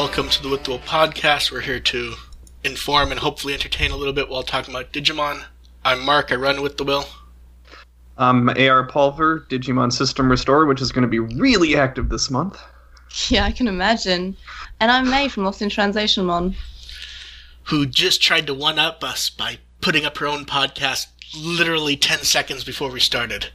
welcome 0.00 0.30
to 0.30 0.42
the 0.42 0.48
With 0.48 0.64
the 0.64 0.70
Will 0.70 0.78
podcast. 0.78 1.52
We're 1.52 1.60
here 1.60 1.78
to 1.78 2.14
inform 2.64 3.10
and 3.10 3.20
hopefully 3.20 3.52
entertain 3.52 3.90
a 3.90 3.96
little 3.98 4.14
bit 4.14 4.30
while 4.30 4.42
talking 4.42 4.74
about 4.74 4.94
Digimon. 4.94 5.44
I'm 5.84 6.02
Mark, 6.02 6.32
I 6.32 6.36
run 6.36 6.62
With 6.62 6.78
the 6.78 6.84
Will. 6.84 7.04
I'm 8.16 8.48
AR 8.48 8.86
Pulver, 8.86 9.46
Digimon 9.50 9.92
System 9.92 10.30
Restore, 10.30 10.64
which 10.64 10.80
is 10.80 10.90
going 10.90 11.02
to 11.02 11.08
be 11.08 11.18
really 11.18 11.76
active 11.76 12.08
this 12.08 12.30
month. 12.30 12.58
Yeah, 13.28 13.44
I 13.44 13.52
can 13.52 13.68
imagine. 13.68 14.38
And 14.80 14.90
I'm 14.90 15.10
May 15.10 15.28
from 15.28 15.44
Lost 15.44 15.60
in 15.60 15.68
Translation 15.68 16.24
Mon. 16.24 16.54
Who 17.64 17.84
just 17.84 18.22
tried 18.22 18.46
to 18.46 18.54
one 18.54 18.78
up 18.78 19.04
us 19.04 19.28
by 19.28 19.58
putting 19.82 20.06
up 20.06 20.16
her 20.16 20.26
own 20.26 20.46
podcast 20.46 21.08
literally 21.36 21.98
10 21.98 22.20
seconds 22.20 22.64
before 22.64 22.90
we 22.90 23.00
started. 23.00 23.50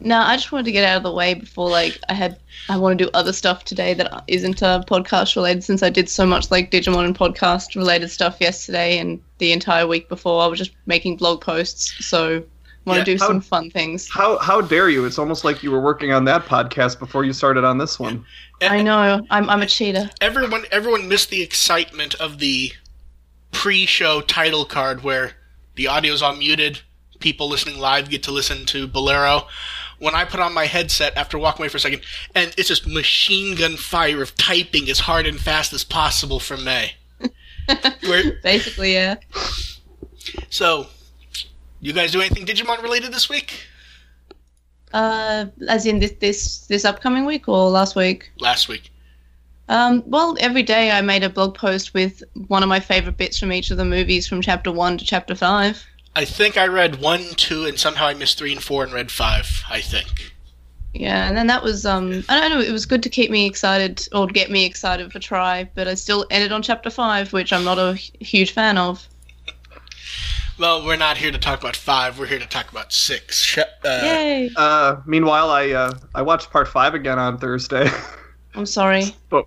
No, 0.00 0.18
I 0.18 0.36
just 0.36 0.52
wanted 0.52 0.64
to 0.66 0.72
get 0.72 0.84
out 0.84 0.98
of 0.98 1.02
the 1.02 1.12
way 1.12 1.34
before, 1.34 1.68
like, 1.68 1.98
I 2.08 2.14
had. 2.14 2.38
I 2.68 2.76
want 2.76 2.98
to 2.98 3.04
do 3.04 3.10
other 3.14 3.32
stuff 3.32 3.64
today 3.64 3.94
that 3.94 4.22
isn't 4.28 4.62
uh, 4.62 4.82
podcast 4.84 5.34
related 5.36 5.64
since 5.64 5.82
I 5.82 5.90
did 5.90 6.08
so 6.08 6.24
much, 6.26 6.50
like, 6.50 6.70
Digimon 6.70 7.04
and 7.04 7.18
podcast 7.18 7.74
related 7.74 8.08
stuff 8.10 8.36
yesterday 8.40 8.98
and 8.98 9.20
the 9.38 9.52
entire 9.52 9.86
week 9.86 10.08
before. 10.08 10.42
I 10.42 10.46
was 10.46 10.58
just 10.58 10.70
making 10.86 11.16
blog 11.16 11.40
posts, 11.40 12.06
so 12.06 12.36
I 12.36 12.42
want 12.84 12.98
Yeah, 12.98 13.04
to 13.04 13.14
do 13.16 13.18
how- 13.18 13.26
some 13.26 13.40
fun 13.40 13.70
things. 13.70 14.08
How 14.08 14.38
how 14.38 14.60
dare 14.60 14.88
you? 14.88 15.04
It's 15.04 15.18
almost 15.18 15.44
like 15.44 15.62
you 15.62 15.70
were 15.72 15.80
working 15.80 16.12
on 16.12 16.24
that 16.26 16.44
podcast 16.46 16.98
before 16.98 17.24
you 17.24 17.32
started 17.32 17.64
on 17.64 17.78
this 17.78 17.98
one. 17.98 18.24
I 18.60 18.82
know, 18.82 19.20
I'm, 19.30 19.48
I'm 19.50 19.62
a 19.62 19.66
cheater. 19.66 20.10
Everyone, 20.20 20.64
everyone 20.72 21.06
missed 21.08 21.30
the 21.30 21.42
excitement 21.42 22.14
of 22.16 22.38
the 22.38 22.72
pre-show 23.52 24.20
title 24.20 24.64
card 24.64 25.02
where 25.02 25.32
the 25.76 25.88
audio's 25.88 26.22
all 26.22 26.34
muted. 26.34 26.80
People 27.20 27.48
listening 27.48 27.78
live 27.78 28.10
get 28.10 28.22
to 28.24 28.30
listen 28.32 28.64
to 28.66 28.86
Bolero. 28.86 29.46
When 29.98 30.14
I 30.14 30.24
put 30.24 30.40
on 30.40 30.54
my 30.54 30.66
headset 30.66 31.16
after 31.16 31.38
walking 31.38 31.62
away 31.62 31.68
for 31.68 31.76
a 31.78 31.80
second, 31.80 32.02
and 32.34 32.54
it's 32.56 32.68
just 32.68 32.86
machine 32.86 33.56
gun 33.56 33.76
fire 33.76 34.22
of 34.22 34.36
typing 34.36 34.88
as 34.88 35.00
hard 35.00 35.26
and 35.26 35.38
fast 35.40 35.72
as 35.72 35.82
possible 35.84 36.38
from 36.38 36.64
May. 36.64 36.92
Where, 38.06 38.38
Basically, 38.42 38.94
yeah. 38.94 39.16
so, 40.50 40.86
you 41.80 41.92
guys 41.92 42.12
do 42.12 42.20
anything 42.20 42.46
Digimon 42.46 42.82
related 42.82 43.12
this 43.12 43.28
week? 43.28 43.66
Uh, 44.92 45.46
as 45.68 45.84
in 45.84 45.98
this 45.98 46.12
this 46.12 46.58
this 46.66 46.84
upcoming 46.84 47.26
week 47.26 47.48
or 47.48 47.68
last 47.68 47.94
week? 47.94 48.30
Last 48.38 48.68
week. 48.68 48.90
Um, 49.68 50.02
well, 50.06 50.36
every 50.40 50.62
day 50.62 50.90
I 50.90 51.02
made 51.02 51.22
a 51.22 51.28
blog 51.28 51.54
post 51.54 51.92
with 51.92 52.22
one 52.46 52.62
of 52.62 52.70
my 52.70 52.80
favorite 52.80 53.18
bits 53.18 53.38
from 53.38 53.52
each 53.52 53.70
of 53.70 53.76
the 53.76 53.84
movies 53.84 54.26
from 54.26 54.40
chapter 54.40 54.72
one 54.72 54.96
to 54.96 55.04
chapter 55.04 55.34
five. 55.34 55.84
I 56.18 56.24
think 56.24 56.56
I 56.56 56.66
read 56.66 56.96
one, 56.96 57.22
two, 57.36 57.64
and 57.64 57.78
somehow 57.78 58.08
I 58.08 58.14
missed 58.14 58.38
three 58.38 58.50
and 58.50 58.60
four 58.60 58.82
and 58.82 58.92
read 58.92 59.08
five. 59.08 59.62
I 59.70 59.80
think. 59.80 60.34
Yeah, 60.92 61.28
and 61.28 61.36
then 61.36 61.46
that 61.46 61.62
was 61.62 61.86
um 61.86 62.24
I 62.28 62.40
don't 62.40 62.50
know, 62.50 62.60
it 62.60 62.72
was 62.72 62.86
good 62.86 63.04
to 63.04 63.08
keep 63.08 63.30
me 63.30 63.46
excited 63.46 64.08
or 64.12 64.26
get 64.26 64.50
me 64.50 64.64
excited 64.66 65.12
for 65.12 65.20
try, 65.20 65.70
but 65.76 65.86
I 65.86 65.94
still 65.94 66.26
ended 66.32 66.50
on 66.50 66.60
chapter 66.60 66.90
five, 66.90 67.32
which 67.32 67.52
I'm 67.52 67.62
not 67.62 67.78
a 67.78 67.94
huge 67.94 68.50
fan 68.50 68.78
of. 68.78 69.06
Well, 70.58 70.84
we're 70.84 70.96
not 70.96 71.16
here 71.16 71.30
to 71.30 71.38
talk 71.38 71.60
about 71.60 71.76
five. 71.76 72.18
We're 72.18 72.26
here 72.26 72.40
to 72.40 72.48
talk 72.48 72.68
about 72.72 72.92
six. 72.92 73.56
Uh, 73.56 73.62
Yay! 73.84 74.50
Uh, 74.56 74.96
meanwhile, 75.06 75.50
I 75.50 75.70
uh, 75.70 75.92
I 76.16 76.22
watched 76.22 76.50
part 76.50 76.66
five 76.66 76.94
again 76.94 77.20
on 77.20 77.38
Thursday. 77.38 77.88
I'm 78.56 78.66
sorry. 78.66 79.14
But 79.28 79.44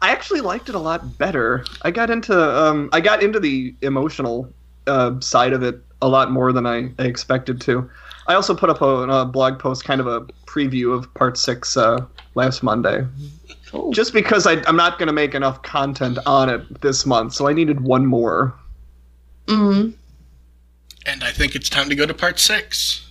I 0.00 0.10
actually 0.10 0.42
liked 0.42 0.68
it 0.68 0.76
a 0.76 0.78
lot 0.78 1.18
better. 1.18 1.64
I 1.82 1.90
got 1.90 2.08
into 2.08 2.40
um, 2.40 2.88
I 2.92 3.00
got 3.00 3.20
into 3.20 3.40
the 3.40 3.74
emotional 3.82 4.48
uh, 4.86 5.18
side 5.18 5.52
of 5.52 5.64
it 5.64 5.82
a 6.02 6.08
lot 6.08 6.30
more 6.30 6.52
than 6.52 6.66
I, 6.66 6.90
I 6.98 7.04
expected 7.04 7.60
to. 7.62 7.88
I 8.26 8.34
also 8.34 8.54
put 8.54 8.70
up 8.70 8.80
a, 8.82 8.86
a 9.08 9.24
blog 9.24 9.58
post, 9.58 9.84
kind 9.84 10.00
of 10.00 10.06
a 10.06 10.20
preview 10.46 10.96
of 10.96 11.12
part 11.14 11.38
six 11.38 11.76
uh, 11.76 12.04
last 12.34 12.62
Monday, 12.62 13.06
Cool. 13.70 13.92
just 13.92 14.12
because 14.12 14.46
I, 14.46 14.62
I'm 14.66 14.76
not 14.76 14.98
going 14.98 15.06
to 15.06 15.12
make 15.12 15.34
enough 15.34 15.62
content 15.62 16.18
on 16.26 16.48
it 16.50 16.80
this 16.82 17.06
month, 17.06 17.32
so 17.34 17.48
I 17.48 17.52
needed 17.52 17.80
one 17.80 18.06
more. 18.06 18.54
Mm. 19.46 19.94
and 21.06 21.24
I 21.24 21.32
think 21.32 21.54
it's 21.54 21.70
time 21.70 21.88
to 21.88 21.94
go 21.94 22.04
to 22.04 22.12
part 22.12 22.38
six. 22.38 23.06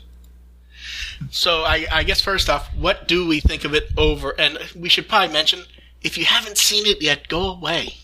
So 1.32 1.64
I, 1.64 1.88
I 1.92 2.04
guess 2.04 2.22
first 2.22 2.48
off, 2.48 2.68
what 2.76 3.08
do 3.08 3.28
we 3.28 3.40
think 3.40 3.66
of 3.66 3.74
it 3.74 3.90
over? 3.98 4.40
And 4.40 4.60
we 4.76 4.88
should 4.88 5.10
probably 5.10 5.34
mention 5.34 5.64
if 6.04 6.16
you 6.16 6.26
haven't 6.26 6.60
seen 6.60 6.86
it 6.86 7.02
yet, 7.02 7.28
go 7.28 7.50
away. 7.52 7.96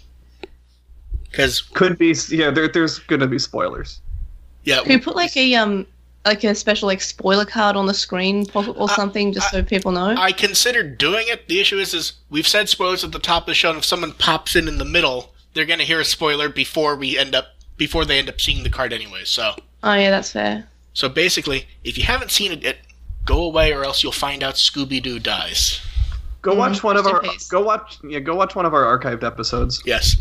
Because 1.30 1.62
Could 1.62 1.98
be 1.98 2.16
yeah. 2.30 2.50
There, 2.52 2.68
there's 2.68 3.00
going 3.00 3.20
to 3.22 3.28
be 3.28 3.40
spoilers. 3.40 4.00
Yeah, 4.64 4.82
Can 4.82 4.92
you 4.94 5.00
put 5.00 5.16
like 5.16 5.36
a 5.38 5.56
um 5.56 5.86
like 6.26 6.44
a 6.46 6.56
special 6.56 6.88
like 6.88 7.02
spoiler 7.02 7.46
card 7.46 7.76
on 7.76 7.86
the 7.86 7.94
screen 7.94 8.46
or 8.54 8.88
something 8.90 9.34
just 9.34 9.52
so 9.52 9.62
people 9.64 9.92
know? 9.92 10.16
I 10.18 10.32
considered 10.32 10.98
doing 10.98 11.26
it. 11.28 11.48
The 11.48 11.60
issue 11.60 11.78
is, 11.80 11.94
is 11.94 12.14
we've 12.30 12.48
said 12.48 12.70
spoilers 12.70 13.04
at 13.04 13.12
the 13.12 13.20
top 13.20 13.44
of 13.44 13.48
the 13.48 13.54
show, 13.54 13.70
and 13.70 13.78
if 13.80 13.86
someone 13.86 14.14
pops 14.14 14.56
in 14.56 14.68
in 14.70 14.78
the 14.78 14.86
middle, 14.86 15.34
they're 15.54 15.66
going 15.66 15.80
to 15.80 15.86
hear 15.86 16.00
a 16.00 16.06
spoiler 16.06 16.48
before 16.50 16.96
we 16.96 17.18
end 17.18 17.36
up 17.36 17.48
before 17.78 18.06
they 18.06 18.20
end 18.20 18.30
up 18.30 18.40
seeing 18.40 18.64
the 18.64 18.70
card 18.70 18.94
anyway. 18.94 19.24
So 19.26 19.56
oh 19.84 19.94
yeah, 19.94 20.10
that's 20.12 20.32
fair. 20.32 20.66
so 20.94 21.10
basically, 21.10 21.68
if 21.84 21.98
you 21.98 22.06
haven't 22.06 22.32
seen 22.32 22.52
it 22.54 22.62
yet, 22.64 22.78
go 23.26 23.44
away, 23.44 23.74
or 23.74 23.84
else 23.84 24.02
you'll 24.04 24.12
find 24.14 24.44
out 24.44 24.56
Scooby 24.56 25.02
Doo 25.04 25.20
dies. 25.20 25.82
Go 26.42 26.54
Mhm, 26.54 26.58
watch 26.58 26.84
one 26.84 26.96
of 26.98 27.06
our 27.08 27.22
peace. 27.22 27.48
go 27.50 27.62
watch 27.62 27.98
yeah 28.04 28.20
go 28.20 28.36
watch 28.36 28.56
one 28.56 28.66
of 28.66 28.74
our 28.74 28.84
archived 28.98 29.24
episodes. 29.26 29.82
Yes. 29.86 30.16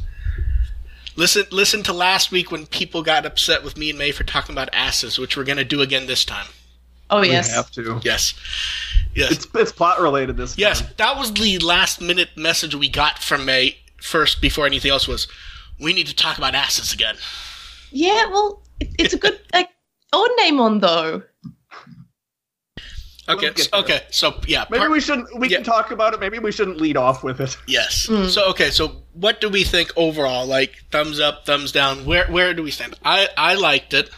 Listen, 1.16 1.44
listen 1.50 1.82
to 1.84 1.92
last 1.92 2.30
week 2.32 2.50
when 2.50 2.66
people 2.66 3.02
got 3.02 3.26
upset 3.26 3.62
with 3.62 3.76
me 3.76 3.90
and 3.90 3.98
May 3.98 4.12
for 4.12 4.24
talking 4.24 4.54
about 4.54 4.70
asses, 4.72 5.18
which 5.18 5.36
we're 5.36 5.44
going 5.44 5.58
to 5.58 5.64
do 5.64 5.82
again 5.82 6.06
this 6.06 6.24
time. 6.24 6.46
Oh 7.10 7.20
yes, 7.20 7.28
We 7.28 7.32
yes. 7.32 7.54
have 7.54 7.70
to. 7.72 8.00
Yes, 8.02 8.34
yes, 9.14 9.32
It's 9.32 9.46
it's 9.54 9.72
plot 9.72 10.00
related 10.00 10.36
this 10.38 10.52
time. 10.56 10.60
yes. 10.60 10.80
time. 10.80 10.90
That 10.96 11.16
was 11.18 11.32
the 11.34 11.58
last 11.58 12.00
minute 12.00 12.30
message 12.36 12.74
we 12.74 12.88
got 12.88 13.18
from 13.18 13.44
May 13.44 13.76
first 14.00 14.40
before 14.40 14.64
anything 14.66 14.90
else 14.90 15.06
was. 15.06 15.28
We 15.78 15.92
need 15.92 16.06
to 16.06 16.14
talk 16.16 16.38
about 16.38 16.54
asses 16.54 16.92
again. 16.92 17.16
Yeah, 17.90 18.26
well, 18.30 18.62
it, 18.80 18.88
it's 18.98 19.12
a 19.14 19.18
good 19.18 19.38
like 19.52 19.68
odd 20.14 20.30
name 20.38 20.58
on 20.60 20.80
though. 20.80 21.22
Okay, 23.32 23.50
We'll 23.54 23.64
so, 23.64 23.68
okay. 23.80 24.02
So 24.10 24.40
yeah, 24.46 24.64
Maybe 24.70 24.80
part- 24.80 24.90
we 24.90 25.00
shouldn't. 25.00 25.38
We 25.38 25.48
yeah. 25.48 25.58
can 25.58 25.64
talk 25.64 25.90
about 25.90 26.14
it. 26.14 26.20
Maybe 26.20 26.38
we 26.38 26.52
shouldn't 26.52 26.78
lead 26.80 26.96
off 26.96 27.22
with 27.24 27.40
it. 27.40 27.56
yes. 27.66 28.06
Mm. 28.08 28.28
So 28.28 28.48
okay, 28.50 28.70
so 28.70 29.02
what 29.12 29.40
do 29.40 29.48
we 29.48 29.64
think 29.64 29.92
overall? 29.96 30.46
Like 30.46 30.84
thumbs 30.90 31.20
up, 31.20 31.46
thumbs 31.46 31.72
down. 31.72 32.04
Where 32.04 32.26
where 32.26 32.54
do 32.54 32.62
we 32.62 32.70
stand? 32.70 32.94
I 33.04 33.28
I 33.36 33.54
liked 33.54 33.94
it. 33.94 34.10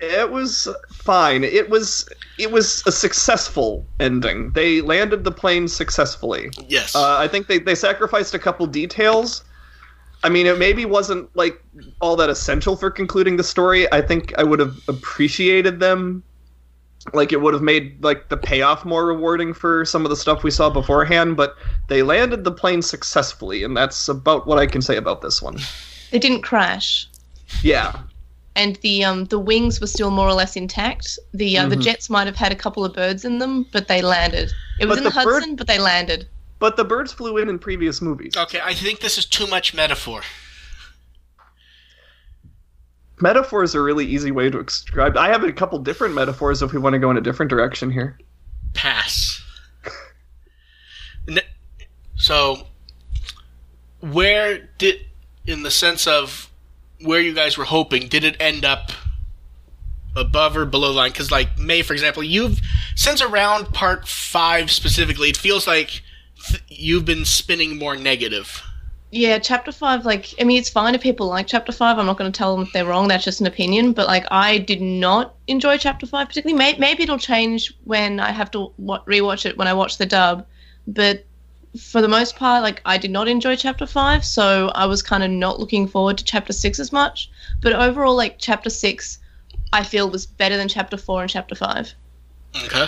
It 0.00 0.30
was 0.30 0.68
fine. 0.90 1.44
It 1.44 1.70
was 1.70 2.08
it 2.38 2.50
was 2.50 2.82
a 2.86 2.92
successful 2.92 3.86
ending. 4.00 4.50
They 4.52 4.80
landed 4.80 5.24
the 5.24 5.30
plane 5.30 5.68
successfully. 5.68 6.50
Yes. 6.68 6.94
Uh, 6.94 7.16
I 7.18 7.28
think 7.28 7.46
they 7.46 7.58
they 7.58 7.74
sacrificed 7.74 8.34
a 8.34 8.38
couple 8.38 8.66
details. 8.66 9.44
I 10.24 10.30
mean, 10.30 10.46
it 10.46 10.58
maybe 10.58 10.84
wasn't 10.86 11.34
like 11.36 11.62
all 12.00 12.16
that 12.16 12.30
essential 12.30 12.76
for 12.76 12.90
concluding 12.90 13.36
the 13.36 13.44
story. 13.44 13.90
I 13.92 14.00
think 14.00 14.32
I 14.38 14.42
would 14.42 14.58
have 14.58 14.76
appreciated 14.88 15.80
them. 15.80 16.22
Like 17.12 17.32
it 17.32 17.40
would 17.42 17.52
have 17.54 17.62
made 17.62 18.02
like 18.02 18.28
the 18.30 18.36
payoff 18.36 18.84
more 18.84 19.04
rewarding 19.06 19.52
for 19.52 19.84
some 19.84 20.04
of 20.06 20.10
the 20.10 20.16
stuff 20.16 20.42
we 20.42 20.50
saw 20.50 20.70
beforehand, 20.70 21.36
but 21.36 21.54
they 21.88 22.02
landed 22.02 22.44
the 22.44 22.50
plane 22.52 22.80
successfully, 22.82 23.62
and 23.62 23.76
that's 23.76 24.08
about 24.08 24.46
what 24.46 24.58
I 24.58 24.66
can 24.66 24.80
say 24.80 24.96
about 24.96 25.20
this 25.20 25.42
one. 25.42 25.58
They 26.10 26.18
didn't 26.18 26.40
crash. 26.42 27.06
Yeah, 27.62 28.00
and 28.56 28.76
the 28.76 29.04
um 29.04 29.26
the 29.26 29.38
wings 29.38 29.80
were 29.82 29.86
still 29.86 30.10
more 30.10 30.26
or 30.28 30.32
less 30.32 30.56
intact. 30.56 31.18
The 31.34 31.58
uh, 31.58 31.68
the 31.68 31.76
Mhm. 31.76 31.82
jets 31.82 32.08
might 32.08 32.26
have 32.26 32.36
had 32.36 32.52
a 32.52 32.56
couple 32.56 32.84
of 32.86 32.94
birds 32.94 33.24
in 33.24 33.38
them, 33.38 33.66
but 33.70 33.86
they 33.86 34.00
landed. 34.00 34.50
It 34.80 34.86
was 34.86 34.96
But 34.96 34.98
in 34.98 35.04
the, 35.04 35.10
the 35.10 35.24
bird- 35.24 35.32
Hudson, 35.34 35.56
but 35.56 35.66
they 35.66 35.78
landed. 35.78 36.26
but 36.58 36.76
the 36.78 36.84
birds 36.84 37.12
flew 37.12 37.36
in 37.36 37.50
in 37.50 37.58
previous 37.58 38.00
movies. 38.00 38.34
okay, 38.34 38.60
I 38.64 38.72
think 38.72 39.00
this 39.00 39.18
is 39.18 39.26
too 39.26 39.46
much 39.46 39.74
metaphor. 39.74 40.22
Metaphors 43.20 43.74
are 43.74 43.80
a 43.80 43.84
really 43.84 44.06
easy 44.06 44.30
way 44.30 44.50
to 44.50 44.62
describe. 44.62 45.16
I 45.16 45.28
have 45.28 45.44
a 45.44 45.52
couple 45.52 45.78
different 45.78 46.14
metaphors 46.14 46.62
if 46.62 46.72
we 46.72 46.78
want 46.78 46.94
to 46.94 46.98
go 46.98 47.10
in 47.10 47.16
a 47.16 47.20
different 47.20 47.50
direction 47.50 47.90
here. 47.90 48.18
pass. 48.74 49.40
So, 52.16 52.68
where 54.00 54.58
did, 54.78 55.00
in 55.46 55.62
the 55.62 55.70
sense 55.70 56.06
of 56.06 56.50
where 57.02 57.20
you 57.20 57.34
guys 57.34 57.58
were 57.58 57.64
hoping, 57.64 58.08
did 58.08 58.24
it 58.24 58.36
end 58.40 58.64
up 58.64 58.92
above 60.16 60.56
or 60.56 60.64
below 60.64 60.92
line? 60.92 61.10
Because, 61.10 61.30
like 61.30 61.58
May, 61.58 61.82
for 61.82 61.92
example, 61.92 62.22
you've 62.22 62.60
since 62.94 63.20
around 63.20 63.74
part 63.74 64.08
five 64.08 64.70
specifically, 64.70 65.28
it 65.28 65.36
feels 65.36 65.66
like 65.66 66.02
th- 66.46 66.62
you've 66.68 67.04
been 67.04 67.24
spinning 67.24 67.76
more 67.78 67.96
negative. 67.96 68.62
Yeah, 69.16 69.38
chapter 69.38 69.70
five. 69.70 70.04
Like, 70.04 70.34
I 70.40 70.44
mean, 70.44 70.58
it's 70.58 70.68
fine 70.68 70.96
if 70.96 71.00
people 71.00 71.28
like 71.28 71.46
chapter 71.46 71.70
five. 71.70 72.00
I'm 72.00 72.06
not 72.06 72.18
going 72.18 72.32
to 72.32 72.36
tell 72.36 72.56
them 72.56 72.66
if 72.66 72.72
they're 72.72 72.84
wrong. 72.84 73.06
That's 73.06 73.22
just 73.22 73.40
an 73.40 73.46
opinion. 73.46 73.92
But 73.92 74.08
like, 74.08 74.26
I 74.32 74.58
did 74.58 74.80
not 74.80 75.36
enjoy 75.46 75.78
chapter 75.78 76.04
five 76.04 76.26
particularly. 76.26 76.58
May- 76.58 76.78
maybe 76.78 77.04
it'll 77.04 77.16
change 77.16 77.72
when 77.84 78.18
I 78.18 78.32
have 78.32 78.50
to 78.50 78.72
wa- 78.76 79.04
rewatch 79.04 79.46
it 79.46 79.56
when 79.56 79.68
I 79.68 79.72
watch 79.72 79.98
the 79.98 80.06
dub. 80.06 80.44
But 80.88 81.24
for 81.80 82.02
the 82.02 82.08
most 82.08 82.34
part, 82.34 82.64
like, 82.64 82.82
I 82.86 82.98
did 82.98 83.12
not 83.12 83.28
enjoy 83.28 83.54
chapter 83.54 83.86
five. 83.86 84.24
So 84.24 84.72
I 84.74 84.86
was 84.86 85.00
kind 85.00 85.22
of 85.22 85.30
not 85.30 85.60
looking 85.60 85.86
forward 85.86 86.18
to 86.18 86.24
chapter 86.24 86.52
six 86.52 86.80
as 86.80 86.90
much. 86.90 87.30
But 87.62 87.72
overall, 87.72 88.16
like, 88.16 88.40
chapter 88.40 88.68
six, 88.68 89.20
I 89.72 89.84
feel 89.84 90.10
was 90.10 90.26
better 90.26 90.56
than 90.56 90.66
chapter 90.66 90.96
four 90.96 91.22
and 91.22 91.30
chapter 91.30 91.54
five. 91.54 91.94
Okay. 92.64 92.86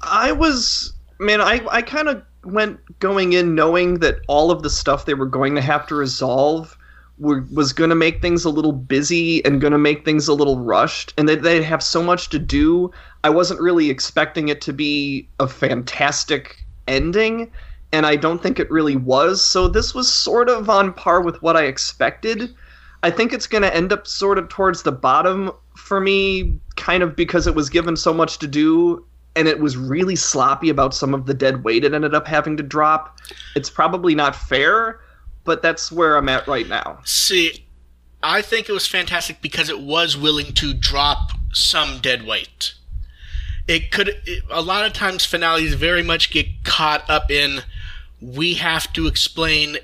I 0.00 0.32
was 0.32 0.94
man, 1.18 1.42
I 1.42 1.60
I 1.70 1.82
kind 1.82 2.08
of 2.08 2.22
went 2.46 2.98
going 2.98 3.32
in 3.32 3.54
knowing 3.54 4.00
that 4.00 4.20
all 4.28 4.50
of 4.50 4.62
the 4.62 4.70
stuff 4.70 5.06
they 5.06 5.14
were 5.14 5.26
going 5.26 5.54
to 5.54 5.60
have 5.60 5.86
to 5.88 5.94
resolve 5.94 6.76
were, 7.18 7.44
was 7.52 7.72
going 7.72 7.90
to 7.90 7.96
make 7.96 8.20
things 8.20 8.44
a 8.44 8.50
little 8.50 8.72
busy 8.72 9.44
and 9.44 9.60
going 9.60 9.72
to 9.72 9.78
make 9.78 10.04
things 10.04 10.28
a 10.28 10.34
little 10.34 10.58
rushed, 10.58 11.14
and 11.16 11.28
that 11.28 11.42
they'd 11.42 11.62
have 11.62 11.82
so 11.82 12.02
much 12.02 12.28
to 12.30 12.38
do. 12.38 12.90
I 13.22 13.30
wasn't 13.30 13.60
really 13.60 13.90
expecting 13.90 14.48
it 14.48 14.60
to 14.62 14.72
be 14.72 15.28
a 15.40 15.46
fantastic 15.46 16.64
ending, 16.88 17.50
and 17.92 18.04
I 18.06 18.16
don't 18.16 18.42
think 18.42 18.58
it 18.58 18.70
really 18.70 18.96
was. 18.96 19.42
So 19.42 19.68
this 19.68 19.94
was 19.94 20.12
sort 20.12 20.48
of 20.48 20.68
on 20.68 20.92
par 20.92 21.20
with 21.20 21.40
what 21.42 21.56
I 21.56 21.64
expected. 21.64 22.54
I 23.02 23.10
think 23.10 23.32
it's 23.32 23.46
going 23.46 23.62
to 23.62 23.74
end 23.74 23.92
up 23.92 24.06
sort 24.06 24.38
of 24.38 24.48
towards 24.48 24.82
the 24.82 24.92
bottom 24.92 25.52
for 25.76 26.00
me, 26.00 26.58
kind 26.76 27.02
of 27.02 27.14
because 27.14 27.46
it 27.46 27.54
was 27.54 27.70
given 27.70 27.96
so 27.96 28.12
much 28.12 28.38
to 28.38 28.46
do 28.46 29.04
and 29.36 29.48
it 29.48 29.58
was 29.58 29.76
really 29.76 30.16
sloppy 30.16 30.68
about 30.68 30.94
some 30.94 31.14
of 31.14 31.26
the 31.26 31.34
dead 31.34 31.64
weight 31.64 31.84
it 31.84 31.94
ended 31.94 32.14
up 32.14 32.26
having 32.26 32.56
to 32.56 32.62
drop. 32.62 33.18
It's 33.56 33.70
probably 33.70 34.14
not 34.14 34.36
fair, 34.36 35.00
but 35.44 35.62
that's 35.62 35.90
where 35.90 36.16
I'm 36.16 36.28
at 36.28 36.46
right 36.46 36.68
now. 36.68 37.00
See, 37.04 37.64
I 38.22 38.42
think 38.42 38.68
it 38.68 38.72
was 38.72 38.86
fantastic 38.86 39.42
because 39.42 39.68
it 39.68 39.80
was 39.80 40.16
willing 40.16 40.52
to 40.54 40.72
drop 40.72 41.32
some 41.52 41.98
dead 42.00 42.26
weight. 42.26 42.74
It 43.66 43.90
could, 43.90 44.08
it, 44.26 44.44
a 44.50 44.62
lot 44.62 44.86
of 44.86 44.92
times 44.92 45.24
finales 45.24 45.74
very 45.74 46.02
much 46.02 46.30
get 46.30 46.64
caught 46.64 47.08
up 47.08 47.30
in 47.30 47.62
we 48.20 48.54
have 48.54 48.92
to 48.94 49.06
explain 49.06 49.78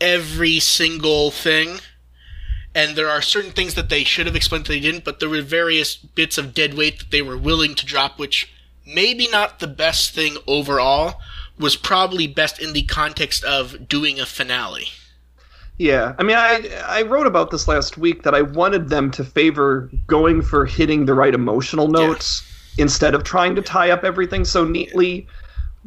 every 0.00 0.58
single 0.58 1.30
thing. 1.30 1.78
And 2.74 2.94
there 2.94 3.08
are 3.08 3.22
certain 3.22 3.52
things 3.52 3.74
that 3.74 3.88
they 3.88 4.04
should 4.04 4.26
have 4.26 4.36
explained 4.36 4.66
that 4.66 4.72
they 4.72 4.80
didn't, 4.80 5.04
but 5.04 5.18
there 5.18 5.30
were 5.30 5.42
various 5.42 5.96
bits 5.96 6.36
of 6.36 6.52
dead 6.52 6.74
weight 6.74 6.98
that 6.98 7.10
they 7.10 7.22
were 7.22 7.38
willing 7.38 7.74
to 7.74 7.86
drop, 7.86 8.18
which 8.18 8.52
maybe 8.86 9.28
not 9.28 9.58
the 9.58 9.66
best 9.66 10.14
thing 10.14 10.36
overall, 10.46 11.20
was 11.58 11.76
probably 11.76 12.26
best 12.26 12.60
in 12.60 12.72
the 12.72 12.82
context 12.82 13.44
of 13.44 13.88
doing 13.88 14.20
a 14.20 14.26
finale. 14.26 14.88
Yeah, 15.78 16.14
I 16.18 16.22
mean, 16.22 16.36
I 16.36 16.68
I 16.86 17.02
wrote 17.02 17.26
about 17.26 17.50
this 17.50 17.68
last 17.68 17.98
week 17.98 18.22
that 18.22 18.34
I 18.34 18.42
wanted 18.42 18.88
them 18.88 19.10
to 19.12 19.24
favor 19.24 19.90
going 20.06 20.40
for 20.40 20.64
hitting 20.64 21.04
the 21.04 21.14
right 21.14 21.34
emotional 21.34 21.88
notes 21.88 22.42
yeah. 22.76 22.84
instead 22.84 23.14
of 23.14 23.24
trying 23.24 23.54
to 23.56 23.62
tie 23.62 23.90
up 23.90 24.02
everything 24.02 24.44
so 24.44 24.64
neatly. 24.64 25.26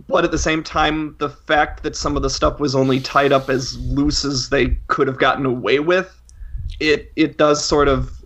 But 0.07 0.23
at 0.23 0.31
the 0.31 0.37
same 0.37 0.63
time, 0.63 1.15
the 1.17 1.29
fact 1.29 1.83
that 1.83 1.95
some 1.95 2.15
of 2.15 2.21
the 2.21 2.29
stuff 2.29 2.59
was 2.59 2.73
only 2.75 2.99
tied 2.99 3.33
up 3.33 3.49
as 3.49 3.77
loose 3.79 4.23
as 4.23 4.49
they 4.49 4.77
could 4.87 5.07
have 5.07 5.17
gotten 5.17 5.45
away 5.45 5.79
with, 5.79 6.15
it 6.79 7.11
it 7.15 7.37
does 7.37 7.63
sort 7.63 7.87
of 7.87 8.18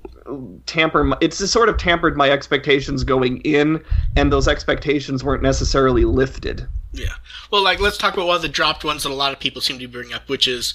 tamper 0.65 1.03
my, 1.03 1.17
it's 1.21 1.37
sort 1.49 1.69
of 1.69 1.77
tampered 1.77 2.17
my 2.17 2.29
expectations 2.29 3.03
going 3.03 3.39
in 3.41 3.83
and 4.15 4.31
those 4.31 4.47
expectations 4.47 5.23
weren't 5.23 5.43
necessarily 5.43 6.05
lifted. 6.05 6.67
Yeah. 6.91 7.13
Well 7.51 7.63
like 7.63 7.79
let's 7.79 7.97
talk 7.97 8.13
about 8.13 8.27
one 8.27 8.35
of 8.35 8.41
the 8.41 8.49
dropped 8.49 8.83
ones 8.83 9.03
that 9.03 9.11
a 9.11 9.15
lot 9.15 9.33
of 9.33 9.39
people 9.39 9.61
seem 9.61 9.79
to 9.79 9.87
bring 9.87 10.13
up 10.13 10.29
which 10.29 10.47
is 10.47 10.73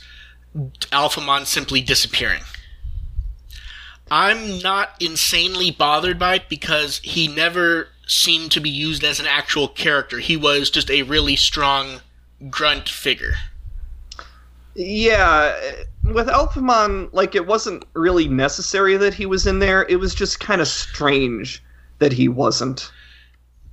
alphamon 0.92 1.46
simply 1.46 1.80
disappearing. 1.80 2.42
I'm 4.10 4.58
not 4.60 4.90
insanely 5.00 5.70
bothered 5.70 6.18
by 6.18 6.36
it 6.36 6.48
because 6.48 6.98
he 7.04 7.28
never 7.28 7.88
seemed 8.06 8.50
to 8.52 8.60
be 8.60 8.70
used 8.70 9.04
as 9.04 9.20
an 9.20 9.26
actual 9.26 9.68
character. 9.68 10.18
He 10.18 10.36
was 10.36 10.70
just 10.70 10.90
a 10.90 11.02
really 11.02 11.36
strong 11.36 12.00
grunt 12.48 12.88
figure. 12.88 13.34
Yeah, 14.74 15.54
with 16.14 16.28
Alphamon, 16.28 17.08
like 17.12 17.34
it 17.34 17.46
wasn't 17.46 17.84
really 17.94 18.28
necessary 18.28 18.96
that 18.96 19.14
he 19.14 19.26
was 19.26 19.46
in 19.46 19.58
there. 19.58 19.86
It 19.88 19.96
was 19.96 20.14
just 20.14 20.40
kind 20.40 20.60
of 20.60 20.68
strange 20.68 21.62
that 21.98 22.12
he 22.12 22.28
wasn't. 22.28 22.90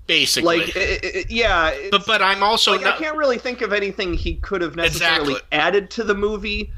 Basically, 0.07 0.59
like, 0.59 0.75
it, 0.75 1.03
it, 1.03 1.31
yeah, 1.31 1.75
but 1.89 2.05
but 2.05 2.21
I'm 2.21 2.43
also 2.43 2.73
like, 2.73 2.81
not... 2.81 2.95
I 2.95 2.97
can't 2.97 3.17
really 3.17 3.39
think 3.39 3.61
of 3.61 3.73
anything 3.73 4.13
he 4.13 4.35
could 4.35 4.61
have 4.61 4.75
necessarily 4.75 5.33
exactly. 5.33 5.57
added 5.57 5.89
to 5.91 6.03
the 6.03 6.13
movie. 6.13 6.71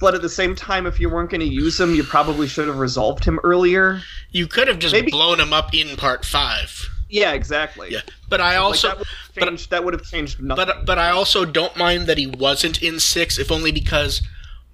But 0.00 0.16
at 0.16 0.22
the 0.22 0.28
same 0.28 0.56
time, 0.56 0.86
if 0.86 0.98
you 0.98 1.08
weren't 1.08 1.30
going 1.30 1.42
to 1.42 1.46
use 1.46 1.78
him, 1.78 1.94
you 1.94 2.02
probably 2.02 2.48
should 2.48 2.66
have 2.66 2.78
resolved 2.78 3.24
him 3.24 3.38
earlier. 3.44 4.00
You 4.32 4.48
could 4.48 4.66
have 4.66 4.80
just 4.80 4.92
Maybe... 4.92 5.12
blown 5.12 5.38
him 5.38 5.52
up 5.52 5.72
in 5.72 5.96
part 5.96 6.24
five. 6.24 6.88
Yeah, 7.08 7.34
exactly. 7.34 7.92
Yeah, 7.92 8.00
but 8.28 8.40
I 8.40 8.56
also 8.56 8.88
like 8.88 8.98
that, 8.98 9.06
would 9.36 9.46
changed, 9.46 9.70
but, 9.70 9.76
that 9.76 9.84
would 9.84 9.94
have 9.94 10.02
changed 10.02 10.42
nothing. 10.42 10.66
But 10.66 10.86
but 10.86 10.98
I 10.98 11.10
also 11.10 11.44
don't 11.44 11.76
mind 11.76 12.08
that 12.08 12.18
he 12.18 12.26
wasn't 12.26 12.82
in 12.82 12.98
six, 12.98 13.38
if 13.38 13.52
only 13.52 13.70
because 13.70 14.22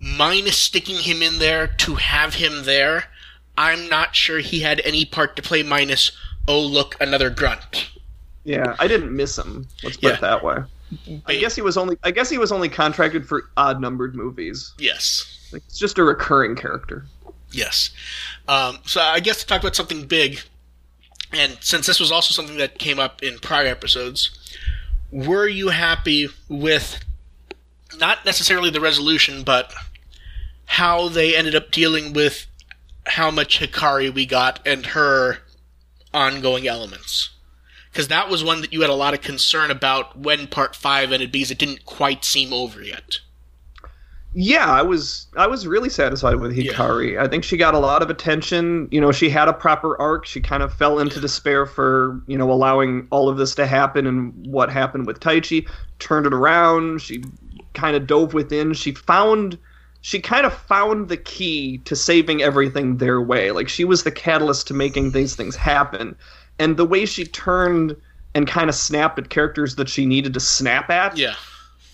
minus 0.00 0.56
sticking 0.56 0.96
him 0.96 1.22
in 1.22 1.38
there 1.38 1.66
to 1.66 1.96
have 1.96 2.34
him 2.34 2.64
there, 2.64 3.04
I'm 3.56 3.88
not 3.88 4.14
sure 4.14 4.38
he 4.38 4.60
had 4.60 4.80
any 4.84 5.04
part 5.04 5.36
to 5.36 5.42
play. 5.42 5.62
Minus, 5.62 6.12
oh 6.46 6.60
look, 6.60 6.96
another 7.00 7.30
grunt. 7.30 7.90
Yeah, 8.44 8.76
I 8.78 8.88
didn't 8.88 9.14
miss 9.14 9.36
him. 9.36 9.66
Let's 9.82 9.96
put 9.96 10.10
yeah. 10.10 10.14
it 10.14 10.20
that 10.20 10.44
way. 10.44 10.58
I 11.26 11.36
guess 11.36 11.54
he 11.54 11.60
was 11.60 11.76
only. 11.76 11.98
I 12.02 12.10
guess 12.10 12.30
he 12.30 12.38
was 12.38 12.50
only 12.50 12.68
contracted 12.68 13.26
for 13.26 13.50
odd 13.56 13.80
numbered 13.80 14.14
movies. 14.14 14.72
Yes, 14.78 15.48
like, 15.52 15.62
it's 15.66 15.78
just 15.78 15.98
a 15.98 16.04
recurring 16.04 16.56
character. 16.56 17.04
Yes. 17.50 17.90
Um, 18.46 18.78
so 18.86 19.00
I 19.00 19.20
guess 19.20 19.40
to 19.40 19.46
talk 19.46 19.60
about 19.60 19.76
something 19.76 20.06
big, 20.06 20.40
and 21.32 21.58
since 21.60 21.86
this 21.86 22.00
was 22.00 22.10
also 22.10 22.32
something 22.32 22.56
that 22.56 22.78
came 22.78 22.98
up 22.98 23.22
in 23.22 23.38
prior 23.38 23.66
episodes, 23.66 24.54
were 25.10 25.46
you 25.46 25.68
happy 25.68 26.28
with 26.48 27.04
not 27.98 28.24
necessarily 28.24 28.70
the 28.70 28.80
resolution, 28.80 29.42
but 29.42 29.72
how 30.68 31.08
they 31.08 31.36
ended 31.36 31.54
up 31.54 31.70
dealing 31.70 32.12
with 32.12 32.46
how 33.06 33.30
much 33.30 33.58
Hikari 33.58 34.12
we 34.12 34.26
got 34.26 34.60
and 34.66 34.86
her 34.86 35.38
ongoing 36.14 36.68
elements? 36.68 37.30
Because 37.90 38.08
that 38.08 38.28
was 38.28 38.44
one 38.44 38.60
that 38.60 38.72
you 38.72 38.82
had 38.82 38.90
a 38.90 38.94
lot 38.94 39.14
of 39.14 39.20
concern 39.20 39.70
about 39.70 40.18
when 40.18 40.46
part 40.46 40.76
five 40.76 41.10
ended 41.10 41.32
because 41.32 41.50
it 41.50 41.58
didn't 41.58 41.84
quite 41.84 42.24
seem 42.24 42.52
over 42.52 42.82
yet 42.82 43.18
yeah, 44.34 44.70
I 44.70 44.82
was 44.82 45.26
I 45.36 45.46
was 45.46 45.66
really 45.66 45.88
satisfied 45.88 46.36
with 46.36 46.56
Hikari. 46.56 47.14
Yeah. 47.14 47.24
I 47.24 47.28
think 47.28 47.44
she 47.44 47.56
got 47.56 47.74
a 47.74 47.78
lot 47.78 48.02
of 48.02 48.10
attention. 48.10 48.86
You 48.90 49.00
know, 49.00 49.10
she 49.10 49.30
had 49.30 49.48
a 49.48 49.52
proper 49.52 49.98
arc. 50.00 50.26
She 50.26 50.40
kind 50.40 50.62
of 50.62 50.72
fell 50.72 50.98
into 50.98 51.18
despair 51.18 51.64
for 51.64 52.20
you 52.26 52.36
know 52.36 52.50
allowing 52.50 53.08
all 53.10 53.28
of 53.28 53.38
this 53.38 53.54
to 53.56 53.66
happen 53.66 54.06
and 54.06 54.34
what 54.46 54.70
happened 54.70 55.06
with 55.06 55.20
Taichi. 55.20 55.68
Turned 55.98 56.26
it 56.26 56.34
around. 56.34 57.00
She 57.00 57.24
kind 57.74 57.96
of 57.96 58.06
dove 58.06 58.34
within. 58.34 58.74
She 58.74 58.92
found 58.92 59.58
she 60.08 60.20
kind 60.20 60.46
of 60.46 60.54
found 60.54 61.10
the 61.10 61.18
key 61.18 61.76
to 61.84 61.94
saving 61.94 62.40
everything 62.40 62.96
their 62.96 63.20
way. 63.20 63.50
Like 63.50 63.68
she 63.68 63.84
was 63.84 64.04
the 64.04 64.10
catalyst 64.10 64.66
to 64.68 64.72
making 64.72 65.10
these 65.10 65.36
things 65.36 65.54
happen. 65.54 66.16
And 66.58 66.78
the 66.78 66.86
way 66.86 67.04
she 67.04 67.26
turned 67.26 67.94
and 68.34 68.46
kind 68.46 68.70
of 68.70 68.74
snapped 68.74 69.18
at 69.18 69.28
characters 69.28 69.74
that 69.74 69.86
she 69.86 70.06
needed 70.06 70.32
to 70.32 70.40
snap 70.40 70.88
at. 70.88 71.18
Yeah. 71.18 71.34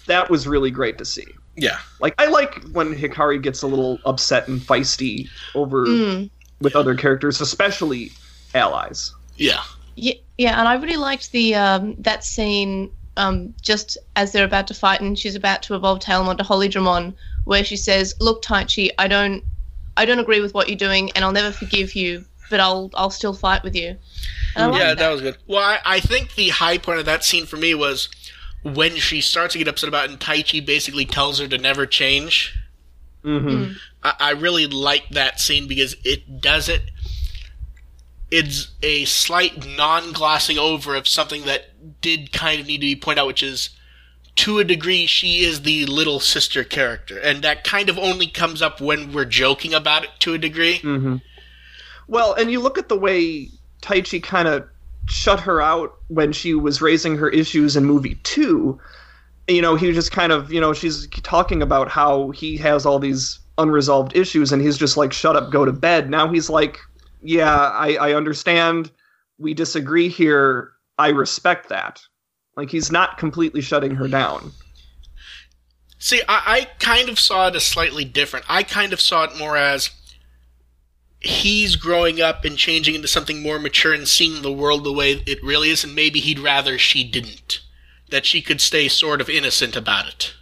That 0.06 0.30
was 0.30 0.47
really 0.47 0.71
great 0.71 0.97
to 0.99 1.04
see. 1.04 1.26
Yeah. 1.56 1.78
Like 1.99 2.14
I 2.18 2.26
like 2.26 2.62
when 2.71 2.94
Hikari 2.94 3.42
gets 3.42 3.62
a 3.62 3.66
little 3.66 3.99
upset 4.04 4.47
and 4.47 4.61
feisty 4.61 5.28
over 5.56 5.85
mm. 5.85 6.30
with 6.61 6.76
other 6.76 6.94
characters, 6.94 7.40
especially 7.40 8.12
allies. 8.54 9.12
Yeah. 9.35 9.64
Yeah, 9.97 10.14
yeah, 10.38 10.61
and 10.61 10.68
I 10.68 10.75
really 10.75 10.99
liked 10.99 11.33
the 11.33 11.56
um, 11.56 11.97
that 11.99 12.23
scene 12.23 12.92
um, 13.16 13.54
just 13.61 13.99
as 14.14 14.30
they're 14.30 14.44
about 14.44 14.68
to 14.68 14.75
fight 14.75 15.00
and 15.00 15.18
she's 15.18 15.35
about 15.35 15.64
to 15.64 15.75
evolve 15.75 15.99
Tailmon 15.99 16.38
to 16.38 16.44
Holy 16.44 16.68
Dramon, 16.68 17.14
where 17.44 17.64
she 17.64 17.76
says, 17.76 18.14
"Look, 18.20 18.42
Taichi, 18.42 18.90
I 18.98 19.08
don't, 19.08 19.44
I 19.96 20.04
don't 20.04 20.18
agree 20.18 20.40
with 20.40 20.54
what 20.54 20.68
you're 20.68 20.78
doing, 20.78 21.10
and 21.12 21.24
I'll 21.24 21.32
never 21.32 21.52
forgive 21.52 21.94
you, 21.94 22.24
but 22.50 22.60
I'll, 22.60 22.90
I'll 22.94 23.10
still 23.10 23.34
fight 23.34 23.62
with 23.62 23.74
you." 23.74 23.96
yeah, 24.56 24.70
that. 24.70 24.98
that. 24.98 25.10
was 25.10 25.20
good. 25.20 25.36
Well, 25.46 25.60
I, 25.60 25.78
I 25.84 26.00
think 26.00 26.34
the 26.34 26.50
high 26.50 26.78
point 26.78 26.98
of 26.98 27.06
that 27.06 27.24
scene 27.24 27.46
for 27.46 27.56
me 27.56 27.74
was 27.74 28.08
when 28.62 28.96
she 28.96 29.20
starts 29.20 29.52
to 29.52 29.58
get 29.58 29.68
upset 29.68 29.88
about 29.88 30.06
it, 30.06 30.10
and 30.12 30.20
Taichi 30.20 30.64
basically 30.64 31.04
tells 31.04 31.38
her 31.38 31.46
to 31.48 31.58
never 31.58 31.86
change. 31.86 32.54
Mm-hmm. 33.22 33.48
Mm. 33.48 33.76
I, 34.02 34.14
I 34.20 34.30
really 34.32 34.66
like 34.66 35.08
that 35.10 35.40
scene 35.40 35.68
because 35.68 35.96
it 36.04 36.40
does 36.40 36.68
it. 36.68 36.82
It's 38.30 38.72
a 38.82 39.04
slight 39.04 39.64
non-glossing 39.76 40.58
over 40.58 40.94
of 40.96 41.06
something 41.06 41.44
that 41.44 42.00
did 42.00 42.32
kind 42.32 42.60
of 42.60 42.66
need 42.66 42.78
to 42.78 42.86
be 42.86 42.96
pointed 42.96 43.20
out, 43.20 43.26
which 43.26 43.42
is 43.42 43.70
to 44.36 44.58
a 44.58 44.64
degree, 44.64 45.06
she 45.06 45.44
is 45.44 45.62
the 45.62 45.86
little 45.86 46.20
sister 46.20 46.64
character, 46.64 47.18
and 47.18 47.42
that 47.42 47.64
kind 47.64 47.88
of 47.88 47.98
only 47.98 48.26
comes 48.26 48.60
up 48.62 48.80
when 48.80 49.12
we're 49.12 49.24
joking 49.24 49.74
about 49.74 50.04
it 50.04 50.10
to 50.20 50.34
a 50.34 50.38
degree. 50.38 50.78
Mm-hmm. 50.78 51.16
Well, 52.08 52.34
and 52.34 52.50
you 52.50 52.60
look 52.60 52.76
at 52.76 52.88
the 52.88 52.98
way 52.98 53.48
Taichi 53.82 54.22
kind 54.22 54.48
of 54.48 54.68
shut 55.06 55.40
her 55.40 55.60
out 55.60 55.96
when 56.08 56.32
she 56.32 56.54
was 56.54 56.82
raising 56.82 57.16
her 57.16 57.28
issues 57.28 57.76
in 57.76 57.84
movie 57.84 58.16
two. 58.24 58.80
You 59.46 59.62
know, 59.62 59.76
he 59.76 59.92
just 59.92 60.10
kind 60.10 60.32
of, 60.32 60.52
you 60.52 60.60
know, 60.60 60.72
she's 60.72 61.06
talking 61.22 61.62
about 61.62 61.88
how 61.88 62.30
he 62.30 62.56
has 62.56 62.86
all 62.86 62.98
these 62.98 63.38
unresolved 63.58 64.16
issues, 64.16 64.52
and 64.52 64.60
he's 64.60 64.78
just 64.78 64.96
like, 64.96 65.12
shut 65.12 65.36
up, 65.36 65.52
go 65.52 65.64
to 65.64 65.72
bed. 65.72 66.10
Now 66.10 66.32
he's 66.32 66.50
like, 66.50 66.78
yeah, 67.22 67.54
I, 67.54 67.96
I 67.96 68.14
understand. 68.14 68.90
We 69.38 69.54
disagree 69.54 70.08
here. 70.08 70.72
I 70.98 71.08
respect 71.08 71.68
that. 71.68 72.02
Like, 72.56 72.70
he's 72.70 72.90
not 72.92 73.18
completely 73.18 73.61
shutting 73.61 73.94
her 73.96 74.08
down. 74.08 74.52
See, 75.99 76.23
I, 76.28 76.42
I 76.46 76.68
kind 76.78 77.08
of 77.08 77.18
saw 77.18 77.49
it 77.49 77.56
as 77.56 77.64
slightly 77.64 78.04
different. 78.04 78.44
I 78.49 78.62
kind 78.62 78.92
of 78.92 79.00
saw 79.00 79.25
it 79.25 79.37
more 79.38 79.56
as 79.56 79.90
he's 81.20 81.76
growing 81.76 82.20
up 82.20 82.44
and 82.44 82.56
changing 82.58 82.94
into 82.94 83.08
something 83.08 83.42
more 83.42 83.58
mature 83.58 83.94
and 83.94 84.06
seeing 84.06 84.42
the 84.42 84.52
world 84.52 84.84
the 84.84 84.92
way 84.92 85.23
it 85.26 85.42
really 85.42 85.70
is, 85.70 85.82
and 85.82 85.94
maybe 85.94 86.20
he'd 86.20 86.38
rather 86.38 86.78
she 86.78 87.02
didn't. 87.04 87.61
that 88.11 88.26
she 88.26 88.42
could 88.42 88.61
stay 88.61 88.87
sort 88.87 89.20
of 89.20 89.30
innocent 89.30 89.75
about 89.75 90.06
it. 90.06 90.34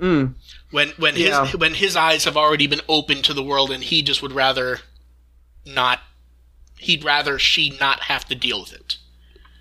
Mm. 0.00 0.34
When 0.70 0.88
when 0.96 1.14
Yeah. 1.14 1.44
his 1.46 1.56
when 1.56 1.74
his 1.74 1.94
eyes 1.94 2.24
have 2.24 2.36
already 2.36 2.66
been 2.66 2.80
opened 2.88 3.24
to 3.26 3.34
the 3.34 3.42
world 3.42 3.70
and 3.70 3.84
he 3.84 4.02
just 4.02 4.20
would 4.22 4.32
rather 4.32 4.80
not 5.64 6.00
he'd 6.78 7.04
rather 7.04 7.38
she 7.38 7.76
not 7.78 8.00
have 8.04 8.24
to 8.24 8.34
deal 8.34 8.60
with 8.62 8.72
it. 8.72 8.96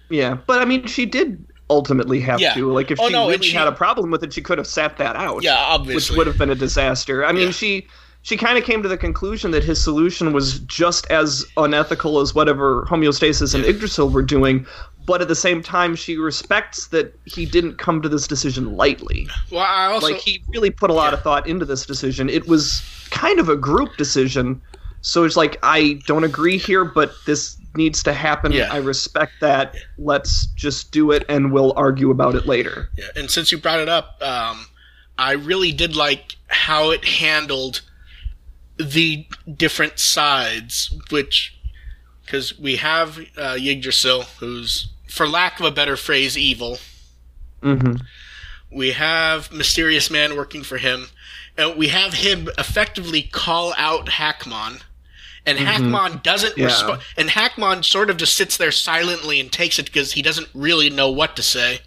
Yeah, 0.09 0.35
but 0.47 0.61
I 0.61 0.65
mean, 0.65 0.85
she 0.87 1.05
did 1.05 1.43
ultimately 1.69 2.19
have 2.21 2.39
Yeah. 2.39 2.53
to. 2.53 2.71
Like, 2.71 2.91
if 2.91 2.99
Oh, 2.99 3.07
she 3.07 3.13
no, 3.13 3.27
really 3.29 3.47
she- 3.47 3.55
had 3.55 3.67
a 3.67 3.71
problem 3.71 4.11
with 4.11 4.23
it, 4.23 4.33
she 4.33 4.41
could 4.41 4.57
have 4.57 4.67
sat 4.67 4.97
that 4.97 5.15
out. 5.15 5.43
Yeah, 5.43 5.55
obviously, 5.57 6.13
which 6.13 6.17
would 6.17 6.27
have 6.27 6.37
been 6.37 6.51
a 6.51 6.55
disaster. 6.55 7.25
I 7.25 7.31
mean, 7.31 7.45
Yeah. 7.47 7.51
she 7.51 7.87
she 8.21 8.37
kind 8.37 8.57
of 8.57 8.63
came 8.63 8.81
to 8.81 8.89
the 8.89 8.97
conclusion 8.97 9.51
that 9.51 9.63
his 9.63 9.79
solution 9.79 10.33
was 10.33 10.57
just 10.61 11.05
as 11.11 11.45
unethical 11.57 12.19
as 12.19 12.33
whatever 12.33 12.83
homeostasis 12.89 13.53
and 13.53 13.63
Yggdrasil 13.63 14.09
were 14.09 14.23
doing, 14.23 14.65
but 15.05 15.21
at 15.21 15.27
the 15.27 15.35
same 15.35 15.61
time, 15.61 15.95
she 15.95 16.17
respects 16.17 16.87
that 16.87 17.15
he 17.25 17.45
didn't 17.45 17.77
come 17.77 18.01
to 18.01 18.09
this 18.09 18.25
decision 18.27 18.75
lightly. 18.75 19.27
well, 19.51 19.61
I 19.61 19.85
also 19.85 20.07
like 20.07 20.17
he 20.17 20.41
really 20.49 20.71
put 20.71 20.89
a 20.89 20.93
lot 20.93 21.13
of 21.13 21.21
thought 21.21 21.45
into 21.45 21.65
this 21.65 21.85
decision. 21.85 22.27
It 22.27 22.47
was 22.47 22.81
kind 23.11 23.39
of 23.39 23.47
a 23.47 23.55
group 23.55 23.95
decision, 23.95 24.59
so 25.01 25.23
it's 25.23 25.37
like 25.37 25.59
I 25.61 25.99
don't 26.07 26.23
agree 26.23 26.57
here, 26.57 26.83
but 26.83 27.13
this 27.27 27.57
needs 27.77 28.03
to 28.03 28.13
happen. 28.13 28.51
Yeah. 28.51 28.71
I 28.71 28.77
respect 28.77 29.33
that. 29.41 29.75
Let's 29.97 30.47
just 30.47 30.91
do 30.91 31.11
it, 31.11 31.25
and 31.29 31.51
we'll 31.51 31.73
argue 31.75 32.11
about 32.11 32.35
it 32.35 32.45
later. 32.45 32.89
Yeah, 32.97 33.05
and 33.15 33.29
since 33.29 33.51
you 33.51 33.57
brought 33.57 33.79
it 33.79 33.89
up, 33.89 34.21
um, 34.21 34.67
I 35.17 35.33
really 35.33 35.71
did 35.71 35.95
like 35.95 36.35
how 36.47 36.91
it 36.91 37.05
handled 37.05 37.81
the 38.77 39.25
different 39.55 39.99
sides, 39.99 40.93
which 41.09 41.57
because 42.25 42.57
we 42.57 42.77
have 42.77 43.19
uh, 43.37 43.55
Yggdrasil, 43.59 44.23
who's, 44.39 44.91
for 45.07 45.27
lack 45.27 45.59
of 45.59 45.65
a 45.65 45.71
better 45.71 45.95
phrase, 45.95 46.37
evil. 46.37 46.79
Mm-hmm. 47.61 47.97
We 48.71 48.91
have 48.91 49.51
Mysterious 49.51 50.09
Man 50.09 50.35
working 50.35 50.63
for 50.63 50.77
him, 50.77 51.07
and 51.55 51.77
we 51.77 51.89
have 51.89 52.15
him 52.15 52.49
effectively 52.57 53.21
call 53.21 53.73
out 53.77 54.07
Hackmon. 54.07 54.81
And 55.45 55.57
mm-hmm. 55.59 55.93
Hackmon 55.93 56.23
doesn't 56.23 56.57
Yeah. 56.57 56.65
respond. 56.65 57.01
And 57.17 57.29
Hackmon 57.29 57.83
sort 57.85 58.09
of 58.09 58.17
just 58.17 58.35
sits 58.35 58.57
there 58.57 58.71
silently 58.71 59.39
and 59.39 59.51
takes 59.51 59.77
it 59.79 59.85
because 59.85 60.13
he 60.13 60.21
doesn't 60.21 60.47
really 60.53 60.89
know 60.89 61.09
what 61.11 61.35
to 61.35 61.43
say. 61.43 61.79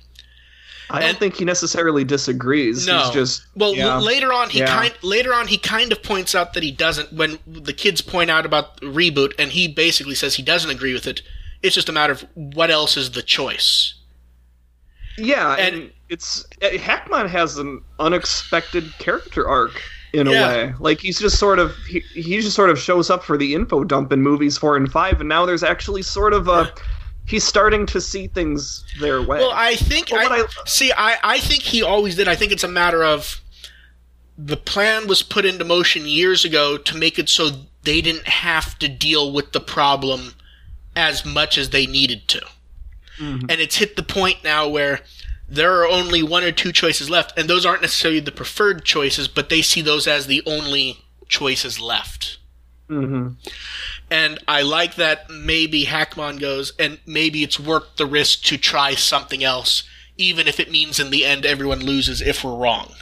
I 0.90 1.00
don't 1.00 1.08
And- 1.10 1.18
think 1.18 1.36
he 1.36 1.44
necessarily 1.44 2.02
disagrees. 2.04 2.86
No. 2.86 3.00
He's 3.04 3.10
just 3.10 3.42
Well, 3.54 3.74
yeah. 3.74 3.96
l- 3.96 4.00
later 4.00 4.32
on, 4.32 4.48
he 4.48 4.60
Yeah. 4.60 4.66
kind 4.74 4.94
later 5.02 5.34
on 5.34 5.48
he 5.48 5.58
kind 5.58 5.92
of 5.92 6.02
points 6.02 6.34
out 6.34 6.54
that 6.54 6.62
he 6.62 6.70
doesn't. 6.70 7.12
When 7.12 7.38
the 7.46 7.74
kids 7.74 8.00
point 8.00 8.30
out 8.30 8.46
about 8.46 8.80
the 8.80 8.86
reboot, 8.86 9.32
and 9.38 9.52
he 9.52 9.68
basically 9.68 10.14
says 10.14 10.36
he 10.36 10.42
doesn't 10.42 10.70
agree 10.70 10.94
with 10.94 11.06
it. 11.06 11.20
It's 11.62 11.74
just 11.74 11.88
a 11.88 11.92
matter 11.92 12.12
of 12.14 12.24
what 12.34 12.70
else 12.70 12.96
is 12.96 13.10
the 13.10 13.22
choice. 13.22 13.94
yeah, 15.18 15.54
and, 15.58 15.74
and- 15.74 15.90
it's 16.08 16.46
Hackmon 16.62 17.28
has 17.28 17.58
an 17.58 17.82
unexpected 17.98 18.96
character 18.98 19.46
arc 19.48 19.82
in 20.12 20.26
a 20.26 20.30
way. 20.30 20.74
Like 20.78 21.00
he's 21.00 21.18
just 21.18 21.38
sort 21.38 21.58
of 21.58 21.76
he, 21.88 22.00
he 22.14 22.40
just 22.40 22.54
sort 22.56 22.70
of 22.70 22.78
shows 22.78 23.10
up 23.10 23.22
for 23.22 23.36
the 23.36 23.54
info 23.54 23.84
dump 23.84 24.12
in 24.12 24.22
movies 24.22 24.56
four 24.58 24.76
and 24.76 24.90
five, 24.90 25.20
and 25.20 25.28
now 25.28 25.44
there's 25.46 25.62
actually 25.62 26.02
sort 26.02 26.32
of 26.32 26.48
a 26.48 26.72
he's 27.26 27.44
starting 27.44 27.84
to 27.86 28.00
see 28.00 28.26
things 28.28 28.84
their 29.00 29.20
way. 29.20 29.38
Well, 29.38 29.52
I 29.52 29.76
think 29.76 30.10
Well, 30.10 30.32
I, 30.32 30.36
I- 30.42 30.46
see. 30.66 30.92
I 30.96 31.16
I 31.22 31.38
think 31.38 31.62
he 31.62 31.82
always 31.82 32.16
did. 32.16 32.28
I 32.28 32.34
think 32.36 32.52
it's 32.52 32.64
a 32.64 32.68
matter 32.68 33.02
of 33.04 33.40
the 34.36 34.56
plan 34.56 35.06
was 35.08 35.22
put 35.22 35.44
into 35.44 35.64
motion 35.64 36.06
years 36.06 36.44
ago 36.44 36.76
to 36.78 36.96
make 36.96 37.18
it 37.18 37.28
so 37.28 37.50
they 37.82 38.00
didn't 38.00 38.28
have 38.28 38.78
to 38.78 38.88
deal 38.88 39.32
with 39.32 39.52
the 39.52 39.60
problem 39.60 40.34
as 40.94 41.24
much 41.24 41.58
as 41.58 41.70
they 41.70 41.86
needed 41.86 42.28
to. 42.28 42.40
Mhm. 43.18 43.42
And 43.50 43.52
it's 43.60 43.76
hit 43.76 43.96
the 43.96 44.02
point 44.02 44.44
now 44.44 44.68
where 44.68 45.00
there 45.48 45.80
are 45.80 45.88
only 45.88 46.22
one 46.22 46.44
or 46.44 46.52
two 46.52 46.72
choices 46.72 47.08
left, 47.08 47.38
and 47.38 47.48
those 47.48 47.64
aren't 47.64 47.82
necessarily 47.82 48.20
the 48.20 48.32
preferred 48.32 48.84
choices, 48.84 49.28
but 49.28 49.48
they 49.48 49.62
see 49.62 49.80
those 49.80 50.06
as 50.06 50.26
the 50.26 50.42
only 50.46 51.04
choices 51.28 51.80
left. 51.80 52.38
hmm 52.88 53.28
And 54.10 54.38
I 54.46 54.62
like 54.62 54.96
that 54.96 55.28
maybe 55.30 55.84
Hackmon 55.86 56.38
goes, 56.40 56.72
and 56.78 56.98
maybe 57.06 57.42
it's 57.42 57.58
worth 57.60 57.96
the 57.96 58.06
risk 58.06 58.42
to 58.44 58.58
try 58.58 58.94
something 58.94 59.42
else, 59.42 59.84
even 60.16 60.48
if 60.48 60.60
it 60.60 60.70
means 60.70 61.00
in 61.00 61.10
the 61.10 61.24
end 61.24 61.46
everyone 61.46 61.80
loses 61.80 62.20
if 62.20 62.44
we're 62.44 62.56
wrong. 62.56 62.92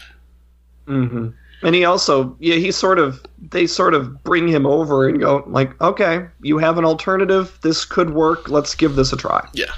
hmm 0.86 1.28
And 1.62 1.74
he 1.74 1.84
also, 1.84 2.36
yeah, 2.38 2.56
he 2.56 2.70
sort 2.70 2.98
of, 2.98 3.24
they 3.38 3.66
sort 3.66 3.94
of 3.94 4.22
bring 4.22 4.46
him 4.46 4.66
over 4.66 5.08
and 5.08 5.18
go, 5.20 5.42
like, 5.46 5.80
okay, 5.80 6.26
you 6.42 6.58
have 6.58 6.78
an 6.78 6.84
alternative. 6.84 7.58
This 7.62 7.84
could 7.84 8.10
work. 8.10 8.48
Let's 8.48 8.74
give 8.74 8.94
this 8.94 9.12
a 9.12 9.16
try. 9.16 9.48
Yeah. 9.52 9.72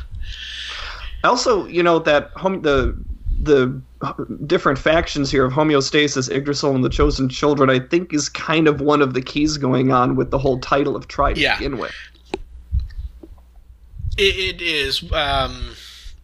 Also, 1.28 1.66
you 1.66 1.82
know 1.82 1.98
that 2.00 2.30
home 2.36 2.62
the 2.62 2.96
the 3.40 3.80
different 4.46 4.78
factions 4.78 5.30
here 5.30 5.44
of 5.44 5.52
homeostasis, 5.52 6.30
Yggdrasil, 6.34 6.74
and 6.74 6.84
the 6.84 6.88
Chosen 6.88 7.28
Children, 7.28 7.70
I 7.70 7.78
think, 7.78 8.12
is 8.12 8.28
kind 8.28 8.66
of 8.66 8.80
one 8.80 9.00
of 9.02 9.14
the 9.14 9.22
keys 9.22 9.56
going 9.58 9.92
on 9.92 10.16
with 10.16 10.30
the 10.30 10.38
whole 10.38 10.58
title 10.58 10.96
of 10.96 11.06
Try 11.08 11.34
to 11.34 11.40
Yeah. 11.40 11.56
begin 11.56 11.78
with. 11.78 11.92
It, 14.16 14.56
it 14.56 14.62
is. 14.62 15.02
Um, 15.12 15.74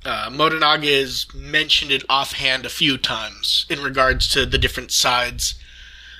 uh, 0.05 0.31
has 0.31 1.27
mentioned 1.35 1.91
it 1.91 2.03
offhand 2.09 2.67
a 2.67 2.69
few 2.69 2.99
times 2.99 3.65
in 3.71 3.81
regards 3.83 4.29
to 4.29 4.45
the 4.45 4.59
different 4.59 4.91
sides. 4.93 5.55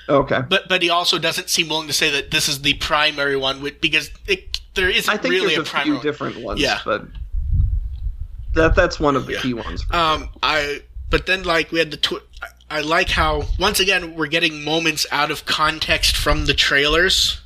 Okay. 0.07 0.41
But 0.47 0.67
but 0.69 0.81
he 0.81 0.89
also 0.89 1.17
doesn't 1.19 1.49
seem 1.49 1.69
willing 1.69 1.87
to 1.87 1.93
say 1.93 2.09
that 2.11 2.31
this 2.31 2.47
is 2.47 2.61
the 2.61 2.75
primary 2.75 3.35
one, 3.35 3.61
because 3.81 4.11
it, 4.27 4.61
there 4.75 4.89
isn't 4.89 5.13
I 5.13 5.17
think 5.17 5.33
really 5.33 5.47
there's 5.55 5.57
a 5.59 5.61
a, 5.61 5.65
primary 5.65 5.85
few 5.85 5.93
one. 5.95 6.03
different 6.03 6.37
ones, 6.37 6.61
Yeah. 6.61 6.79
but 6.85 7.05
that 8.55 8.75
that's 8.75 8.99
one 8.99 9.15
of 9.15 9.25
the 9.27 9.33
Yeah. 9.33 9.41
key 9.41 9.53
ones. 9.53 9.85
Um, 9.91 10.29
I 10.41 10.81
but 11.09 11.25
then 11.27 11.43
like 11.43 11.71
we 11.71 11.79
had 11.79 11.91
the 11.91 11.97
tw- 11.97 12.23
I 12.69 12.81
like 12.81 13.09
how 13.09 13.43
once 13.59 13.79
again 13.79 14.15
we're 14.15 14.27
getting 14.27 14.63
moments 14.63 15.05
out 15.11 15.29
of 15.31 15.45
context 15.45 16.15
from 16.17 16.45
the 16.45 16.53
trailers. 16.53 17.39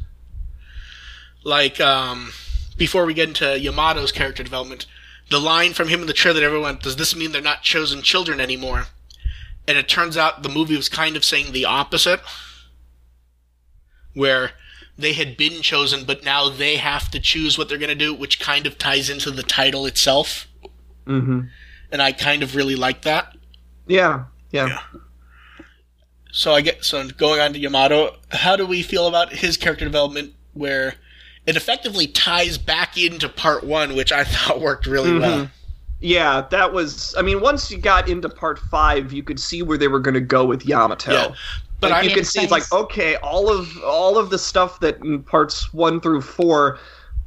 Like 1.43 1.79
um, 1.79 2.31
before 2.77 3.05
we 3.05 3.13
get 3.13 3.27
into 3.29 3.45
Yamato's 3.45 4.11
character 4.11 4.43
development, 4.43 4.85
the 5.29 5.39
line 5.39 5.73
from 5.73 5.87
him 5.89 6.01
in 6.01 6.07
the 6.07 6.13
trailer, 6.13 6.39
that 6.39 6.45
everyone 6.45 6.79
does 6.81 6.95
this 6.95 7.15
mean 7.15 7.31
they're 7.31 7.41
not 7.41 7.63
chosen 7.63 8.01
children 8.01 8.39
anymore? 8.39 8.85
And 9.67 9.77
it 9.77 9.87
turns 9.87 10.17
out 10.17 10.41
the 10.43 10.49
movie 10.49 10.75
was 10.75 10.89
kind 10.89 11.15
of 11.15 11.23
saying 11.23 11.51
the 11.51 11.65
opposite, 11.65 12.21
where 14.13 14.51
they 14.97 15.13
had 15.13 15.37
been 15.37 15.61
chosen, 15.61 16.03
but 16.03 16.23
now 16.23 16.49
they 16.49 16.75
have 16.77 17.09
to 17.11 17.19
choose 17.19 17.57
what 17.57 17.69
they're 17.69 17.77
going 17.77 17.89
to 17.89 17.95
do, 17.95 18.13
which 18.13 18.39
kind 18.39 18.65
of 18.65 18.77
ties 18.77 19.09
into 19.09 19.31
the 19.31 19.43
title 19.43 19.85
itself. 19.85 20.47
Hmm 21.09 21.41
And 21.91 22.01
I 22.01 22.11
kind 22.11 22.43
of 22.43 22.55
really 22.55 22.75
like 22.75 23.01
that. 23.01 23.35
Yeah, 23.87 24.25
yeah. 24.51 24.67
Yeah. 24.67 24.79
So 26.31 26.53
I 26.53 26.61
get 26.61 26.85
so 26.85 27.07
going 27.09 27.41
on 27.41 27.53
to 27.53 27.59
Yamato, 27.59 28.15
how 28.29 28.55
do 28.55 28.65
we 28.65 28.83
feel 28.83 29.07
about 29.07 29.33
his 29.33 29.57
character 29.57 29.85
development 29.85 30.33
where 30.53 30.93
it 31.47 31.55
effectively 31.55 32.05
ties 32.05 32.57
back 32.59 32.97
into 32.97 33.27
part 33.27 33.63
one, 33.63 33.95
which 33.95 34.11
I 34.11 34.23
thought 34.25 34.61
worked 34.61 34.85
really 34.85 35.17
well. 35.17 35.45
Mhm. 35.45 35.51
Yeah, 36.01 36.41
that 36.51 36.71
was. 36.71 37.13
I 37.17 37.23
mean, 37.23 37.41
once 37.41 37.69
you 37.69 37.77
got 37.77 38.07
into 38.07 38.29
part 38.29 38.59
five, 38.59 39.11
you 39.11 39.21
could 39.23 39.39
see 39.39 39.63
where 39.63 39.77
they 39.77 39.89
were 39.89 39.99
going 39.99 40.13
to 40.13 40.21
go 40.21 40.45
with 40.45 40.65
Yamato. 40.65 41.11
Yeah. 41.11 41.35
But 41.81 41.91
like 41.91 42.03
I 42.03 42.07
you 42.07 42.13
could 42.13 42.27
see, 42.27 42.41
it's 42.43 42.51
like 42.51 42.71
okay, 42.71 43.15
all 43.17 43.49
of 43.51 43.67
all 43.83 44.17
of 44.17 44.29
the 44.29 44.37
stuff 44.37 44.79
that 44.81 44.97
in 45.03 45.23
parts 45.23 45.73
one 45.73 45.99
through 45.99 46.21
four, 46.21 46.77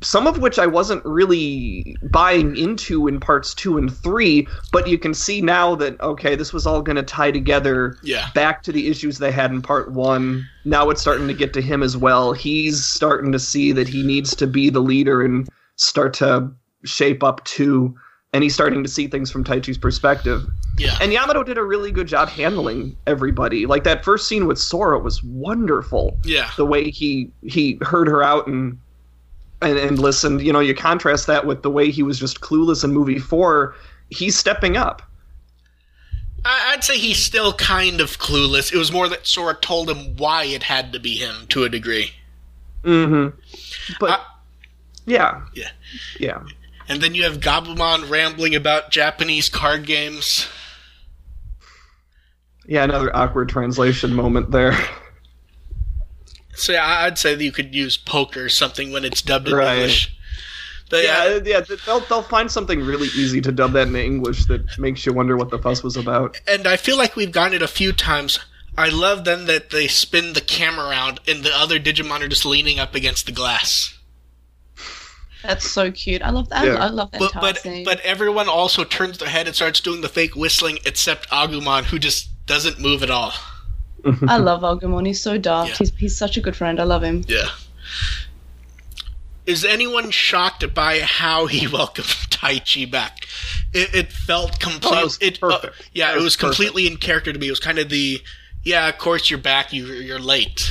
some 0.02 0.26
of 0.26 0.38
which 0.38 0.58
I 0.58 0.66
wasn't 0.66 1.04
really 1.04 1.96
buying 2.10 2.56
into 2.56 3.08
in 3.08 3.20
parts 3.20 3.54
two 3.54 3.78
and 3.78 3.94
three, 3.94 4.46
but 4.72 4.86
you 4.88 4.98
can 4.98 5.14
see 5.14 5.40
now 5.40 5.74
that 5.76 6.00
okay, 6.00 6.34
this 6.36 6.52
was 6.52 6.66
all 6.66 6.82
going 6.82 6.96
to 6.96 7.02
tie 7.02 7.30
together 7.30 7.96
yeah, 8.02 8.28
back 8.34 8.62
to 8.64 8.72
the 8.72 8.88
issues 8.88 9.18
they 9.18 9.32
had 9.32 9.50
in 9.50 9.62
part 9.62 9.92
one. 9.92 10.46
Now 10.64 10.90
it's 10.90 11.00
starting 11.00 11.28
to 11.28 11.34
get 11.34 11.52
to 11.54 11.62
him 11.62 11.82
as 11.82 11.96
well. 11.96 12.32
He's 12.32 12.84
starting 12.84 13.32
to 13.32 13.38
see 13.38 13.72
that 13.72 13.88
he 13.88 14.02
needs 14.02 14.36
to 14.36 14.46
be 14.46 14.68
the 14.70 14.80
leader 14.80 15.22
and 15.22 15.48
start 15.76 16.14
to 16.14 16.50
shape 16.84 17.22
up 17.22 17.44
to, 17.44 17.94
And 18.32 18.42
he's 18.42 18.54
starting 18.54 18.82
to 18.82 18.88
see 18.88 19.06
things 19.08 19.30
from 19.30 19.44
Taichi's 19.44 19.78
perspective. 19.78 20.42
yeah, 20.78 20.96
And 21.00 21.12
Yamato 21.12 21.42
did 21.44 21.58
a 21.58 21.62
really 21.62 21.92
good 21.92 22.06
job 22.08 22.28
handling 22.28 22.96
everybody. 23.06 23.66
Like 23.66 23.84
that 23.84 24.04
first 24.04 24.26
scene 24.26 24.46
with 24.46 24.58
Sora 24.58 24.98
was 24.98 25.22
wonderful. 25.22 26.18
yeah, 26.24 26.50
The 26.56 26.66
way 26.66 26.90
he 26.90 27.30
he 27.42 27.78
heard 27.82 28.08
her 28.08 28.22
out 28.22 28.46
and 28.46 28.78
and, 29.62 29.78
and 29.78 29.98
listened. 29.98 30.42
You 30.42 30.52
know, 30.52 30.60
you 30.60 30.74
contrast 30.74 31.26
that 31.26 31.46
with 31.46 31.62
the 31.62 31.70
way 31.70 31.90
he 31.90 32.02
was 32.02 32.18
just 32.18 32.40
clueless 32.40 32.84
in 32.84 32.92
movie 32.92 33.18
four. 33.18 33.74
He's 34.10 34.36
stepping 34.36 34.76
up. 34.76 35.02
I'd 36.44 36.82
say 36.82 36.98
he's 36.98 37.18
still 37.18 37.52
kind 37.52 38.00
of 38.00 38.18
clueless. 38.18 38.72
It 38.72 38.78
was 38.78 38.90
more 38.90 39.08
that 39.08 39.26
Sora 39.26 39.54
told 39.54 39.88
him 39.88 40.16
why 40.16 40.44
it 40.44 40.64
had 40.64 40.92
to 40.92 40.98
be 40.98 41.16
him 41.16 41.46
to 41.50 41.62
a 41.62 41.68
degree. 41.68 42.10
Mm-hmm. 42.82 43.36
But 44.00 44.24
yeah, 45.06 45.42
yeah. 45.54 45.70
yeah. 46.18 46.42
And 46.88 47.00
then 47.00 47.14
you 47.14 47.22
have 47.24 47.38
Gabumon 47.38 48.10
rambling 48.10 48.54
about 48.54 48.90
Japanese 48.90 49.48
card 49.48 49.86
games. 49.86 50.48
Yeah, 52.66 52.84
another 52.84 53.14
awkward 53.14 53.48
translation 53.48 54.14
moment 54.14 54.50
there. 54.50 54.76
So 56.54 56.72
yeah, 56.72 56.84
I- 56.84 57.06
I'd 57.06 57.18
say 57.18 57.34
that 57.34 57.42
you 57.44 57.52
could 57.52 57.74
use 57.74 57.96
poker 57.96 58.44
or 58.44 58.48
something 58.48 58.92
when 58.92 59.04
it's 59.04 59.22
dubbed 59.22 59.48
in 59.48 59.54
Right. 59.54 59.74
English. 59.76 60.12
But 60.90 61.04
Yeah, 61.04 61.38
yeah, 61.44 61.60
they'll 61.86 62.00
they'll 62.00 62.22
find 62.22 62.50
something 62.52 62.80
really 62.82 63.08
easy 63.16 63.40
to 63.40 63.50
dub 63.50 63.72
that 63.72 63.88
in 63.88 63.96
English 63.96 64.44
that 64.46 64.78
makes 64.78 65.06
you 65.06 65.12
wonder 65.14 65.36
what 65.36 65.50
the 65.50 65.58
fuss 65.58 65.82
was 65.82 65.96
about. 65.96 66.38
and 66.46 66.66
I 66.66 66.76
feel 66.76 66.98
like 66.98 67.16
we've 67.16 67.32
gotten 67.32 67.54
it 67.54 67.62
a 67.62 67.68
few 67.68 67.92
times. 67.92 68.38
I 68.76 68.88
love 68.90 69.24
then 69.24 69.46
that 69.46 69.70
they 69.70 69.86
spin 69.88 70.32
the 70.34 70.40
camera 70.42 70.88
around 70.88 71.20
and 71.26 71.42
the 71.44 71.54
other 71.56 71.78
Digimon 71.80 72.20
are 72.20 72.28
just 72.28 72.44
leaning 72.44 72.78
up 72.78 72.94
against 72.94 73.24
the 73.26 73.32
glass. 73.32 73.94
That's 75.42 75.68
so 75.68 75.90
cute. 75.90 76.22
I 76.22 76.30
love 76.30 76.48
that. 76.50 76.64
Yeah. 76.66 76.74
I 76.74 76.88
love 76.88 77.10
that 77.12 77.18
But 77.20 77.32
but 77.34 77.58
scene. 77.58 77.84
but 77.84 77.98
everyone 78.00 78.48
also 78.48 78.84
turns 78.84 79.18
their 79.18 79.28
head 79.28 79.46
and 79.46 79.56
starts 79.56 79.80
doing 79.80 80.00
the 80.00 80.08
fake 80.08 80.36
whistling, 80.36 80.78
except 80.86 81.28
Agumon, 81.30 81.84
who 81.84 81.98
just 81.98 82.28
doesn't 82.46 82.78
move 82.78 83.02
at 83.02 83.10
all. 83.10 83.32
I 84.28 84.36
love 84.38 84.62
Agumon. 84.62 85.06
He's 85.06 85.20
so 85.20 85.38
daft. 85.38 85.70
Yeah. 85.70 85.76
He's 85.76 85.90
he's 85.96 86.16
such 86.16 86.36
a 86.36 86.40
good 86.40 86.56
friend. 86.56 86.80
I 86.80 86.84
love 86.84 87.02
him. 87.02 87.24
Yeah. 87.28 87.48
Is 89.44 89.64
anyone 89.64 90.10
shocked 90.10 90.72
by 90.74 91.00
how 91.00 91.46
he 91.46 91.66
welcomed 91.72 92.06
Taichi 92.06 92.90
back? 92.90 93.26
It, 93.72 93.94
it 93.94 94.12
felt 94.12 94.60
complete. 94.60 94.94
Oh, 94.94 95.00
it 95.00 95.40
was 95.40 95.52
uh, 95.52 95.60
perfect. 95.60 95.90
yeah, 95.94 96.12
it 96.12 96.16
was 96.16 96.24
was 96.24 96.36
completely 96.36 96.86
in 96.86 96.96
character 96.96 97.32
to 97.32 97.38
me. 97.38 97.48
It 97.48 97.50
was 97.50 97.60
kind 97.60 97.78
of 97.78 97.88
the, 97.88 98.20
yeah, 98.62 98.88
of 98.88 98.98
course 98.98 99.30
you're 99.30 99.40
back. 99.40 99.72
You 99.72 99.86
you're 99.86 100.18
late. 100.18 100.70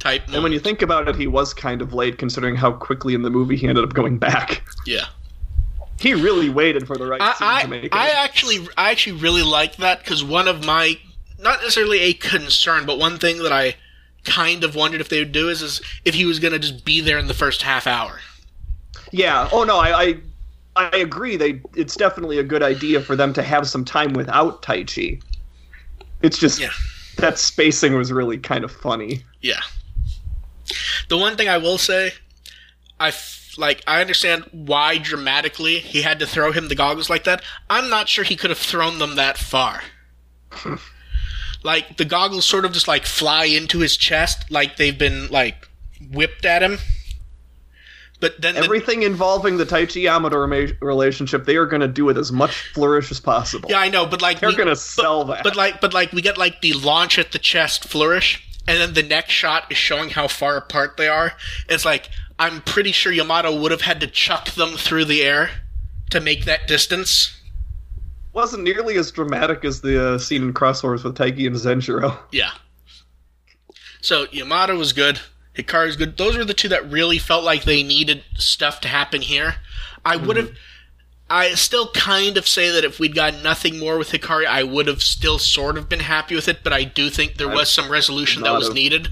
Type. 0.00 0.22
And 0.32 0.42
when 0.42 0.52
you 0.52 0.60
think 0.60 0.82
about 0.82 1.08
it, 1.08 1.16
he 1.16 1.26
was 1.26 1.54
kind 1.54 1.80
of 1.80 1.94
late 1.94 2.18
considering 2.18 2.56
how 2.56 2.72
quickly 2.72 3.14
in 3.14 3.22
the 3.22 3.30
movie 3.30 3.56
he 3.56 3.68
ended 3.68 3.84
up 3.84 3.94
going 3.94 4.18
back. 4.18 4.62
yeah. 4.86 5.06
He 5.98 6.12
really 6.12 6.50
waited 6.50 6.86
for 6.86 6.96
the 6.96 7.06
right 7.06 7.20
scene 7.22 7.48
to 7.48 7.54
I, 7.54 7.66
make 7.66 7.84
it. 7.84 7.94
I, 7.94 8.08
I 8.08 8.24
actually 8.24 8.66
I 8.76 8.90
actually 8.90 9.20
really 9.20 9.42
like 9.42 9.76
that 9.76 10.00
because 10.00 10.24
one 10.24 10.48
of 10.48 10.66
my 10.66 10.98
not 11.38 11.60
necessarily 11.60 12.00
a 12.00 12.12
concern, 12.14 12.86
but 12.86 12.98
one 12.98 13.18
thing 13.18 13.42
that 13.42 13.52
I 13.52 13.76
kind 14.24 14.64
of 14.64 14.74
wondered 14.74 15.00
if 15.00 15.08
they 15.08 15.18
would 15.18 15.32
do 15.32 15.48
is 15.48 15.60
is 15.62 15.80
if 16.04 16.14
he 16.14 16.24
was 16.24 16.38
gonna 16.38 16.58
just 16.58 16.84
be 16.84 17.00
there 17.00 17.18
in 17.18 17.26
the 17.26 17.34
first 17.34 17.62
half 17.62 17.86
hour. 17.86 18.20
Yeah. 19.10 19.48
Oh 19.52 19.64
no, 19.64 19.78
I, 19.78 20.02
I 20.02 20.16
I 20.76 20.96
agree. 20.96 21.36
They 21.36 21.60
it's 21.76 21.96
definitely 21.96 22.38
a 22.38 22.42
good 22.42 22.62
idea 22.62 23.00
for 23.00 23.16
them 23.16 23.32
to 23.34 23.42
have 23.42 23.68
some 23.68 23.84
time 23.84 24.12
without 24.14 24.62
Taichi. 24.62 25.22
It's 26.22 26.38
just 26.38 26.58
Yeah. 26.58 26.70
that 27.18 27.38
spacing 27.38 27.94
was 27.96 28.10
really 28.12 28.38
kind 28.38 28.64
of 28.64 28.72
funny. 28.72 29.22
Yeah. 29.40 29.60
The 31.08 31.18
one 31.18 31.36
thing 31.36 31.48
I 31.48 31.58
will 31.58 31.76
say, 31.78 32.12
I 32.98 33.08
f- 33.08 33.54
like 33.58 33.82
I 33.86 34.00
understand 34.00 34.48
why 34.52 34.96
dramatically 34.98 35.78
he 35.78 36.00
had 36.02 36.18
to 36.20 36.26
throw 36.26 36.50
him 36.50 36.68
the 36.68 36.74
goggles 36.74 37.10
like 37.10 37.24
that. 37.24 37.42
I'm 37.68 37.90
not 37.90 38.08
sure 38.08 38.24
he 38.24 38.36
could 38.36 38.50
have 38.50 38.58
thrown 38.58 38.98
them 38.98 39.16
that 39.16 39.36
far. 39.36 39.82
like 41.64 41.96
the 41.96 42.04
goggles 42.04 42.44
sort 42.46 42.64
of 42.64 42.72
just 42.72 42.86
like 42.86 43.06
fly 43.06 43.46
into 43.46 43.80
his 43.80 43.96
chest 43.96 44.50
like 44.50 44.76
they've 44.76 44.98
been 44.98 45.28
like 45.28 45.68
whipped 46.12 46.44
at 46.44 46.62
him. 46.62 46.78
But 48.20 48.40
then 48.40 48.54
the, 48.54 48.62
Everything 48.62 49.02
involving 49.02 49.56
the 49.56 49.66
Taichi 49.66 50.02
Yamato 50.02 50.38
relationship, 50.80 51.44
they 51.44 51.56
are 51.56 51.66
going 51.66 51.80
to 51.82 51.88
do 51.88 52.04
with 52.04 52.16
as 52.16 52.32
much 52.32 52.72
flourish 52.72 53.10
as 53.10 53.20
possible. 53.20 53.68
yeah, 53.68 53.80
I 53.80 53.90
know, 53.90 54.06
but 54.06 54.22
like 54.22 54.40
They're 54.40 54.52
going 54.52 54.68
to 54.68 54.76
sell 54.76 55.24
that. 55.26 55.42
But 55.42 55.56
like, 55.56 55.80
but 55.80 55.92
like, 55.92 56.12
we 56.12 56.22
get 56.22 56.38
like 56.38 56.62
the 56.62 56.72
launch 56.74 57.18
at 57.18 57.32
the 57.32 57.38
chest 57.38 57.84
flourish, 57.84 58.42
and 58.66 58.80
then 58.80 58.94
the 58.94 59.02
next 59.02 59.32
shot 59.32 59.70
is 59.70 59.76
showing 59.76 60.10
how 60.10 60.28
far 60.28 60.56
apart 60.56 60.96
they 60.96 61.08
are. 61.08 61.32
It's 61.68 61.84
like 61.84 62.08
I'm 62.38 62.62
pretty 62.62 62.92
sure 62.92 63.12
Yamato 63.12 63.54
would 63.60 63.72
have 63.72 63.82
had 63.82 64.00
to 64.00 64.06
chuck 64.06 64.50
them 64.52 64.70
through 64.76 65.04
the 65.04 65.22
air 65.22 65.50
to 66.10 66.20
make 66.20 66.44
that 66.46 66.66
distance. 66.66 67.40
Wasn't 68.34 68.64
nearly 68.64 68.96
as 68.96 69.10
dramatic 69.12 69.64
as 69.64 69.80
the 69.80 70.14
uh, 70.14 70.18
scene 70.18 70.42
in 70.42 70.52
Xros 70.52 70.82
Wars 70.82 71.04
with 71.04 71.16
Taiki 71.16 71.46
and 71.46 71.56
Zenjiro. 71.56 72.18
Yeah. 72.32 72.50
So 74.00 74.26
Yamato 74.32 74.76
was 74.76 74.92
good. 74.92 75.20
Hikari's 75.56 75.96
good. 75.96 76.18
Those 76.18 76.36
were 76.36 76.44
the 76.44 76.52
two 76.52 76.68
that 76.68 76.90
really 76.90 77.18
felt 77.18 77.42
like 77.44 77.64
they 77.64 77.82
needed 77.82 78.22
stuff 78.36 78.80
to 78.82 78.88
happen 78.88 79.22
here. 79.22 79.54
I 80.04 80.16
would 80.16 80.36
have. 80.36 80.50
I 81.30 81.54
still 81.54 81.90
kind 81.92 82.36
of 82.36 82.46
say 82.46 82.70
that 82.70 82.84
if 82.84 83.00
we'd 83.00 83.14
got 83.14 83.42
nothing 83.42 83.78
more 83.78 83.96
with 83.96 84.10
Hikari, 84.10 84.44
I 84.44 84.62
would 84.62 84.88
have 84.88 85.00
still 85.00 85.38
sort 85.38 85.78
of 85.78 85.88
been 85.88 86.00
happy 86.00 86.34
with 86.34 86.48
it. 86.48 86.62
But 86.62 86.74
I 86.74 86.84
do 86.84 87.08
think 87.08 87.36
there 87.36 87.48
was 87.48 87.70
some 87.70 87.90
resolution 87.90 88.42
that 88.42 88.52
was 88.52 88.74
needed. 88.74 89.08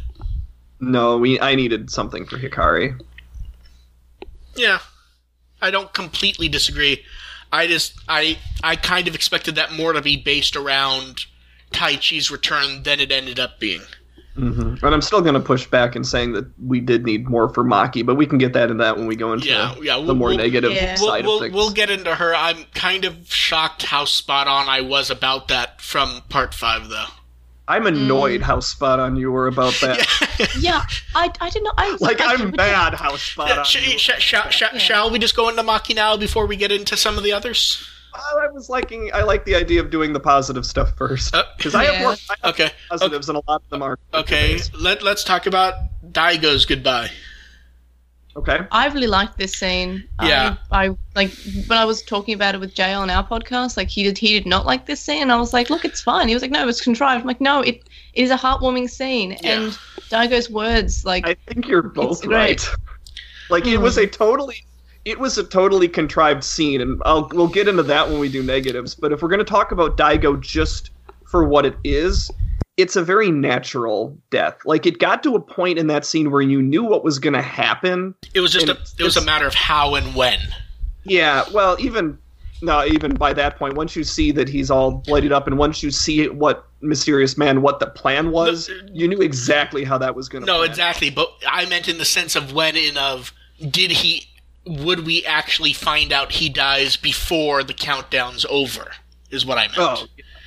No, 0.79 1.17
we 1.17 1.41
I 1.41 1.55
needed 1.55 1.91
something 1.91 2.27
for 2.27 2.37
Hikari. 2.37 3.01
Yeah, 4.57 4.81
I 5.63 5.71
don't 5.71 5.93
completely 5.95 6.49
disagree. 6.49 7.03
I 7.53 7.67
just 7.67 7.95
I 8.09 8.39
I 8.65 8.77
kind 8.77 9.07
of 9.09 9.15
expected 9.15 9.57
that 9.57 9.73
more 9.73 9.93
to 9.93 10.01
be 10.01 10.17
based 10.17 10.57
around 10.57 11.27
Taichi's 11.73 12.31
return 12.31 12.83
than 12.83 12.99
it 13.01 13.13
ended 13.13 13.39
up 13.39 13.61
being. 13.61 13.83
hmm 14.35 14.75
And 14.83 14.95
I'm 14.95 15.03
still 15.03 15.21
going 15.21 15.35
to 15.35 15.41
push 15.41 15.67
back 15.67 15.95
and 15.95 16.07
saying 16.07 16.33
that 16.33 16.47
we 16.65 16.81
did 16.81 17.05
need 17.05 17.29
more 17.29 17.49
for 17.53 17.63
Maki, 17.65 18.05
but 18.05 18.15
we 18.15 18.25
can 18.27 18.39
get 18.39 18.55
that 18.55 18.71
in 18.71 18.79
that 18.79 18.97
when 18.97 19.07
we 19.07 19.15
go 19.17 19.33
into 19.35 19.49
Yeah, 19.49 19.75
yeah, 19.83 19.97
the 19.97 20.03
we'll- 20.03 20.15
more 20.15 20.29
we'll- 20.29 20.39
negative 20.39 20.73
Yeah. 20.73 20.97
We'll, 20.99 21.09
side 21.11 21.25
we'll, 21.27 21.35
of 21.37 21.43
things. 21.43 21.55
we'll 21.55 21.71
get 21.73 21.91
into 21.91 22.15
her. 22.15 22.35
I'm 22.35 22.65
kind 22.75 23.05
of 23.05 23.31
shocked 23.33 23.83
how 23.85 24.07
spot 24.07 24.49
on 24.49 24.69
I 24.69 24.81
was 24.81 25.11
about 25.11 25.49
that 25.49 25.81
from 25.83 26.23
part 26.31 26.55
five, 26.55 26.89
though. 26.89 27.07
I'm 27.73 27.87
annoyed 27.87 28.41
Mm. 28.41 28.45
how 28.45 28.61
spot 28.61 29.01
on 29.01 29.17
you 29.17 29.31
were 29.33 29.47
about 29.47 29.75
that. 29.81 29.99
Yeah, 30.59 30.83
I 31.15 31.31
I 31.41 31.51
did 31.51 31.63
not. 31.65 31.75
I 31.79 31.97
like 32.01 32.21
I, 32.21 32.35
I'm 32.35 32.51
mad 32.57 32.95
how 32.95 33.17
spot 33.17 33.51
on. 33.59 33.65
Sh- 33.65 33.87
you 33.87 33.93
were. 33.95 33.99
sh- 33.99 34.11
sh- 34.19 34.35
sh- 34.51 34.63
Yeah. 34.73 34.79
Shall 34.79 35.11
we 35.11 35.19
just 35.19 35.35
go 35.37 35.49
into 35.49 35.63
Maki 35.63 35.95
now 35.95 36.17
before 36.17 36.47
we 36.47 36.57
get 36.57 36.71
into 36.73 36.97
some 36.97 37.17
of 37.19 37.25
the 37.25 37.33
others? 37.33 37.87
I 38.15 38.49
was 38.49 38.69
liking. 38.69 39.11
I 39.15 39.23
like 39.23 39.45
the 39.47 39.55
idea 39.55 39.81
of 39.81 39.91
doing 39.91 40.13
the 40.13 40.21
positive 40.21 40.67
stuff 40.67 40.95
first 40.99 41.35
Uh, 41.35 41.45
because 41.57 41.75
I 41.75 41.85
have 41.85 41.95
Yeah. 41.95 42.03
more 42.03 42.11
I 42.31 42.35
have 42.47 42.55
Okay. 42.55 42.71
positives 42.91 43.29
and 43.31 43.39
a 43.39 43.43
lot 43.49 43.63
of 43.65 43.69
them 43.71 43.83
are. 43.83 43.99
Okay. 44.13 44.59
Let 44.75 45.03
Let's 45.03 45.25
talk 45.25 45.47
about 45.47 45.75
Daigo's 46.13 46.67
goodbye. 46.67 47.11
Okay. 48.35 48.61
I 48.71 48.89
really 48.89 49.07
liked 49.07 49.37
this 49.37 49.53
scene. 49.53 50.05
Yeah. 50.23 50.57
I, 50.71 50.87
I 50.87 50.97
like 51.15 51.31
when 51.67 51.79
I 51.79 51.85
was 51.85 52.03
talking 52.03 52.35
about 52.35 52.55
it 52.55 52.59
with 52.59 52.75
Jay 52.75 52.93
on 52.93 53.11
our 53.11 53.27
podcast. 53.27 53.77
Like 53.77 53.89
he 53.89 54.03
did, 54.05 54.17
he 54.17 54.33
did 54.33 54.47
not 54.47 54.65
like 54.65 54.87
this 54.87 55.01
scene. 55.01 55.31
I 55.31 55.37
was 55.37 55.53
like, 55.53 55.69
"Look, 55.69 55.85
it's 55.85 56.01
fine." 56.01 56.29
He 56.29 56.35
was 56.35 56.43
like, 56.43 56.51
"No, 56.51 56.67
it's 56.67 56.81
contrived." 56.81 57.21
I'm 57.21 57.27
like, 57.27 57.43
"No, 57.43 57.61
it, 57.61 57.83
it 58.15 58.23
is 58.23 58.31
a 58.31 58.37
heartwarming 58.37 58.89
scene." 58.89 59.37
Yeah. 59.43 59.61
And 59.61 59.79
Daigo's 60.09 60.51
words, 60.51 61.05
like, 61.05 61.27
I 61.27 61.35
think 61.47 61.69
you're 61.69 61.83
both 61.83 62.25
right. 62.25 62.67
Like 63.51 63.67
it 63.67 63.77
was 63.77 63.99
a 63.99 64.07
mm. 64.07 64.13
totally, 64.13 64.65
it 65.05 65.19
was 65.19 65.37
a 65.37 65.45
totally 65.45 65.89
contrived 65.89 66.43
scene, 66.43 66.81
and 66.81 67.03
I'll 67.05 67.29
we'll 67.33 67.49
get 67.49 67.69
into 67.69 67.83
that 67.83 68.09
when 68.09 68.19
we 68.19 68.31
do 68.31 68.43
negatives. 68.43 68.95
But 68.95 69.13
if 69.13 69.21
we're 69.21 69.29
going 69.29 69.41
to 69.41 69.45
talk 69.45 69.73
about 69.73 69.99
Daigo 69.99 70.41
just 70.41 70.91
for 71.27 71.45
what 71.45 71.67
it 71.67 71.77
is, 71.85 72.31
it's 72.77 72.97
a 72.97 73.03
very 73.03 73.31
natural 73.31 74.17
death. 74.31 74.57
Like 74.65 74.87
it 74.87 74.99
got 74.99 75.23
to 75.25 75.35
a 75.35 75.41
point 75.41 75.79
in 75.79 75.87
that 75.89 76.05
scene 76.05 76.31
where 76.31 76.43
you 76.43 76.63
knew 76.63 76.85
what 76.85 77.05
was 77.05 77.19
going 77.19 77.35
to 77.35 77.43
happen. 77.43 78.15
It 78.35 78.41
was 78.41 78.53
just 78.53 78.69
a. 78.69 78.79
It 78.99 79.05
was 79.05 79.17
a 79.17 79.25
matter 79.25 79.47
of 79.47 79.55
how 79.55 79.95
and 79.95 80.15
when. 80.15 80.39
Yeah, 81.05 81.45
well, 81.53 81.77
even 81.81 82.19
no, 82.63 82.85
even 82.85 83.15
by 83.15 83.33
that 83.35 83.59
point, 83.59 83.75
once 83.75 83.97
you 83.97 84.05
see 84.05 84.31
that 84.33 84.49
he's 84.49 84.71
all 84.71 84.93
bloodied 84.93 85.33
up, 85.33 85.47
and 85.47 85.59
once 85.59 85.83
you 85.83 85.91
see 85.91 86.29
what 86.29 86.67
mysterious 86.81 87.37
man, 87.37 87.61
what 87.61 87.81
the 87.81 87.87
plan 87.87 88.31
was, 88.31 88.71
you 88.93 89.09
knew 89.09 89.21
exactly 89.21 89.85
how 89.85 89.99
that 89.99 90.15
was 90.15 90.29
going 90.29 90.45
to. 90.45 90.47
No, 90.47 90.63
exactly. 90.63 91.11
But 91.11 91.29
I 91.47 91.67
meant 91.67 91.89
in 91.89 91.99
the 91.99 92.05
sense 92.05 92.37
of 92.37 92.53
when 92.53 92.77
in 92.77 92.97
of 92.97 93.33
did 93.69 93.91
he 93.91 94.29
would 94.65 95.05
we 95.05 95.25
actually 95.27 95.73
find 95.73 96.13
out 96.13 96.33
he 96.33 96.49
dies 96.49 96.97
before 96.97 97.65
the 97.65 97.75
countdown's 97.75 98.47
over? 98.49 98.93
Is 99.31 99.45
what 99.45 99.59
I 99.59 99.63
meant. 99.63 99.79
Oh, 99.79 100.07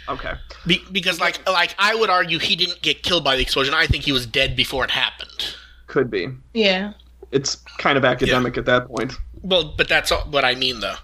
okay. 0.10 0.34
Be- 0.66 0.84
because 0.92 1.20
like 1.20 1.48
like 1.50 1.76
I 1.80 1.96
would 1.96 2.10
argue 2.10 2.40
he 2.40 2.56
didn't 2.56 2.82
get 2.82 3.04
killed 3.04 3.24
by 3.24 3.36
the 3.36 3.42
explosion. 3.42 3.74
I 3.74 3.88
think 3.88 4.04
he 4.04 4.12
was 4.12 4.26
dead 4.26 4.56
before 4.56 4.84
it 4.84 4.92
happened. 4.92 5.56
Could 5.88 6.10
be. 6.10 6.30
yeah, 6.54 6.94
It's 7.32 7.56
kind 7.78 7.98
of 7.98 8.04
academic 8.06 8.58
at 8.58 8.66
that 8.66 8.88
point. 8.88 9.14
Well, 9.42 9.74
but 9.78 9.88
that's 9.88 10.12
what 10.12 10.44
I 10.44 10.56
mean 10.56 10.80
though. 10.80 10.96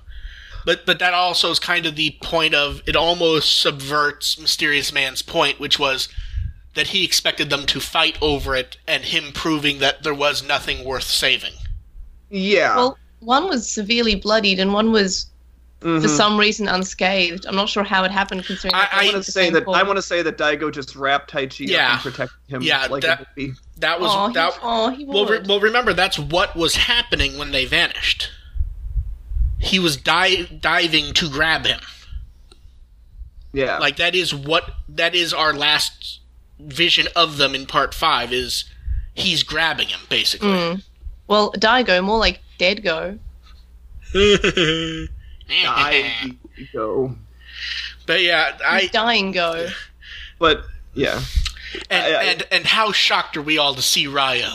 But 0.66 0.86
but 0.86 1.00
that 1.00 1.14
also 1.14 1.50
is 1.52 1.60
kind 1.60 1.86
of 1.86 1.96
the 1.96 2.18
point 2.22 2.54
of 2.54 2.82
it 2.88 2.96
almost 2.96 3.60
subverts 3.60 4.40
Mysterious 4.40 4.92
Man's 4.94 5.22
point, 5.22 5.60
which 5.60 5.80
was 5.80 6.10
that 6.74 6.88
he 6.88 7.04
expected 7.04 7.50
them 7.50 7.66
to 7.66 7.80
fight 7.80 8.18
over 8.22 8.56
it 8.56 8.78
and 8.88 9.04
him 9.04 9.32
proving 9.34 9.80
that 9.80 10.04
there 10.04 10.14
was 10.14 10.42
nothing 10.44 10.86
worth 10.86 11.04
saving. 11.04 11.54
Yeah. 12.30 12.76
well, 12.76 12.98
one 13.20 13.48
was 13.50 13.70
severely 13.70 14.16
bloodied 14.16 14.60
and 14.60 14.74
one 14.74 14.92
was 14.92 15.28
Mhm. 15.82 16.02
for 16.02 16.08
some 16.08 16.38
reason 16.39 16.67
unscathed. 16.67 17.46
I'm 17.48 17.56
not 17.56 17.70
sure 17.70 17.84
how 17.84 18.04
it 18.04 18.12
happened, 18.12 18.46
considering 18.46 18.76
I- 18.76 18.80
I 18.80 18.84
they 18.84 18.89
I 18.91 19.06
were 19.08 19.13
want 19.13 19.26
to 19.26 19.32
say 19.32 19.44
same 19.46 19.54
that 19.54 19.63
I 19.67 19.84
want 19.84 19.98
to 19.98 20.02
say 20.02 20.22
that 20.22 20.38
Daigo 20.38 20.72
just 20.72 20.96
wrapped 20.96 21.32
Taichi 21.32 21.67
Yeah. 21.67 21.88
up 21.88 21.94
and 21.94 22.02
protected 22.13 22.38
him 22.48 22.62
Yeah, 22.62 22.86
like 22.88 23.02
that- 23.04 23.22
a 23.22 23.26
baby. 23.36 23.54
That 23.78 24.00
was 24.00 24.12
Oh, 24.13 24.28
he, 24.28 24.34
that. 24.36 24.60
oh, 24.62 24.89
he 24.89 25.06
Well, 25.06 25.26
re- 25.26 25.39
well, 25.44 25.60
remember 25.60 25.94
that's 25.94 26.20
what 26.20 26.56
was 26.56 26.76
happening 26.76 27.38
when 27.39 27.52
they 27.52 27.65
vanished. 27.65 28.30
He 29.58 29.80
was 29.80 29.98
di- 29.98 30.44
diving 30.46 31.13
to 31.15 31.30
grab 31.30 31.65
him. 31.65 31.80
Yeah. 33.54 33.80
Like 33.80 33.98
that 33.98 34.13
is 34.15 34.34
what 34.34 34.76
that 34.88 35.13
is 35.15 35.34
our 35.34 35.54
last 35.54 36.20
vision 36.60 37.08
of 37.15 37.38
them 37.38 37.56
in 37.56 37.65
part 37.65 37.94
five. 37.96 38.32
Is 38.32 38.65
he's 39.15 39.41
grabbing 39.44 39.88
him 39.89 40.00
basically. 40.10 40.50
Mm. 40.50 40.84
Well, 41.28 41.52
Daigo, 41.54 42.04
more 42.04 42.20
like 42.20 42.39
Dead 45.52 46.38
Go. 46.74 47.16
But 48.06 48.22
yeah, 48.22 48.58
I 48.66 48.88
Dying 48.88 49.32
Go. 49.32 49.68
But 50.40 50.64
yeah. 50.94 51.22
and, 51.90 52.16
I- 52.16 52.20
I- 52.20 52.24
and 52.24 52.48
and 52.52 52.66
how 52.66 52.92
shocked 52.92 53.38
are 53.38 53.42
we 53.42 53.58
all 53.58 53.76
to 53.76 53.82
see 53.82 54.08
Ryo? 54.08 54.50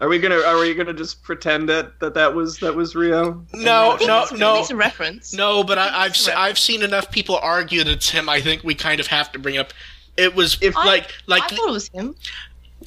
Are 0.00 0.08
we 0.08 0.18
gonna 0.18 0.40
are 0.40 0.58
we 0.58 0.74
gonna 0.74 0.92
just 0.92 1.22
pretend 1.22 1.68
that 1.68 2.00
that, 2.00 2.14
that 2.14 2.34
was 2.34 2.58
that 2.58 2.74
was 2.74 2.94
Ryo? 2.96 3.44
No, 3.54 3.96
no, 4.00 4.22
It's- 4.24 4.32
no. 4.32 4.58
It's 4.60 4.70
a 4.70 4.76
reference. 4.76 5.32
No, 5.32 5.62
but 5.62 5.78
I, 5.78 6.04
I've 6.04 6.16
se- 6.16 6.32
I've 6.32 6.58
seen 6.58 6.82
enough 6.82 7.10
people 7.12 7.36
argue 7.36 7.84
that 7.84 7.90
it's 7.92 8.10
him. 8.10 8.28
I 8.28 8.40
think 8.40 8.64
we 8.64 8.74
kind 8.74 8.98
of 8.98 9.06
have 9.06 9.30
to 9.32 9.38
bring 9.38 9.56
up. 9.56 9.72
It 10.16 10.34
was 10.34 10.58
If- 10.60 10.76
I- 10.76 10.84
like 10.84 11.10
like 11.26 11.44
I 11.44 11.56
thought 11.56 11.68
it 11.68 11.72
was 11.72 11.88
him. 11.88 12.16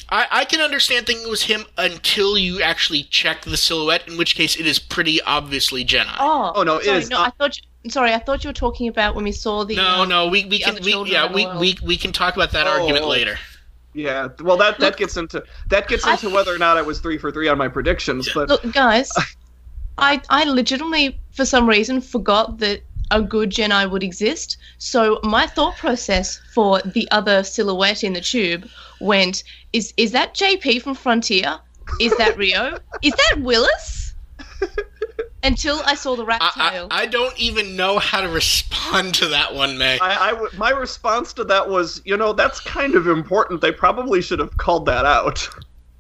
I, 0.09 0.27
I 0.31 0.45
can 0.45 0.61
understand 0.61 1.05
thinking 1.05 1.27
it 1.27 1.29
was 1.29 1.43
him 1.43 1.65
until 1.77 2.37
you 2.37 2.61
actually 2.61 3.03
check 3.03 3.41
the 3.43 3.57
silhouette, 3.57 4.07
in 4.07 4.17
which 4.17 4.35
case 4.35 4.55
it 4.57 4.65
is 4.65 4.79
pretty 4.79 5.21
obviously 5.23 5.83
Gennai. 5.83 6.15
Oh, 6.19 6.53
Oh, 6.55 6.63
no, 6.63 6.77
it 6.77 6.85
sorry, 6.85 6.97
is 6.99 7.09
No, 7.09 7.17
not- 7.17 7.27
I 7.27 7.31
thought. 7.43 7.59
You, 7.83 7.89
sorry, 7.91 8.13
I 8.13 8.19
thought 8.19 8.43
you 8.43 8.49
were 8.49 8.53
talking 8.53 8.87
about 8.87 9.15
when 9.15 9.23
we 9.25 9.31
saw 9.33 9.63
the. 9.65 9.75
no, 9.75 10.01
um, 10.03 10.09
no, 10.09 10.27
we, 10.27 10.45
we 10.45 10.59
can 10.59 10.81
we 10.83 10.93
yeah 11.11 11.31
we, 11.31 11.45
we 11.57 11.77
we 11.83 11.97
can 11.97 12.11
talk 12.13 12.35
about 12.35 12.51
that 12.51 12.67
Oh, 12.67 12.71
argument 12.81 13.05
later. 13.07 13.37
Yeah. 13.93 14.29
Well, 14.41 14.57
that 14.57 14.79
that 14.79 14.95
gets 14.97 15.17
into 15.17 15.43
that 15.69 15.87
gets 15.87 16.05
I- 16.05 16.13
into 16.13 16.29
whether 16.29 16.53
or 16.53 16.57
not 16.57 16.77
I 16.77 16.81
was 16.83 16.99
three 16.99 17.17
for 17.17 17.31
three 17.31 17.47
on 17.49 17.57
my 17.57 17.67
predictions. 17.67 18.29
But 18.33 18.47
Look, 18.49 18.71
guys, 18.73 19.11
I 19.97 20.21
I 20.29 20.43
legitimately 20.45 21.19
for 21.31 21.45
some 21.45 21.67
reason 21.67 21.99
forgot 22.01 22.59
that 22.59 22.81
a 23.11 23.21
good 23.21 23.49
Gennai 23.51 23.89
would 23.89 24.03
exist. 24.03 24.57
So 24.77 25.19
my 25.23 25.47
thought 25.47 25.77
process 25.77 26.39
for 26.53 26.81
the 26.81 27.09
other 27.11 27.43
silhouette 27.43 28.03
in 28.03 28.13
the 28.13 28.21
tube 28.21 28.67
went: 28.99 29.43
is 29.73 29.93
is 29.97 30.11
that 30.11 30.33
JP 30.33 30.81
from 30.81 30.95
Frontier? 30.95 31.59
Is 31.99 32.15
that 32.17 32.37
Ryo? 32.41 32.79
is 33.01 33.13
that 33.13 33.41
Willis? 33.41 34.13
Until 35.43 35.81
I 35.85 35.93
saw 35.95 36.15
the 36.15 36.25
rat 36.25 36.41
I, 36.41 36.69
tail. 36.71 36.87
I, 36.89 37.03
I 37.03 37.05
don't 37.05 37.37
even 37.37 37.75
know 37.75 37.99
how 37.99 38.21
to 38.21 38.27
respond 38.27 39.13
to 39.15 39.27
that 39.27 39.53
one, 39.53 39.77
May. 39.77 39.99
I, 39.99 40.29
I 40.29 40.31
w- 40.31 40.49
my 40.57 40.71
response 40.71 41.31
to 41.33 41.43
that 41.45 41.69
was, 41.69 42.01
you 42.05 42.17
know, 42.17 42.33
that's 42.33 42.59
kind 42.59 42.95
of 42.95 43.07
important. 43.07 43.61
They 43.61 43.71
probably 43.71 44.21
should 44.21 44.39
have 44.39 44.57
called 44.57 44.87
that 44.87 45.05
out. 45.05 45.47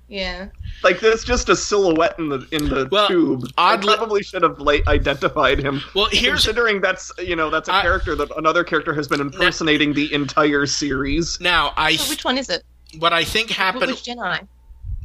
Yeah. 0.09 0.47
Like 0.83 1.01
there's 1.01 1.23
just 1.25 1.49
a 1.49 1.55
silhouette 1.55 2.17
in 2.17 2.29
the 2.29 2.47
in 2.51 2.69
the 2.69 2.87
Well, 2.91 3.07
tube. 3.09 3.49
oddly- 3.57 3.91
they 3.91 3.97
probably 3.97 4.23
should 4.23 4.41
have 4.43 4.59
late 4.59 4.87
identified 4.87 5.59
him. 5.59 5.81
well, 5.93 6.07
here's 6.11 6.43
Considering 6.45 6.79
that's 6.81 7.11
you 7.19 7.35
know 7.35 7.49
that's 7.49 7.67
a 7.67 7.73
I- 7.73 7.81
character 7.81 8.15
that 8.15 8.31
another 8.37 8.63
character 8.63 8.93
has 8.93 9.07
been 9.07 9.19
impersonating 9.19 9.93
the 9.93 10.13
entire 10.13 10.65
series. 10.65 11.39
now 11.41 11.73
I 11.75 11.97
So 11.97 12.09
which 12.09 12.23
one 12.23 12.37
is 12.37 12.49
it? 12.49 12.63
what 12.99 13.11
I 13.11 13.23
think 13.25 13.49
happened. 13.49 13.87
Which 13.87 14.03
Gennai? 14.03 14.47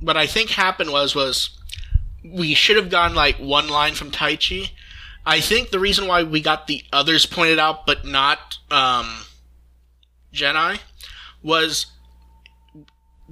what 0.01 0.17
I 0.17 0.27
think 0.27 0.51
happened 0.51 0.93
was 0.93 1.15
was 1.17 1.51
we 2.25 2.55
should 2.55 2.77
have 2.77 2.89
gone 2.91 3.15
like 3.15 3.37
one 3.39 3.67
line 3.69 3.95
from 3.95 4.13
Taichi. 4.13 4.71
I 5.27 5.41
think 5.41 5.71
the 5.71 5.81
reason 5.81 6.07
why 6.07 6.23
we 6.23 6.41
got 6.41 6.69
the 6.69 6.85
others 6.93 7.27
pointed 7.27 7.59
out 7.59 7.87
but 7.87 8.05
not 8.05 8.59
um, 8.71 9.09
Gennai 10.33 10.79
was 11.43 11.87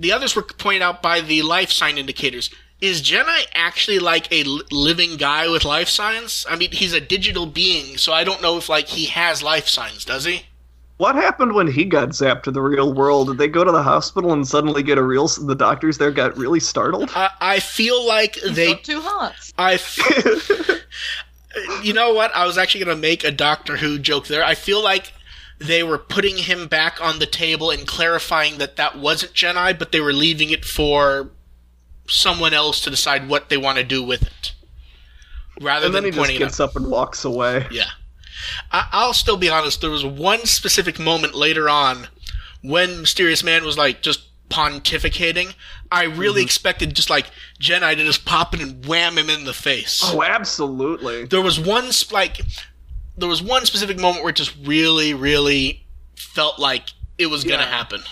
the 0.01 0.13
others 0.13 0.35
were 0.35 0.43
pointed 0.43 0.83
out 0.83 1.03
by 1.03 1.21
the 1.21 1.43
life 1.43 1.71
sign 1.71 1.99
indicators. 1.99 2.51
Is 2.81 3.03
Gennai 3.03 3.45
actually 3.55 3.99
like 3.99 4.33
a 4.33 4.43
living 4.71 5.17
guy 5.19 5.49
with 5.49 5.65
life 5.67 5.89
signs? 5.89 6.47
I 6.49 6.57
mean, 6.57 6.73
he's 6.73 6.95
a 6.95 7.01
digital 7.01 7.45
being, 7.45 7.99
so 7.99 8.13
I 8.13 8.25
don't 8.25 8.41
know 8.41 8.57
if 8.57 8.69
like 8.71 8.89
he 8.89 9.05
has 9.07 9.43
life 9.43 9.69
signs. 9.69 10.05
Does 10.05 10.25
he? 10.25 10.47
What 10.97 11.15
happened 11.15 11.55
when 11.55 11.67
he 11.67 11.85
got 11.85 12.11
zapped 12.11 12.43
to 12.45 12.51
the 12.51 12.61
real 12.61 12.93
world? 12.93 13.29
Did 13.29 13.39
they 13.39 13.49
go 13.49 13.65
to 13.65 13.73
the 13.73 13.83
hospital 13.83 14.33
and 14.33 14.47
suddenly 14.47 14.83
get 14.83 14.99
a 14.99 15.03
real? 15.03 15.29
The 15.29 15.55
doctors 15.55 15.99
there 15.99 16.11
got 16.11 16.37
really 16.37 16.61
startled. 16.61 17.11
I, 17.15 17.31
I 17.41 17.61
feel 17.61 18.07
like 18.07 18.37
He's 18.37 18.57
they. 18.57 18.75
got 18.75 18.85
two 18.85 19.01
hearts. 19.03 19.53
I. 19.59 19.75
F- 19.75 20.81
you 21.83 21.93
know 21.93 22.15
what? 22.15 22.35
I 22.35 22.47
was 22.47 22.57
actually 22.59 22.85
going 22.85 22.97
to 22.97 23.01
make 23.01 23.25
a 23.25 23.31
Doctor 23.31 23.77
Who 23.77 23.99
joke 23.99 24.27
there. 24.27 24.45
I 24.45 24.55
feel 24.55 24.83
like 24.83 25.13
they 25.61 25.83
were 25.83 25.99
putting 25.99 26.39
him 26.39 26.67
back 26.67 27.01
on 27.01 27.19
the 27.19 27.27
table 27.27 27.71
and 27.71 27.87
clarifying 27.87 28.59
that 28.59 28.77
that 28.77 28.99
wasn't 28.99 29.35
Gennai, 29.35 29.79
but 29.79 29.93
they 29.93 30.01
were 30.01 30.13
leaving 30.13 30.51
it 30.51 30.65
for 30.65 31.31
someone 32.09 32.55
else 32.55 32.81
to 32.81 32.91
decide 32.91 33.29
what 33.29 33.51
they 33.51 33.59
want 33.59 33.77
to 33.77 33.85
do 33.85 34.03
with 34.03 34.23
it, 34.23 34.55
rather 35.61 35.87
and 35.87 35.95
then 35.95 36.03
than 36.03 36.13
he 36.13 36.17
just 36.17 36.19
pointing 36.19 36.37
it 36.37 36.43
out. 36.43 36.47
gets 36.47 36.61
up 36.61 36.77
and 36.77 36.91
walks 36.91 37.25
away. 37.25 37.67
Yeah. 37.71 37.91
I- 38.73 38.89
I'll 38.91 39.13
still 39.13 39.37
be 39.37 39.51
honest. 39.51 39.83
There 39.83 39.91
was 39.91 40.05
one 40.05 40.47
specific 40.47 40.99
moment 40.99 41.35
later 41.35 41.69
on 41.69 42.09
when 42.63 43.03
Mysterious 43.03 43.45
Man 43.45 43.63
was 43.65 43.77
like 43.77 44.01
just 44.01 44.23
pontificating. 44.49 45.55
I 45.93 46.05
really 46.05 46.41
mm-hmm. 46.41 46.47
expected 46.47 46.95
just 46.95 47.11
like 47.11 47.27
Gennai 47.61 47.97
to 47.97 48.05
just 48.05 48.25
pop 48.25 48.55
in 48.55 48.61
and 48.61 48.87
wham 48.87 49.19
him 49.19 49.29
in 49.29 49.45
the 49.45 49.53
face. 49.53 50.01
Oh, 50.05 50.23
absolutely. 50.23 51.27
There 51.27 51.43
was 51.43 51.61
one 51.61 51.91
like 52.11 52.41
there 53.17 53.29
was 53.29 53.43
one 53.43 53.67
specific 53.67 53.99
moment 53.99 54.23
where 54.25 54.31
it 54.31 54.37
just 54.37 54.55
really, 54.65 55.15
really 55.15 55.85
felt 56.17 56.59
like 56.59 56.91
it 57.19 57.27
was 57.27 57.45
gonna 57.45 57.63
Yeah. 57.63 57.69
happen. 57.71 58.03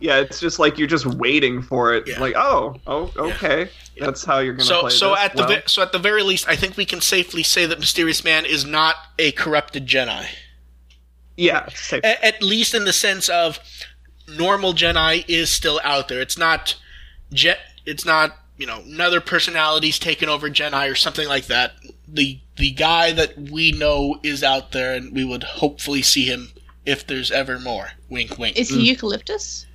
Yeah, 0.00 0.16
it's 0.18 0.40
just 0.40 0.58
like 0.58 0.78
you're 0.78 0.88
just 0.88 1.06
waiting 1.06 1.62
for 1.62 1.94
it. 1.94 2.08
Yeah. 2.08 2.18
Like, 2.20 2.34
oh, 2.36 2.80
oh, 2.88 3.12
okay, 3.16 3.68
that's 3.98 4.24
how 4.24 4.40
you're 4.40 4.54
gonna 4.54 4.64
So, 4.64 4.80
play 4.82 4.90
so 4.90 5.10
this. 5.10 5.18
at 5.20 5.36
the 5.36 5.42
Well, 5.44 5.48
ve- 5.56 5.62
so 5.66 5.82
at 5.82 5.92
the 5.92 5.98
very 5.98 6.22
least, 6.24 6.48
I 6.48 6.56
think 6.56 6.76
we 6.76 6.84
can 6.84 7.00
safely 7.00 7.42
say 7.44 7.66
that 7.66 7.78
Mysterious 7.78 8.24
Man 8.24 8.44
is 8.44 8.64
not 8.64 8.96
a 9.18 9.30
corrupted 9.32 9.86
Gennai. 9.86 10.26
yeah, 11.36 11.68
safe. 11.74 12.02
A- 12.04 12.24
at 12.24 12.42
least 12.42 12.74
in 12.74 12.84
the 12.84 12.92
sense 12.92 13.28
of 13.28 13.58
normal 14.28 14.74
Gennai 14.74 15.24
is 15.28 15.50
still 15.50 15.80
out 15.84 16.08
there. 16.08 16.20
It's 16.20 16.38
not 16.38 16.74
jet. 17.32 17.60
It's 17.86 18.04
not 18.04 18.36
you 18.58 18.66
know 18.66 18.82
another 18.86 19.20
personality's 19.20 19.98
taken 19.98 20.28
over 20.28 20.50
Gennai 20.50 20.90
or 20.90 20.94
something 20.94 21.26
like 21.28 21.46
that. 21.46 21.74
The 22.06 22.38
the 22.56 22.70
guy 22.72 23.12
that 23.12 23.36
we 23.38 23.72
know 23.72 24.18
is 24.22 24.42
out 24.42 24.72
there, 24.72 24.94
and 24.94 25.14
we 25.14 25.24
would 25.24 25.42
hopefully 25.42 26.02
see 26.02 26.24
him 26.24 26.52
if 26.84 27.06
there's 27.06 27.30
ever 27.30 27.58
more. 27.58 27.92
Wink, 28.08 28.38
wink. 28.38 28.58
Is 28.58 28.68
he 28.68 28.76
mm. 28.76 28.86
eucalyptus? 28.86 29.66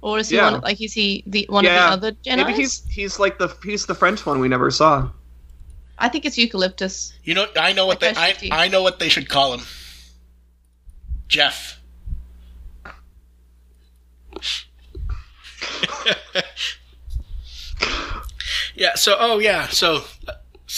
Or 0.00 0.18
is 0.18 0.28
he 0.28 0.36
Yeah. 0.36 0.50
one 0.50 0.60
like 0.62 0.80
is 0.80 0.92
he 0.92 1.22
the 1.26 1.46
one 1.48 1.64
Yeah, 1.64 1.94
of 1.94 2.00
the 2.00 2.08
other 2.08 2.16
Gennai? 2.24 2.46
Maybe 2.46 2.54
he's 2.54 2.84
he's 2.86 3.18
like 3.18 3.38
the 3.38 3.56
he's 3.62 3.86
the 3.86 3.94
French 3.94 4.26
one 4.26 4.40
we 4.40 4.48
never 4.48 4.70
saw. 4.70 5.08
I 5.98 6.08
think 6.08 6.24
it's 6.24 6.36
eucalyptus. 6.36 7.12
you 7.22 7.34
know, 7.34 7.46
I 7.56 7.72
know 7.72 7.86
what 7.86 8.00
they. 8.00 8.08
I, 8.10 8.32
50. 8.32 8.50
I 8.50 8.66
know 8.68 8.82
what 8.82 8.98
they 8.98 9.08
should 9.08 9.28
call 9.28 9.54
him. 9.54 9.60
Jeff. 11.28 11.78
yeah. 18.74 18.94
So, 18.96 19.16
oh 19.18 19.38
yeah. 19.38 19.68
So, 19.68 20.02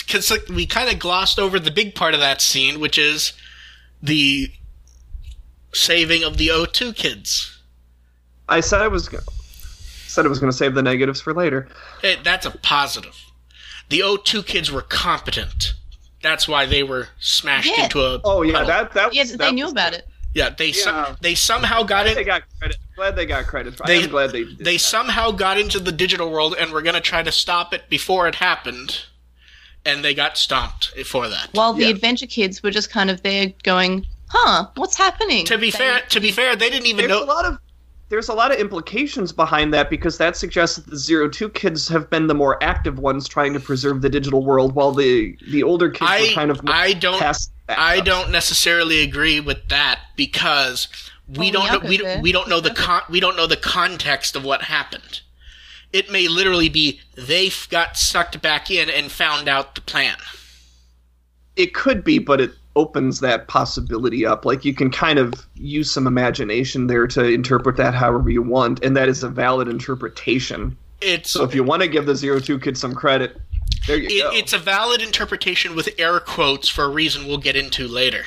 because 0.03 0.33
we 0.49 0.67
kind 0.67 0.91
of 0.91 0.99
glossed 0.99 1.39
over 1.39 1.59
the 1.61 1.71
big 1.71 1.95
part 1.95 2.15
of 2.15 2.21
that 2.21 2.41
scene, 2.41 2.81
which 2.81 2.99
is 2.99 3.33
the 4.03 4.51
saving 5.73 6.23
of 6.25 6.37
the 6.37 6.49
O2 6.49 6.95
kids. 6.95 7.59
I 8.49 8.61
said 8.61 8.81
I 8.83 8.89
was 8.89 9.09
go- 9.09 9.19
said 10.07 10.27
I 10.27 10.29
was 10.29 10.39
going 10.39 10.51
to 10.53 10.57
save 10.57 10.75
the 10.75 10.83
negatives 10.83 11.21
for 11.21 11.33
later. 11.35 11.69
Hey, 12.03 12.17
that's 12.23 12.47
a 12.47 12.51
positive. 12.51 13.17
The 13.89 14.01
O2 14.01 14.45
kids 14.47 14.71
were 14.71 14.83
competent. 14.83 15.75
That's 16.23 16.49
why 16.49 16.65
they 16.67 16.83
were 16.83 17.09
smashed 17.19 17.77
Yeah. 17.77 17.85
into 17.85 18.01
a. 18.01 18.21
Oh 18.25 18.43
yeah, 18.43 18.53
puddle. 18.53 18.67
that 18.69 18.93
that 18.93 19.15
Yeah, 19.15 19.23
was, 19.23 19.37
they 19.37 19.53
knew 19.53 19.65
was- 19.65 19.73
about 19.73 19.93
it. 19.95 20.09
Yeah, 20.33 20.51
they 20.51 20.69
Yeah. 20.69 20.83
some, 20.83 21.17
they 21.21 21.35
somehow 21.35 21.83
got 21.85 22.07
it. 22.07 22.11
in. 22.11 22.17
they 22.17 22.25
got 22.25 22.43
credit. 22.59 22.77
Glad 22.97 23.15
they 23.17 23.27
got 23.27 23.47
credit. 23.47 23.79
They- 23.87 24.03
I'm 24.05 24.11
glad 24.11 24.33
they 24.33 24.45
did 24.45 24.59
they 24.59 24.75
that. 24.77 24.79
somehow 24.81 25.31
got 25.31 25.59
into 25.59 25.79
the 25.79 25.93
digital 25.93 26.31
world 26.31 26.57
and 26.59 26.73
were 26.73 26.83
going 26.83 26.95
to 26.95 27.01
try 27.01 27.23
to 27.23 27.31
stop 27.31 27.73
it 27.75 27.89
before 27.89 28.27
it 28.27 28.37
happened 28.37 29.03
and 29.87 30.05
they 30.05 30.15
got 30.15 30.37
stomped 30.39 30.89
for 31.05 31.29
that 31.29 31.49
While 31.53 31.73
the 31.75 31.85
Yeah. 31.85 31.91
adventure 31.91 32.27
kids 32.27 32.63
were 32.63 32.71
just 32.71 32.91
kind 32.91 33.11
of 33.11 33.23
there 33.23 33.53
going, 33.63 34.07
"Huh, 34.29 34.69
what's 34.77 34.97
happening?" 34.97 35.45
to 35.47 35.59
be 35.59 35.71
They- 35.71 35.79
fair 35.79 36.01
to 36.09 36.21
be 36.21 36.31
fair 36.33 36.57
they 36.57 36.71
didn't 36.71 36.87
even 36.87 37.07
There's 37.09 37.21
a 37.21 37.25
lot 37.25 37.45
of 37.45 37.59
there's 38.11 38.29
a 38.29 38.35
lot 38.35 38.53
of 38.53 38.59
implications 38.59 39.33
behind 39.33 39.73
that 39.75 39.89
because 39.91 40.19
that 40.19 40.37
suggests 40.37 40.77
that 40.77 40.87
the 40.89 40.97
zero 40.97 41.29
two 41.29 41.49
kids 41.49 41.89
have 41.89 42.09
been 42.11 42.27
the 42.27 42.35
more 42.35 42.63
active 42.63 42.99
ones 42.99 43.27
trying 43.27 43.53
to 43.55 43.61
preserve 43.61 44.03
the 44.03 44.11
digital 44.11 44.45
world, 44.45 44.75
while 44.75 44.93
the 44.93 45.37
the 45.51 45.63
older 45.63 45.89
kids 45.91 46.11
I- 46.11 46.21
were 46.21 46.35
kind 46.35 46.51
of 46.51 46.61
I 46.67 46.93
don't- 46.93 47.19
past 47.19 47.51
that 47.67 47.79
i 47.79 47.95
stuff. 47.97 48.07
don't 48.07 48.31
necessarily 48.31 49.01
agree 49.03 49.41
with 49.41 49.69
that 49.71 50.01
because 50.17 50.87
we 51.27 51.51
Well, 51.51 51.67
don't 51.67 51.83
know 51.83 51.89
we, 51.89 52.21
we 52.21 52.31
don't 52.31 52.49
know 52.49 52.61
the 52.61 52.71
con- 52.75 53.03
we 53.09 53.21
don't 53.21 53.37
know 53.37 53.47
the 53.47 53.57
context 53.57 54.37
of 54.37 54.45
what 54.45 54.63
happened 54.63 55.21
it 55.95 56.11
may 56.11 56.27
literally 56.29 56.69
be 56.69 57.01
they 57.15 57.51
got 57.71 57.97
sucked 57.97 58.43
back 58.43 58.71
in 58.71 58.91
and 58.91 59.11
found 59.11 59.49
out 59.49 59.77
the 59.77 59.81
plan 59.81 60.17
It 61.57 61.73
could 61.73 62.05
be, 62.05 62.19
but 62.19 62.41
it 62.41 62.51
opens 62.77 63.21
that 63.21 63.47
possibility 63.47 64.27
up. 64.27 64.45
Like 64.45 64.65
you 64.65 64.75
can 64.75 64.91
kind 64.91 65.19
of 65.19 65.33
use 65.55 65.91
some 65.91 66.09
imagination 66.09 66.89
there 66.89 67.07
to 67.07 67.25
interpret 67.25 67.77
that 67.77 67.95
however 67.95 68.29
you 68.29 68.43
want, 68.43 68.85
and 68.85 68.97
that 68.97 69.09
is 69.09 69.23
a 69.23 69.29
valid 69.29 69.69
interpretation. 69.69 70.77
it's 71.01 71.31
So 71.31 71.45
if 71.45 71.55
you 71.55 71.63
want 71.63 71.83
to 71.83 71.89
give 71.89 72.07
the 72.07 72.17
zero 72.17 72.41
two 72.41 72.59
kids 72.59 72.81
some 72.81 72.95
credit, 72.95 73.41
there 73.87 73.97
you 73.97 74.23
go. 74.23 74.31
it's 74.33 74.53
a 74.53 74.59
valid 74.59 75.01
interpretation 75.01 75.77
with 75.77 75.89
air 75.97 76.19
quotes 76.19 76.69
for 76.69 76.85
a 76.85 76.89
reason 76.89 77.27
we'll 77.27 77.39
get 77.39 77.55
into 77.55 77.87
later. 77.87 78.25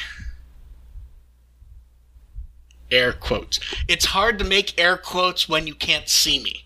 Air 2.90 3.12
quotes. 3.12 3.60
It's 3.90 4.06
hard 4.06 4.40
to 4.40 4.46
make 4.46 4.80
air 4.80 4.96
quotes 4.96 5.50
when 5.50 5.68
you 5.68 5.76
can't 5.76 6.08
see 6.08 6.42
me, 6.42 6.64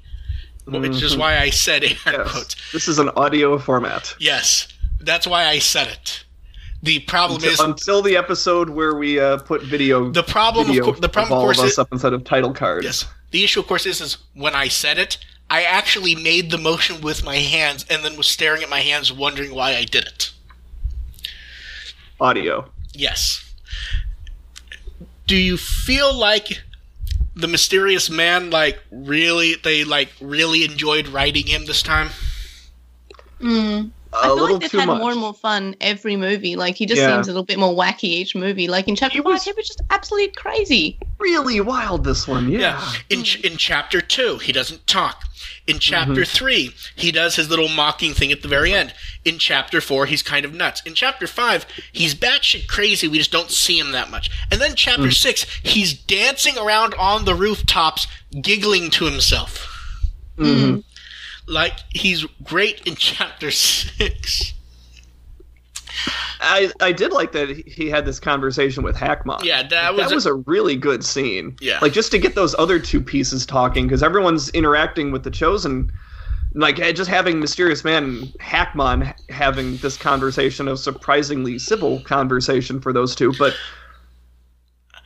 which 0.72 1.02
is 1.04 1.16
Mhm. 1.16 1.20
why 1.20 1.38
I 1.40 1.50
said 1.50 1.84
air 1.84 1.92
Yes. 2.06 2.32
quotes. 2.32 2.56
This 2.72 2.88
is 2.88 3.00
an 3.00 3.10
audio 3.16 3.58
format. 3.60 4.16
Yes, 4.20 4.68
that's 5.00 5.28
why 5.28 5.46
I 5.46 5.60
said 5.60 5.88
it. 5.88 6.24
The 6.84 7.00
problem 7.00 7.36
Until, 7.38 7.52
is 7.52 7.60
until 7.60 8.02
the 8.02 8.18
episode 8.18 8.70
where 8.70 8.96
we 8.96 9.20
uh, 9.20 9.38
put 9.38 9.62
video. 9.62 10.10
the 10.10 10.24
problem. 10.24 10.64
Of 10.64 10.68
video 10.70 10.86
cour- 10.86 10.96
the 11.00 11.10
problem, 11.10 11.34
all 11.38 11.42
of 11.42 11.46
course, 11.56 11.60
of 11.60 11.66
us 11.66 11.72
is 11.74 11.80
up 11.80 11.90
instead 11.92 12.14
of 12.14 12.24
title 12.24 12.54
cards. 12.54 12.86
yes. 12.86 13.06
The 13.32 13.44
issue, 13.44 13.60
of 13.60 13.68
course, 13.68 13.86
is 13.86 14.02
is 14.02 14.18
when 14.34 14.56
I 14.56 14.68
said 14.68 14.98
it, 14.98 15.18
I 15.50 15.64
actually 15.64 16.16
made 16.16 16.50
the 16.50 16.58
motion 16.58 17.02
with 17.02 17.24
my 17.24 17.36
hands 17.38 17.86
and 17.90 18.04
then 18.04 18.16
was 18.18 18.28
staring 18.28 18.64
at 18.64 18.70
my 18.70 18.80
hands, 18.80 19.12
wondering 19.14 19.54
why 19.54 19.76
I 19.76 19.84
did 19.86 20.06
it. 20.06 20.32
Audio. 22.20 22.70
Yes. 22.94 23.44
Do 25.28 25.36
you 25.36 25.58
feel 25.58 26.14
like 26.14 26.62
the 27.36 27.48
mysterious 27.48 28.10
man, 28.10 28.50
like, 28.50 28.80
really, 28.92 29.56
they, 29.64 29.84
like, 29.84 30.10
really 30.22 30.66
enjoyed 30.66 31.08
writing 31.08 31.48
him 31.48 31.66
this 31.66 31.82
time? 31.82 32.10
Mm. 33.40 33.92
A 34.14 34.18
I 34.18 34.24
feel 34.24 34.36
little 34.36 34.52
like 34.56 34.62
they've 34.62 34.72
too 34.72 34.78
had 34.80 34.88
much. 34.88 35.00
more 35.00 35.12
and 35.12 35.20
more 35.20 35.34
fun 35.34 35.76
every 35.80 36.18
movie. 36.18 36.58
Like 36.58 36.76
he 36.76 36.86
just 36.86 37.00
Yeah. 37.02 37.14
seems 37.16 37.28
a 37.28 37.32
little 37.32 37.46
bit 37.46 37.58
more 37.58 37.74
wacky 37.74 38.04
each 38.04 38.36
movie. 38.36 38.68
Like 38.68 38.90
in 38.90 38.96
chapter 38.98 39.18
He 39.20 39.24
five, 39.24 39.32
was- 39.34 39.44
he 39.46 39.54
was 39.54 39.66
just 39.66 39.82
absolutely 39.90 40.34
crazy. 40.36 40.98
Really 41.18 41.62
wild, 41.62 42.04
this 42.04 42.28
one. 42.28 42.52
Yeah. 42.52 42.92
In, 43.10 43.24
ch- 43.24 43.38
in 43.40 43.56
chapter 43.56 44.02
two, 44.02 44.38
he 44.40 44.52
doesn't 44.52 44.86
talk. 44.86 45.24
In 45.68 45.80
chapter 45.80 46.26
three, 46.26 46.74
he 46.96 47.12
does 47.12 47.36
his 47.36 47.50
little 47.50 47.68
mocking 47.70 48.14
thing 48.14 48.32
at 48.32 48.42
the 48.42 48.48
very 48.48 48.74
end. 48.74 48.94
In 49.24 49.38
chapter 49.38 49.80
four, 49.82 50.06
he's 50.06 50.24
kind 50.24 50.46
of 50.46 50.54
nuts. 50.54 50.82
In 50.86 50.94
chapter 50.94 51.28
five, 51.28 51.66
he's 51.92 52.16
batshit 52.16 52.68
crazy. 52.68 53.08
We 53.08 53.18
just 53.20 53.32
don't 53.32 53.52
see 53.52 53.78
him 53.80 53.92
that 53.92 54.10
much. 54.12 54.30
And 54.52 54.60
then 54.62 54.76
chapter 54.76 55.12
six, 55.12 55.46
he's 55.64 55.94
dancing 55.94 56.58
around 56.58 56.94
on 56.96 57.26
the 57.26 57.36
rooftops, 57.36 58.08
giggling 58.42 58.90
to 58.92 59.06
himself. 59.06 59.68
Mhm. 60.38 60.84
Like 61.48 61.80
he's 61.90 62.26
great 62.44 62.86
in 62.88 62.96
chapter 62.96 63.52
six. 63.52 64.54
I 66.40 66.72
I 66.80 66.92
did 66.92 67.12
like 67.12 67.32
that 67.34 67.50
he 67.68 67.90
had 67.90 68.06
this 68.06 68.20
conversation 68.20 68.84
with 68.84 68.96
Hackmon. 68.96 69.44
Yeah, 69.44 69.64
that 69.68 69.96
was 69.96 70.10
that 70.10 70.16
was 70.16 70.26
a 70.26 70.34
really 70.34 70.76
good 70.76 71.04
scene. 71.04 71.56
Yeah. 71.62 71.80
like 71.82 71.94
just 71.94 72.12
to 72.12 72.20
get 72.20 72.36
those 72.36 72.56
other 72.58 72.80
two 72.80 73.02
pieces 73.02 73.46
talking 73.46 73.88
because 73.88 74.04
everyone's 74.04 74.50
interacting 74.50 75.12
with 75.12 75.24
the 75.24 75.32
chosen. 75.32 75.92
Like 76.54 76.80
eh, 76.80 76.92
just 76.92 77.10
having 77.10 77.40
mysterious 77.40 77.84
man 77.84 78.04
and 78.04 78.24
Hackmon 78.40 79.14
having 79.30 79.78
this 79.78 79.96
conversation, 79.96 80.68
a 80.68 80.76
surprisingly 80.76 81.58
civil 81.58 82.02
conversation 82.02 82.82
for 82.82 82.94
those 82.94 83.16
two, 83.16 83.34
but. 83.38 83.56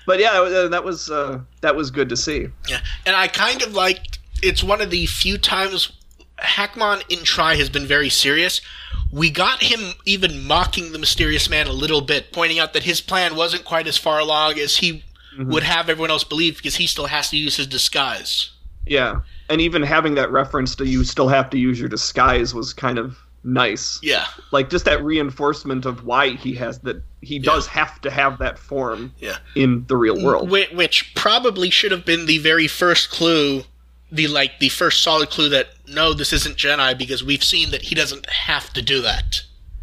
But 0.07 0.19
yeah, 0.19 0.67
that 0.69 0.83
was 0.83 1.09
uh, 1.09 1.39
that 1.61 1.75
was 1.75 1.89
good 1.89 2.09
to 2.09 2.15
see. 2.15 2.47
Yeah, 2.67 2.79
and 3.07 3.15
I 3.15 3.27
kind 3.27 3.63
of 3.63 3.73
liked. 3.73 4.19
It's 4.43 4.63
one 4.63 4.79
of 4.79 4.91
the 4.91 5.07
few 5.07 5.39
times 5.39 5.91
Hackmon 6.37 7.03
in 7.09 7.23
Try 7.23 7.55
has 7.55 7.69
been 7.69 7.85
very 7.85 8.09
serious. 8.09 8.61
We 9.15 9.29
got 9.29 9.63
him 9.63 9.93
even 10.03 10.45
mocking 10.45 10.91
the 10.91 10.99
mysterious 10.99 11.49
man 11.49 11.67
a 11.67 11.71
little 11.71 12.01
bit, 12.01 12.33
pointing 12.33 12.59
out 12.59 12.73
that 12.73 12.83
his 12.83 12.99
plan 12.99 13.37
wasn't 13.37 13.63
quite 13.63 13.87
as 13.87 13.97
far 13.97 14.19
along 14.19 14.59
as 14.59 14.75
he 14.75 15.05
mm-hmm. 15.37 15.53
would 15.53 15.63
have 15.63 15.89
everyone 15.89 16.11
else 16.11 16.25
believe 16.25 16.57
because 16.57 16.75
he 16.75 16.85
still 16.85 17.05
has 17.05 17.29
to 17.29 17.37
use 17.37 17.55
his 17.55 17.65
disguise. 17.65 18.51
Yeah, 18.85 19.21
and 19.49 19.61
even 19.61 19.81
having 19.83 20.15
that 20.15 20.31
reference 20.31 20.75
to 20.75 20.85
you 20.85 21.05
still 21.05 21.29
have 21.29 21.49
to 21.51 21.57
use 21.57 21.79
your 21.79 21.87
disguise 21.87 22.53
was 22.53 22.73
kind 22.73 22.99
of 22.99 23.17
nice. 23.45 23.99
Yeah, 24.03 24.25
Like 24.51 24.69
just 24.69 24.83
that 24.83 25.01
reinforcement 25.01 25.85
of 25.85 26.03
why 26.03 26.31
he 26.31 26.53
has 26.55 26.79
that 26.79 27.01
he 27.21 27.39
does 27.39 27.67
have 27.67 28.01
to 28.01 28.11
have 28.11 28.37
that 28.39 28.59
form 28.59 29.13
yeah. 29.19 29.37
in 29.55 29.85
the 29.87 29.95
real 29.95 30.21
world. 30.21 30.49
Which 30.49 31.13
probably 31.15 31.69
should 31.69 31.93
have 31.93 32.03
been 32.03 32.25
the 32.25 32.39
very 32.39 32.67
first 32.67 33.11
clue, 33.11 33.63
the 34.15 34.27
like 34.27 34.59
the 34.59 34.69
first 34.69 35.03
solid 35.03 35.29
clue 35.29 35.49
that 35.49 35.69
no, 35.87 36.13
this 36.13 36.33
isn't 36.33 36.57
Gennai 36.57 36.97
because 36.97 37.23
we've 37.23 37.43
seen 37.43 37.71
that 37.71 37.83
he 37.83 37.95
doesn't 37.95 38.29
have 38.29 38.71
to 38.73 38.81
do 38.81 39.01
that. 39.01 39.41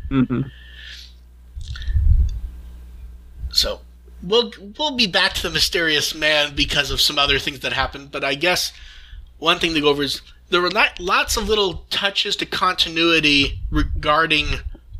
hmm 0.08 0.42
So 3.50 3.80
we'll 4.22 4.52
we'll 4.78 4.96
be 4.96 5.06
back 5.06 5.34
to 5.34 5.42
the 5.42 5.50
mysterious 5.50 6.14
man 6.14 6.54
because 6.54 6.90
of 6.90 7.00
some 7.00 7.18
other 7.18 7.38
things 7.38 7.60
that 7.60 7.72
happened. 7.72 8.10
But 8.10 8.24
I 8.24 8.34
guess 8.34 8.72
one 9.38 9.58
thing 9.58 9.74
to 9.74 9.80
go 9.80 9.88
over 9.88 10.02
is 10.02 10.22
there 10.50 10.62
were 10.62 10.70
not, 10.70 11.00
lots 11.00 11.36
of 11.36 11.48
little 11.48 11.86
touches 11.90 12.36
to 12.36 12.46
continuity 12.46 13.58
regarding 13.70 14.46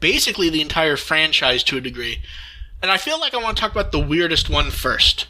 basically 0.01 0.51
the 0.51 0.61
entire 0.61 0.97
franchise 0.97 1.62
to 1.64 1.77
a 1.77 1.81
degree. 1.81 2.23
And 2.81 2.90
I 2.90 2.97
feel 2.97 3.21
like 3.21 3.35
I 3.35 3.37
want 3.37 3.57
to 3.57 3.61
talk 3.61 3.71
about 3.71 3.92
the 3.92 4.01
weirdest 4.01 4.51
one 4.51 4.71
first. 4.71 5.29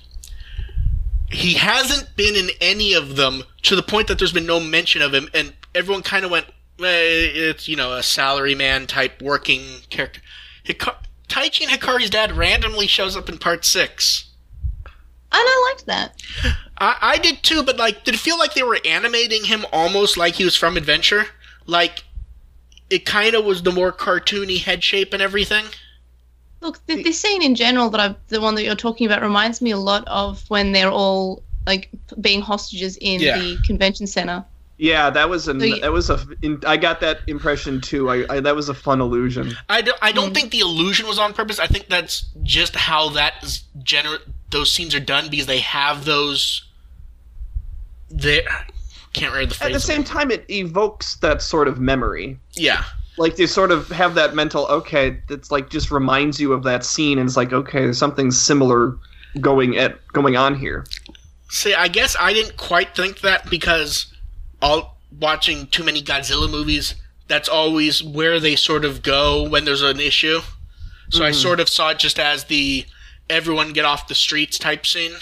He 1.33 1.55
hasn't 1.55 2.15
been 2.17 2.37
in 2.37 2.51
any 2.61 2.93
of 2.95 3.17
them 3.17 3.45
to 3.63 3.75
the 3.75 3.83
point 3.83 4.09
that 4.09 4.19
there's 4.19 4.33
been 4.33 4.47
no 4.47 4.61
mention 4.61 5.03
of 5.03 5.15
him, 5.15 5.29
and 5.33 5.55
everyone 5.75 6.03
kind 6.03 6.25
of 6.25 6.31
went, 6.31 6.47
eh, 6.81 6.85
it's, 6.85 7.69
you 7.69 7.77
know, 7.77 7.93
a 7.93 8.01
salaryman 8.01 8.87
type 8.87 9.23
working 9.23 9.63
character. 9.89 10.21
Hika- 10.65 10.97
Taichi 11.29 11.63
and 11.63 11.71
Hikari's 11.71 12.11
dad 12.11 12.33
randomly 12.33 12.87
shows 12.87 13.17
up 13.17 13.29
in 13.29 13.39
part 13.39 13.65
six. 13.65 14.29
And 14.85 15.41
I 15.47 15.71
liked 15.71 15.87
that. 15.87 16.23
I, 16.77 16.97
I 17.01 17.19
did 17.19 17.43
too, 17.43 17.63
but 17.63 17.79
like, 17.79 18.05
did 18.05 18.15
it 18.15 18.21
feel 18.21 18.39
like 18.39 18.53
they 18.53 18.63
were 18.63 18.79
animating 18.85 19.45
him 19.45 19.65
almost 19.73 20.19
like 20.19 20.35
he 20.35 20.45
was 20.45 20.57
from 20.57 20.77
Adventure? 20.77 21.27
Like, 21.65 22.05
it 22.91 23.07
kind 23.07 23.35
of 23.35 23.47
was 23.47 23.63
the 23.63 23.73
more 23.73 23.93
cartoony 23.93 24.61
head 24.61 24.85
shape 24.85 25.15
and 25.15 25.23
everything. 25.23 25.65
Look, 26.63 26.85
th- 26.87 27.05
this 27.05 27.21
scene 27.21 27.43
in 27.43 27.55
general 27.55 27.91
that 27.91 28.01
I, 28.01 28.15
the 28.29 28.41
one 28.41 28.55
that 28.55 28.63
you're 28.65 28.75
talking 28.77 29.07
about, 29.07 29.21
reminds 29.21 29.61
me 29.61 29.73
a 29.73 29.77
lot 29.79 30.05
of 30.07 30.49
when 30.49 30.73
they're 30.73 30.91
all 30.91 31.43
like 31.67 31.91
being 32.21 32.41
hostages 32.41 32.97
in 33.01 33.21
Yeah. 33.21 33.39
the 33.39 33.59
convention 33.67 34.07
center. 34.07 34.45
Yeah, 34.79 35.11
that 35.11 35.29
was 35.29 35.47
an 35.49 35.61
So 35.61 35.67
you- 35.67 35.81
that 35.81 35.93
was 35.93 36.09
a 36.11 36.19
in, 36.41 36.61
I 36.67 36.77
got 36.77 37.01
that 37.01 37.19
impression 37.29 37.81
too. 37.81 38.09
I, 38.11 38.25
I 38.37 38.41
that 38.41 38.57
was 38.57 38.69
a 38.69 38.75
fun 38.75 39.01
illusion. 39.01 39.57
I 39.69 39.83
don't, 39.83 39.99
I 40.03 40.11
don't 40.13 40.31
Mm. 40.31 40.35
think 40.35 40.51
the 40.51 40.61
illusion 40.61 41.07
was 41.07 41.19
on 41.19 41.35
purpose. 41.35 41.59
I 41.61 41.67
think 41.67 41.89
that's 41.89 42.25
just 42.43 42.75
how 42.75 43.11
that 43.11 43.35
is 43.43 43.63
gener- 43.81 44.23
those 44.51 44.73
scenes 44.73 44.95
are 44.95 45.01
done 45.01 45.29
because 45.31 45.47
they 45.47 45.59
have 45.61 46.05
those. 46.05 46.65
They 48.11 48.43
can't 49.13 49.33
remember 49.33 49.55
the 49.55 49.65
At 49.67 49.73
the 49.73 49.81
same 49.81 50.05
time, 50.05 50.31
it 50.31 50.45
evokes 50.51 51.17
that 51.17 51.43
sort 51.43 51.69
of 51.69 51.79
memory. 51.81 52.39
yeah, 52.55 52.85
Like 53.23 53.37
they 53.37 53.47
sort 53.47 53.71
of 53.71 53.89
have 53.91 54.17
that 54.17 54.35
mental 54.35 54.67
okay. 54.67 55.17
That's 55.29 55.53
like 55.53 55.71
just 55.71 55.93
reminds 55.93 56.41
you 56.41 56.53
of 56.53 56.65
that 56.65 56.85
scene, 56.85 57.19
and 57.19 57.29
it's 57.29 57.37
like 57.37 57.53
okay, 57.53 57.83
there's 57.83 57.97
something 57.97 58.33
similar 58.33 58.99
going 59.41 59.79
at 59.79 60.05
going 60.09 60.37
on 60.37 60.57
here. 60.57 60.85
See, 61.49 61.73
I 61.73 61.87
guess 61.87 62.17
I 62.19 62.33
didn't 62.33 62.57
quite 62.57 62.97
think 62.97 63.21
that 63.21 63.49
because 63.49 64.13
all 64.61 64.99
watching 65.21 65.69
too 65.69 65.85
many 65.85 66.03
Godzilla 66.03 66.51
movies, 66.51 66.97
that's 67.29 67.49
always 67.49 68.03
where 68.03 68.41
they 68.41 68.57
sort 68.57 68.85
of 68.85 69.05
go 69.05 69.49
when 69.49 69.65
there's 69.65 69.83
an 69.83 70.01
issue. 70.01 70.41
So 71.11 71.25
I 71.25 71.31
mm-hmm. 71.31 71.41
sort 71.41 71.61
of 71.61 71.69
saw 71.69 71.91
it 71.91 72.01
just 72.01 72.19
as 72.19 72.45
the 72.45 72.87
everyone 73.31 73.73
get 73.73 73.85
off 73.85 74.09
the 74.09 74.17
streets 74.17 74.59
type 74.59 74.85
scene. 74.85 75.13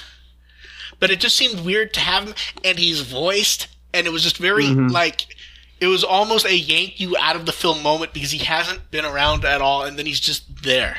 But 0.98 1.10
it 1.10 1.20
just 1.20 1.36
seemed 1.36 1.66
weird 1.66 1.92
to 1.94 2.00
have 2.00 2.28
him, 2.28 2.34
and 2.64 2.78
he's 2.78 3.02
voiced, 3.02 3.68
and 3.92 4.06
it 4.06 4.10
was 4.10 4.22
just 4.22 4.38
very 4.38 4.64
mm-hmm. 4.64 4.86
like 4.86 5.36
it 5.80 5.86
was 5.86 6.04
almost 6.04 6.46
a 6.46 6.54
yank 6.56 7.00
you 7.00 7.16
out 7.16 7.36
of 7.36 7.46
the 7.46 7.52
film 7.52 7.82
moment 7.82 8.12
because 8.12 8.30
he 8.30 8.38
hasn't 8.38 8.90
been 8.90 9.04
around 9.04 9.44
at 9.44 9.60
all, 9.62 9.82
and 9.82 9.98
then 9.98 10.06
he's 10.06 10.20
just 10.20 10.62
there. 10.62 10.96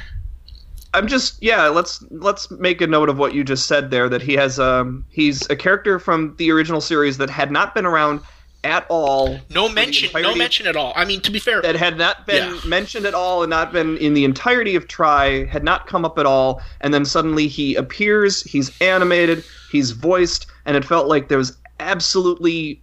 I'm 0.93 1.07
just 1.07 1.41
yeah. 1.41 1.67
Let's 1.67 2.03
let's 2.11 2.51
make 2.51 2.81
a 2.81 2.87
note 2.87 3.07
of 3.07 3.17
what 3.17 3.33
you 3.33 3.43
just 3.43 3.65
said 3.67 3.91
there. 3.91 4.09
That 4.09 4.21
he 4.21 4.33
has 4.33 4.59
um 4.59 5.05
he's 5.09 5.49
a 5.49 5.55
character 5.55 5.99
from 5.99 6.35
the 6.37 6.51
original 6.51 6.81
series 6.81 7.17
that 7.19 7.29
had 7.29 7.51
not 7.51 7.73
been 7.73 7.85
around 7.85 8.19
at 8.63 8.85
all. 8.89 9.39
No 9.49 9.69
mention, 9.69 10.09
no 10.21 10.35
mention 10.35 10.67
at 10.67 10.75
all. 10.75 10.93
I 10.95 11.05
mean, 11.05 11.21
to 11.21 11.31
be 11.31 11.39
fair, 11.39 11.61
that 11.61 11.75
had 11.75 11.97
not 11.97 12.27
been 12.27 12.53
Yeah. 12.53 12.59
mentioned 12.67 13.05
at 13.05 13.13
all 13.15 13.41
and 13.41 13.49
not 13.49 13.71
been 13.73 13.97
in 13.97 14.13
the 14.13 14.23
entirety 14.25 14.75
of 14.75 14.87
Try, 14.87 15.45
had 15.45 15.63
not 15.63 15.87
come 15.87 16.05
up 16.05 16.19
at 16.19 16.27
all, 16.27 16.61
and 16.81 16.93
then 16.93 17.03
suddenly 17.03 17.47
he 17.47 17.73
appears, 17.73 18.43
he's 18.43 18.71
animated, 18.79 19.43
he's 19.71 19.91
voiced, 19.91 20.45
and 20.65 20.77
it 20.77 20.85
felt 20.85 21.07
like 21.07 21.27
there 21.27 21.39
was 21.39 21.57
absolutely 21.79 22.79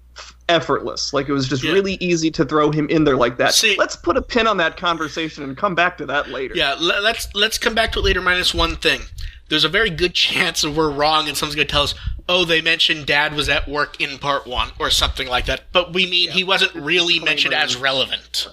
effortless. 0.48 1.12
Like 1.12 1.28
it 1.28 1.32
was 1.32 1.48
just 1.48 1.62
Yeah. 1.62 1.72
really 1.72 1.94
easy 2.00 2.30
to 2.32 2.44
throw 2.44 2.70
him 2.70 2.88
in 2.88 3.04
there 3.04 3.16
like 3.16 3.36
that. 3.38 3.54
See- 3.54 3.76
Let's 3.78 3.96
put 3.96 4.16
a 4.16 4.22
pin 4.22 4.46
on 4.46 4.56
that 4.58 4.76
conversation 4.76 5.42
and 5.44 5.56
come 5.56 5.74
back 5.74 5.98
to 5.98 6.06
that 6.06 6.30
later. 6.30 6.54
Yeah, 6.56 6.74
le- 6.78 7.00
let's 7.00 7.28
let's 7.34 7.58
come 7.58 7.74
back 7.74 7.92
to 7.92 7.98
it 7.98 8.02
later. 8.02 8.20
Minus 8.20 8.54
one 8.54 8.76
thing. 8.76 9.02
There's 9.48 9.64
a 9.64 9.68
very 9.68 9.90
good 9.90 10.14
chance 10.28 10.62
that 10.62 10.70
we're 10.72 10.90
wrong, 10.90 11.28
and 11.28 11.36
someone's 11.36 11.54
going 11.56 11.66
to 11.66 11.72
tell 11.72 11.82
us, 11.84 11.94
"Oh, 12.28 12.44
they 12.44 12.60
mentioned 12.60 13.06
Dad 13.06 13.34
was 13.34 13.48
at 13.48 13.68
work 13.68 14.00
in 14.00 14.18
part 14.18 14.46
one 14.46 14.70
or 14.78 14.90
something 14.90 15.28
like 15.28 15.46
that." 15.46 15.72
But 15.72 15.92
we 15.94 16.06
mean 16.08 16.30
he 16.30 16.44
wasn't 16.44 16.74
really 16.74 17.18
mentioned 17.20 17.54
as 17.54 17.76
relevant. 17.76 18.48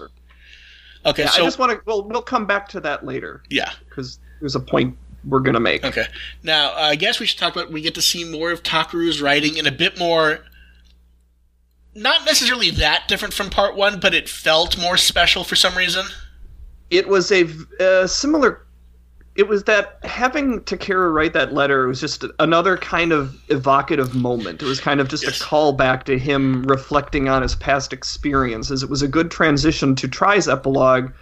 Okay, 1.04 1.22
Yeah, 1.24 1.30
so 1.30 1.42
I 1.42 1.44
just 1.44 1.58
want 1.58 1.72
to. 1.72 1.80
Well, 1.86 2.02
we'll 2.02 2.22
come 2.22 2.46
back 2.46 2.68
to 2.70 2.80
that 2.80 3.06
later 3.06 3.42
yeah, 3.48 3.70
because 3.88 4.18
there's 4.40 4.56
a 4.56 4.60
point 4.60 4.96
we're 5.24 5.40
gonna 5.40 5.60
make. 5.60 5.84
okay. 5.84 6.06
Now 6.42 6.70
uh, 6.72 6.78
I 6.90 6.96
guess 6.96 7.20
we 7.20 7.26
should 7.26 7.38
talk 7.38 7.54
about. 7.54 7.70
We 7.70 7.80
get 7.80 7.94
to 7.94 8.02
see 8.02 8.24
more 8.24 8.50
of 8.50 8.62
Takeru's 8.62 9.20
writing 9.22 9.58
and 9.58 9.66
a 9.66 9.72
bit 9.72 9.98
more. 9.98 10.40
Not 11.96 12.24
necessarily 12.24 12.70
that 12.72 13.08
different 13.08 13.34
from 13.34 13.50
part 13.50 13.74
one, 13.74 13.98
but 14.00 14.14
it 14.14 14.28
felt 14.28 14.78
more 14.78 14.96
special 14.96 15.42
for 15.44 15.56
some 15.56 15.76
reason. 15.76 16.04
it 16.90 17.08
was 17.08 17.32
a 17.32 17.44
uh, 17.80 18.06
similar 18.06 18.62
it 19.34 19.48
was 19.48 19.64
that 19.64 19.98
having 20.04 20.60
Takeru 20.60 21.12
write 21.12 21.32
that 21.34 21.52
letter 21.52 21.86
was 21.88 22.00
just 22.00 22.24
another 22.38 22.78
kind 22.78 23.12
of 23.12 23.36
evocative 23.50 24.14
moment. 24.14 24.62
It 24.62 24.66
was 24.66 24.80
kind 24.80 24.98
of 25.00 25.08
just 25.08 25.24
Yes. 25.24 25.38
a 25.40 25.44
callback 25.44 26.04
to 26.04 26.18
him 26.18 26.62
reflecting 26.62 27.28
on 27.28 27.42
his 27.42 27.54
past 27.54 27.92
experiences. 27.92 28.82
It 28.82 28.88
was 28.88 29.02
a 29.02 29.08
good 29.08 29.30
transition 29.30 29.94
to 29.96 30.08
Try's 30.08 30.48
epilogue 30.48 31.12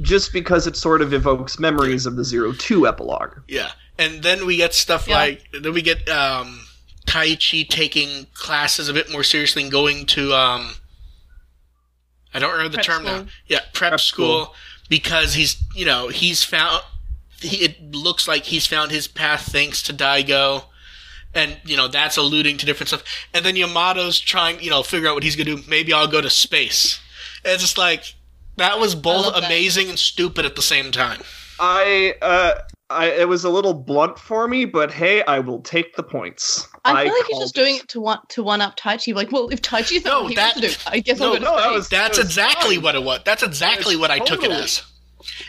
just 0.00 0.32
because 0.32 0.66
it 0.66 0.74
sort 0.74 1.00
of 1.00 1.12
evokes 1.12 1.60
memories 1.60 2.06
of 2.06 2.16
the 2.16 2.24
Zero 2.24 2.52
Two 2.54 2.88
epilogue. 2.88 3.38
Yeah, 3.46 3.70
and 3.98 4.22
then 4.24 4.46
we 4.46 4.56
get 4.56 4.74
stuff 4.74 5.06
Yeah. 5.06 5.14
like 5.18 5.44
then 5.52 5.72
we 5.72 5.82
get 5.82 6.08
um, 6.08 6.64
Taichi 7.06 7.68
taking 7.68 8.26
classes 8.34 8.88
a 8.88 8.92
bit 8.92 9.10
more 9.10 9.22
seriously 9.24 9.62
and 9.62 9.72
going 9.72 10.06
to 10.06 10.32
um, 10.34 10.74
I 12.32 12.38
don't 12.38 12.52
remember 12.52 12.70
the 12.76 12.82
Prep 12.82 12.86
term 12.86 13.04
now. 13.04 13.26
Yeah, 13.46 13.60
prep, 13.72 13.90
Prep 13.90 14.00
school, 14.00 14.44
school. 14.44 14.54
because 14.88 15.34
he's 15.34 15.62
you 15.74 15.84
know 15.84 16.08
he's 16.08 16.44
found. 16.44 16.82
He, 17.40 17.64
it 17.64 17.94
looks 17.94 18.28
like 18.28 18.44
he's 18.44 18.66
found 18.66 18.90
his 18.90 19.08
path 19.08 19.50
thanks 19.50 19.82
to 19.84 19.92
Daigo, 19.94 20.64
and 21.34 21.58
you 21.64 21.76
know 21.76 21.88
that's 21.88 22.16
alluding 22.16 22.58
to 22.58 22.66
different 22.66 22.88
stuff. 22.88 23.04
And 23.34 23.44
then 23.44 23.54
Yamato's 23.56 24.20
trying 24.20 24.60
you 24.62 24.70
know 24.70 24.82
figure 24.82 25.08
out 25.08 25.14
what 25.14 25.22
he's 25.24 25.36
gonna 25.36 25.56
do. 25.56 25.62
Maybe 25.68 25.92
I'll 25.92 26.06
go 26.06 26.20
to 26.20 26.30
space. 26.30 27.00
And 27.44 27.54
it's 27.54 27.62
just 27.62 27.78
like 27.78 28.14
that 28.56 28.78
was 28.78 28.94
both 28.94 29.24
love 29.26 29.34
that. 29.34 29.44
amazing 29.46 29.88
and 29.88 29.98
stupid 29.98 30.44
at 30.44 30.54
the 30.54 30.62
same 30.62 30.92
time. 30.92 31.22
I 31.58 32.14
uh 32.22 32.54
I 32.90 33.06
it 33.06 33.28
was 33.28 33.44
a 33.44 33.50
little 33.50 33.72
blunt 33.74 34.18
for 34.18 34.48
me, 34.48 34.64
but 34.64 34.90
hey, 34.92 35.22
I 35.24 35.38
will 35.38 35.60
take 35.60 35.94
the 35.96 36.02
points. 36.02 36.66
I 36.84 37.04
feel 37.04 37.12
like 37.14 37.26
he's 37.26 37.34
called 37.34 37.42
just 37.44 37.54
doing 37.54 37.76
it 37.76 37.88
to 37.88 38.00
one 38.00 38.18
to 38.30 38.42
one 38.42 38.60
up 38.60 38.76
Taichi. 38.76 39.14
Like, 39.14 39.30
well, 39.32 39.48
if 39.48 39.62
Taichi's 39.62 40.04
not 40.04 40.10
No, 40.10 40.22
what 40.22 40.28
he 40.30 40.34
that- 40.36 40.56
wants 40.56 40.76
to 40.78 40.84
do, 40.84 40.90
I 40.90 41.00
guess 41.00 41.20
no, 41.20 41.26
I'm 41.26 41.30
going 41.32 41.42
to 41.42 41.48
no, 41.48 41.56
that 41.56 41.70
was- 41.72 41.88
That's 41.88 42.18
was 42.18 42.26
exactly 42.26 42.74
fine. 42.76 42.84
what 42.84 42.94
it 42.96 43.02
was. 43.04 43.20
That's 43.24 43.42
exactly 43.42 43.96
what 43.96 44.10
I 44.10 44.18
took 44.18 44.42
it 44.42 44.50
as. 44.50 44.82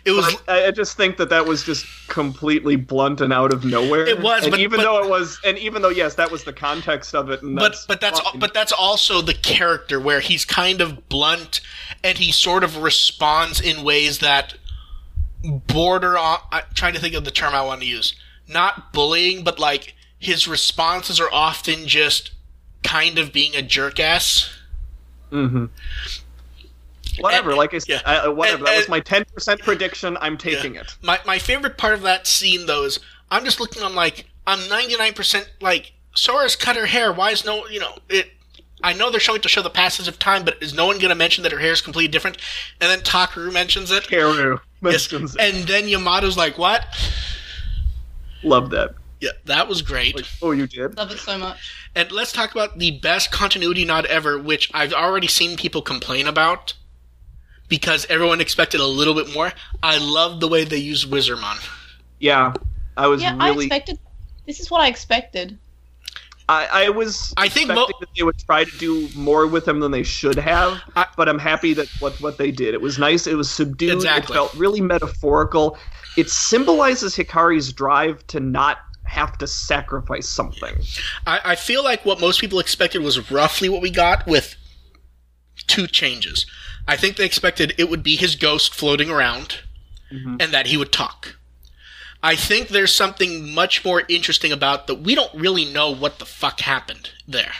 It 0.04 0.12
was 0.12 0.36
I, 0.48 0.66
I 0.68 0.72
just 0.72 0.98
think 0.98 1.18
that 1.18 1.30
that 1.30 1.46
was 1.46 1.64
just 1.64 1.86
completely 2.10 2.76
blunt 2.76 3.22
and 3.22 3.32
out 3.32 3.54
of 3.54 3.64
nowhere. 3.66 4.06
It 4.06 4.20
was, 4.22 4.44
and 4.44 4.52
but- 4.52 4.60
even 4.60 4.78
but- 4.78 4.84
though 4.84 5.04
it 5.04 5.10
was, 5.10 5.40
and 5.46 5.58
even 5.58 5.82
though 5.82 5.90
yes, 5.90 6.16
that 6.16 6.30
was 6.30 6.44
the 6.44 6.54
context 6.54 7.16
of 7.16 7.30
it. 7.32 7.42
And 7.42 7.56
but 7.56 7.72
that's 7.72 7.86
but 7.88 8.02
that's 8.02 8.20
fine. 8.20 8.40
but 8.40 8.54
that's 8.54 8.72
also 8.74 9.22
the 9.22 9.34
character 9.34 10.00
where 10.00 10.20
he's 10.20 10.46
kind 10.46 10.82
of 10.82 11.08
blunt 11.10 11.62
and 12.04 12.18
he 12.18 12.32
sort 12.32 12.64
of 12.64 12.78
responds 12.78 13.60
in 13.62 13.84
ways 13.84 14.20
that 14.20 14.56
border 15.44 16.18
on 16.18 16.40
I'm 16.52 16.64
trying 16.74 16.94
to 16.94 17.00
think 17.00 17.16
of 17.16 17.26
the 17.26 17.32
term 17.32 17.54
I 17.54 17.62
want 17.64 17.82
to 17.82 17.88
use 17.88 18.16
not 18.48 18.94
bullying 18.94 19.44
but 19.44 19.58
like 19.60 19.96
his 20.20 20.48
responses 20.48 21.20
are 21.20 21.30
often 21.34 21.88
just 21.88 22.32
kind 22.84 23.18
of 23.18 23.32
being 23.34 23.56
a 23.56 23.62
jerk 23.62 24.00
ass 24.00 24.50
Mhm. 25.32 25.70
Whatever, 27.20 27.50
And- 27.52 27.58
like 27.58 27.74
I 27.74 27.78
said, 27.80 28.02
yeah. 28.06 28.24
I, 28.24 28.28
whatever. 28.30 28.60
And- 28.60 28.68
that 28.68 28.78
was 28.78 28.90
my 28.90 29.00
ten 29.02 29.26
percent 29.26 29.62
prediction. 29.62 30.18
I'm 30.22 30.38
taking 30.38 30.76
it. 30.76 30.96
my 31.02 31.20
my 31.26 31.40
favorite 31.40 31.78
part 31.78 31.94
of 31.94 32.02
that 32.04 32.26
scene 32.28 32.66
though 32.68 32.84
is 32.84 33.00
I'm 33.30 33.44
just 33.46 33.60
looking 33.60 33.84
I'm 33.84 33.96
like 33.96 34.26
I'm 34.48 34.60
99% 34.60 35.48
like 35.62 35.94
Sora's 36.16 36.56
cut 36.56 36.76
her 36.76 36.86
hair 36.88 37.12
why 37.12 37.32
is 37.32 37.44
no 37.46 37.68
you 37.68 37.80
know 37.80 37.98
it 38.10 38.32
I 38.84 38.94
know 38.94 39.12
they're 39.12 39.20
showing 39.20 39.42
to 39.42 39.50
show 39.50 39.62
the 39.62 39.70
passage 39.70 40.08
of 40.08 40.20
time 40.20 40.44
but 40.46 40.62
is 40.62 40.74
no 40.74 40.86
one 40.86 40.98
going 40.98 41.10
to 41.10 41.16
mention 41.16 41.44
that 41.44 41.52
her 41.52 41.60
hair 41.60 41.72
is 41.74 41.82
completely 41.82 42.08
different 42.12 42.38
and 42.80 42.90
then 42.90 43.00
Takeru 43.02 43.52
mentions 43.54 43.92
it 43.92 44.04
Karu. 44.06 44.60
Mentions 44.82 45.36
it. 45.36 45.42
And 45.42 45.68
then 45.68 45.86
Yamato's 45.86 46.38
like, 46.38 46.58
"What?" 46.58 46.86
Love 48.44 48.70
that. 48.72 48.96
Yeah, 49.20 49.32
that 49.46 49.68
was 49.68 49.84
great. 49.84 50.16
Like, 50.16 50.26
oh, 50.42 50.52
you 50.52 50.66
did. 50.66 50.98
Love 50.98 51.12
it 51.12 51.20
so 51.20 51.38
much. 51.38 51.76
And 51.96 52.12
let's 52.12 52.32
talk 52.32 52.52
about 52.52 52.80
the 52.80 53.00
best 53.00 53.32
continuity 53.32 53.86
nod 53.86 54.08
ever, 54.08 54.40
which 54.40 54.72
I've 54.74 54.94
already 54.94 55.28
seen 55.28 55.58
people 55.58 55.84
complain 55.84 56.26
about 56.26 56.74
because 57.68 58.06
everyone 58.10 58.42
expected 58.42 58.80
a 58.80 58.86
little 58.86 59.14
bit 59.14 59.32
more. 59.34 59.54
I 59.84 60.00
love 60.00 60.40
the 60.40 60.48
way 60.48 60.64
they 60.64 60.78
use 60.78 61.06
Wizardmon. 61.06 61.64
Yeah, 62.20 62.54
I 62.98 63.08
was 63.08 63.22
Yeah, 63.22 63.38
I 63.40 63.52
expected. 63.52 64.00
This 64.48 64.60
is 64.60 64.72
what 64.72 64.82
I 64.82 64.88
expected. 64.88 65.60
I, 66.52 66.86
I 66.86 66.90
was 66.90 67.34
I 67.38 67.48
think 67.50 67.70
mo- 67.70 67.88
that 68.00 68.10
they 68.18 68.24
would 68.24 68.38
try 68.40 68.64
to 68.66 68.78
do 68.78 69.08
more 69.16 69.48
with 69.48 69.68
him 69.68 69.80
than 69.80 69.92
they 69.92 70.04
should 70.04 70.38
have, 70.38 70.82
I- 70.96 71.08
but 71.16 71.30
I'm 71.30 71.40
happy 71.40 71.74
that 71.76 71.88
what 72.00 72.14
what 72.22 72.38
they 72.38 72.52
did. 72.52 72.74
It 72.74 72.82
was 72.82 72.98
nice. 73.00 73.28
It 73.28 73.36
was 73.36 73.50
subdued. 73.50 73.94
Exactly. 73.94 74.34
It 74.34 74.38
felt 74.38 74.54
really 74.56 74.82
metaphorical. 74.82 75.78
It 76.18 76.30
symbolizes 76.30 77.16
Hikari's 77.16 77.72
drive 77.72 78.26
to 78.28 78.40
not 78.40 78.80
have 79.06 79.38
to 79.40 79.48
sacrifice 79.48 80.28
something. 80.28 80.76
I, 81.28 81.40
I 81.46 81.56
feel 81.56 81.84
like 81.84 82.06
what 82.06 82.20
most 82.22 82.40
people 82.42 82.60
expected 82.60 83.02
was 83.02 83.32
roughly 83.32 83.68
what 83.70 83.82
we 83.82 83.90
got 83.90 84.26
with 84.28 84.56
two 85.68 85.88
changes. 85.88 86.46
I 86.88 86.98
think 86.98 87.16
they 87.18 87.26
expected 87.26 87.74
it 87.78 87.90
would 87.90 88.04
be 88.04 88.16
his 88.16 88.36
ghost 88.36 88.74
floating 88.74 89.10
around 89.10 89.60
Mhm. 90.12 90.42
and 90.42 90.54
that 90.54 90.68
he 90.68 90.78
would 90.78 90.92
talk. 90.92 91.38
I 92.24 92.36
think 92.36 92.68
there's 92.70 92.94
something 92.94 93.54
much 93.54 93.84
more 93.84 94.04
interesting 94.08 94.52
about 94.52 94.88
that 94.88 94.96
we 95.02 95.16
don't 95.16 95.34
really 95.34 95.66
know 95.66 95.90
what 95.90 96.20
the 96.20 96.26
fuck 96.26 96.60
happened 96.60 97.10
there. 97.28 97.52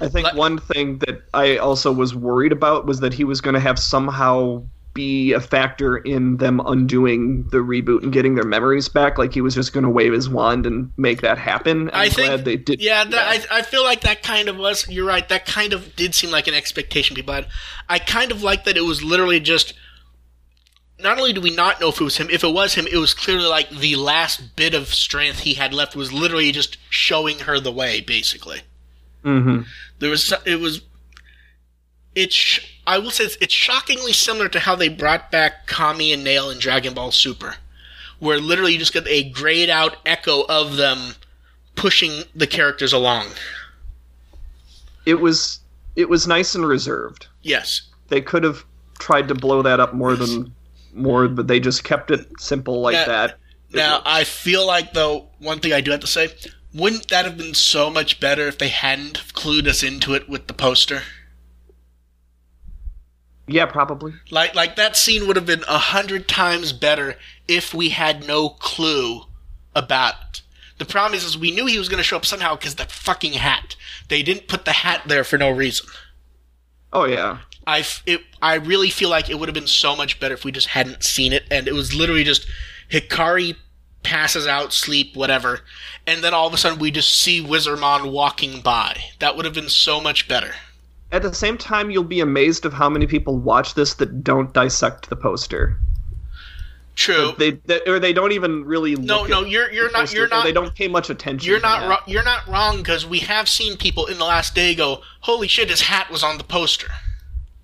I 0.00 0.08
think 0.08 0.24
Let- 0.24 0.34
one 0.34 0.58
thing 0.58 0.98
that 1.00 1.22
I 1.32 1.56
also 1.58 1.92
was 1.92 2.14
worried 2.14 2.52
about 2.52 2.86
was 2.86 3.00
that 3.00 3.12
he 3.14 3.22
was 3.24 3.40
going 3.40 3.54
to 3.54 3.60
have 3.60 3.78
somehow 3.78 4.64
be 4.94 5.32
a 5.32 5.40
factor 5.40 5.96
in 5.96 6.36
them 6.36 6.60
undoing 6.66 7.48
the 7.50 7.58
reboot 7.58 8.02
and 8.04 8.12
getting 8.12 8.36
their 8.36 8.44
memories 8.44 8.88
back. 8.88 9.18
Like 9.18 9.34
he 9.34 9.40
was 9.40 9.54
just 9.54 9.72
going 9.72 9.82
to 9.82 9.90
wave 9.90 10.12
his 10.12 10.28
wand 10.28 10.66
and 10.66 10.92
make 10.96 11.20
that 11.22 11.36
happen. 11.38 11.88
I'm 11.92 12.02
I 12.02 12.08
think- 12.08 12.28
glad 12.28 12.44
they 12.44 12.56
did. 12.56 12.80
Yeah, 12.80 13.02
that, 13.04 13.46
I, 13.50 13.58
I 13.58 13.62
feel 13.62 13.82
like 13.84 14.02
that 14.02 14.22
kind 14.22 14.48
of 14.48 14.56
was. 14.56 14.88
You're 14.88 15.06
right. 15.06 15.28
That 15.28 15.46
kind 15.46 15.72
of 15.72 15.94
did 15.96 16.14
seem 16.14 16.30
like 16.30 16.46
an 16.48 16.54
expectation 16.54 17.16
people 17.16 17.34
had. 17.34 17.46
I 17.88 17.98
kind 17.98 18.30
of 18.32 18.42
like 18.42 18.64
that 18.64 18.76
it 18.76 18.82
was 18.84 19.02
literally 19.02 19.40
just. 19.40 19.74
Not 21.04 21.18
only 21.18 21.34
do 21.34 21.40
we 21.42 21.54
not 21.54 21.80
know 21.80 21.90
if 21.90 22.00
it 22.00 22.04
was 22.04 22.16
him, 22.16 22.28
if 22.30 22.42
it 22.42 22.52
was 22.52 22.74
him, 22.74 22.86
it 22.90 22.96
was 22.96 23.12
clearly 23.12 23.44
like 23.46 23.68
the 23.70 23.94
last 23.96 24.56
bit 24.56 24.72
of 24.74 24.88
strength 24.88 25.40
he 25.40 25.54
had 25.54 25.74
left 25.74 25.94
was 25.94 26.12
literally 26.12 26.50
just 26.50 26.78
showing 26.88 27.40
her 27.40 27.60
the 27.60 27.70
way, 27.70 28.00
basically. 28.00 28.62
hmm 29.22 29.60
There 29.98 30.08
was 30.10 30.32
it 30.46 30.58
was 30.58 30.80
it's 32.14 32.34
sh- 32.34 32.80
I 32.86 32.98
will 32.98 33.10
say 33.10 33.24
it's, 33.24 33.36
it's 33.40 33.52
shockingly 33.54 34.12
similar 34.14 34.48
to 34.48 34.60
how 34.60 34.74
they 34.76 34.88
brought 34.88 35.30
back 35.30 35.66
Kami 35.66 36.12
and 36.12 36.24
Nail 36.24 36.48
in 36.48 36.58
Dragon 36.58 36.94
Ball 36.94 37.10
Super, 37.12 37.56
where 38.18 38.38
literally 38.38 38.72
you 38.72 38.78
just 38.78 38.92
get 38.94 39.06
a 39.06 39.28
grayed 39.30 39.68
out 39.68 39.96
echo 40.06 40.44
of 40.48 40.76
them 40.76 41.16
pushing 41.76 42.22
the 42.34 42.46
characters 42.46 42.92
along. 42.94 43.26
It 45.04 45.20
was 45.20 45.60
it 45.96 46.08
was 46.08 46.26
nice 46.26 46.54
and 46.54 46.66
reserved. 46.66 47.26
Yes, 47.42 47.82
They 48.08 48.20
could 48.22 48.42
have 48.42 48.64
tried 48.98 49.28
to 49.28 49.34
blow 49.34 49.60
that 49.62 49.80
up 49.80 49.92
more 49.92 50.16
than 50.16 50.54
more, 50.94 51.28
but 51.28 51.46
they 51.48 51.60
just 51.60 51.84
kept 51.84 52.10
it 52.10 52.26
simple 52.40 52.80
like 52.80 52.94
Now- 52.94 53.06
that. 53.06 53.30
It 53.70 53.76
Now, 53.76 53.94
works. 53.96 54.02
I 54.06 54.24
feel 54.24 54.66
like, 54.66 54.92
though, 54.92 55.28
one 55.38 55.58
thing 55.60 55.72
I 55.72 55.80
do 55.80 55.90
have 55.90 56.00
to 56.00 56.06
say, 56.06 56.32
wouldn't 56.72 57.08
that 57.08 57.24
have 57.24 57.36
been 57.36 57.54
so 57.54 57.90
much 57.90 58.20
better 58.20 58.46
if 58.46 58.58
they 58.58 58.68
hadn't 58.68 59.18
clued 59.34 59.66
us 59.66 59.82
into 59.82 60.14
it 60.14 60.28
with 60.28 60.46
the 60.46 60.54
poster? 60.54 61.02
yeah, 63.46 63.66
probably. 63.66 64.14
Like, 64.30 64.54
like 64.54 64.76
that 64.76 64.96
scene 64.96 65.26
would 65.26 65.36
have 65.36 65.44
been 65.46 65.64
a 65.68 65.78
hundred 65.78 66.28
times 66.28 66.72
better 66.72 67.16
if 67.46 67.74
we 67.74 67.90
had 67.90 68.26
no 68.26 68.48
clue 68.48 69.22
about 69.74 70.14
it. 70.30 70.42
The 70.78 70.84
problem 70.86 71.14
is, 71.14 71.24
is 71.24 71.36
we 71.38 71.50
knew 71.50 71.66
he 71.66 71.78
was 71.78 71.88
going 71.88 71.98
to 71.98 72.04
show 72.04 72.16
up 72.16 72.24
somehow 72.26 72.56
because 72.56 72.76
that 72.76 72.90
fucking 72.90 73.34
hat. 73.34 73.76
They 74.08 74.22
didn't 74.22 74.48
put 74.48 74.64
the 74.64 74.72
hat 74.72 75.02
there 75.06 75.24
for 75.24 75.36
no 75.38 75.50
reason. 75.50 75.86
Oh 76.92 77.04
yeah. 77.04 77.38
I, 77.66 77.80
f- 77.80 78.02
it, 78.06 78.20
I 78.42 78.54
really 78.54 78.90
feel 78.90 79.08
like 79.10 79.30
it 79.30 79.38
would 79.38 79.48
have 79.48 79.54
been 79.54 79.66
so 79.66 79.96
much 79.96 80.20
better 80.20 80.34
if 80.34 80.44
we 80.44 80.52
just 80.52 80.68
hadn't 80.68 81.02
seen 81.02 81.32
it, 81.32 81.44
and 81.50 81.66
it 81.66 81.74
was 81.74 81.94
literally 81.94 82.24
just 82.24 82.46
Hikari 82.90 83.56
passes 84.02 84.46
out, 84.46 84.72
sleep, 84.72 85.16
whatever, 85.16 85.60
and 86.06 86.22
then 86.22 86.34
all 86.34 86.46
of 86.46 86.52
a 86.54 86.58
sudden 86.58 86.78
we 86.78 86.90
just 86.90 87.10
see 87.10 87.42
Wizardmon 87.42 88.10
walking 88.12 88.60
by. 88.60 88.96
That 89.18 89.36
would 89.36 89.44
have 89.44 89.54
been 89.54 89.70
so 89.70 90.00
much 90.00 90.28
better. 90.28 90.52
At 91.10 91.22
the 91.22 91.32
same 91.32 91.56
time, 91.56 91.90
you'll 91.90 92.04
be 92.04 92.20
amazed 92.20 92.66
of 92.66 92.72
how 92.72 92.88
many 92.90 93.06
people 93.06 93.38
watch 93.38 93.74
this 93.74 93.94
that 93.94 94.24
don't 94.24 94.52
dissect 94.52 95.08
the 95.08 95.16
poster. 95.16 95.78
True. 96.96 97.32
They, 97.38 97.52
they 97.52 97.80
or 97.86 97.98
they 97.98 98.12
don't 98.12 98.32
even 98.32 98.64
really. 98.64 98.94
No, 98.94 99.22
look 99.22 99.30
no, 99.30 99.42
at 99.42 99.50
you're 99.50 99.72
you're 99.72 99.90
not 99.90 100.12
you're 100.12 100.28
not 100.28 100.44
They 100.44 100.52
don't 100.52 100.74
pay 100.74 100.86
much 100.86 101.10
attention. 101.10 101.50
you're 101.50 101.60
not 101.60 101.88
ro- 101.88 102.04
you're 102.06 102.22
not 102.22 102.46
wrong 102.46 102.78
because 102.78 103.04
we 103.04 103.18
have 103.20 103.48
seen 103.48 103.76
people 103.76 104.06
in 104.06 104.18
the 104.18 104.24
last 104.24 104.54
day 104.54 104.74
go, 104.74 105.02
"Holy 105.20 105.48
shit, 105.48 105.70
his 105.70 105.82
hat 105.82 106.10
was 106.10 106.22
on 106.22 106.38
the 106.38 106.44
poster." 106.44 106.88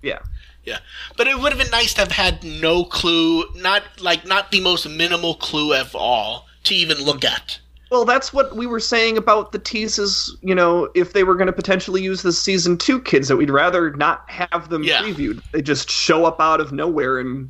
Yeah. 0.01 0.19
Yeah, 0.63 0.77
but 1.17 1.27
it 1.27 1.39
would 1.39 1.51
have 1.51 1.59
been 1.59 1.71
nice 1.71 1.95
to 1.95 2.01
have 2.01 2.11
had 2.11 2.43
no 2.43 2.85
clue, 2.85 3.45
not 3.55 3.81
like 3.99 4.27
not 4.27 4.51
the 4.51 4.61
most 4.61 4.87
minimal 4.87 5.33
clue 5.33 5.73
of 5.73 5.95
all 5.95 6.45
to 6.65 6.75
even 6.75 6.99
look 6.99 7.25
at. 7.25 7.59
Well, 7.89 8.05
that's 8.05 8.31
what 8.31 8.55
we 8.55 8.67
were 8.67 8.79
saying 8.79 9.17
about 9.17 9.53
the 9.53 9.57
teases. 9.59 10.37
You 10.43 10.53
know, 10.53 10.87
if 10.93 11.13
they 11.13 11.23
were 11.23 11.33
going 11.33 11.47
to 11.47 11.51
potentially 11.53 12.03
use 12.03 12.21
the 12.21 12.31
season 12.31 12.77
two 12.77 13.01
kids, 13.01 13.27
that 13.27 13.37
we'd 13.37 13.49
rather 13.49 13.91
not 13.93 14.23
have 14.29 14.69
them 14.69 14.83
Yeah. 14.83 15.01
previewed. 15.01 15.41
They 15.51 15.63
just 15.63 15.89
show 15.89 16.25
up 16.25 16.39
out 16.39 16.61
of 16.61 16.71
nowhere 16.71 17.17
and 17.17 17.49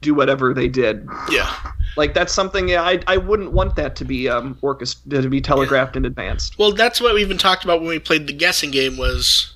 do 0.00 0.14
whatever 0.14 0.54
they 0.54 0.68
did. 0.68 1.08
Yeah. 1.30 1.52
Like 1.96 2.14
that's 2.14 2.32
something 2.32 2.68
yeah, 2.68 2.82
I 2.84 3.00
I 3.08 3.16
wouldn't 3.16 3.50
want 3.50 3.74
that 3.74 3.96
to 3.96 4.04
be 4.04 4.28
um 4.28 4.56
orchest- 4.62 5.10
to 5.10 5.28
be 5.28 5.40
telegraphed 5.40 5.96
in 5.96 6.04
advance. 6.04 6.52
Well, 6.56 6.70
that's 6.70 7.00
what 7.00 7.14
we 7.14 7.20
even 7.20 7.36
talked 7.36 7.64
about 7.64 7.80
when 7.80 7.88
we 7.88 7.98
played 7.98 8.28
the 8.28 8.32
guessing 8.32 8.70
game 8.70 8.96
was 8.96 9.54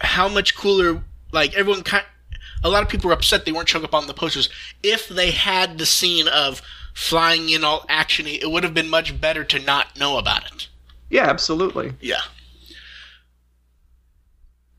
how 0.00 0.28
much 0.28 0.54
cooler. 0.54 1.02
Like 1.32 1.54
everyone, 1.54 1.82
kind, 1.82 2.04
a 2.62 2.68
lot 2.68 2.82
of 2.82 2.88
people 2.88 3.08
were 3.08 3.14
upset 3.14 3.44
they 3.44 3.52
weren't 3.52 3.68
showing 3.68 3.84
up 3.84 3.94
on 3.94 4.06
the 4.06 4.14
posters. 4.14 4.48
If 4.82 5.08
they 5.08 5.30
had 5.30 5.78
the 5.78 5.86
scene 5.86 6.28
of 6.28 6.62
flying 6.94 7.50
in 7.50 7.64
all 7.64 7.80
actiony, 7.88 8.40
it 8.40 8.50
would 8.50 8.64
have 8.64 8.74
been 8.74 8.88
much 8.88 9.20
better 9.20 9.44
to 9.44 9.58
not 9.58 9.98
know 9.98 10.18
about 10.18 10.50
it. 10.52 10.68
Yeah, 11.10 11.24
absolutely. 11.28 11.92
Yeah. 12.00 12.22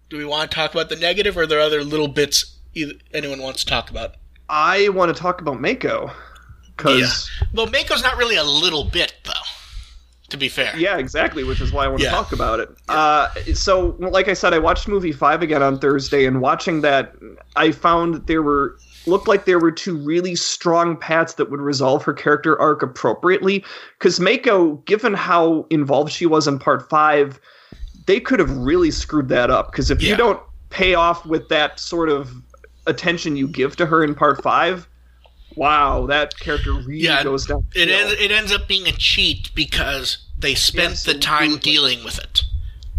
Do 0.09 0.17
we 0.17 0.25
want 0.25 0.49
to 0.49 0.55
talk 0.55 0.73
about 0.73 0.89
the 0.89 0.95
negative, 0.95 1.37
or 1.37 1.43
are 1.43 1.47
there 1.47 1.59
other 1.59 1.83
little 1.83 2.07
bits 2.07 2.57
either, 2.73 2.93
anyone 3.13 3.41
wants 3.41 3.63
to 3.63 3.69
talk 3.69 3.89
about? 3.89 4.15
I 4.49 4.89
want 4.89 5.13
to 5.13 5.21
talk 5.21 5.41
about 5.41 5.59
Mako 5.59 6.11
because 6.75 7.29
Well, 7.53 7.67
Mako's 7.67 8.03
not 8.03 8.17
really 8.17 8.37
a 8.37 8.43
little 8.43 8.85
bit 8.85 9.13
though. 9.25 9.31
To 10.29 10.37
be 10.37 10.49
fair. 10.49 10.75
Yeah, 10.75 10.97
exactly, 10.97 11.43
which 11.43 11.61
is 11.61 11.71
why 11.71 11.85
I 11.85 11.87
want 11.87 12.01
Yeah. 12.01 12.09
to 12.09 12.15
talk 12.15 12.33
about 12.33 12.59
it. 12.59 12.69
Uh, 12.89 13.27
so, 13.53 13.95
like 13.99 14.27
I 14.27 14.33
said, 14.33 14.53
I 14.53 14.59
watched 14.59 14.87
movie 14.87 15.13
five 15.13 15.41
again 15.41 15.63
on 15.63 15.79
Thursday, 15.79 16.25
and 16.25 16.41
watching 16.41 16.81
that, 16.81 17.13
I 17.55 17.71
found 17.71 18.13
that 18.13 18.27
there 18.27 18.41
were 18.41 18.75
looked 19.05 19.29
like 19.29 19.45
there 19.45 19.57
were 19.59 19.71
two 19.71 19.95
really 19.95 20.35
strong 20.35 20.97
paths 20.97 21.35
that 21.35 21.49
would 21.49 21.61
resolve 21.61 22.03
her 22.03 22.11
character 22.11 22.59
arc 22.59 22.81
appropriately. 22.83 23.63
Because 23.97 24.19
Mako, 24.19 24.73
given 24.85 25.13
how 25.13 25.65
involved 25.69 26.11
she 26.11 26.25
was 26.25 26.45
in 26.45 26.59
part 26.59 26.89
five, 26.89 27.39
they 28.05 28.19
could 28.19 28.37
have 28.39 28.51
really 28.57 28.91
screwed 28.91 29.29
that 29.29 29.49
up. 29.49 29.71
Because 29.71 29.89
if 29.89 30.01
Yeah. 30.01 30.09
you 30.09 30.17
don't 30.17 30.41
pay 30.71 30.93
off 30.93 31.25
with 31.25 31.47
that 31.47 31.79
sort 31.79 32.09
of 32.09 32.33
attention 32.85 33.37
you 33.37 33.47
give 33.47 33.77
to 33.77 33.85
her 33.85 34.03
in 34.03 34.13
part 34.13 34.43
five, 34.43 34.89
wow, 35.57 36.05
that 36.07 36.37
character 36.39 36.73
really 36.73 36.99
Yeah, 37.01 37.23
goes 37.23 37.45
down. 37.45 37.65
It 37.75 37.89
ends, 37.89 38.13
it 38.21 38.31
ends 38.31 38.51
up 38.53 38.67
being 38.67 38.87
a 38.87 38.91
cheat 38.93 39.49
because 39.55 40.17
they 40.39 40.55
spent 40.55 40.97
the 41.05 41.13
time 41.15 41.53
Absolutely. 41.53 41.71
dealing 41.71 42.03
with 42.05 42.19
it. 42.19 42.43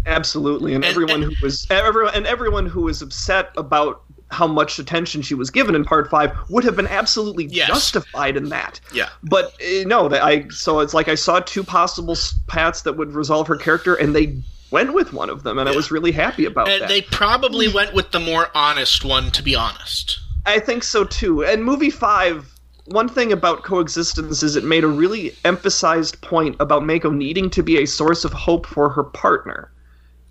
Absolutely, 0.05 0.73
and, 0.75 0.83
And- 0.83 0.91
everyone 0.91 1.23
and- 1.23 1.33
who 1.33 1.45
was 1.45 1.67
everyone 1.69 2.13
and 2.15 2.25
everyone 2.27 2.65
who 2.65 2.81
was 2.83 3.01
upset 3.01 3.51
about 3.57 4.01
how 4.31 4.45
much 4.45 4.77
attention 4.77 5.23
she 5.23 5.33
was 5.33 5.49
given 5.49 5.73
in 5.73 5.83
part 5.83 6.07
five 6.09 6.31
would 6.49 6.63
have 6.63 6.75
been 6.75 6.85
absolutely 6.87 7.45
Yes. 7.45 7.67
justified 7.67 8.37
in 8.37 8.49
that. 8.49 8.79
Yeah. 8.93 9.09
But 9.23 9.53
uh, 9.61 9.83
no, 9.87 10.07
that 10.07 10.23
I 10.23 10.47
so 10.49 10.79
it's 10.81 10.93
like 10.93 11.07
I 11.07 11.15
saw 11.15 11.39
two 11.39 11.63
possible 11.63 12.15
paths 12.47 12.83
that 12.83 12.93
would 12.93 13.13
resolve 13.13 13.47
her 13.47 13.55
character, 13.55 13.95
and 13.95 14.15
they 14.15 14.37
went 14.71 14.93
with 14.93 15.13
one 15.13 15.29
of 15.31 15.41
them, 15.43 15.57
and 15.57 15.67
I 15.67 15.75
was 15.75 15.89
really 15.89 16.11
happy 16.11 16.45
about 16.45 16.69
And 16.69 16.83
that. 16.83 16.89
they 16.89 17.01
probably 17.01 17.67
went 17.67 17.93
with 17.93 18.11
the 18.11 18.19
more 18.19 18.49
honest 18.53 19.03
one, 19.03 19.31
to 19.31 19.41
be 19.41 19.55
honest. 19.55 20.19
I 20.49 20.59
think 20.59 20.83
so 20.83 21.03
too. 21.03 21.43
And 21.45 21.63
movie 21.63 21.89
five, 21.89 22.53
one 22.85 23.07
thing 23.07 23.31
about 23.31 23.63
coexistence 23.63 24.41
is 24.43 24.55
it 24.55 24.63
made 24.63 24.83
a 24.83 24.87
really 24.87 25.35
emphasized 25.45 26.19
point 26.21 26.55
about 26.59 26.85
Mako 26.85 27.11
needing 27.11 27.49
to 27.51 27.63
be 27.63 27.77
a 27.77 27.85
source 27.85 28.25
of 28.25 28.33
hope 28.33 28.65
for 28.65 28.89
her 28.89 29.03
partner. 29.03 29.71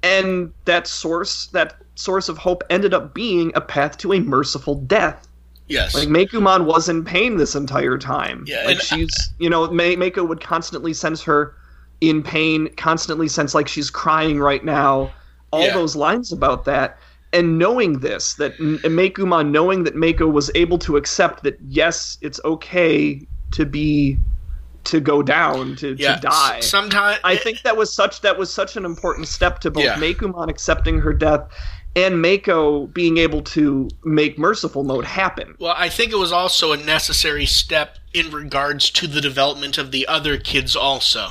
And 0.03 0.53
that 0.64 0.87
source, 0.87 1.47
that 1.49 1.77
source 1.95 2.29
of 2.29 2.39
hope 2.39 2.62
ended 2.71 2.95
up 2.95 3.14
being 3.14 3.53
a 3.55 3.61
path 3.61 3.99
to 3.99 4.12
a 4.12 4.21
merciful 4.21 4.77
death. 4.77 5.27
Yes. 5.69 5.95
Like 5.95 6.09
Meicoomon 6.09 6.64
was 6.64 6.89
in 6.89 7.05
pain 7.05 7.37
this 7.37 7.55
entire 7.55 7.99
time. 7.99 8.45
Yeah, 8.47 8.64
like 8.64 8.81
she's, 8.81 9.11
you 9.39 9.51
know, 9.51 9.71
Ma- 9.71 9.97
Mako 9.97 10.25
would 10.25 10.41
constantly 10.41 10.95
sense 10.95 11.23
her 11.23 11.55
in 12.01 12.23
pain, 12.23 12.75
constantly 12.77 13.29
sense 13.29 13.55
like 13.55 13.69
she's 13.69 13.91
crying 13.91 14.41
right 14.41 14.64
now. 14.64 15.12
All 15.51 15.64
Yeah. 15.64 15.75
those 15.75 15.95
lines 15.97 16.33
about 16.33 16.64
that, 16.66 16.99
and 17.33 17.59
knowing 17.59 18.01
this, 18.01 18.35
that 18.35 18.59
M- 18.59 18.79
Meicoomon, 18.79 19.51
knowing 19.51 19.85
that 19.85 19.95
Mako 19.95 20.29
was 20.29 20.51
able 20.55 20.79
to 20.79 20.97
accept 20.97 21.43
that 21.43 21.59
yes, 21.66 22.18
it's 22.20 22.41
okay 22.45 23.26
to 23.53 23.66
be, 23.66 24.18
to 24.85 25.01
go 25.01 25.22
down, 25.22 25.76
to, 25.76 25.95
yeah. 25.99 26.16
to 26.16 26.20
die. 26.20 26.61
Sometimes 26.61 27.20
I 27.24 27.37
think 27.37 27.62
that 27.62 27.76
was 27.76 27.93
such 27.93 28.22
that 28.22 28.39
was 28.39 28.53
such 28.53 28.76
an 28.76 28.85
important 28.85 29.29
step 29.29 29.61
to 29.61 29.70
both 29.70 29.85
Yeah. 29.85 29.97
Meicoomon 29.97 30.49
accepting 30.49 30.99
her 31.01 31.12
death 31.12 31.49
and 31.97 32.20
Mako 32.22 32.87
being 32.89 33.18
able 33.18 33.43
to 33.43 33.89
make 34.05 34.39
merciful 34.39 34.85
mode 34.85 35.05
happen. 35.05 35.57
Well, 35.59 35.74
I 35.76 35.89
think 35.89 36.12
it 36.12 36.16
was 36.16 36.33
also 36.33 36.72
a 36.72 36.76
necessary 36.76 37.47
step 37.47 37.99
in 38.14 38.31
regards 38.31 38.91
to 38.91 39.07
the 39.07 39.20
development 39.20 39.79
of 39.79 39.91
the 39.91 40.07
other 40.07 40.39
kids, 40.39 40.76
also, 40.76 41.29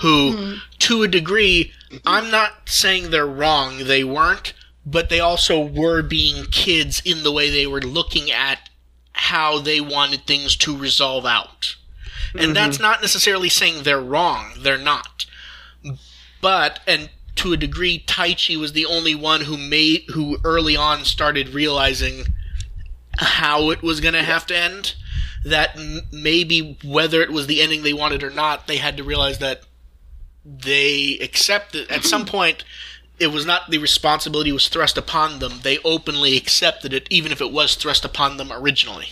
who, 0.00 0.32
mm-hmm. 0.32 0.54
to 0.80 1.02
a 1.02 1.08
degree, 1.08 1.72
I'm 2.04 2.30
not 2.30 2.68
saying 2.68 3.10
they're 3.10 3.26
wrong, 3.26 3.84
they 3.84 4.04
weren't, 4.04 4.52
but 4.84 5.08
they 5.08 5.20
also 5.20 5.60
were 5.60 6.02
being 6.02 6.44
kids 6.46 7.00
in 7.04 7.22
the 7.22 7.32
way 7.32 7.50
they 7.50 7.66
were 7.66 7.82
looking 7.82 8.30
at 8.30 8.68
how 9.12 9.58
they 9.58 9.80
wanted 9.80 10.26
things 10.26 10.56
to 10.56 10.76
resolve 10.76 11.24
out. 11.24 11.76
And 12.32 12.42
mm-hmm. 12.42 12.52
that's 12.54 12.80
not 12.80 13.00
necessarily 13.00 13.48
saying 13.48 13.82
they're 13.82 14.00
wrong, 14.00 14.52
they're 14.58 14.78
not. 14.78 15.26
But, 16.40 16.80
and 16.86 17.10
to 17.36 17.52
a 17.52 17.56
degree, 17.56 18.02
Taichi 18.06 18.58
was 18.58 18.72
the 18.72 18.86
only 18.86 19.14
one 19.14 19.42
who 19.42 19.56
made, 19.56 20.04
who 20.12 20.38
early 20.44 20.76
on 20.76 21.04
started 21.04 21.50
realizing 21.50 22.24
how 23.18 23.70
it 23.70 23.82
was 23.82 24.00
going 24.00 24.14
to 24.14 24.22
have 24.22 24.46
to 24.46 24.56
end. 24.56 24.94
That 25.44 25.76
m- 25.76 26.02
maybe 26.12 26.78
whether 26.84 27.20
it 27.20 27.30
was 27.30 27.46
the 27.46 27.60
ending 27.60 27.82
they 27.82 27.92
wanted 27.92 28.22
or 28.22 28.30
not, 28.30 28.66
they 28.66 28.76
had 28.76 28.96
to 28.96 29.04
realize 29.04 29.38
that 29.38 29.62
they 30.44 31.18
accepted 31.20 31.90
at 31.90 32.04
some 32.04 32.26
point. 32.26 32.64
It 33.22 33.30
was 33.30 33.46
not 33.46 33.70
the 33.70 33.78
responsibility 33.78 34.50
was 34.50 34.66
thrust 34.68 34.98
upon 34.98 35.38
them. 35.38 35.60
They 35.62 35.78
openly 35.84 36.36
accepted 36.36 36.92
it, 36.92 37.06
even 37.08 37.30
if 37.30 37.40
it 37.40 37.52
was 37.52 37.76
thrust 37.76 38.04
upon 38.04 38.36
them 38.36 38.52
originally. 38.52 39.06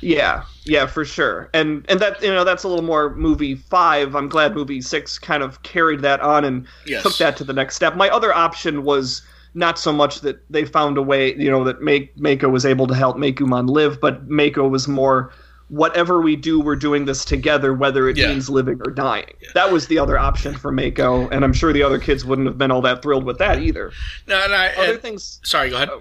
Yeah, 0.00 0.44
yeah, 0.64 0.86
for 0.86 1.04
sure. 1.04 1.48
And 1.54 1.84
and 1.88 1.98
that 2.00 2.22
you 2.22 2.28
know 2.28 2.44
that's 2.44 2.62
a 2.64 2.68
little 2.68 2.84
more 2.84 3.14
movie 3.14 3.54
five. 3.56 4.14
I'm 4.14 4.28
glad 4.28 4.54
movie 4.54 4.80
six 4.80 5.18
kind 5.18 5.42
of 5.42 5.62
carried 5.62 6.00
that 6.02 6.20
on 6.20 6.44
and 6.44 6.66
Yes. 6.86 7.02
took 7.02 7.16
that 7.18 7.36
to 7.38 7.44
the 7.44 7.52
next 7.52 7.74
step. 7.76 7.96
My 7.96 8.08
other 8.10 8.34
option 8.34 8.84
was 8.84 9.22
not 9.54 9.78
so 9.78 9.92
much 9.92 10.20
that 10.20 10.44
they 10.50 10.64
found 10.64 10.98
a 10.98 11.02
way, 11.02 11.34
you 11.36 11.50
know, 11.50 11.64
that 11.64 11.80
make 11.80 12.16
Mako 12.18 12.48
was 12.50 12.64
able 12.66 12.86
to 12.86 12.94
help 12.94 13.16
Meicoomon 13.16 13.68
live, 13.68 14.00
but 14.00 14.28
Mako 14.28 14.68
was 14.68 14.86
more 14.86 15.32
whatever 15.68 16.20
we 16.20 16.34
do, 16.36 16.60
we're 16.60 16.76
doing 16.76 17.04
this 17.04 17.24
together, 17.24 17.74
whether 17.74 18.08
it 18.08 18.16
Yeah. 18.16 18.28
means 18.28 18.48
living 18.48 18.80
or 18.86 18.90
dying. 18.90 19.34
That 19.54 19.70
was 19.70 19.86
the 19.86 19.98
other 19.98 20.18
option 20.18 20.54
for 20.54 20.72
Mako, 20.72 21.28
and 21.28 21.44
I'm 21.44 21.52
sure 21.52 21.72
the 21.72 21.82
other 21.82 21.98
kids 21.98 22.24
wouldn't 22.24 22.48
have 22.48 22.56
been 22.58 22.70
all 22.70 22.80
that 22.82 23.02
thrilled 23.02 23.24
with 23.24 23.38
that 23.38 23.60
either. 23.60 23.92
No, 24.26 24.42
and 24.42 24.54
I, 24.54 24.68
Other 24.68 24.92
and- 24.94 25.02
things 25.02 25.40
sorry, 25.44 25.70
go 25.70 25.76
ahead. 25.76 25.90
uh, 25.90 25.98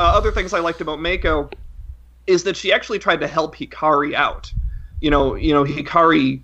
other 0.00 0.30
things 0.30 0.52
I 0.52 0.60
liked 0.60 0.80
about 0.80 1.00
Mako 1.00 1.48
is 2.26 2.42
that 2.44 2.56
she 2.56 2.72
actually 2.72 2.98
tried 2.98 3.20
to 3.20 3.26
help 3.26 3.56
Hikari 3.56 4.14
out. 4.14 4.52
You 5.00 5.10
know, 5.10 5.34
you 5.34 5.54
know, 5.54 5.64
Hikari 5.64 6.42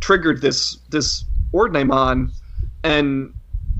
triggered 0.00 0.40
this 0.40 0.78
this 0.90 1.24
Ordinemon 1.52 2.30
and 2.84 3.32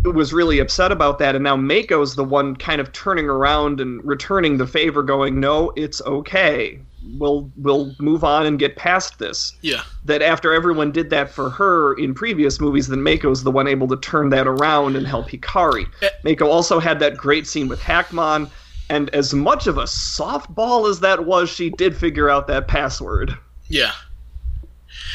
was 0.05 0.33
really 0.33 0.59
upset 0.61 0.93
about 0.93 1.19
that 1.19 1.35
and 1.35 1.43
now 1.43 1.57
Mako's 1.57 2.15
the 2.15 2.23
one 2.25 2.55
kind 2.55 2.81
of 2.81 2.93
turning 2.93 3.27
around 3.29 3.81
and 3.81 4.05
returning 4.05 4.57
the 4.59 4.67
favor 4.67 5.03
going, 5.03 5.41
"No, 5.41 5.73
it's 5.77 6.01
okay. 6.03 6.79
We'll 7.19 7.51
we'll 7.57 7.95
move 7.99 8.25
on 8.25 8.47
and 8.47 8.59
get 8.59 8.77
past 8.77 9.19
this." 9.19 9.55
Yeah, 9.63 9.83
That 10.05 10.23
after 10.23 10.53
everyone 10.53 10.93
did 10.93 11.11
that 11.11 11.31
for 11.31 11.51
her 11.51 11.95
in 11.95 12.15
previous 12.15 12.61
movies, 12.61 12.89
then 12.89 13.03
Mako's 13.03 13.43
the 13.43 13.51
one 13.51 13.69
able 13.69 13.89
to 13.89 13.97
turn 13.97 14.31
that 14.31 14.47
around 14.47 14.97
and 14.97 15.07
help 15.07 15.29
Hikari. 15.31 15.87
Eh. 16.03 16.09
Mako 16.25 16.49
also 16.49 16.79
had 16.79 16.99
that 17.01 17.17
great 17.17 17.47
scene 17.47 17.69
with 17.69 17.81
Hackmon, 17.81 18.51
and 18.91 19.11
as 19.11 19.33
much 19.35 19.67
of 19.67 19.79
a 19.79 19.85
softball 19.85 20.89
as 20.89 21.01
that 21.01 21.25
was, 21.27 21.49
she 21.51 21.71
did 21.71 21.97
figure 21.97 22.29
out 22.31 22.47
that 22.49 22.69
password. 22.69 23.37
yeah. 23.69 23.93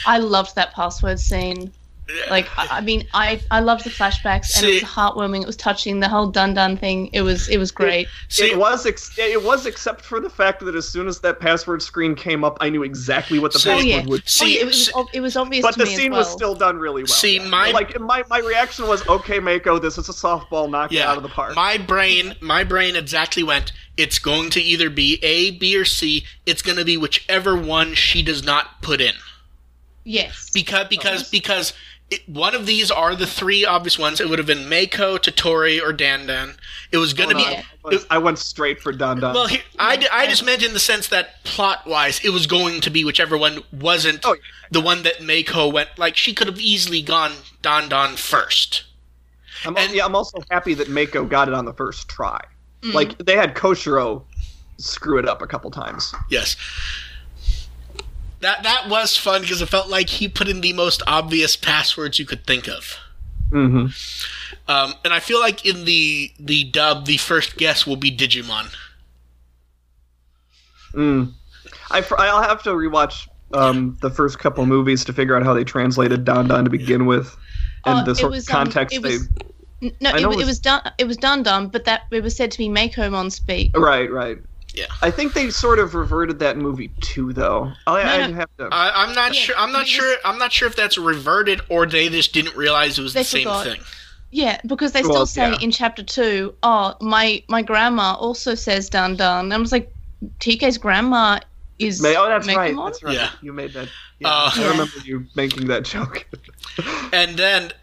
I 0.06 0.20
loved 0.20 0.56
that 0.56 0.74
password 0.74 1.20
scene. 1.20 1.72
Like, 2.30 2.48
I, 2.58 2.78
I 2.78 2.82
mean, 2.82 3.08
I 3.14 3.42
I 3.52 3.60
loved 3.60 3.84
the 3.84 3.90
flashbacks, 3.90 4.58
and 4.58 4.66
it 4.66 4.82
was 4.82 4.90
heartwarming. 4.92 5.42
It 5.42 5.48
was 5.48 5.56
touching. 5.56 6.00
The 6.00 6.10
whole 6.10 6.28
dun 6.28 6.54
dun 6.54 6.78
thing. 6.78 7.10
It 7.14 7.22
was 7.22 7.50
it 7.50 7.58
was 7.58 7.72
great. 7.72 8.08
See, 8.30 8.52
it 8.52 8.58
was 8.58 8.86
ex- 8.86 9.18
it 9.18 9.44
was 9.44 9.66
except 9.66 10.02
for 10.02 10.20
the 10.20 10.30
fact 10.30 10.60
that 10.66 10.76
as 10.76 10.88
soon 10.88 11.08
as 11.08 11.20
that 11.22 11.40
password 11.40 11.82
screen 11.82 12.16
came 12.16 12.44
up, 12.44 12.58
I 12.62 12.70
knew 12.70 12.84
exactly 12.84 13.40
what 13.40 13.54
the 13.54 13.60
See- 13.60 13.70
Oh 13.70 13.74
password 13.76 13.88
yeah. 13.88 14.06
would. 14.06 14.24
oh, 14.42 14.46
yeah, 14.46 14.60
it 14.62 14.66
was 14.66 14.86
see- 14.86 15.08
it 15.14 15.22
was 15.22 15.36
obvious 15.38 15.62
But 15.64 15.74
to 15.74 15.80
the 15.80 15.86
me 15.86 15.96
scene 15.96 16.06
as 16.08 16.12
well. 16.12 16.20
was 16.20 16.32
still 16.32 16.56
done 16.56 16.78
really 16.78 17.04
well. 17.04 17.08
See, 17.08 17.38
yeah. 17.38 17.48
my- 17.48 17.72
like 17.72 18.00
my 18.00 18.24
my 18.30 18.40
reaction 18.40 18.88
was 18.88 19.08
okay, 19.08 19.40
Mako. 19.40 19.80
This 19.80 19.98
is 19.98 20.10
a 20.10 20.14
softball. 20.14 20.70
Knock 20.70 20.92
it 20.92 20.96
yeah. 20.96 21.10
out 21.12 21.18
of 21.18 21.24
the 21.24 21.30
park. 21.30 21.56
My 21.56 21.78
brain, 21.78 22.36
my 22.42 22.64
brain 22.64 22.96
exactly 22.96 23.44
went. 23.44 23.72
It's 23.98 24.20
going 24.20 24.50
to 24.52 24.62
either 24.62 24.90
be 24.90 25.20
A, 25.22 25.52
B, 25.52 25.78
or 25.78 25.86
C. 25.86 26.26
It's 26.46 26.62
going 26.62 26.78
to 26.78 26.86
be 26.86 26.98
whichever 26.98 27.56
one 27.56 27.94
she 27.94 28.24
does 28.24 28.44
not 28.44 28.82
put 28.82 29.02
in. 29.02 29.14
yes. 30.04 30.50
because 30.54 30.88
because 30.88 31.30
because 31.30 31.74
it, 32.12 32.28
one 32.30 32.54
of 32.54 32.66
these 32.66 32.92
are 32.92 33.16
the 33.16 33.26
three 33.26 33.66
obvious 33.66 33.98
ones. 33.98 34.20
It 34.20 34.30
would 34.30 34.38
have 34.38 34.46
been 34.46 34.68
Mako, 34.70 35.18
Totori, 35.18 35.82
or 35.82 35.94
Dandan. 35.94 36.56
It 36.92 36.98
was 36.98 37.14
going 37.14 37.30
to 37.30 37.36
be. 37.36 37.42
Yeah. 37.42 37.64
I, 37.86 37.88
was- 37.88 38.06
I 38.12 38.18
went 38.18 38.38
straight 38.38 38.82
for 38.82 38.92
Dun 38.92 39.20
Dun. 39.22 39.34
Well, 39.34 39.48
here, 39.48 39.62
I, 39.80 39.96
d- 39.96 40.08
I 40.12 40.28
just 40.28 40.46
meant 40.46 40.62
in 40.64 40.74
the 40.74 40.80
sense 40.80 41.08
that 41.08 41.44
plot 41.46 41.88
wise, 41.88 42.20
it 42.24 42.30
was 42.30 42.46
going 42.48 42.82
to 42.82 42.90
be 42.90 43.04
whichever 43.06 43.38
one 43.38 43.64
wasn't 43.72 44.20
Oh, 44.26 44.34
yeah. 44.34 44.40
the 44.72 44.82
one 44.82 45.04
that 45.04 45.22
Mako 45.24 45.70
went. 45.70 45.90
Like 45.98 46.16
she 46.18 46.34
could 46.34 46.48
have 46.48 46.60
easily 46.60 47.02
gone 47.02 47.32
Don 47.62 47.88
Don 47.90 48.16
first. 48.18 48.84
I'm, 49.66 49.78
And- 49.78 49.94
yeah, 49.94 50.06
I'm 50.06 50.16
also 50.16 50.40
happy 50.52 50.74
that 50.76 50.90
Mako 50.90 51.26
got 51.26 51.48
it 51.48 51.54
on 51.54 51.66
the 51.66 51.74
first 51.74 52.10
try. 52.10 52.42
Mm. 52.82 52.94
Like 52.94 53.18
they 53.20 53.36
had 53.38 53.56
Koshiro 53.56 54.24
screw 54.78 55.18
it 55.18 55.28
up 55.30 55.42
a 55.42 55.48
couple 55.48 55.70
times. 55.72 56.14
Yes. 56.30 56.56
That 58.42 58.64
that 58.64 58.90
was 58.90 59.16
fun 59.18 59.42
because 59.42 59.62
it 59.62 59.68
felt 59.70 59.88
like 59.90 60.10
he 60.10 60.28
put 60.28 60.48
in 60.48 60.62
the 60.62 60.74
most 60.74 61.02
obvious 61.08 61.56
passwords 61.56 62.18
you 62.20 62.26
could 62.26 62.46
think 62.46 62.68
of. 62.68 62.98
Mm-hmm. 63.52 63.88
Um, 64.72 64.94
and 65.04 65.14
I 65.14 65.20
feel 65.20 65.40
like 65.40 65.66
in 65.66 65.86
the 65.86 66.32
the 66.40 66.64
dub, 66.66 67.06
the 67.06 67.18
first 67.18 67.58
guess 67.58 67.86
will 67.86 67.98
be 67.98 68.16
Digimon. 68.16 68.74
Mm. 70.94 71.32
I 71.90 72.02
fr- 72.02 72.16
I'll 72.18 72.42
have 72.42 72.64
to 72.64 72.70
rewatch 72.72 73.28
um, 73.54 73.98
the 74.02 74.10
first 74.10 74.40
couple 74.40 74.66
movies 74.66 75.04
to 75.06 75.14
figure 75.14 75.36
out 75.36 75.44
how 75.44 75.54
they 75.54 75.64
translated 75.64 76.26
Don 76.26 76.48
Don 76.48 76.64
to 76.64 76.70
begin 76.70 77.06
with, 77.06 77.36
and 77.86 78.00
Oh, 78.00 78.04
the 78.06 78.12
it 78.12 78.16
sort 78.16 78.32
was, 78.32 78.48
of 78.48 78.56
um, 78.56 78.64
context 78.66 78.96
it 78.96 79.02
was- 79.04 79.28
they. 79.30 79.46
N- 79.84 79.96
No, 80.00 80.10
it, 80.12 80.22
know 80.22 80.30
it 80.30 80.34
it 80.34 80.38
was- 80.38 80.48
was 80.48 80.60
done. 80.60 80.82
It 80.98 81.08
was 81.08 81.18
done 81.18 81.44
done, 81.44 81.68
but 81.68 81.86
that 81.86 82.04
it 82.12 82.22
was 82.24 82.36
said 82.36 82.52
to 82.52 82.58
be 82.58 82.70
Makomon 82.70 83.32
speak. 83.32 83.76
Right, 83.78 84.12
right. 84.12 84.38
I 85.02 85.12
think 85.12 85.34
they 85.34 85.50
sort 85.50 85.80
of 85.80 85.96
reverted 85.96 86.40
that 86.40 86.58
movie 86.58 86.90
too, 87.02 87.34
though. 87.34 87.72
I, 87.88 88.04
No, 88.04 88.10
I'd 88.10 88.30
no. 88.32 88.36
have 88.38 88.50
to. 88.58 88.70
I, 88.72 89.04
I'm 89.04 89.14
not 89.16 89.34
Yeah, 89.36 89.42
sure. 89.42 89.56
I'm 89.58 89.72
not 89.72 89.80
because- 89.86 89.90
sure. 89.90 90.16
I'm 90.26 90.38
not 90.38 90.52
sure 90.52 90.68
if 90.68 90.76
that's 90.76 90.98
reverted 90.98 91.62
or 91.70 91.86
they 91.86 92.10
just 92.10 92.34
didn't 92.34 92.56
realize 92.56 92.98
it 92.98 93.02
was 93.02 93.14
They 93.14 93.22
the 93.22 93.26
same 93.26 93.44
forgot. 93.44 93.66
thing. 93.66 93.82
Yeah, 94.32 94.62
because 94.66 94.94
they 94.94 95.02
still 95.02 95.12
Well, 95.14 95.26
say 95.26 95.52
yeah. 95.52 95.58
in 95.62 95.72
chapter 95.72 96.04
two, 96.04 96.56
oh, 96.64 96.96
my 97.02 97.44
my 97.50 97.62
grandma 97.62 98.14
also 98.16 98.56
says 98.56 98.90
dun 98.90 99.18
dun. 99.18 99.46
And 99.46 99.54
I 99.54 99.58
was 99.58 99.74
like, 99.74 99.94
TK's 100.40 100.78
grandma 100.78 101.40
is 101.80 102.02
May- 102.02 102.16
oh, 102.16 102.30
that's 102.30 102.48
right. 102.48 102.74
Meicoomon? 102.74 102.86
That's 102.86 103.04
right. 103.04 103.14
Yeah. 103.16 103.30
You 103.42 103.52
made 103.54 103.74
that. 103.74 103.90
Yeah, 104.20 104.30
Uh, 104.30 104.52
I 104.56 104.60
Yeah. 104.62 104.70
remember 104.72 104.94
you 105.04 105.26
making 105.36 105.68
that 105.68 105.84
joke. 105.84 106.26
And 107.14 107.36
then, 107.38 107.74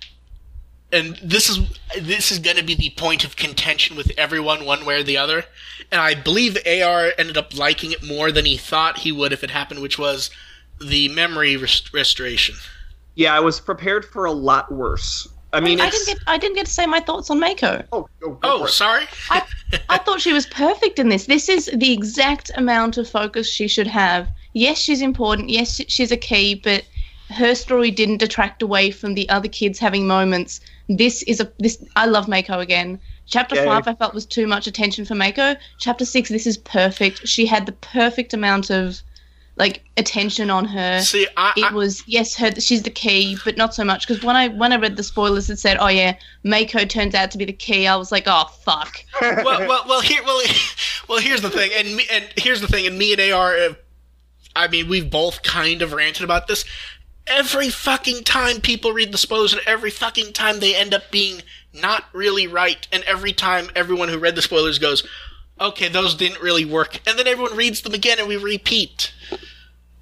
and 0.93 1.17
this 1.23 1.49
is 1.51 1.59
this 2.01 2.31
is 2.33 2.39
going 2.39 2.57
to 2.57 2.63
be 2.65 2.75
the 2.75 2.91
point 2.97 3.25
of 3.25 3.37
contention 3.37 3.97
with 3.97 4.11
everyone, 4.17 4.65
one 4.65 4.85
way 4.87 5.01
or 5.01 5.03
the 5.03 5.17
other. 5.17 5.45
And 5.93 6.01
I 6.01 6.15
believe 6.15 6.57
AR 6.67 7.13
ended 7.19 7.37
up 7.37 7.57
liking 7.57 7.93
it 7.93 8.03
more 8.03 8.33
than 8.33 8.45
he 8.45 8.57
thought 8.57 8.99
he 8.99 9.13
would 9.13 9.33
if 9.33 9.45
it 9.45 9.51
happened, 9.51 9.81
which 9.81 9.99
was 9.99 10.31
the 10.81 11.09
memory 11.09 11.57
rest- 11.57 11.93
restoration. 11.93 12.55
yeah, 13.17 13.35
I 13.35 13.41
was 13.41 13.61
prepared 13.61 14.05
for 14.05 14.25
a 14.25 14.33
lot 14.33 14.71
worse. 14.73 15.29
I 15.53 15.61
mean, 15.61 15.81
I 15.81 15.87
it's, 15.87 16.05
didn't 16.05 16.19
get 16.19 16.29
I 16.29 16.37
didn't 16.39 16.57
get 16.57 16.67
to 16.67 16.73
say 16.73 16.87
my 16.87 17.01
thoughts 17.01 17.31
on 17.31 17.41
Mako. 17.41 17.83
Oh, 17.93 18.09
oh, 18.23 18.39
Oh, 18.43 18.67
sorry. 18.67 19.05
I, 19.31 19.43
I 19.89 19.99
thought 19.99 20.21
she 20.21 20.33
was 20.33 20.47
perfect 20.47 20.99
in 20.99 21.09
this. 21.09 21.25
This 21.27 21.49
is 21.49 21.71
the 21.75 21.91
exact 21.93 22.51
amount 22.57 22.99
of 22.99 23.09
focus 23.09 23.51
she 23.51 23.67
should 23.67 23.87
have. 23.87 24.29
Yes, 24.53 24.79
she's 24.79 25.01
important. 25.01 25.49
Yes, 25.51 25.81
she's 25.89 26.13
a 26.13 26.17
key, 26.19 26.55
but 26.55 26.85
her 27.31 27.55
story 27.55 27.91
didn't 27.91 28.19
detract 28.19 28.63
away 28.63 28.91
from 28.91 29.15
the 29.15 29.29
other 29.31 29.49
kids 29.49 29.79
having 29.79 30.07
moments. 30.07 30.61
This 30.89 31.23
is 31.25 31.41
a 31.41 31.51
this. 31.59 31.83
I 31.97 32.07
love 32.07 32.29
Mako 32.29 32.61
again. 32.61 32.99
Chapter 33.27 33.57
Yeah. 33.57 33.65
five, 33.65 33.87
I 33.87 33.95
felt 33.95 34.15
was 34.15 34.25
too 34.25 34.47
much 34.47 34.67
attention 34.67 35.05
for 35.05 35.15
Mako. 35.15 35.57
Chapter 35.79 36.05
six, 36.05 36.29
this 36.29 36.47
is 36.47 36.57
perfect. 36.57 37.27
She 37.29 37.47
had 37.47 37.67
the 37.67 37.73
perfect 37.73 38.33
amount 38.33 38.71
of 38.71 39.03
like 39.57 39.83
attention 39.97 40.51
on 40.51 40.65
her 40.65 41.01
See, 41.01 41.27
I, 41.37 41.53
it 41.57 41.65
I, 41.65 41.75
was 41.75 42.05
yes 42.07 42.37
her 42.37 42.53
she's 42.61 42.85
the 42.85 42.91
key 42.91 43.37
but 43.45 43.57
not 43.57 43.75
so 43.75 43.83
much 43.83 44.07
because 44.07 44.23
when 44.23 44.37
i 44.37 44.47
when 44.47 44.73
i 44.73 44.77
read 44.77 44.97
the 44.97 45.03
spoilers 45.03 45.51
it 45.51 45.59
said 45.59 45.79
oh 45.81 45.89
yeah 45.89 46.15
mako 46.45 46.85
turns 46.85 47.13
out 47.13 47.33
to 47.33 47.39
be 47.39 47.45
the 47.45 47.53
key 47.53 47.89
i 47.89 47.97
was 47.97 48.13
like 48.13 48.23
oh 48.29 48.45
fuck 48.63 49.05
well, 49.21 49.67
well, 49.67 49.85
well, 49.89 50.01
here, 50.01 50.23
well, 50.25 50.41
well, 51.09 51.19
here's 51.19 51.41
the 51.41 51.51
thing, 51.51 51.71
and 51.77 51.97
me, 51.97 52.05
and 52.11 52.25
here's 52.37 52.61
the 52.61 52.69
thing, 52.69 52.87
and 52.87 52.99
me 52.99 53.13
and 53.13 53.33
AR, 53.33 53.77
I 54.55 54.69
mean, 54.69 54.89
we've 54.89 55.11
both 55.11 55.43
kind 55.43 55.83
of 55.83 55.93
ranted 55.93 56.23
about 56.25 56.47
this. 56.47 56.65
Every 57.31 57.69
fucking 57.69 58.25
time 58.25 58.61
people 58.61 58.93
read 58.93 59.13
the 59.13 59.19
spoilers, 59.19 59.53
and 59.53 59.63
every 59.67 59.91
fucking 59.91 60.33
time 60.33 60.61
they 60.61 60.75
end 60.75 60.95
up 60.95 61.11
being 61.11 61.43
not 61.73 62.05
really 62.13 62.47
right, 62.47 62.87
and 62.93 63.03
every 63.05 63.33
time 63.33 63.71
everyone 63.75 64.09
who 64.09 64.19
read 64.19 64.35
the 64.35 64.43
spoilers 64.43 64.79
goes, 64.79 65.07
"Okay, 65.61 65.89
those 65.89 66.15
didn't 66.15 66.41
really 66.41 66.65
work," 66.65 67.01
and 67.07 67.19
then 67.19 67.27
everyone 67.27 67.57
reads 67.57 67.83
them 67.83 67.95
again, 67.95 68.19
and 68.19 68.29
we 68.29 68.37
repeat. 68.37 69.13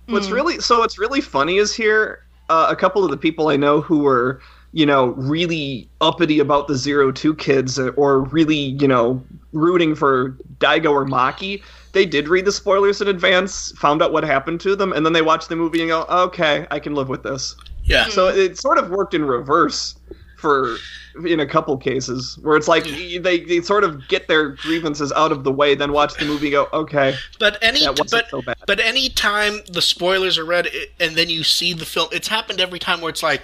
What's 0.07 0.29
really 0.29 0.61
so 0.61 0.79
what's 0.79 0.99
really 0.99 1.21
funny 1.21 1.57
is 1.57 1.75
here 1.75 2.25
uh, 2.49 2.69
a 2.71 2.77
couple 2.77 3.05
of 3.05 3.11
the 3.11 3.17
people 3.17 3.49
I 3.49 3.57
know 3.57 3.81
who 3.81 3.99
were 3.99 4.41
you 4.73 4.87
know 4.87 5.07
really 5.09 5.89
uppity 6.01 6.39
about 6.39 6.69
the 6.69 6.77
zero 6.77 7.11
two 7.11 7.35
kids 7.35 7.79
uh, 7.79 7.89
or 7.97 8.21
really 8.21 8.57
you 8.57 8.87
know 8.87 9.23
rooting 9.53 9.95
for 9.95 10.37
Daigo 10.59 10.93
or 10.93 11.07
Maki. 11.07 11.63
They 11.97 12.05
did 12.05 12.29
read 12.29 12.45
the 12.45 12.53
spoilers 12.53 13.01
in 13.01 13.09
advance, 13.09 13.73
found 13.79 14.03
out 14.03 14.13
what 14.13 14.23
happened 14.23 14.61
to 14.61 14.77
them, 14.77 14.93
and 14.93 15.07
then 15.07 15.15
they 15.15 15.23
watched 15.23 15.49
the 15.49 15.57
movie 15.57 15.81
and 15.81 15.89
go, 15.89 16.03
"Okay, 16.11 16.67
I 16.71 16.79
can 16.79 16.95
live 16.95 17.09
with 17.09 17.23
this." 17.23 17.57
Yeah, 17.85 18.05
hmm. 18.05 18.11
So 18.11 18.29
it 18.29 18.59
sort 18.59 18.77
of 18.77 18.91
worked 18.91 19.15
in 19.15 19.25
reverse 19.25 19.95
for 20.37 20.77
in 21.25 21.41
a 21.41 21.47
couple 21.47 21.75
cases 21.79 22.39
where 22.43 22.55
it's 22.55 22.69
like 22.69 22.87
hmm. 22.87 23.23
they, 23.23 23.41
they 23.41 23.63
sort 23.63 23.83
of 23.83 24.07
get 24.09 24.29
their 24.29 24.51
grievances 24.51 25.11
out 25.13 25.33
of 25.33 25.43
the 25.43 25.51
way, 25.51 25.75
then 25.75 25.91
watch 25.93 26.13
the 26.19 26.27
movie, 26.27 26.49
and 26.49 26.53
go, 26.53 26.69
"Okay, 26.75 27.17
but 27.39 27.57
any, 27.63 27.81
that 27.81 27.99
wasn't 27.99 28.11
but 28.11 28.31
so 28.31 28.43
bad." 28.43 28.59
But 28.67 28.79
any 28.79 29.09
time 29.09 29.63
the 29.73 29.81
spoilers 29.81 30.37
are 30.37 30.45
read 30.45 30.69
and 31.01 31.17
then 31.17 31.31
you 31.31 31.45
see 31.45 31.73
the 31.73 31.87
film, 31.87 32.11
it's 32.13 32.29
happened 32.29 32.61
every 32.61 32.79
time 32.79 33.01
where 33.01 33.09
it's 33.09 33.23
like, 33.23 33.41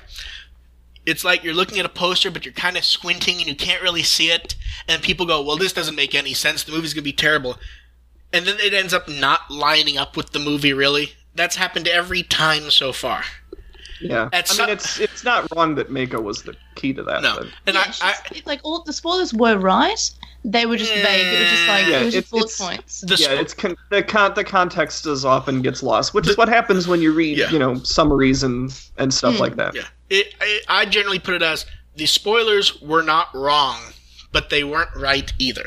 it's 1.07 1.25
like 1.25 1.43
you're 1.43 1.55
looking 1.55 1.79
at 1.79 1.87
a 1.87 1.89
poster, 1.89 2.31
but 2.31 2.45
you're 2.45 2.53
kind 2.53 2.77
of 2.77 2.85
squinting 2.85 3.39
and 3.39 3.47
you 3.47 3.57
can't 3.57 3.81
really 3.81 4.03
see 4.03 4.31
it, 4.31 4.57
and 4.87 5.01
people 5.03 5.25
go, 5.25 5.41
"Well, 5.41 5.57
this 5.57 5.73
doesn't 5.73 5.97
make 5.97 6.15
any 6.15 6.35
sense. 6.35 6.65
The 6.65 6.73
movie's 6.73 6.93
gonna 6.93 7.03
be 7.03 7.15
terrible," 7.15 7.59
and 8.33 8.47
then 8.47 8.57
it 8.61 8.75
ends 8.75 8.93
up 8.95 9.09
not 9.09 9.51
lining 9.51 9.99
up 9.99 10.17
with 10.17 10.31
the 10.33 10.39
movie. 10.39 10.73
Really, 10.73 11.13
that's 11.35 11.57
happened 11.57 11.89
every 11.89 12.23
time 12.23 12.71
so 12.71 12.93
far. 12.93 13.25
Yeah, 14.01 14.29
At 14.33 14.51
I 14.51 14.55
some- 14.55 14.67
mean, 14.67 14.73
it's 14.75 14.99
it's 14.99 15.23
not 15.25 15.47
wrong 15.55 15.77
that 15.77 15.91
Mako 15.91 16.21
was 16.21 16.43
the 16.43 16.57
key 16.75 16.93
to 16.95 17.03
that. 17.05 17.23
No, 17.23 17.37
but- 17.39 17.47
and 17.67 17.75
yeah, 17.77 17.93
I, 18.01 18.11
I 18.11 18.15
it- 18.37 18.47
like 18.47 18.61
all 18.65 18.83
the 18.83 18.93
spoilers 18.93 19.33
were 19.33 19.57
right 19.59 20.11
they 20.45 20.67
were 20.67 20.77
just 20.77 20.93
vague 20.93 21.25
it 21.25 21.39
was 21.41 21.49
just 21.51 21.69
like 21.69 21.87
Yeah, 21.87 22.01
it 22.01 22.05
was 22.07 22.15
just 22.15 22.27
it's- 22.27 22.31
bullet 22.33 22.51
it's- 22.51 22.59
points 22.61 23.01
the 23.03 23.15
yeah, 23.15 23.41
it's 23.41 23.55
con- 23.55 23.77
the 23.91 24.03
con- 24.03 24.35
the 24.35 24.43
context 24.43 25.07
is 25.07 25.25
often 25.25 25.63
gets 25.63 25.85
lost, 25.85 26.15
which 26.15 26.27
is 26.29 26.37
what 26.37 26.49
happens 26.49 26.89
when 26.89 27.01
you 27.01 27.13
read, 27.13 27.39
Yeah. 27.39 27.49
you 27.51 27.61
know, 27.61 27.77
summaries 27.85 28.43
and 28.43 28.77
and 28.99 29.15
stuff 29.15 29.37
Hmm. 29.37 29.41
like 29.41 29.55
that. 29.55 29.73
yeah. 29.77 29.87
It, 30.11 30.35
I, 30.41 30.61
I 30.69 30.85
generally 30.87 31.21
put 31.21 31.35
it 31.35 31.43
as 31.43 31.65
the 31.95 32.07
spoilers 32.07 32.83
were 32.83 33.03
not 33.05 33.33
wrong, 33.33 33.79
but 34.33 34.51
they 34.51 34.65
weren't 34.65 34.91
right 34.97 35.33
either. 35.39 35.67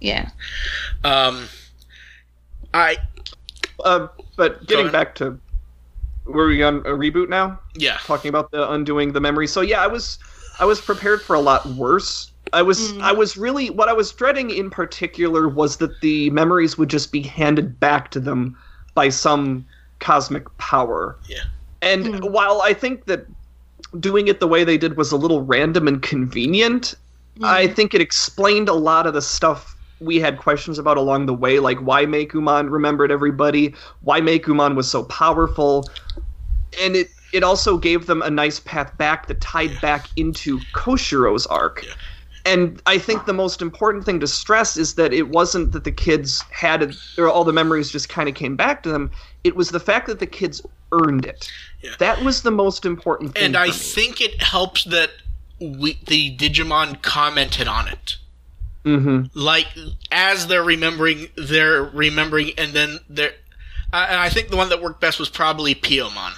yeah 0.00 0.30
Um, 1.04 1.48
I 2.76 2.98
Uh, 3.84 4.08
but 4.36 4.66
getting 4.66 4.90
back 4.90 5.14
to, 5.16 5.38
were 6.26 6.46
we 6.46 6.62
on 6.62 6.78
a 6.78 6.90
reboot 6.90 7.28
now? 7.28 7.60
yeah. 7.74 7.98
Talking 8.04 8.28
about 8.28 8.50
the 8.50 8.70
undoing 8.70 9.12
the 9.12 9.20
memory. 9.20 9.46
So 9.46 9.60
yeah, 9.60 9.82
I 9.82 9.86
was 9.86 10.18
I 10.58 10.64
was 10.64 10.80
prepared 10.80 11.22
for 11.22 11.34
a 11.34 11.40
lot 11.40 11.68
worse. 11.74 12.30
I 12.52 12.62
was 12.62 12.78
Mm. 12.78 13.02
I 13.02 13.12
was 13.12 13.36
really 13.36 13.70
what 13.70 13.88
I 13.88 13.92
was 13.92 14.12
dreading 14.12 14.50
in 14.50 14.70
particular 14.70 15.48
was 15.48 15.76
that 15.78 16.00
the 16.00 16.30
memories 16.30 16.78
would 16.78 16.88
just 16.88 17.12
be 17.12 17.22
handed 17.22 17.78
back 17.80 18.10
to 18.12 18.20
them 18.20 18.56
by 18.94 19.08
some 19.10 19.66
cosmic 19.98 20.44
power. 20.58 21.16
Yeah. 21.28 21.42
And 21.82 22.06
Mm. 22.06 22.30
while 22.30 22.62
I 22.62 22.72
think 22.72 23.06
that 23.06 23.26
doing 24.00 24.28
it 24.28 24.40
the 24.40 24.48
way 24.48 24.64
they 24.64 24.78
did 24.78 24.96
was 24.96 25.12
a 25.12 25.16
little 25.16 25.42
random 25.42 25.86
and 25.88 26.02
convenient, 26.02 26.94
I 27.42 27.66
think 27.66 27.94
it 27.94 28.00
explained 28.00 28.68
a 28.68 28.74
lot 28.74 29.06
of 29.06 29.12
the 29.14 29.22
stuff 29.22 29.75
we 30.00 30.20
had 30.20 30.38
questions 30.38 30.78
about 30.78 30.96
along 30.96 31.26
the 31.26 31.34
way, 31.34 31.58
like 31.58 31.78
why 31.78 32.04
Meicoomon 32.04 32.70
remembered 32.70 33.10
everybody, 33.10 33.74
why 34.02 34.20
Meicoomon 34.20 34.74
was 34.74 34.90
so 34.90 35.04
powerful, 35.04 35.88
and 36.80 36.96
it 36.96 37.08
it 37.32 37.42
also 37.42 37.76
gave 37.76 38.06
them 38.06 38.22
a 38.22 38.30
nice 38.30 38.60
path 38.60 38.96
back 38.98 39.26
that 39.26 39.40
tied 39.40 39.80
back 39.80 40.08
into 40.16 40.58
Koshiro's 40.74 41.46
arc. 41.46 41.84
Yeah. 41.84 41.92
And 42.46 42.80
I 42.86 42.98
think 42.98 43.26
the 43.26 43.32
most 43.32 43.60
important 43.60 44.04
thing 44.04 44.20
to 44.20 44.26
stress 44.28 44.76
is 44.76 44.94
that 44.94 45.12
it 45.12 45.30
wasn't 45.30 45.72
that 45.72 45.82
the 45.82 45.90
kids 45.90 46.42
had 46.52 46.94
or 47.18 47.28
all 47.28 47.42
the 47.42 47.52
memories 47.52 47.90
just 47.90 48.08
kind 48.08 48.28
of 48.28 48.36
came 48.36 48.54
back 48.54 48.84
to 48.84 48.88
them. 48.88 49.10
It 49.42 49.56
was 49.56 49.70
the 49.70 49.80
fact 49.80 50.06
that 50.06 50.20
the 50.20 50.28
kids 50.28 50.62
earned 50.92 51.26
it. 51.26 51.50
Yeah. 51.82 51.90
That 51.98 52.22
was 52.22 52.42
the 52.42 52.52
most 52.52 52.84
important 52.84 53.34
thing. 53.34 53.46
and 53.46 53.56
I 53.56 53.66
me. 53.66 53.72
think 53.72 54.20
it 54.20 54.40
helps 54.40 54.84
that 54.84 55.10
we, 55.60 55.98
the 56.06 56.36
Digimon 56.36 57.02
commented 57.02 57.66
on 57.66 57.88
it. 57.88 58.16
Mhm. 58.86 59.30
Like 59.34 59.66
as 60.12 60.46
they're 60.46 60.62
remembering, 60.62 61.28
they're 61.36 61.82
remembering, 61.82 62.52
and 62.56 62.72
then 62.72 63.00
they're. 63.10 63.32
Uh, 63.92 64.06
and 64.08 64.18
I 64.20 64.28
think 64.30 64.48
the 64.48 64.56
one 64.56 64.68
that 64.70 64.80
worked 64.80 65.00
best 65.00 65.18
was 65.18 65.28
probably 65.28 65.74
Piyomon 65.74 66.32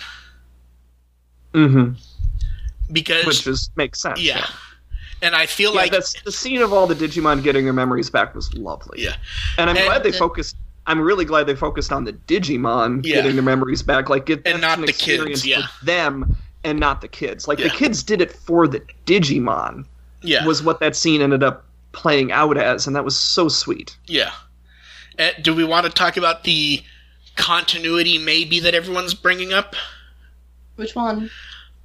Mm-hmm. 1.55 1.93
because 2.93 3.25
Which 3.27 3.47
is 3.47 3.71
makes 3.77 4.01
sense. 4.03 4.21
yeah. 4.21 4.47
and 5.23 5.35
I 5.35 5.47
feel 5.47 5.73
Yeah, 5.75 5.81
like 5.81 5.91
that's 5.93 6.21
the 6.23 6.33
scene 6.33 6.61
of 6.63 6.73
all 6.73 6.87
the 6.87 6.95
Digimon 6.95 7.43
getting 7.43 7.65
their 7.65 7.73
memories 7.73 8.11
back 8.11 8.35
was 8.35 8.53
lovely. 8.55 9.03
yeah, 9.03 9.17
and 9.57 9.69
I'm 9.71 9.77
And 9.77 9.87
glad 9.87 10.03
they 10.03 10.11
the- 10.11 10.19
focused. 10.19 10.57
I'm 10.87 11.01
really 11.01 11.25
glad 11.27 11.47
they 11.47 11.55
focused 11.57 11.93
on 11.93 12.05
the 12.05 12.15
Digimon 12.15 13.05
Yeah. 13.05 13.17
getting 13.17 13.35
their 13.35 13.43
memories 13.43 13.83
back, 13.83 14.09
like 14.09 14.31
it, 14.31 14.41
And 14.47 14.61
not 14.63 14.79
an 14.79 14.87
the 14.87 14.93
kids, 14.95 15.47
yeah. 15.47 15.67
them 15.83 16.35
and 16.65 16.81
not 16.81 17.03
the 17.03 17.09
kids. 17.09 17.47
Like 17.47 17.59
Yeah. 17.59 17.69
the 17.69 17.75
kids 17.75 18.03
did 18.03 18.23
it 18.23 18.33
for 18.33 18.67
the 18.67 18.81
Digimon 19.05 19.85
yeah, 20.23 20.47
was 20.47 20.63
what 20.63 20.81
that 20.81 20.97
scene 20.97 21.21
ended 21.21 21.43
up 21.43 21.65
playing 21.93 22.33
out 22.33 22.57
as, 22.59 22.87
and 22.87 22.95
that 22.97 23.05
was 23.05 23.17
so 23.17 23.49
sweet. 23.49 23.97
yeah. 24.07 24.33
Uh, 25.19 25.31
do 25.43 25.53
we 25.53 25.65
want 25.65 25.85
to 25.85 25.91
talk 25.91 26.17
about 26.17 26.45
the 26.45 26.81
continuity 27.35 28.19
maybe 28.19 28.61
that 28.61 28.75
everyone's 28.75 29.15
bringing 29.15 29.53
up? 29.53 29.75
which 30.77 30.95
one 30.95 31.29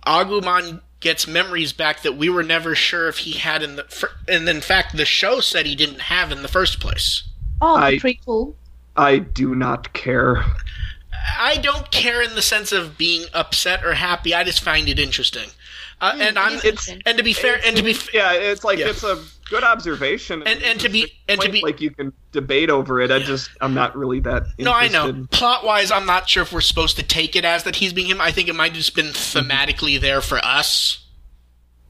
Agumon 0.06 0.82
gets 1.00 1.26
memories 1.28 1.74
back 1.74 2.04
that 2.04 2.16
we 2.16 2.30
were 2.30 2.44
never 2.44 2.76
sure 2.76 3.08
if 3.08 3.18
he 3.20 3.32
had 3.34 3.64
in 3.64 3.76
the 3.76 3.84
fir- 3.86 4.12
and 4.28 4.48
in 4.48 4.62
fact 4.62 4.96
the 4.96 5.04
show 5.06 5.40
said 5.40 5.66
he 5.66 5.76
didn't 5.76 6.00
have 6.02 6.32
in 6.32 6.44
the 6.44 6.48
first 6.48 6.80
place. 6.80 7.24
oh 7.62 7.76
I- 7.76 7.92
the 7.92 8.00
prequel 8.00 8.54
I 8.96 9.18
do 9.18 9.56
not 9.56 9.94
care. 9.94 10.46
I 11.40 11.56
don't 11.58 11.90
care 11.90 12.22
in 12.22 12.36
the 12.36 12.44
sense 12.44 12.72
of 12.72 12.96
being 13.00 13.26
upset 13.34 13.84
or 13.84 13.96
happy. 13.96 14.36
I 14.36 14.44
just 14.44 14.62
find 14.62 14.88
it 14.88 15.00
interesting. 15.00 15.50
Uh, 16.00 16.16
and 16.20 16.38
I'm 16.38 16.58
it's- 16.60 16.88
and 17.06 17.18
to 17.18 17.24
be 17.24 17.34
fair 17.34 17.60
and 17.66 17.76
to 17.78 17.82
be 17.82 17.92
f- 17.92 18.14
Yeah, 18.14 18.34
it's 18.34 18.64
like 18.64 18.78
Yeah. 18.78 18.90
it's 18.90 19.04
a 19.04 19.20
good 19.50 19.64
observation, 19.64 20.44
And- 20.46 20.64
and 20.64 20.80
to 20.80 20.90
be- 20.90 21.12
and 21.28 21.40
to 21.42 21.50
be- 21.50 21.62
like 21.62 21.82
you 21.82 21.92
can 21.92 22.14
debate 22.32 22.70
over 22.70 23.00
it. 23.02 23.12
I 23.12 23.20
just 23.20 23.50
I'm 23.62 23.74
not 23.74 23.96
really 23.96 24.20
that. 24.22 24.44
Interested. 24.58 24.64
no, 24.64 24.74
I 24.74 24.88
know. 24.88 25.28
Plot 25.32 25.64
wise, 25.64 25.92
I'm 25.92 26.06
not 26.06 26.30
sure 26.30 26.44
if 26.44 26.52
we're 26.52 26.62
supposed 26.62 26.96
to 26.98 27.04
take 27.04 27.36
it 27.36 27.46
as 27.46 27.64
that 27.64 27.76
he's 27.78 27.94
being 27.94 28.08
him. 28.08 28.20
I 28.22 28.32
think 28.32 28.48
it 28.50 28.56
might 28.56 28.72
have 28.72 28.78
just 28.78 28.96
been 28.96 29.08
mm-hmm. 29.08 29.38
thematically 29.40 30.00
there 30.00 30.22
for 30.22 30.44
us. 30.44 31.00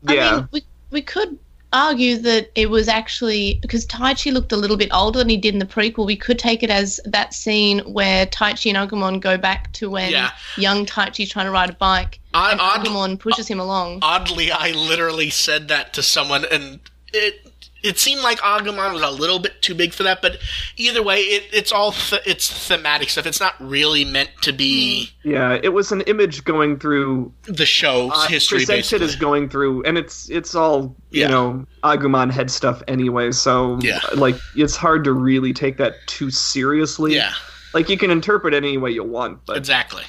Yeah, 0.07 0.29
I 0.29 0.35
mean, 0.37 0.49
we 0.51 0.63
we 0.91 1.01
could 1.01 1.39
argue 1.71 2.17
that 2.17 2.51
it 2.53 2.69
was 2.69 2.87
actually 2.87 3.57
because 3.61 3.83
Taichi 3.87 4.31
looked 4.31 4.51
a 4.51 4.57
little 4.57 4.77
bit 4.77 4.89
older 4.93 5.17
than 5.19 5.29
he 5.29 5.37
did 5.37 5.55
in 5.55 5.59
the 5.59 5.65
prequel. 5.65 6.05
We 6.05 6.15
could 6.15 6.37
take 6.37 6.61
it 6.61 6.69
as 6.69 6.99
that 7.05 7.33
scene 7.33 7.79
where 7.79 8.27
Taichi 8.27 8.71
and 8.71 8.77
Agumon 8.91 9.19
go 9.19 9.37
back 9.37 9.71
to 9.73 9.89
when 9.89 10.11
Yeah. 10.11 10.31
young 10.57 10.85
Taichi's 10.85 11.29
trying 11.31 11.45
to 11.45 11.51
ride 11.51 11.71
a 11.71 11.73
bike 11.73 12.19
Odd- 12.33 12.51
and 12.51 12.61
odd- 12.61 12.85
Agumon 12.85 13.17
pushes 13.17 13.47
him 13.47 13.59
along. 13.59 13.99
Oddly, 14.03 14.51
I 14.51 14.69
literally 14.71 15.31
said 15.31 15.67
that 15.69 15.93
to 15.93 16.03
someone, 16.03 16.45
and 16.45 16.79
it 17.14 17.49
it 17.84 17.99
seemed 17.99 18.22
like 18.22 18.39
Agumon 18.39 18.93
was 18.93 19.01
a 19.01 19.09
little 19.11 19.39
bit 19.39 19.61
too 19.61 19.76
big 19.76 19.91
for 19.91 20.03
that. 20.03 20.22
But 20.22 20.38
either 20.78 21.03
way, 21.03 21.20
it, 21.20 21.43
it's 21.51 21.70
all 21.74 21.91
th- 21.91 22.22
it's 22.26 22.68
thematic 22.70 23.09
stuff. 23.09 23.26
It's 23.26 23.41
not 23.41 23.55
really 23.59 24.05
meant 24.05 24.30
to 24.43 24.53
be 24.53 25.09
Yeah, 25.24 25.59
it 25.61 25.74
was 25.74 25.91
an 25.91 25.99
image 26.01 26.45
going 26.45 26.80
through 26.80 27.34
the 27.43 27.66
show's 27.66 28.11
uh, 28.16 28.28
history. 28.28 28.59
presented 28.59 28.78
Basically, 28.80 29.05
as 29.05 29.16
going 29.18 29.49
through, 29.49 29.84
and 29.84 29.97
it's 29.97 30.30
it's 30.30 30.55
all 30.55 30.95
Yeah. 31.11 31.26
you 31.26 31.32
know 31.32 31.66
Agumon 31.84 32.32
head 32.32 32.49
stuff 32.49 32.82
anyway. 32.88 33.32
So 33.34 33.78
Yeah. 33.82 33.99
like 34.16 34.36
it's 34.55 34.78
hard 34.78 35.03
to 35.03 35.11
really 35.11 35.51
take 35.51 35.76
that 35.78 35.95
too 36.07 36.32
seriously. 36.32 37.16
yeah, 37.16 37.34
like 37.74 37.89
you 37.89 37.97
can 37.97 38.11
interpret 38.11 38.53
it 38.53 38.57
any 38.57 38.78
way 38.78 38.91
you 38.91 39.03
want, 39.03 39.45
but 39.45 39.57
exactly. 39.57 40.03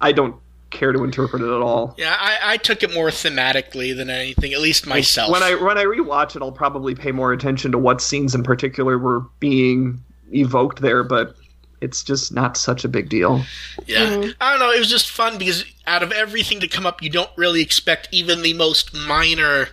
I 0.00 0.12
don't 0.12 0.36
care 0.70 0.92
to 0.92 1.04
interpret 1.04 1.42
it 1.42 1.46
at 1.46 1.60
all. 1.62 1.94
Yeah, 1.98 2.16
I, 2.18 2.38
I 2.42 2.56
took 2.56 2.82
it 2.82 2.92
more 2.94 3.08
thematically 3.10 3.96
than 3.96 4.08
anything, 4.10 4.52
at 4.52 4.60
least 4.60 4.86
myself. 4.86 5.30
When 5.30 5.42
I 5.42 5.54
when 5.54 5.78
I 5.78 5.84
rewatch 5.84 6.36
it, 6.36 6.42
I'll 6.42 6.52
probably 6.52 6.94
pay 6.94 7.12
more 7.12 7.32
attention 7.32 7.72
to 7.72 7.78
what 7.78 8.00
scenes 8.00 8.34
in 8.34 8.42
particular 8.42 8.98
were 8.98 9.20
being 9.40 10.02
evoked 10.32 10.80
there, 10.80 11.02
but 11.02 11.36
it's 11.80 12.04
just 12.04 12.32
not 12.32 12.56
such 12.56 12.84
a 12.84 12.88
big 12.88 13.08
deal. 13.08 13.42
Yeah. 13.86 14.06
Mhm. 14.06 14.34
I 14.40 14.50
don't 14.50 14.60
know. 14.60 14.70
It 14.70 14.78
was 14.78 14.90
just 14.90 15.10
fun 15.10 15.38
because 15.38 15.64
out 15.86 16.02
of 16.02 16.12
everything 16.12 16.60
to 16.60 16.68
come 16.68 16.86
up, 16.86 17.02
you 17.02 17.10
don't 17.10 17.30
really 17.36 17.62
expect 17.62 18.08
even 18.12 18.42
the 18.42 18.52
most 18.54 18.94
minor 18.94 19.68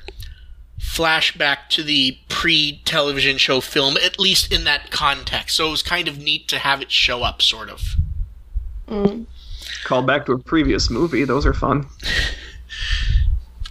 flashback 0.80 1.70
to 1.70 1.84
the 1.84 2.18
pre 2.30 2.82
television 2.86 3.38
show 3.38 3.60
film, 3.62 3.98
at 3.98 4.20
least 4.20 4.52
in 4.52 4.64
that 4.64 4.90
context. 4.90 5.58
So 5.58 5.68
it 5.68 5.72
was 5.72 5.84
kind 5.84 6.08
of 6.08 6.18
neat 6.18 6.48
to 6.50 6.60
have 6.60 6.82
it 6.82 6.92
show 6.92 7.24
up, 7.24 7.42
sort 7.42 7.70
of. 7.70 7.96
Mm. 8.90 9.26
Called 9.88 10.06
back 10.06 10.26
to 10.26 10.34
a 10.34 10.38
previous 10.38 10.90
movie; 10.90 11.24
those 11.24 11.46
are 11.46 11.54
fun. 11.54 11.86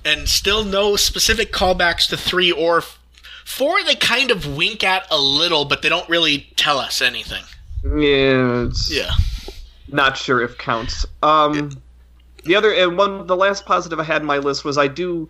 And 0.02 0.26
still 0.26 0.64
no 0.64 0.96
specific 0.96 1.52
callbacks 1.52 2.08
to 2.08 2.16
three 2.16 2.50
or 2.50 2.78
f- 2.78 2.98
four. 3.44 3.84
They 3.84 3.96
kind 3.96 4.30
of 4.30 4.56
wink 4.56 4.82
at 4.82 5.06
a 5.10 5.18
little, 5.20 5.66
but 5.66 5.82
they 5.82 5.90
don't 5.90 6.08
really 6.08 6.48
tell 6.56 6.78
us 6.78 7.02
anything. 7.02 7.44
Yeah, 7.84 8.62
it's 8.64 8.90
Yeah. 8.90 9.10
not 9.88 10.16
sure 10.16 10.40
if 10.40 10.56
counts. 10.56 11.04
Um, 11.22 11.70
the 12.44 12.54
other 12.56 12.72
and 12.72 12.96
one, 12.96 13.26
the 13.26 13.36
last 13.36 13.66
positive 13.66 14.00
I 14.00 14.04
had 14.04 14.22
in 14.22 14.26
my 14.26 14.38
list 14.38 14.64
was 14.64 14.78
I 14.78 14.88
do. 14.88 15.28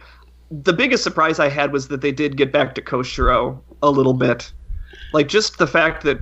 The 0.53 0.73
biggest 0.73 1.03
surprise 1.03 1.41
I 1.41 1.49
had 1.49 1.73
was 1.73 1.89
that 1.89 2.01
they 2.01 2.13
did 2.13 2.37
get 2.37 2.53
back 2.53 2.77
to 2.77 2.81
Koshiro 2.81 3.59
a 3.83 3.91
little 3.91 4.15
bit, 4.15 4.53
like 5.13 5.27
just 5.27 5.59
the 5.59 5.67
fact 5.67 6.05
that 6.05 6.19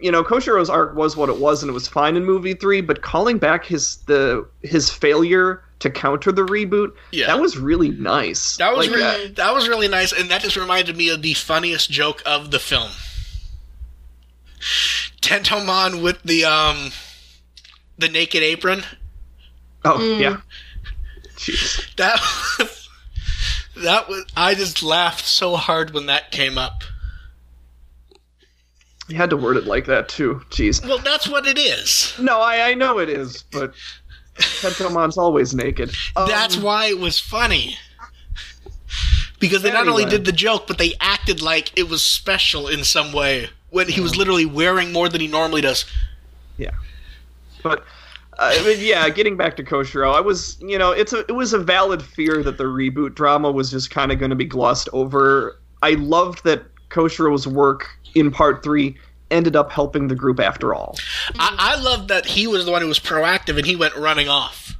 you 0.00 0.10
know 0.12 0.22
Koshiro's 0.24 0.68
arc 0.70 0.94
was 0.94 1.16
what 1.16 1.28
it 1.28 1.38
was 1.38 1.62
and 1.62 1.70
it 1.70 1.72
was 1.72 1.88
fine 1.88 2.16
in 2.16 2.24
movie 2.24 2.54
three, 2.54 2.80
but 2.80 3.02
calling 3.02 3.38
back 3.38 3.64
his 3.64 3.96
the 4.06 4.46
his 4.62 4.90
failure 4.90 5.62
to 5.80 5.90
counter 5.90 6.32
the 6.32 6.42
reboot 6.44 6.92
Yeah. 7.12 7.26
that 7.26 7.40
was 7.40 7.58
really 7.58 7.90
nice. 7.90 8.56
That 8.56 8.74
was 8.76 8.86
Like, 8.88 8.96
uh, 8.96 8.98
really 9.00 9.28
that 9.32 9.54
was 9.54 9.68
really 9.68 9.88
nice, 9.88 10.12
and 10.12 10.30
that 10.30 10.40
just 10.42 10.56
reminded 10.56 10.96
me 10.96 11.08
of 11.10 11.22
the 11.22 11.34
funniest 11.34 11.90
joke 11.90 12.22
of 12.24 12.50
the 12.50 12.58
film. 12.58 12.90
Tentomon 15.20 16.02
with 16.02 16.22
the 16.22 16.44
um 16.44 16.90
the 17.98 18.08
naked 18.08 18.42
apron. 18.42 18.82
oh 19.84 19.98
Mm. 19.98 20.20
yeah, 20.20 20.40
jeez. 21.36 21.94
That 21.96 22.18
was, 22.58 22.88
that 23.76 24.08
was 24.08 24.24
I 24.36 24.54
just 24.54 24.82
laughed 24.82 25.24
so 25.26 25.56
hard 25.56 25.90
when 25.92 26.06
that 26.06 26.30
came 26.30 26.56
up. 26.58 26.82
You 29.08 29.16
had 29.16 29.30
to 29.30 29.36
word 29.36 29.56
it 29.56 29.66
like 29.66 29.84
that 29.86 30.08
too. 30.08 30.40
Jeez. 30.50 30.86
Well, 30.86 30.98
that's 30.98 31.28
what 31.28 31.46
it 31.46 31.58
is. 31.58 32.14
No, 32.18 32.40
I, 32.40 32.70
I 32.70 32.74
know 32.74 32.98
it 32.98 33.10
is, 33.10 33.42
but 33.52 33.74
Tentomon's 34.36 35.18
always 35.18 35.54
naked. 35.54 35.94
Um, 36.16 36.28
That's 36.28 36.56
why 36.56 36.86
it 36.86 36.98
was 36.98 37.18
funny. 37.18 37.76
Because 39.38 39.62
they 39.62 39.72
not 39.72 39.88
only 39.88 40.06
did 40.06 40.24
the 40.24 40.32
joke, 40.32 40.66
but 40.66 40.78
they 40.78 40.94
acted 41.00 41.42
like 41.42 41.76
it 41.78 41.88
was 41.88 42.02
special 42.02 42.66
in 42.66 42.82
some 42.82 43.12
way 43.12 43.50
when 43.70 43.88
he 43.88 44.00
was 44.00 44.16
literally 44.16 44.46
wearing 44.46 44.92
more 44.92 45.08
than 45.08 45.20
he 45.20 45.26
normally 45.26 45.60
does. 45.60 45.84
Yeah. 46.56 46.70
But 47.62 47.80
uh, 48.38 48.54
I 48.58 48.64
mean, 48.64 48.78
yeah, 48.80 49.08
getting 49.10 49.36
back 49.36 49.56
to 49.56 49.64
Koshiro, 49.64 50.14
I 50.14 50.20
was, 50.20 50.56
you 50.60 50.78
know, 50.78 50.92
it's 50.92 51.12
a 51.12 51.20
it 51.26 51.32
was 51.32 51.52
a 51.52 51.58
valid 51.58 52.02
fear 52.02 52.42
that 52.42 52.56
the 52.56 52.64
reboot 52.64 53.14
drama 53.14 53.50
was 53.50 53.70
just 53.70 53.90
kind 53.90 54.10
of 54.12 54.18
going 54.18 54.30
to 54.30 54.36
be 54.36 54.46
glossed 54.46 54.88
over. 54.92 55.58
I 55.82 55.90
loved 55.90 56.44
that 56.44 56.62
Koshiro's 56.88 57.46
work 57.46 57.88
in 58.14 58.30
part 58.30 58.62
three 58.62 58.96
ended 59.30 59.56
up 59.56 59.72
helping 59.72 60.08
the 60.08 60.14
group 60.14 60.38
after 60.38 60.74
all. 60.74 60.96
I, 61.38 61.56
I 61.76 61.80
love 61.80 62.08
that 62.08 62.26
he 62.26 62.46
was 62.46 62.64
the 62.66 62.70
one 62.72 62.82
who 62.82 62.88
was 62.88 63.00
proactive 63.00 63.56
and 63.56 63.66
he 63.66 63.74
went 63.76 63.96
running 63.96 64.28
off. 64.28 64.76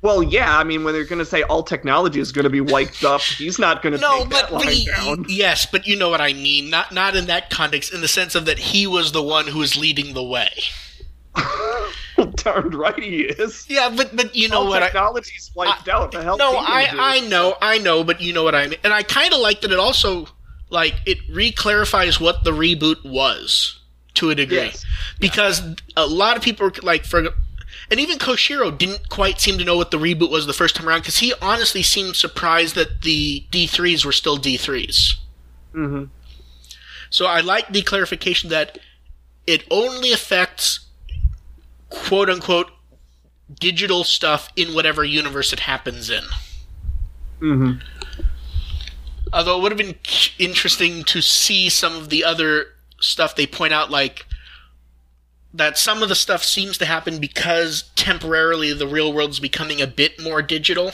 Well, 0.00 0.22
yeah, 0.22 0.56
I 0.56 0.62
mean, 0.62 0.84
when 0.84 0.94
they're 0.94 1.04
going 1.04 1.18
to 1.18 1.24
say 1.24 1.42
all 1.44 1.62
technology 1.64 2.20
is 2.20 2.30
going 2.30 2.44
to 2.44 2.50
be 2.50 2.60
wiped 2.60 3.02
up, 3.02 3.20
he's 3.20 3.58
not 3.58 3.82
going 3.82 3.94
to 3.94 3.98
No, 4.00 4.18
take 4.20 4.30
but, 4.30 4.42
that 4.42 4.52
line 4.52 4.68
he- 4.68 4.86
down. 4.86 5.24
yes, 5.28 5.66
but 5.66 5.86
you 5.88 5.96
know 5.96 6.08
what 6.08 6.20
I 6.20 6.32
mean. 6.34 6.70
Not 6.70 6.92
not 6.92 7.16
in 7.16 7.26
that 7.26 7.50
context, 7.50 7.92
in 7.92 8.00
the 8.00 8.06
sense 8.08 8.36
of 8.36 8.44
that 8.44 8.58
he 8.60 8.86
was 8.86 9.10
the 9.10 9.22
one 9.22 9.46
who 9.48 9.58
was 9.58 9.76
leading 9.76 10.14
the 10.14 10.22
way. 10.22 10.50
Darned 12.34 12.74
right 12.74 13.00
he 13.00 13.22
is. 13.22 13.66
Yeah, 13.68 13.92
but 13.96 14.14
but 14.14 14.34
you 14.34 14.48
know 14.48 14.58
all 14.60 14.68
what 14.68 14.82
I. 14.82 14.86
technology's 14.86 15.50
wiped 15.54 15.88
out. 15.88 16.12
The 16.12 16.22
hell? 16.22 16.36
No, 16.36 16.60
is 16.60 16.66
he 16.66 16.72
gonna 16.86 17.02
I? 17.02 17.16
I 17.16 17.20
know, 17.28 17.56
I 17.62 17.78
know, 17.78 18.02
but 18.04 18.20
you 18.20 18.32
know 18.32 18.42
what 18.42 18.54
I 18.54 18.66
mean. 18.66 18.78
And 18.84 18.92
I 18.92 19.02
kind 19.02 19.32
of 19.32 19.40
like 19.40 19.60
that 19.60 19.70
it 19.72 19.78
also 19.78 20.26
like 20.70 20.94
it 21.06 21.18
reclarifies 21.30 22.20
what 22.20 22.44
the 22.44 22.50
reboot 22.52 23.04
was 23.04 23.80
to 24.14 24.30
a 24.30 24.34
degree, 24.34 24.56
Yes. 24.56 24.84
because 25.20 25.62
a 25.96 26.06
lot 26.06 26.36
of 26.36 26.42
people 26.42 26.70
like 26.82 27.04
for. 27.04 27.28
And 27.90 28.00
even 28.00 28.18
Koshiro 28.18 28.76
didn't 28.76 29.08
quite 29.08 29.40
seem 29.40 29.56
to 29.58 29.64
know 29.64 29.76
what 29.76 29.90
the 29.90 29.98
reboot 29.98 30.30
was 30.30 30.46
the 30.46 30.52
first 30.52 30.74
time 30.76 30.86
around 30.88 31.00
because 31.00 31.18
he 31.18 31.32
honestly 31.40 31.82
seemed 31.82 32.16
surprised 32.16 32.74
that 32.74 33.02
the 33.02 33.44
D3s 33.50 34.04
were 34.04 34.12
still 34.12 34.36
D3s. 34.36 35.14
Mhm. 35.74 36.08
So 37.10 37.26
I 37.26 37.40
like 37.40 37.72
the 37.72 37.82
clarification 37.82 38.50
that 38.50 38.78
it 39.46 39.64
only 39.70 40.12
affects 40.12 40.80
quote 41.88 42.28
unquote 42.28 42.70
digital 43.58 44.04
stuff 44.04 44.50
in 44.56 44.74
whatever 44.74 45.02
universe 45.04 45.52
it 45.54 45.60
happens 45.60 46.10
in. 46.10 46.24
Mhm. 47.40 47.80
Although 49.32 49.58
it 49.58 49.62
would 49.62 49.72
have 49.72 49.78
been 49.78 49.96
interesting 50.38 51.04
to 51.04 51.20
see 51.20 51.68
some 51.68 51.96
of 51.96 52.08
the 52.08 52.24
other 52.24 52.66
stuff 53.00 53.36
they 53.36 53.46
point 53.46 53.72
out, 53.72 53.90
like 53.90 54.26
that 55.52 55.78
some 55.78 56.02
of 56.02 56.08
the 56.08 56.14
stuff 56.14 56.44
seems 56.44 56.78
to 56.78 56.84
happen 56.84 57.18
because 57.18 57.90
temporarily 57.96 58.72
the 58.72 58.86
real 58.86 59.12
world's 59.12 59.40
becoming 59.40 59.80
a 59.80 59.86
bit 59.86 60.20
more 60.22 60.42
digital. 60.42 60.92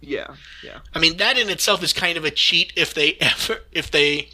Yeah. 0.00 0.34
Yeah. 0.62 0.78
I 0.94 0.98
mean, 0.98 1.16
that 1.16 1.36
in 1.38 1.48
itself 1.48 1.82
is 1.82 1.92
kind 1.92 2.16
of 2.16 2.24
a 2.24 2.30
cheat 2.30 2.72
if 2.76 2.94
they 2.94 3.12
ever, 3.20 3.60
if 3.72 3.90
they, 3.90 4.28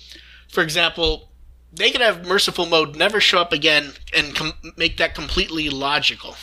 for 0.48 0.62
example, 0.62 1.28
they 1.72 1.90
could 1.90 2.02
have 2.02 2.26
merciful 2.26 2.66
mode 2.66 2.96
never 2.96 3.20
show 3.20 3.38
up 3.38 3.52
again 3.52 3.92
and 4.14 4.34
com- 4.34 4.52
make 4.76 4.98
that 4.98 5.14
completely 5.14 5.70
logical. 5.70 6.36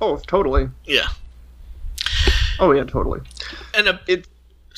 Oh, 0.00 0.18
totally. 0.26 0.70
Yeah. 0.84 1.08
Oh 2.58 2.72
yeah, 2.72 2.84
totally. 2.84 3.20
And 3.74 3.88
a, 3.88 4.00
It. 4.06 4.26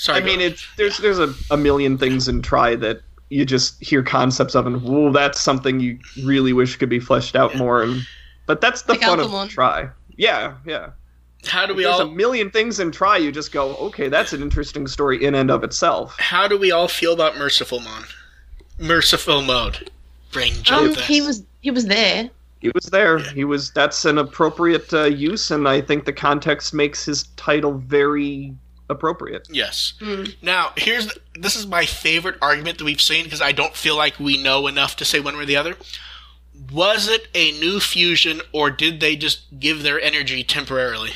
Sorry, 0.03 0.21
I 0.21 0.25
mean, 0.25 0.39
go- 0.41 0.47
it's 0.47 0.67
there's 0.77 0.99
there's 0.99 1.19
a, 1.19 1.33
a 1.51 1.57
million 1.57 1.97
things 1.99 2.29
in 2.29 2.43
Try 2.43 2.75
that 2.77 3.01
you 3.31 3.45
just 3.45 3.83
hear 3.83 4.03
concepts 4.03 4.55
of, 4.55 4.67
and 4.67 4.83
whoa, 4.83 5.11
that's 5.13 5.41
something 5.41 5.81
you 5.81 5.99
really 6.25 6.53
wish 6.53 6.77
could 6.77 6.89
be 6.91 7.01
fleshed 7.01 7.35
out 7.37 7.53
Yeah. 7.53 7.59
more. 7.59 7.83
And 7.83 8.03
but 8.47 8.61
that's 8.61 8.83
the 8.83 8.93
Like 8.93 9.03
fun 9.03 9.19
Alphamon. 9.21 9.45
of 9.45 9.49
Try. 9.51 9.89
Yeah, 10.17 10.55
yeah. 10.67 10.91
how 11.47 11.65
do 11.67 11.75
we 11.75 11.85
there's 11.85 12.01
all 12.01 12.09
a 12.09 12.11
million 12.13 12.51
things 12.51 12.79
in 12.81 12.91
Try. 12.93 13.17
You 13.17 13.33
just 13.33 13.51
go, 13.53 13.75
okay, 13.77 14.09
that's 14.09 14.33
an 14.33 14.43
interesting 14.43 14.87
story 14.87 15.25
in 15.25 15.35
and 15.35 15.51
of 15.51 15.65
itself. 15.65 16.15
how 16.19 16.47
do 16.49 16.59
we 16.59 16.71
all 16.73 16.89
feel 16.89 17.13
about 17.15 17.37
merciful 17.39 17.81
mon? 17.81 18.05
Merciful 18.79 19.43
mode. 19.43 19.91
Brain 20.33 20.55
jump. 20.63 20.97
Um, 20.97 21.03
he 21.05 21.21
was 21.21 21.45
he 21.61 21.71
was 21.71 21.87
there. 21.87 22.29
He 22.61 22.71
was 22.75 22.87
there. 22.87 23.19
Yeah. 23.19 23.31
He 23.33 23.45
was. 23.45 23.71
That's 23.73 24.05
an 24.05 24.19
appropriate 24.19 24.93
uh, 24.95 25.05
use, 25.05 25.51
and 25.51 25.69
I 25.69 25.81
think 25.81 26.05
the 26.05 26.13
context 26.13 26.73
makes 26.75 27.05
his 27.05 27.25
title 27.37 27.75
very 27.79 28.55
appropriate. 28.93 29.49
Yes. 29.51 29.95
Mm. 30.01 30.37
Now, 30.43 30.71
here's 30.77 31.07
the, 31.09 31.21
this 31.35 31.57
is 31.57 31.67
my 31.67 31.85
favorite 31.85 32.37
argument 32.41 32.79
that 32.79 32.85
we've 32.85 33.01
seen 33.01 33.25
because 33.25 33.43
I 33.43 33.51
don't 33.51 33.75
feel 33.75 33.97
like 33.97 34.21
we 34.21 34.41
know 34.41 34.69
enough 34.69 34.95
to 34.97 35.05
say 35.05 35.19
one 35.19 35.37
way 35.37 35.43
or 35.43 35.47
the 35.47 35.57
other. 35.57 35.75
Was 36.71 37.09
it 37.09 37.27
a 37.35 37.51
new 37.59 37.81
fusion 37.81 38.41
or 38.53 38.71
did 38.71 39.01
they 39.01 39.17
just 39.17 39.59
give 39.59 39.83
their 39.83 40.01
energy 40.01 40.45
temporarily? 40.45 41.11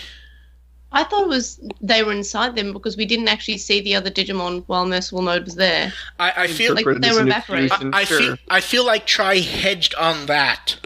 I 0.92 1.04
thought 1.04 1.24
it 1.24 1.28
was 1.28 1.60
they 1.80 2.02
were 2.02 2.12
inside 2.12 2.56
them 2.56 2.72
because 2.72 2.96
we 2.96 3.04
didn't 3.04 3.28
actually 3.28 3.58
see 3.58 3.80
the 3.80 3.94
other 3.94 4.10
Digimon 4.10 4.64
while 4.66 4.86
Merciful 4.86 5.20
Mode 5.22 5.44
was 5.44 5.54
there. 5.56 5.92
I, 6.18 6.32
I 6.44 6.46
feel 6.46 6.74
Like, 6.74 6.86
they 6.86 7.12
were 7.12 7.20
an 7.20 7.28
evaporated. 7.28 7.70
infusion, 7.70 7.94
I 7.94 8.04
sure. 8.04 8.18
feel 8.18 8.36
I 8.48 8.60
feel 8.60 8.86
like 8.86 9.06
Try 9.06 9.38
hedged 9.38 9.94
on 9.96 10.26
that 10.26 10.76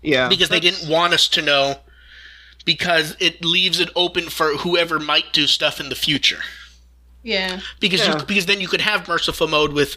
yeah, 0.00 0.28
because 0.28 0.48
they 0.48 0.60
didn't 0.60 0.88
want 0.88 1.12
us 1.12 1.28
to 1.28 1.42
know 1.42 1.76
because 2.64 3.16
it 3.20 3.44
leaves 3.44 3.80
it 3.80 3.90
open 3.96 4.24
for 4.24 4.56
whoever 4.58 4.98
might 4.98 5.32
do 5.32 5.46
stuff 5.46 5.80
in 5.80 5.88
the 5.88 5.94
future. 5.94 6.40
Yeah. 7.22 7.60
because 7.80 8.00
Yeah. 8.00 8.18
you, 8.18 8.24
because 8.24 8.46
then 8.46 8.60
you 8.60 8.68
could 8.68 8.80
have 8.80 9.06
merciful 9.06 9.46
mode 9.46 9.72
with 9.72 9.96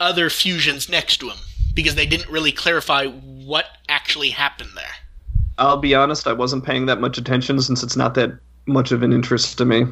other 0.00 0.30
fusions 0.30 0.88
next 0.88 1.18
to 1.18 1.30
him 1.30 1.38
because 1.74 1.94
they 1.96 2.06
didn't 2.06 2.30
really 2.30 2.52
clarify 2.52 3.06
what 3.06 3.66
actually 3.88 4.30
happened 4.30 4.70
there. 4.76 4.94
I'll 5.58 5.76
be 5.76 5.94
honest, 5.94 6.26
I 6.26 6.32
wasn't 6.32 6.64
paying 6.64 6.86
that 6.86 7.00
much 7.00 7.18
attention 7.18 7.60
since 7.60 7.82
it's 7.82 7.96
not 7.96 8.14
that 8.14 8.38
much 8.66 8.92
of 8.92 9.02
an 9.02 9.12
interest 9.12 9.58
to 9.58 9.64
me. 9.64 9.84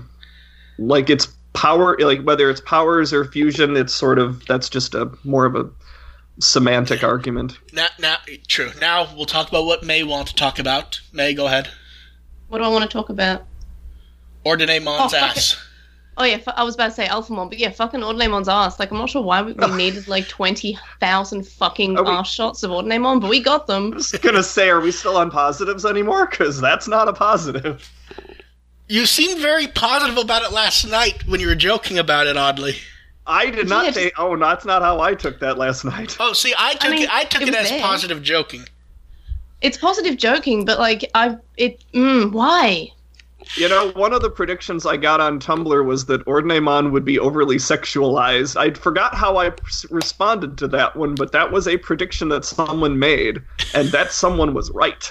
Like 0.78 1.10
it's 1.10 1.26
power, 1.52 1.96
like 1.98 2.22
whether 2.22 2.48
it's 2.50 2.60
powers 2.60 3.12
or 3.12 3.24
fusion, 3.24 3.76
it's 3.76 3.94
sort 3.94 4.18
of 4.18 4.44
that's 4.46 4.68
just 4.68 4.94
a 4.94 5.10
more 5.24 5.44
of 5.44 5.54
a 5.54 5.68
semantic 6.40 7.02
argument. 7.04 7.58
Now, 7.72 7.88
now, 7.98 8.16
true. 8.48 8.70
Now 8.80 9.08
we'll 9.14 9.26
talk 9.26 9.48
about 9.48 9.66
what 9.66 9.84
May 9.84 10.02
want 10.02 10.28
to 10.28 10.34
talk 10.34 10.58
about. 10.58 11.00
May, 11.12 11.34
go 11.34 11.46
ahead. 11.46 11.68
What 12.52 12.58
do 12.58 12.64
I 12.64 12.68
want 12.68 12.82
to 12.82 12.88
talk 12.90 13.08
about? 13.08 13.44
Ordinemon's 14.44 15.14
Oh, 15.14 15.16
ass. 15.16 15.56
Oh 16.18 16.24
yeah, 16.24 16.36
I 16.54 16.62
was 16.64 16.74
about 16.74 16.88
to 16.88 16.90
say 16.92 17.06
Alphamon, 17.06 17.48
but 17.48 17.58
yeah, 17.58 17.70
fucking 17.70 18.00
Ordinemon's 18.00 18.46
ass. 18.46 18.78
Like 18.78 18.90
I'm 18.90 18.98
not 18.98 19.08
sure 19.08 19.22
why 19.22 19.40
we, 19.40 19.54
we 19.54 19.66
needed 19.74 20.06
like 20.06 20.28
twenty 20.28 20.78
thousand 21.00 21.46
fucking 21.48 21.94
we- 21.94 22.00
ass 22.10 22.30
shots 22.30 22.62
of 22.62 22.70
Ordinemon, 22.70 23.22
but 23.22 23.30
we 23.30 23.40
got 23.42 23.66
them. 23.66 23.94
I 23.94 23.96
was 23.96 24.12
gonna 24.12 24.42
say, 24.42 24.68
are 24.68 24.80
we 24.82 24.92
still 24.92 25.16
on 25.16 25.30
positives 25.30 25.86
anymore? 25.86 26.26
Because 26.26 26.60
that's 26.60 26.86
not 26.86 27.08
a 27.08 27.14
positive. 27.14 27.90
You 28.86 29.06
seemed 29.06 29.40
very 29.40 29.68
positive 29.68 30.18
about 30.18 30.42
it 30.42 30.52
last 30.52 30.84
night 30.86 31.26
when 31.26 31.40
you 31.40 31.46
were 31.46 31.54
joking 31.54 31.98
about 31.98 32.26
it. 32.26 32.36
Oddly. 32.36 32.74
I 33.26 33.48
did 33.48 33.66
not 33.66 33.86
Yeah, 33.86 33.90
say. 33.92 34.12
Oh, 34.18 34.36
that's 34.36 34.66
not 34.66 34.82
how 34.82 35.00
I 35.00 35.14
took 35.14 35.40
that 35.40 35.56
last 35.56 35.86
night. 35.86 36.18
Oh, 36.20 36.34
see, 36.34 36.52
I 36.58 36.74
took 36.74 36.90
mean, 36.90 37.04
it. 37.04 37.10
I 37.10 37.24
took 37.24 37.40
it 37.40 37.48
it, 37.48 37.54
as 37.54 37.70
there. 37.70 37.80
positive 37.80 38.22
joking. 38.22 38.66
It's 39.62 39.78
positive 39.78 40.16
joking, 40.16 40.64
but 40.64 40.78
like 40.78 41.10
I 41.14 41.36
it 41.56 41.82
mm, 41.94 42.32
why? 42.32 42.90
You 43.56 43.68
know, 43.68 43.90
one 43.92 44.12
of 44.12 44.22
the 44.22 44.30
predictions 44.30 44.86
I 44.86 44.96
got 44.96 45.20
on 45.20 45.40
Tumblr 45.40 45.84
was 45.84 46.06
that 46.06 46.24
Ordinemon 46.26 46.92
would 46.92 47.04
be 47.04 47.18
overly 47.18 47.56
sexualized. 47.56 48.56
I 48.56 48.72
forgot 48.72 49.14
how 49.16 49.36
I 49.36 49.48
s- 49.48 49.84
responded 49.90 50.56
to 50.58 50.68
that 50.68 50.94
one, 50.96 51.16
but 51.16 51.32
that 51.32 51.50
was 51.50 51.66
a 51.66 51.76
prediction 51.76 52.28
that 52.28 52.44
someone 52.44 52.98
made, 53.00 53.42
and 53.74 53.88
that 53.88 54.12
someone 54.12 54.54
was 54.54 54.70
right. 54.70 55.10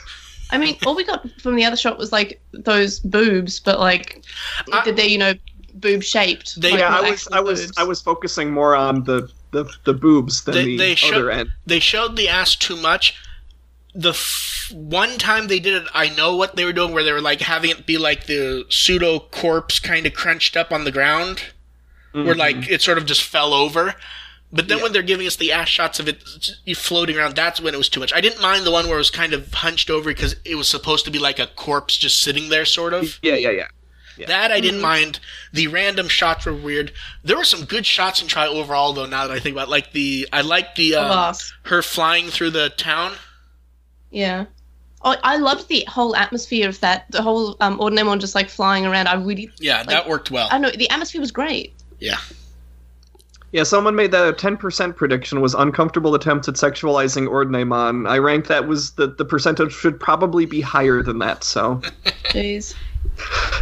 I 0.49 0.57
mean, 0.57 0.77
all 0.85 0.95
we 0.95 1.03
got 1.03 1.29
from 1.41 1.55
the 1.55 1.65
other 1.65 1.75
shot 1.77 1.97
was 1.97 2.11
like 2.11 2.41
those 2.53 2.99
boobs, 2.99 3.59
but 3.59 3.79
like 3.79 4.23
I- 4.71 4.89
they're 4.91 5.05
you 5.05 5.17
know 5.17 5.33
boob 5.75 6.01
shaped. 6.03 6.61
Like, 6.61 6.79
yeah, 6.79 6.97
I 6.97 7.09
was, 7.09 7.27
I 7.31 7.39
was, 7.41 7.61
boobs. 7.65 7.77
I 7.77 7.83
was 7.83 8.01
focusing 8.01 8.51
more 8.51 8.75
on 8.75 9.03
the 9.03 9.29
the, 9.51 9.65
the 9.83 9.93
boobs 9.93 10.45
than 10.45 10.55
They- 10.55 10.65
the 10.65 10.77
they 10.77 10.95
show- 10.95 11.15
other 11.15 11.31
end. 11.31 11.49
They 11.65 11.79
showed 11.79 12.15
the 12.15 12.29
ass 12.29 12.55
too 12.55 12.77
much. 12.77 13.13
The 13.93 14.09
f- 14.11 14.71
one 14.73 15.17
time 15.17 15.47
they 15.47 15.59
did 15.59 15.73
it, 15.83 15.89
I 15.93 16.09
know 16.09 16.35
what 16.35 16.55
they 16.55 16.63
were 16.65 16.71
doing, 16.73 16.93
where 16.93 17.03
they 17.03 17.11
were 17.11 17.21
like 17.21 17.41
having 17.41 17.71
it 17.71 17.85
be 17.85 17.97
like 17.97 18.25
the 18.25 18.65
pseudo 18.69 19.19
corpse 19.19 19.79
kind 19.79 20.05
of 20.05 20.13
crunched 20.13 20.55
up 20.55 20.71
on 20.71 20.85
the 20.85 20.91
ground, 20.91 21.43
where 22.13 22.35
like 22.35 22.69
it 22.69 22.81
sort 22.81 22.97
of 22.97 23.05
just 23.05 23.23
fell 23.23 23.53
over. 23.53 23.95
But 24.53 24.67
then 24.67 24.77
Yeah. 24.77 24.83
when 24.83 24.93
they're 24.93 25.01
giving 25.01 25.27
us 25.27 25.37
the 25.37 25.51
ass 25.53 25.69
shots 25.69 25.99
of 25.99 26.09
it 26.09 26.21
floating 26.75 27.17
around, 27.17 27.35
that's 27.35 27.61
when 27.61 27.73
it 27.73 27.77
was 27.77 27.87
too 27.89 27.99
much. 28.01 28.11
I 28.13 28.19
didn't 28.21 28.41
mind 28.41 28.65
the 28.65 28.71
one 28.71 28.85
where 28.87 28.95
it 28.95 28.97
was 28.97 29.09
kind 29.11 29.33
of 29.33 29.53
hunched 29.53 29.89
over 29.89 30.09
because 30.09 30.35
it 30.43 30.55
was 30.55 30.67
supposed 30.67 31.05
to 31.05 31.11
be 31.11 31.19
like 31.19 31.39
a 31.39 31.47
corpse 31.47 31.97
just 31.97 32.21
sitting 32.21 32.49
there, 32.49 32.65
sort 32.65 32.93
of. 32.93 33.17
Yeah, 33.21 33.35
yeah, 33.35 33.49
yeah. 33.51 33.67
Yeah. 34.17 34.27
That 34.27 34.51
I 34.51 34.59
didn't 34.59 34.81
mind. 34.81 35.19
The 35.53 35.67
random 35.67 36.09
shots 36.09 36.45
were 36.45 36.53
weird. 36.53 36.91
There 37.23 37.37
were 37.37 37.45
some 37.45 37.63
good 37.63 37.85
shots 37.85 38.21
in 38.21 38.27
Try 38.27 38.45
overall, 38.45 38.91
though. 38.91 39.05
Now 39.05 39.25
that 39.25 39.33
I 39.33 39.39
think 39.39 39.55
about, 39.55 39.69
it. 39.69 39.71
like 39.71 39.93
the, 39.93 40.27
I 40.33 40.41
like 40.41 40.75
the 40.75 40.95
Of 40.95 41.11
uh, 41.11 41.33
her 41.63 41.81
flying 41.81 42.27
through 42.27 42.49
the 42.51 42.69
town. 42.71 43.13
Yeah. 44.11 44.45
Oh, 45.03 45.15
I 45.23 45.37
loved 45.37 45.67
the 45.67 45.83
whole 45.87 46.15
atmosphere 46.15 46.69
of 46.69 46.79
that. 46.81 47.09
The 47.09 47.21
whole 47.23 47.57
um, 47.59 47.79
Ordinemon 47.79 48.19
just 48.19 48.35
like 48.35 48.49
flying 48.49 48.85
around. 48.85 49.07
I 49.07 49.15
really, 49.15 49.49
Yeah, 49.59 49.83
that 49.83 50.07
worked 50.07 50.29
well. 50.29 50.47
I 50.51 50.59
know. 50.59 50.69
The 50.69 50.89
atmosphere 50.91 51.19
was 51.21 51.31
great. 51.31 51.73
Yeah, 51.99 52.19
Yeah, 53.51 53.63
someone 53.63 53.95
made 53.95 54.11
that 54.11 54.27
a 54.27 54.33
10% 54.33 54.95
prediction 54.95 55.41
was 55.41 55.53
uncomfortable 55.55 56.13
attempts 56.13 56.47
at 56.47 56.55
sexualizing 56.55 57.27
Ordinemon. 57.27 58.07
I 58.07 58.17
ranked 58.19 58.47
that 58.49 58.67
was 58.67 58.91
the 58.91 59.07
the 59.07 59.25
percentage 59.25 59.73
should 59.73 59.99
probably 59.99 60.45
be 60.45 60.61
higher 60.61 61.01
than 61.01 61.19
that. 61.19 61.43
So 61.43 61.75
Jeez. 62.25 62.75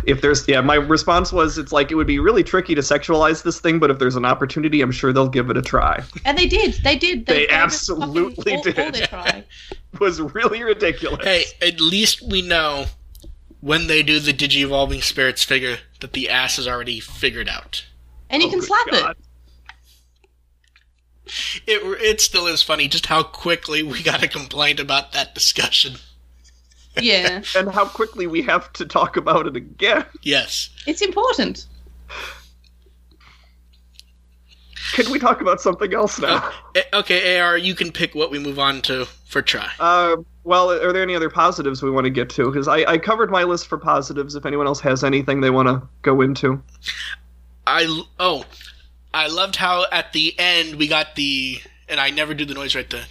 If 0.05 0.21
there's 0.21 0.47
yeah, 0.47 0.61
my 0.61 0.75
response 0.75 1.33
was 1.33 1.57
it's 1.57 1.71
like 1.71 1.91
it 1.91 1.95
would 1.95 2.07
be 2.07 2.19
really 2.19 2.43
tricky 2.43 2.75
to 2.75 2.81
sexualize 2.81 3.43
this 3.43 3.59
thing, 3.59 3.79
but 3.79 3.91
if 3.91 3.99
there's 3.99 4.15
an 4.15 4.25
opportunity, 4.25 4.81
I'm 4.81 4.91
sure 4.91 5.11
they'll 5.11 5.27
give 5.29 5.49
it 5.49 5.57
a 5.57 5.61
try. 5.61 6.03
And 6.25 6.37
they 6.37 6.47
did. 6.47 6.75
They 6.83 6.95
did. 6.95 7.25
They 7.25 7.41
gave 7.41 7.49
it 7.49 7.51
absolutely 7.53 8.55
all, 8.55 8.63
did. 8.63 8.79
All 8.79 8.91
their 8.91 9.07
try. 9.07 9.43
It 9.93 9.99
was 9.99 10.21
really 10.21 10.61
ridiculous. 10.63 11.25
Hey, 11.25 11.45
at 11.61 11.81
least 11.81 12.21
we 12.21 12.41
know 12.43 12.85
when 13.59 13.87
they 13.87 14.03
do 14.03 14.19
the 14.19 14.31
Digivolving 14.33 15.01
Spirits 15.03 15.43
figure 15.43 15.79
that 15.99 16.13
the 16.13 16.29
ass 16.29 16.59
is 16.59 16.67
already 16.67 16.99
figured 16.99 17.49
out. 17.49 17.85
And 18.29 18.41
you 18.43 18.47
Oh, 18.49 18.51
can 18.51 18.61
slap 18.61 18.87
God. 18.91 19.11
it. 19.11 19.17
It 21.67 22.01
it 22.01 22.21
still 22.21 22.47
is 22.47 22.61
funny 22.63 22.87
just 22.87 23.07
how 23.07 23.23
quickly 23.23 23.83
we 23.83 24.01
got 24.01 24.23
a 24.23 24.27
complaint 24.27 24.79
about 24.79 25.11
that 25.13 25.33
discussion. 25.35 25.95
Yeah. 26.99 27.41
And 27.55 27.69
how 27.69 27.85
quickly 27.85 28.27
we 28.27 28.41
have 28.43 28.71
to 28.73 28.85
talk 28.85 29.17
about 29.17 29.47
it 29.47 29.55
again. 29.55 30.05
Yes. 30.21 30.69
It's 30.85 31.01
important. 31.01 31.65
Can 34.93 35.11
we 35.11 35.19
talk 35.19 35.41
about 35.41 35.61
something 35.61 35.93
else 35.93 36.19
now? 36.19 36.51
Eh, 36.75 36.81
Okay, 36.93 37.39
AR, 37.39 37.57
you 37.57 37.75
can 37.75 37.91
pick 37.91 38.15
what 38.15 38.31
we 38.31 38.39
move 38.39 38.57
on 38.59 38.81
to 38.83 39.05
for 39.05 39.41
try. 39.41 39.69
Uh, 39.79 40.17
well, 40.43 40.71
are 40.71 40.91
there 40.91 41.03
any 41.03 41.15
other 41.15 41.29
positives 41.29 41.83
we 41.83 41.91
want 41.91 42.05
to 42.05 42.09
get 42.09 42.29
to? 42.31 42.45
Because 42.45 42.67
I, 42.67 42.77
I 42.79 42.97
covered 42.97 43.29
my 43.29 43.43
list 43.43 43.67
for 43.67 43.77
positives. 43.77 44.35
If 44.35 44.45
anyone 44.45 44.65
else 44.65 44.79
has 44.81 45.03
anything 45.03 45.41
they 45.41 45.51
want 45.51 45.67
to 45.67 45.87
go 46.01 46.21
into. 46.21 46.61
I 47.67 48.03
oh, 48.19 48.45
I 49.13 49.27
loved 49.27 49.55
how 49.55 49.85
at 49.91 50.11
the 50.13 50.33
end 50.39 50.75
we 50.75 50.87
got 50.87 51.15
the 51.15 51.61
and 51.89 51.99
I 51.99 52.09
never 52.09 52.33
do 52.33 52.45
the 52.45 52.53
noise 52.53 52.75
right 52.75 52.89
the. 52.89 53.03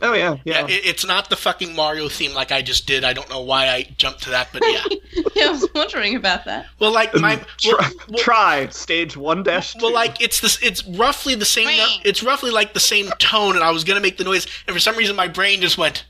Oh 0.00 0.12
yeah, 0.14 0.36
Yeah, 0.44 0.60
yeah. 0.60 0.66
it, 0.66 0.86
it's 0.86 1.06
not 1.06 1.30
the 1.30 1.36
fucking 1.36 1.74
Mario 1.74 2.08
theme 2.08 2.32
like 2.34 2.52
I 2.52 2.62
just 2.62 2.86
did. 2.86 3.04
I 3.04 3.12
don't 3.12 3.28
know 3.28 3.40
why 3.40 3.68
I 3.68 3.82
jumped 3.96 4.22
to 4.24 4.30
that, 4.30 4.48
but 4.52 4.62
yeah. 4.64 4.84
yeah, 5.34 5.48
I 5.48 5.50
was 5.50 5.68
wondering 5.74 6.14
about 6.16 6.44
that. 6.44 6.66
Well, 6.78 6.92
like 6.92 7.14
my 7.14 7.36
well, 7.36 7.44
try, 7.58 7.90
well, 8.08 8.18
try 8.18 8.68
stage 8.68 9.16
one 9.16 9.42
dash. 9.42 9.74
well, 9.80 9.92
like 9.92 10.20
it's 10.20 10.40
this. 10.40 10.60
It's 10.62 10.84
roughly 10.86 11.34
the 11.34 11.44
same. 11.44 11.66
no- 11.76 11.86
It's 12.04 12.22
roughly 12.22 12.50
like 12.50 12.74
the 12.74 12.80
same 12.80 13.08
tone, 13.18 13.54
and 13.56 13.64
I 13.64 13.70
was 13.70 13.84
gonna 13.84 14.00
make 14.00 14.16
the 14.18 14.24
noise, 14.24 14.46
and 14.66 14.74
for 14.74 14.80
some 14.80 14.96
reason 14.96 15.16
my 15.16 15.28
brain 15.28 15.60
just 15.60 15.78
went 15.78 16.04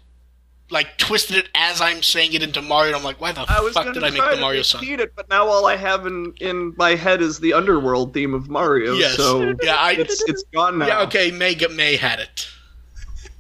like 0.71 0.99
twisted 0.99 1.37
it 1.37 1.49
as 1.55 1.81
I'm 1.81 2.03
saying 2.03 2.33
it 2.35 2.43
into 2.43 2.61
Mario. 2.61 2.89
And 2.89 2.97
I'm 2.97 3.03
like, 3.05 3.21
why 3.21 3.33
the 3.33 3.45
I 3.49 3.61
was 3.61 3.75
fuck 3.75 3.93
did 3.95 4.05
I 4.05 4.11
make 4.11 4.21
the 4.23 4.35
to 4.37 4.41
Mario 4.41 4.63
song? 4.63 4.81
repeat 4.83 5.01
it, 5.01 5.15
but 5.17 5.29
now 5.31 5.47
all 5.47 5.67
I 5.67 5.77
have 5.77 6.07
in 6.07 6.35
in 6.41 6.75
my 6.77 6.95
head 6.95 7.23
is 7.23 7.41
the 7.41 7.53
underworld 7.55 8.13
theme 8.15 8.35
of 8.35 8.49
Mario. 8.49 8.95
Yes. 8.95 9.17
So 9.17 9.55
Yeah, 9.63 9.77
I. 9.77 9.93
it's 9.93 10.23
it's 10.29 10.43
gone 10.55 10.79
now. 10.79 10.87
Yeah, 10.87 11.01
okay. 11.03 11.31
May 11.31 11.57
May 11.75 11.97
had 11.97 12.21
it. 12.21 12.49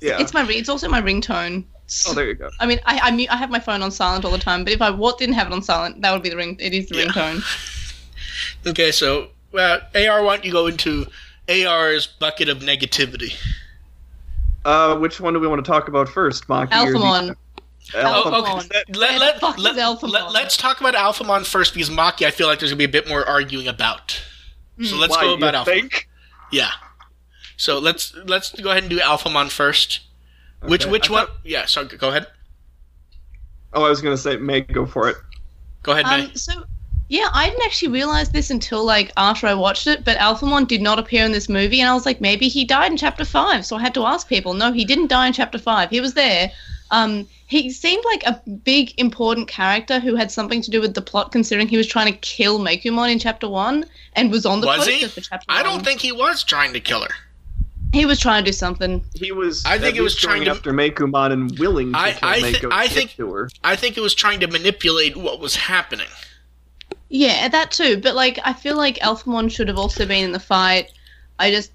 Yeah. 0.00 0.20
It's 0.20 0.32
my. 0.32 0.42
ring- 0.42 0.58
It's 0.58 0.68
also 0.68 0.88
my 0.88 1.02
ringtone. 1.02 1.64
oh, 2.06 2.14
there 2.14 2.26
you 2.26 2.34
go. 2.34 2.50
I 2.60 2.66
mean, 2.66 2.80
I 2.86 2.98
I, 3.00 3.10
mute, 3.10 3.30
I 3.32 3.36
have 3.36 3.50
my 3.50 3.60
phone 3.60 3.82
on 3.82 3.90
silent 3.90 4.24
all 4.24 4.30
the 4.30 4.38
time, 4.38 4.62
but 4.64 4.72
if 4.72 4.80
I 4.80 4.90
what 4.90 5.18
didn't 5.18 5.34
have 5.34 5.48
it 5.48 5.52
on 5.52 5.62
silent, 5.62 6.00
that 6.02 6.12
would 6.12 6.22
be 6.22 6.28
the 6.30 6.36
ring. 6.36 6.56
It 6.60 6.72
is 6.72 6.88
the 6.88 6.96
Yeah. 6.96 7.06
ringtone. 7.06 7.42
Okay, 8.66 8.92
so 8.92 9.28
well, 9.52 9.80
AR, 9.94 10.22
why 10.22 10.36
don't 10.36 10.44
you 10.44 10.52
go 10.52 10.66
into 10.66 11.06
AR's 11.48 12.06
bucket 12.06 12.48
of 12.48 12.58
negativity? 12.58 13.34
Uh, 14.64 14.96
which 14.98 15.20
one 15.20 15.32
do 15.34 15.40
we 15.40 15.46
want 15.46 15.64
to 15.64 15.70
talk 15.70 15.88
about 15.88 16.08
first, 16.08 16.46
Maki? 16.48 16.66
or 16.72 16.92
do 16.92 16.98
you- 16.98 17.04
Alphamon. 17.04 17.28
Alphamon. 17.30 17.36
Oh, 17.94 18.42
okay. 18.42 18.50
Alphamon. 18.50 18.96
let, 18.96 19.18
let, 19.20 19.58
let, 19.58 19.98
let, 20.02 20.32
let's 20.32 20.56
talk 20.56 20.80
about 20.80 20.94
Alphamon 20.94 21.46
first 21.46 21.72
because 21.74 21.88
Maki, 21.88 22.26
I 22.26 22.30
feel 22.30 22.46
like 22.46 22.58
there's 22.58 22.70
gonna 22.70 22.78
be 22.78 22.84
a 22.84 22.88
bit 22.88 23.08
more 23.08 23.26
arguing 23.26 23.66
about. 23.68 24.20
So 24.82 24.96
let's 24.96 25.16
Why, 25.16 25.22
go 25.22 25.28
you 25.30 25.36
about 25.36 25.54
Alphamon. 25.54 25.64
think? 25.64 26.08
Yeah. 26.52 26.70
So 27.56 27.78
let's 27.78 28.14
let's 28.26 28.52
go 28.60 28.70
ahead 28.70 28.84
and 28.84 28.90
do 28.90 28.98
Alphamon 28.98 29.50
first. 29.50 30.00
Which 30.62 30.82
Okay. 30.82 30.90
which 30.90 31.08
I 31.08 31.12
one? 31.12 31.26
thought- 31.26 31.36
Yeah. 31.44 31.64
So 31.66 31.84
go 31.86 32.08
ahead. 32.10 32.26
Oh, 33.72 33.84
I 33.84 33.88
was 33.88 34.00
gonna 34.02 34.16
say, 34.16 34.36
May, 34.36 34.60
go 34.60 34.86
for 34.86 35.08
it. 35.08 35.16
Go 35.82 35.92
ahead, 35.92 36.06
May. 36.06 36.24
Um, 36.26 36.34
so 36.36 36.64
yeah, 37.08 37.28
I 37.32 37.48
didn't 37.48 37.64
actually 37.64 37.88
realize 37.92 38.30
this 38.30 38.50
until 38.50 38.84
like 38.84 39.12
after 39.16 39.46
I 39.46 39.54
watched 39.54 39.86
it, 39.86 40.04
but 40.04 40.16
Alphamon 40.18 40.66
did 40.68 40.82
not 40.82 40.98
appear 40.98 41.24
in 41.24 41.32
this 41.32 41.48
movie, 41.48 41.80
and 41.80 41.88
I 41.88 41.94
was 41.94 42.04
like, 42.06 42.20
maybe 42.20 42.48
he 42.48 42.64
died 42.64 42.90
in 42.90 42.96
chapter 42.96 43.24
five. 43.24 43.64
So 43.64 43.76
I 43.76 43.80
had 43.80 43.94
to 43.94 44.04
ask 44.04 44.28
people. 44.28 44.54
No, 44.54 44.72
he 44.72 44.84
didn't 44.84 45.08
die 45.08 45.26
in 45.28 45.32
chapter 45.32 45.58
five. 45.58 45.90
He 45.90 46.00
was 46.00 46.14
there. 46.14 46.50
Um, 46.90 47.26
he 47.46 47.70
seemed 47.70 48.02
like 48.06 48.22
a 48.24 48.40
big 48.64 48.92
important 48.98 49.46
character 49.48 50.00
who 50.00 50.14
had 50.16 50.30
something 50.30 50.62
to 50.62 50.70
do 50.70 50.80
with 50.80 50.94
the 50.94 51.02
plot, 51.02 51.32
considering 51.32 51.68
he 51.68 51.76
was 51.76 51.86
trying 51.86 52.10
to 52.12 52.18
kill 52.20 52.58
Meicoomon 52.60 53.10
in 53.12 53.18
chapter 53.18 53.48
one 53.48 53.84
and 54.14 54.30
was 54.30 54.46
on 54.46 54.60
the 54.60 54.66
Was 54.66 54.78
poster 54.78 54.92
he? 54.92 55.04
for 55.06 55.20
chapter 55.20 55.44
I 55.48 55.62
one. 55.62 55.64
don't 55.64 55.84
think 55.84 56.00
he 56.00 56.12
was 56.12 56.42
trying 56.44 56.72
to 56.74 56.80
kill 56.80 57.02
her. 57.02 57.14
he 57.92 58.04
was 58.06 58.18
trying 58.20 58.44
to 58.44 58.50
do 58.50 58.54
something. 58.54 59.02
He 59.14 59.32
was. 59.32 59.64
I 59.66 59.78
think 59.78 59.94
at 59.96 60.00
it 60.00 60.02
was 60.02 60.14
trying 60.14 60.44
to- 60.44 60.50
after 60.50 60.72
Meicoomon 60.72 61.32
and 61.32 61.58
willing 61.58 61.92
to 61.92 61.98
I- 61.98 62.12
kill 62.12 62.28
I 62.28 62.40
thi- 62.40 62.52
Mako 62.52 62.68
I 62.70 62.88
think- 62.88 63.16
to 63.16 63.32
her. 63.32 63.50
I 63.64 63.76
think 63.76 63.96
it 63.96 64.00
was 64.02 64.14
trying 64.14 64.40
to 64.40 64.46
manipulate 64.46 65.16
what 65.16 65.40
was 65.40 65.56
happening. 65.56 66.08
Yeah, 67.08 67.48
that 67.48 67.70
too. 67.70 67.98
But 68.00 68.14
like, 68.14 68.38
I 68.44 68.52
feel 68.52 68.76
like 68.76 68.98
Alphamon 68.98 69.50
should 69.50 69.68
have 69.68 69.78
also 69.78 70.06
been 70.06 70.24
in 70.24 70.32
the 70.32 70.40
fight. 70.40 70.92
I 71.38 71.50
just, 71.50 71.70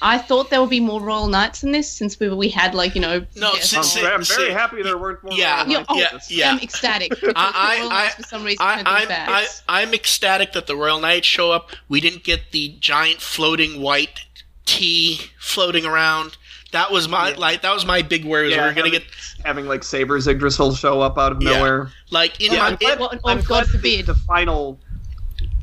I 0.00 0.18
thought 0.18 0.50
there 0.50 0.60
would 0.60 0.70
be 0.70 0.80
more 0.80 1.00
Royal 1.00 1.26
Knights 1.28 1.62
in 1.62 1.72
this 1.72 1.90
since 1.90 2.18
we 2.20 2.28
we 2.28 2.48
had 2.48 2.74
like 2.74 2.94
you 2.94 3.00
know. 3.00 3.24
No, 3.36 3.52
yes. 3.54 3.70
since- 3.70 3.96
I'm, 3.96 4.06
I'm 4.06 4.24
see- 4.24 4.34
very 4.36 4.52
happy 4.52 4.82
there 4.82 4.98
weren't 4.98 5.22
more. 5.22 5.32
Yeah, 5.32 5.58
Royal 5.62 5.68
Yeah, 5.70 5.76
Knights 5.78 5.86
oh, 5.90 5.96
yeah, 5.98 6.08
this. 6.12 6.30
yeah. 6.30 6.50
I'm 6.52 6.60
ecstatic. 6.60 7.12
I- 7.36 7.88
I- 7.90 8.08
for 8.10 8.22
some 8.24 8.44
reason 8.44 8.64
I, 8.64 8.82
I'm. 8.84 9.08
I, 9.10 9.46
I'm 9.68 9.94
ecstatic 9.94 10.52
that 10.52 10.66
the 10.66 10.76
Royal 10.76 11.00
Knights 11.00 11.26
show 11.26 11.50
up. 11.52 11.70
We 11.88 12.00
didn't 12.00 12.24
get 12.24 12.50
the 12.52 12.76
giant 12.80 13.20
floating 13.20 13.80
white 13.80 14.20
tea 14.66 15.20
floating 15.40 15.84
around. 15.84 16.36
That 16.72 16.90
was 16.90 17.08
my 17.08 17.30
Yeah. 17.30 17.36
like 17.38 17.62
that 17.62 17.72
was 17.72 17.84
my 17.86 18.02
big 18.02 18.24
worry. 18.24 18.46
Was 18.46 18.54
Yeah, 18.54 18.62
we 18.62 18.68
were 18.68 18.74
gonna 18.74 18.86
having- 18.88 19.00
get 19.00 19.46
having 19.46 19.66
like 19.68 19.84
Saber 19.84 20.16
Yggdrasil 20.18 20.74
show 20.74 21.00
up 21.00 21.18
out 21.18 21.32
of 21.32 21.42
Yeah. 21.42 21.50
nowhere. 21.58 21.92
like 22.10 22.40
in 22.40 22.52
Yeah, 22.52 22.58
my 22.60 22.66
I'm 22.68 22.76
glad, 22.76 22.98
Well, 23.00 23.10
oh, 23.12 23.28
I'm 23.28 23.38
God 23.38 23.46
glad 23.46 23.64
the- 23.66 23.70
forbid. 23.72 24.06
The, 24.06 24.14
final 24.14 24.80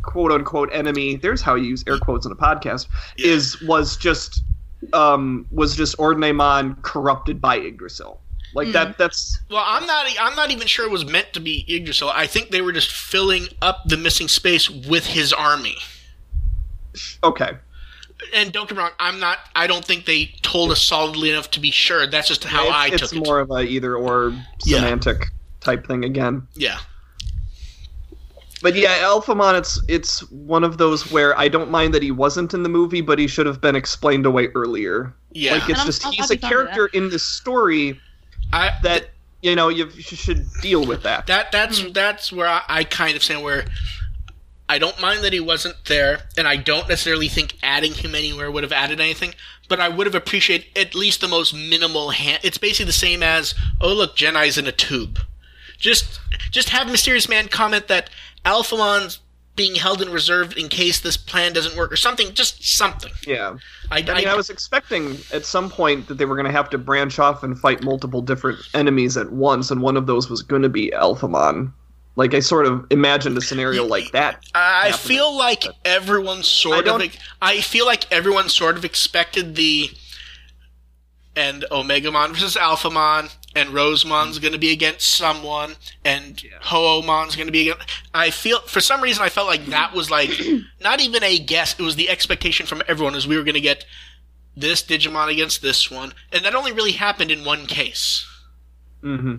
quote 0.03 0.31
unquote 0.31 0.69
enemy. 0.71 1.15
There's 1.17 1.41
how 1.41 1.55
you 1.55 1.65
use 1.65 1.83
air 1.87 1.97
quotes 1.97 2.25
in 2.25 2.31
a 2.31 2.35
podcast. 2.35 2.87
Yeah. 3.17 3.27
Is 3.33 3.61
was 3.61 3.97
just 3.97 4.43
um 4.93 5.45
was 5.51 5.75
just 5.75 5.97
Ordinemon 5.97 6.81
corrupted 6.83 7.41
by 7.41 7.57
Yggdrasil. 7.57 8.19
Like 8.55 8.71
that. 8.71 8.97
That's 8.97 9.39
Well, 9.49 9.63
I'm 9.65 9.85
not. 9.85 10.05
I'm 10.19 10.35
not 10.35 10.49
even 10.51 10.65
sure 10.67 10.85
it 10.85 10.91
was 10.91 11.05
meant 11.05 11.33
to 11.33 11.39
be 11.39 11.65
Yggdrasil. 11.67 12.09
I 12.09 12.25
think 12.27 12.49
they 12.49 12.61
were 12.61 12.71
just 12.71 12.91
filling 12.91 13.47
up 13.61 13.81
the 13.85 13.97
missing 13.97 14.27
space 14.27 14.69
with 14.69 15.05
his 15.07 15.33
army. 15.33 15.77
okay. 17.23 17.51
And 18.33 18.51
don't 18.51 18.67
get 18.67 18.75
me 18.77 18.83
wrong. 18.83 18.91
I'm 18.99 19.19
not. 19.19 19.37
I 19.55 19.65
don't 19.67 19.83
think 19.83 20.05
they 20.05 20.33
told 20.41 20.71
us 20.71 20.81
solidly 20.81 21.29
enough 21.31 21.51
to 21.51 21.59
be 21.59 21.71
sure. 21.71 22.05
That's 22.07 22.27
just 22.27 22.43
how 22.43 22.63
it's, 22.65 22.71
I 22.73 22.85
took 22.89 22.93
it. 22.93 23.01
it's 23.03 23.11
took 23.13 23.25
more 23.25 23.39
of 23.39 23.51
a 23.51 23.61
either 23.61 23.95
or 23.95 24.31
Yeah. 24.65 24.77
semantic 24.79 25.25
type 25.61 25.87
thing 25.87 26.03
again. 26.03 26.47
Yeah. 26.55 26.79
But 28.61 28.75
yeah, 28.75 28.97
Alphamon, 28.99 29.57
it's 29.57 29.81
it's 29.87 30.19
one 30.31 30.65
of 30.65 30.77
those 30.77 31.09
where 31.11 31.37
I 31.39 31.47
don't 31.47 31.71
mind 31.71 31.93
that 31.93 32.03
he 32.03 32.11
wasn't 32.11 32.53
in 32.53 32.63
the 32.63 32.69
movie, 32.69 33.01
but 33.01 33.17
he 33.17 33.25
should 33.27 33.45
have 33.45 33.61
been 33.61 33.75
explained 33.75 34.25
away 34.25 34.47
earlier. 34.47 35.13
Yeah. 35.31 35.53
Like 35.53 35.69
it's 35.69 35.85
just 35.85 36.03
he's 36.07 36.29
a 36.29 36.35
be 36.35 36.41
fine 36.41 36.49
with 36.49 36.67
character 36.67 36.87
in 36.87 37.09
the 37.09 37.19
story 37.19 37.99
I 38.51 38.71
that 38.83 39.11
you 39.41 39.55
know 39.55 39.69
you 39.69 39.85
you 39.95 40.01
should 40.01 40.45
deal 40.61 40.85
with 40.85 41.03
that. 41.03 41.27
That 41.27 41.53
that's 41.53 41.89
that's 41.93 42.33
where 42.33 42.47
I, 42.47 42.63
I 42.67 42.83
kind 42.83 43.15
of 43.15 43.23
stand 43.23 43.43
where 43.43 43.63
I 44.69 44.77
don't 44.77 45.01
mind 45.01 45.23
that 45.23 45.33
he 45.33 45.39
wasn't 45.39 45.83
there, 45.85 46.21
and 46.37 46.47
I 46.47 46.55
don't 46.55 46.87
necessarily 46.87 47.27
think 47.27 47.57
adding 47.63 47.95
him 47.95 48.13
anywhere 48.13 48.51
would 48.51 48.63
have 48.63 48.71
added 48.71 49.01
anything. 49.01 49.33
But 49.67 49.79
I 49.79 49.89
would 49.89 50.05
have 50.05 50.15
appreciated 50.15 50.67
at 50.77 50.93
least 50.93 51.21
the 51.21 51.27
most 51.27 51.53
minimal 51.53 52.11
hand. 52.11 52.41
It's 52.43 52.59
basically 52.59 52.85
the 52.85 52.93
same 52.93 53.23
as 53.23 53.55
oh 53.81 53.93
look, 53.93 54.15
Jedi's 54.15 54.57
in 54.59 54.67
a 54.67 54.71
tube. 54.71 55.19
Just 55.79 56.19
just 56.51 56.69
have 56.69 56.87
Mysterious 56.87 57.27
Man 57.27 57.47
comment 57.47 57.87
that 57.87 58.11
Alphamon's 58.45 59.19
being 59.55 59.75
held 59.75 60.01
in 60.01 60.09
reserve 60.09 60.55
in 60.55 60.69
case 60.69 61.01
this 61.01 61.17
plan 61.17 61.51
doesn't 61.51 61.75
work 61.75 61.91
or 61.91 61.97
something. 61.97 62.33
Just 62.33 62.63
something. 62.63 63.11
yeah. 63.27 63.57
I, 63.91 63.97
I 63.97 64.13
mean, 64.13 64.27
I 64.27 64.35
was 64.35 64.49
expecting 64.49 65.17
at 65.33 65.45
some 65.45 65.69
point 65.69 66.07
that 66.07 66.17
they 66.17 66.25
were 66.25 66.35
going 66.35 66.45
to 66.45 66.51
have 66.51 66.69
to 66.69 66.77
branch 66.77 67.19
off 67.19 67.43
and 67.43 67.59
fight 67.59 67.83
multiple 67.83 68.21
different 68.21 68.59
enemies 68.73 69.17
at 69.17 69.31
once, 69.31 69.69
and 69.71 69.81
one 69.81 69.97
of 69.97 70.05
those 70.05 70.29
was 70.29 70.43
going 70.43 70.61
to 70.61 70.69
be 70.69 70.91
Alphamon. 70.91 71.73
Like 72.19 72.33
I 72.33 72.39
sort 72.41 72.65
of 72.65 72.85
imagined 72.91 73.37
a 73.37 73.41
scenario 73.41 73.85
like 73.85 74.11
that. 74.11 74.43
I 74.53 74.89
happening. 74.89 74.97
feel 75.07 75.37
like 75.37 75.63
everyone 75.85 76.39
I 76.39 76.41
sort 76.41 76.79
of. 76.79 76.85
don't- 76.85 77.17
I 77.41 77.61
feel 77.61 77.85
like 77.85 78.11
everyone 78.11 78.49
sort 78.49 78.77
of 78.77 78.83
expected 78.85 79.55
the. 79.55 79.89
And 81.35 81.63
Omegamon 81.71 82.29
versus 82.31 82.55
Alphamon, 82.57 83.33
and 83.55 83.69
Rosemon's 83.69 84.39
going 84.39 84.51
to 84.51 84.59
be 84.59 84.71
against 84.73 85.07
someone, 85.07 85.75
and 86.03 86.43
Hououmon's 86.63 87.37
going 87.37 87.47
to 87.47 87.51
be 87.53 87.69
against. 87.69 87.87
I 88.13 88.29
feel 88.31 88.59
for 88.61 88.81
some 88.81 88.99
reason 88.99 89.23
I 89.23 89.29
felt 89.29 89.47
like 89.47 89.67
that 89.67 89.93
was 89.93 90.11
like 90.11 90.31
not 90.81 90.99
even 90.99 91.23
a 91.23 91.39
guess. 91.39 91.79
It 91.79 91.83
was 91.83 91.95
the 91.95 92.09
expectation 92.09 92.65
from 92.65 92.81
everyone 92.89 93.15
is 93.15 93.25
we 93.27 93.37
were 93.37 93.43
going 93.43 93.53
to 93.55 93.61
get 93.61 93.85
this 94.57 94.83
Digimon 94.83 95.31
against 95.31 95.61
this 95.61 95.89
one, 95.89 96.13
and 96.33 96.43
that 96.43 96.53
only 96.55 96.73
really 96.73 96.91
happened 96.91 97.31
in 97.31 97.45
one 97.45 97.65
case, 97.65 98.27
hmm 99.01 99.35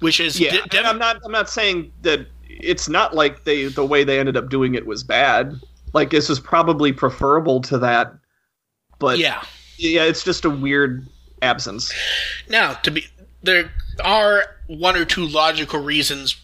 which 0.00 0.20
is 0.20 0.38
Yeah, 0.38 0.64
De- 0.66 0.78
and 0.78 0.86
I'm 0.86 0.98
not. 0.98 1.20
I'm 1.24 1.32
not 1.32 1.48
saying 1.48 1.92
that 2.02 2.26
it's 2.48 2.88
not 2.88 3.14
like 3.14 3.44
they 3.44 3.66
the 3.66 3.84
way 3.84 4.04
they 4.04 4.18
ended 4.18 4.36
up 4.36 4.48
doing 4.48 4.74
it 4.74 4.86
was 4.86 5.02
bad. 5.02 5.54
Like 5.92 6.10
this 6.10 6.30
is 6.30 6.38
probably 6.40 6.92
preferable 6.92 7.60
to 7.62 7.78
that, 7.78 8.12
but 8.98 9.18
yeah. 9.18 9.42
yeah, 9.78 10.04
it's 10.04 10.22
just 10.22 10.44
a 10.44 10.50
weird 10.50 11.06
absence. 11.42 11.92
Now, 12.48 12.74
to 12.74 12.90
be 12.90 13.06
there 13.42 13.70
are 14.04 14.56
one 14.66 14.96
or 14.96 15.04
two 15.04 15.26
logical 15.26 15.80
reasons 15.80 16.36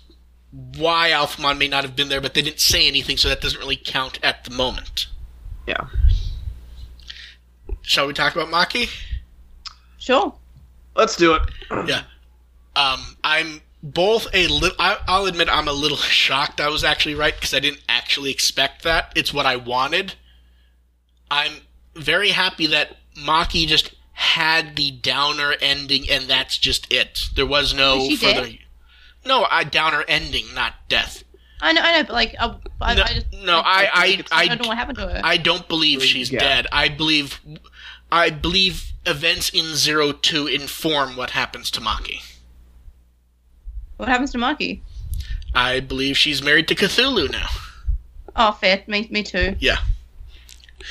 why 0.76 1.10
Alphamon 1.10 1.58
may 1.58 1.68
not 1.68 1.82
have 1.82 1.96
been 1.96 2.08
there, 2.08 2.20
but 2.20 2.34
they 2.34 2.42
didn't 2.42 2.60
say 2.60 2.86
anything, 2.86 3.16
so 3.16 3.28
that 3.28 3.40
doesn't 3.40 3.58
really 3.58 3.80
count 3.82 4.18
at 4.22 4.44
the 4.44 4.50
moment. 4.50 5.08
Yeah. 5.66 5.86
Shall 7.82 8.06
we 8.06 8.12
talk 8.12 8.34
about 8.34 8.48
Maki? 8.48 8.88
Sure. 9.98 10.34
Let's 10.94 11.16
do 11.16 11.34
it. 11.34 11.42
Yeah. 11.86 12.02
Um, 12.76 13.16
I'm 13.22 13.60
both 13.82 14.26
a 14.34 14.46
little. 14.48 14.76
I'll 14.78 15.26
admit 15.26 15.48
I'm 15.50 15.68
a 15.68 15.72
little 15.72 15.96
shocked. 16.22 16.60
I 16.60 16.68
was 16.68 16.84
actually 16.84 17.14
right 17.14 17.34
because 17.34 17.54
I 17.54 17.60
didn't 17.60 17.82
actually 17.88 18.30
expect 18.30 18.82
that. 18.82 19.12
It's 19.14 19.32
what 19.34 19.46
I 19.46 19.56
wanted. 19.56 20.14
I'm 21.30 21.52
very 21.94 22.30
happy 22.30 22.66
that 22.68 22.96
Maki 23.16 23.66
just 23.66 23.94
had 24.12 24.76
the 24.76 24.90
downer 24.92 25.54
ending, 25.60 26.08
and 26.10 26.24
that's 26.24 26.56
just 26.58 26.92
it. 26.92 27.20
There 27.34 27.46
was 27.46 27.74
no 27.74 27.98
Is 27.98 28.08
she 28.08 28.16
further. 28.16 28.46
dead? 28.46 28.58
No, 29.26 29.46
a 29.50 29.64
downer 29.64 30.04
ending, 30.06 30.46
not 30.54 30.74
death. 30.88 31.24
I 31.60 31.72
know, 31.72 31.80
I 31.82 31.96
know, 31.96 32.04
but 32.04 32.12
like, 32.12 32.34
I, 32.38 32.56
I, 32.82 32.94
No, 32.94 33.02
I 33.02 33.06
just, 33.14 33.26
no, 33.32 33.58
I- 33.58 33.62
I- 33.92 34.24
I, 34.30 34.42
I- 34.42 34.46
don't 34.48 34.62
know 34.62 34.68
what 34.68 34.76
happened 34.76 34.98
to 34.98 35.08
her. 35.08 35.20
I 35.24 35.36
don't 35.38 35.66
believe 35.66 36.04
she's 36.04 36.30
Yeah. 36.30 36.40
dead. 36.40 36.66
I 36.70 36.88
believe, 36.90 37.40
I 38.12 38.28
believe 38.30 38.92
events 39.06 39.48
in 39.50 39.74
Zero 39.74 40.12
Two 40.12 40.46
inform 40.46 41.16
what 41.16 41.30
happens 41.30 41.70
to 41.72 41.80
Maki. 41.80 42.20
What 43.96 44.08
happens 44.08 44.32
to 44.32 44.38
Maki? 44.38 44.80
I 45.54 45.80
believe 45.80 46.16
she's 46.16 46.42
married 46.42 46.68
to 46.68 46.74
Cthulhu 46.74 47.30
now. 47.30 47.46
Oh, 48.36 48.52
fair. 48.52 48.82
Me, 48.86 49.06
me 49.10 49.22
too. 49.22 49.54
Yeah. 49.60 49.78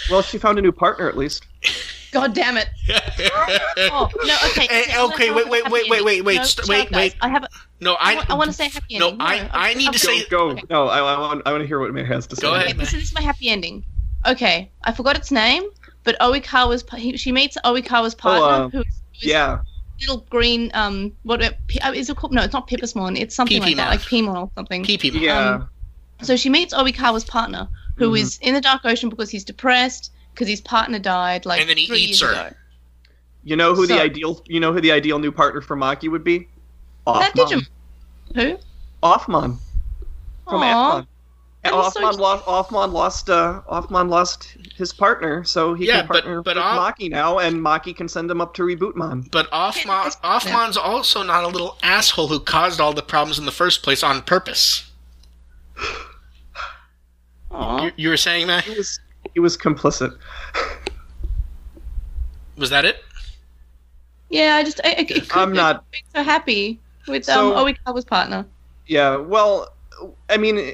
Well, 0.09 0.21
she 0.21 0.37
found 0.37 0.57
a 0.57 0.61
new 0.61 0.71
partner 0.71 1.07
at 1.09 1.17
least. 1.17 1.45
God 2.11 2.33
damn 2.33 2.57
it. 2.57 2.69
Oh 3.91 4.07
no. 4.23 4.37
Okay. 4.49 4.67
Eh, 4.69 5.01
okay, 5.05 5.31
wait, 5.31 5.49
wait, 5.49 5.69
wait, 5.69 5.89
wait, 5.89 6.03
wait, 6.03 6.21
wait, 6.23 6.35
No, 6.37 6.43
st- 6.43 6.67
wait, 6.67 6.91
wait. 6.91 7.15
I 7.21 7.27
have. 7.27 7.43
A, 7.43 7.47
no, 7.81 7.95
I, 7.99 8.23
I. 8.29 8.35
want, 8.35 8.49
to 8.51 8.53
say 8.55 8.67
a 8.67 8.69
happy 8.69 8.99
no, 8.99 9.09
ending. 9.09 9.21
I- 9.21 9.49
I 9.51 9.73
need 9.73 9.91
to 9.93 10.05
Go, 10.05 10.13
say- 10.13 10.25
go. 10.29 10.49
Okay. 10.51 10.61
No, 10.69 10.87
I, 10.87 10.99
I 10.99 11.19
want. 11.19 11.41
I 11.45 11.51
want 11.51 11.63
to 11.63 11.67
hear 11.67 11.79
what 11.79 11.91
May 11.91 12.03
has 12.03 12.27
to 12.27 12.35
say. 12.35 12.43
Go 12.43 12.53
ahead. 12.53 12.67
Okay, 12.67 12.77
this, 12.77 12.89
is, 12.89 12.93
this 12.93 13.03
is 13.05 13.15
my 13.15 13.21
happy 13.21 13.49
ending. 13.49 13.83
Okay, 14.27 14.71
I 14.83 14.91
forgot 14.93 15.17
its 15.17 15.31
name, 15.31 15.63
but 16.03 16.17
Oikawa's 16.19 16.83
he, 16.97 17.17
she 17.17 17.31
meets 17.31 17.57
Oikawa's 17.65 18.13
partner, 18.15 18.65
uh, 18.65 18.69
who's, 18.69 18.85
who's 18.85 19.23
Yeah. 19.23 19.59
Little 19.99 20.25
green 20.29 20.71
um 20.73 21.11
what 21.23 21.41
uh, 21.43 21.51
P- 21.67 21.79
uh, 21.79 21.91
is 21.93 22.09
it 22.09 22.17
called? 22.17 22.33
No, 22.33 22.41
it's 22.41 22.53
not 22.53 22.67
Pippismon. 22.67 23.17
It's 23.19 23.35
something 23.35 23.61
like 23.61 23.75
that, 23.77 23.89
like 23.89 24.01
Pimon 24.01 24.35
or 24.35 24.51
something. 24.55 24.83
PP. 24.83 25.11
Yeah. 25.21 25.49
Um, 25.55 25.69
So 26.21 26.35
she 26.35 26.49
meets 26.49 26.73
Oikawa's 26.73 27.23
partner, 27.25 27.67
who 27.97 28.15
is 28.15 28.37
Mhm. 28.39 28.41
in 28.47 28.53
the 28.55 28.61
dark 28.61 28.81
ocean 28.85 29.09
because 29.09 29.29
he's 29.29 29.43
depressed 29.43 30.11
because 30.33 30.47
his 30.47 30.61
partner 30.61 30.99
died 30.99 31.45
like 31.45 31.61
And 31.61 31.69
then 31.69 31.77
he 31.77 31.87
three 31.87 31.99
eats 31.99 32.21
her. 32.21 32.31
ago. 32.31 32.53
you 33.43 33.55
know 33.55 33.75
who 33.75 33.85
So- 33.85 33.95
the 33.95 34.01
ideal. 34.01 34.41
You 34.47 34.59
know 34.59 34.73
who 34.73 34.81
the 34.81 34.91
ideal 34.91 35.19
new 35.19 35.31
partner 35.31 35.61
for 35.61 35.75
Maki 35.77 36.09
would 36.09 36.23
be? 36.23 36.47
That 37.05 37.33
Offmon. 37.33 37.47
Digimon. 37.47 37.67
Who? 38.35 38.57
Offmon 39.03 39.57
from 40.49 40.61
Aw. 40.63 41.01
Appmon. 41.01 41.07
That 41.63 41.73
is 41.73 41.93
so 41.93 42.01
Offmon 42.01 42.09
cute. 42.11 42.19
lost. 42.21 42.45
Offmon 42.45 42.91
lost. 42.91 43.29
Uh, 43.29 43.61
Offmon 43.71 44.09
lost 44.09 44.57
his 44.75 44.91
partner, 44.91 45.43
so 45.45 45.73
he 45.73 45.87
Yeah, 45.87 45.99
can 45.99 46.07
but- 46.07 46.13
partner 46.23 46.41
but 46.41 46.55
with 46.57 46.63
Off- 46.63 46.97
Maki 46.97 47.09
now, 47.09 47.39
and 47.39 47.55
Maki 47.61 47.95
can 47.95 48.07
send 48.09 48.29
him 48.29 48.41
up 48.41 48.53
to 48.55 48.63
reboot 48.63 48.93
Rebootmon. 48.93 49.31
But 49.31 49.49
Offmon, 49.51 50.15
Offmon's 50.23 50.75
also 50.77 51.23
not 51.23 51.43
a 51.43 51.47
little 51.47 51.77
asshole 51.81 52.27
who 52.27 52.39
caused 52.39 52.81
all 52.81 52.91
the 52.93 53.01
problems 53.01 53.39
in 53.39 53.45
the 53.45 53.51
first 53.51 53.81
place 53.83 54.03
on 54.03 54.21
purpose. 54.21 54.89
You, 57.51 57.91
you 57.97 58.09
were 58.09 58.17
saying, 58.17 58.47
that 58.47 58.63
He 58.63 58.75
was. 58.75 58.99
He 59.35 59.39
was 59.39 59.55
complicit. 59.55 60.17
Was 62.57 62.71
that 62.71 62.83
it? 62.83 63.03
Yeah, 64.31 64.55
I 64.55 64.63
just 64.63 64.81
I, 64.83 64.89
I, 64.89 64.91
it 64.93 65.07
could 65.07 65.31
I'm 65.37 65.51
be 65.51 65.57
not- 65.57 65.85
so 66.15 66.23
happy 66.23 66.79
with 67.07 67.29
um, 67.29 67.51
So- 67.51 67.55
um 67.57 67.67
Oikawa's 67.73 68.05
partner. 68.05 68.45
Yeah, 68.87 69.17
well, 69.17 69.71
I 70.29 70.37
mean, 70.37 70.73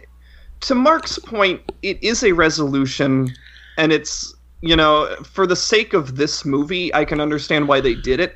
to 0.61 0.75
Mark's 0.75 1.19
point, 1.19 1.61
it 1.81 2.01
is 2.03 2.23
a 2.23 2.31
resolution, 2.31 3.33
and 3.77 3.91
it's, 3.91 4.33
you 4.61 4.75
know, 4.75 5.15
for 5.23 5.47
the 5.47 5.55
sake 5.55 5.93
of 5.93 6.17
this 6.17 6.45
movie, 6.45 6.93
I 6.93 7.05
can 7.05 7.21
understand 7.21 7.67
why 7.67 7.81
they 7.81 7.95
did 7.95 8.19
it. 8.19 8.35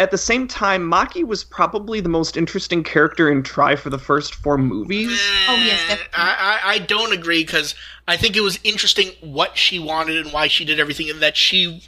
At 0.00 0.10
the 0.10 0.18
same 0.18 0.48
time, 0.48 0.90
Maki 0.90 1.24
was 1.24 1.44
probably 1.44 2.00
the 2.00 2.08
most 2.08 2.36
interesting 2.38 2.82
character 2.82 3.30
in 3.30 3.42
Try 3.42 3.76
for 3.76 3.90
the 3.90 3.98
first 3.98 4.34
four 4.34 4.56
movies. 4.56 5.20
Oh, 5.46 5.56
yes, 5.56 5.78
Eh, 5.84 5.88
definitely. 5.88 6.14
I, 6.14 6.60
I, 6.64 6.70
I 6.72 6.78
don't 6.78 7.12
agree 7.12 7.44
because 7.44 7.74
I 8.08 8.16
think 8.16 8.34
it 8.34 8.40
was 8.40 8.58
interesting 8.64 9.12
what 9.20 9.58
she 9.58 9.78
wanted 9.78 10.16
and 10.16 10.32
why 10.32 10.48
she 10.48 10.64
did 10.64 10.80
everything, 10.80 11.10
and 11.10 11.20
that 11.20 11.36
she 11.36 11.82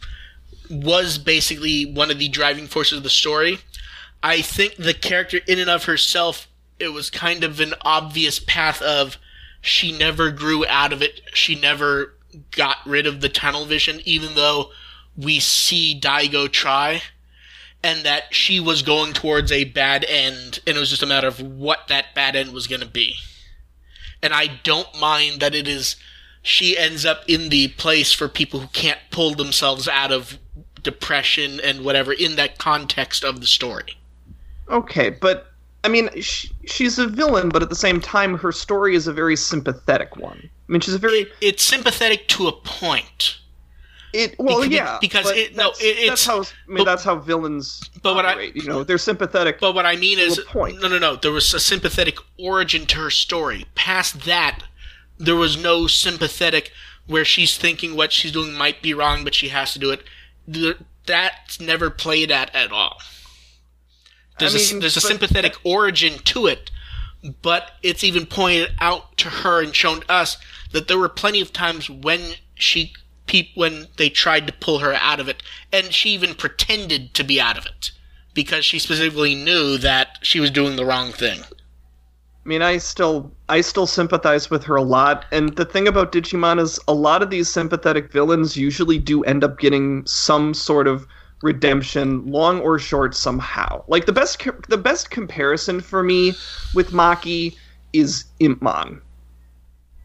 was 0.71 1.17
basically 1.19 1.87
one 1.87 2.11
of 2.11 2.19
the 2.19 2.29
driving 2.29 2.67
forces 2.67 2.99
of 2.99 3.03
the 3.03 3.11
story. 3.11 3.59
I 4.23 4.43
think 4.43 4.77
the 4.77 4.95
character, 4.95 5.41
in 5.49 5.59
and 5.59 5.71
of 5.71 5.85
herself, 5.85 6.49
it 6.79 6.93
was 6.93 7.11
kind 7.11 7.43
of 7.43 7.61
an 7.61 7.75
obvious 7.81 8.39
path 8.39 8.81
of 8.83 9.17
she 9.63 9.97
never 9.97 10.31
grew 10.31 10.67
out 10.67 10.93
of 10.93 11.01
it. 11.01 11.23
She 11.33 11.55
never 11.55 12.15
got 12.51 12.79
rid 12.85 13.07
of 13.07 13.21
the 13.21 13.29
tunnel 13.29 13.65
vision, 13.65 14.01
even 14.05 14.35
though 14.35 14.71
we 15.17 15.41
see 15.41 15.99
Daigo 15.99 16.51
try, 16.51 17.03
and 17.83 18.05
that 18.05 18.35
she 18.35 18.59
was 18.59 18.83
going 18.83 19.13
towards 19.13 19.53
a 19.53 19.65
bad 19.65 20.05
end, 20.07 20.61
and 20.67 20.77
it 20.77 20.81
was 20.81 20.91
just 20.91 21.03
a 21.03 21.07
matter 21.07 21.29
of 21.29 21.41
what 21.41 21.89
that 21.89 22.15
bad 22.15 22.35
end 22.37 22.53
was 22.53 22.67
going 22.67 22.81
to 22.81 22.87
be. 22.87 23.15
And 24.21 24.35
I 24.35 24.61
don't 24.63 25.01
mind 25.01 25.41
that 25.41 25.55
it 25.55 25.69
is 25.69 25.97
she 26.43 26.77
ends 26.77 27.07
up 27.07 27.23
in 27.29 27.49
the 27.49 27.69
place 27.69 28.13
for 28.13 28.29
people 28.29 28.61
who 28.61 28.69
can't 28.69 28.99
pull 29.11 29.35
themselves 29.35 29.87
out 29.87 30.11
of 30.11 30.39
depression 30.83 31.61
and 31.63 31.85
whatever 31.85 32.13
in 32.13 32.35
that 32.35 32.59
context 32.59 33.23
of 33.23 33.41
the 33.41 33.47
story. 33.47 33.97
Okay, 34.69 35.11
but 35.11 35.52
I 35.85 35.89
mean, 35.89 36.09
sh- 36.21 36.47
she's 36.67 36.99
a 36.99 37.07
villain, 37.09 37.49
but 37.49 37.63
at 37.63 37.69
the 37.69 37.75
same 37.77 38.01
time, 38.01 38.39
her 38.39 38.53
story 38.53 38.95
is 38.95 39.07
a 39.09 39.13
very 39.13 39.37
sympathetic 39.37 40.17
one. 40.17 40.39
I 40.69 40.73
mean, 40.73 40.81
she's 40.81 40.95
a 40.95 40.99
very 40.99 41.27
It's 41.41 41.63
sympathetic 41.63 42.29
to 42.29 42.47
a 42.49 42.53
point. 42.53 43.39
it. 44.13 44.37
Well, 44.39 44.61
Beca- 44.61 44.71
yeah, 44.71 44.99
because 45.01 45.29
it- 45.31 45.57
no, 45.57 45.69
that's, 45.71 45.83
it- 45.83 46.07
that's 46.09 46.23
it's- 46.23 46.27
how 46.27 46.37
I 46.43 46.69
mean 46.69 46.77
but- 46.79 46.85
that's 46.85 47.03
how 47.03 47.17
villains. 47.17 47.81
but 48.03 48.15
what 48.15 48.25
I- 48.27 48.53
you 48.55 48.65
know, 48.65 48.85
they're 48.85 48.99
sympathetic. 48.99 49.59
But 49.59 49.75
what 49.75 49.87
I 49.87 49.97
mean 49.97 50.19
is, 50.19 50.39
point. 50.47 50.81
no, 50.81 50.87
no, 50.89 50.99
no. 50.99 51.17
There 51.17 51.33
was 51.33 51.53
a 51.55 51.61
sympathetic 51.61 52.19
origin 52.39 52.87
to 52.87 52.97
her 52.99 53.11
story. 53.11 53.67
Past 53.75 54.21
that, 54.25 54.61
there 55.19 55.37
was 55.37 55.57
no 55.57 55.87
sympathetic 55.87 56.73
where 57.07 57.25
she's 57.25 57.57
thinking 57.57 57.97
what 57.97 58.13
she's 58.13 58.31
doing 58.33 58.53
might 58.55 58.83
be 58.83 58.95
wrong, 58.95 59.25
but 59.25 59.35
she 59.35 59.49
has 59.49 59.73
to 59.73 59.79
do 59.79 59.91
it. 59.91 60.05
Th- 60.53 60.77
That's 61.07 61.59
never 61.59 61.91
played 61.91 62.31
at 62.31 62.55
at 62.55 62.71
all. 62.71 63.01
There's 64.43 64.71
a 64.71 64.75
mean, 64.75 64.81
there's 64.81 64.97
a 64.97 65.01
sympathetic 65.01 65.57
origin 65.65 66.19
to 66.25 66.47
it, 66.47 66.71
but 67.43 67.73
it's 67.83 68.05
even 68.05 68.27
pointed 68.27 68.73
out 68.81 69.17
to 69.19 69.29
her 69.29 69.63
and 69.63 69.75
shown 69.75 70.01
to 70.01 70.11
us 70.11 70.37
that 70.73 70.89
there 70.89 70.99
were 70.99 71.09
plenty 71.09 71.41
of 71.41 71.53
times 71.53 71.89
when 71.89 72.35
she 72.55 72.93
when 73.55 73.87
they 73.97 74.11
tried 74.11 74.47
to 74.47 74.53
pull 74.53 74.81
her 74.81 74.93
out 74.95 75.19
of 75.19 75.29
it, 75.29 75.43
and 75.73 75.95
she 75.95 76.11
even 76.11 76.35
pretended 76.35 77.15
to 77.15 77.25
be 77.25 77.41
out 77.41 77.57
of 77.57 77.65
it 77.65 77.91
because 78.35 78.65
she 78.65 78.79
specifically 78.79 79.35
knew 79.35 79.79
that 79.79 80.19
she 80.23 80.41
was 80.41 80.51
doing 80.51 80.77
the 80.77 80.85
wrong 80.85 81.13
thing. 81.13 81.41
I 82.45 82.49
mean, 82.49 82.61
I 82.61 82.79
still 82.79 83.31
I 83.49 83.61
still 83.61 83.87
sympathize 83.87 84.51
with 84.51 84.65
her 84.65 84.77
a 84.77 84.83
lot. 84.83 85.27
And 85.31 85.55
the 85.55 85.65
thing 85.65 85.87
about 85.87 86.13
Digimon 86.13 86.61
is 86.61 86.81
a 86.89 86.95
lot 86.95 87.23
of 87.23 87.31
these 87.31 87.49
sympathetic 87.49 88.11
villains 88.11 88.57
usually 88.57 88.99
do 88.99 89.23
end 89.25 89.45
up 89.45 89.59
getting 89.61 90.05
some 90.07 90.53
sort 90.53 90.89
of 90.89 91.07
redemption, 91.43 92.27
long 92.27 92.61
or 92.61 92.79
short, 92.79 93.15
somehow. 93.15 93.85
Like 93.89 94.07
the 94.07 94.13
best 94.13 94.47
the 94.69 94.79
best 94.79 95.11
comparison 95.11 95.81
for 95.81 96.03
me 96.03 96.35
with 96.75 96.91
Maki 96.91 97.57
is 97.93 98.25
Impmon. 98.41 99.01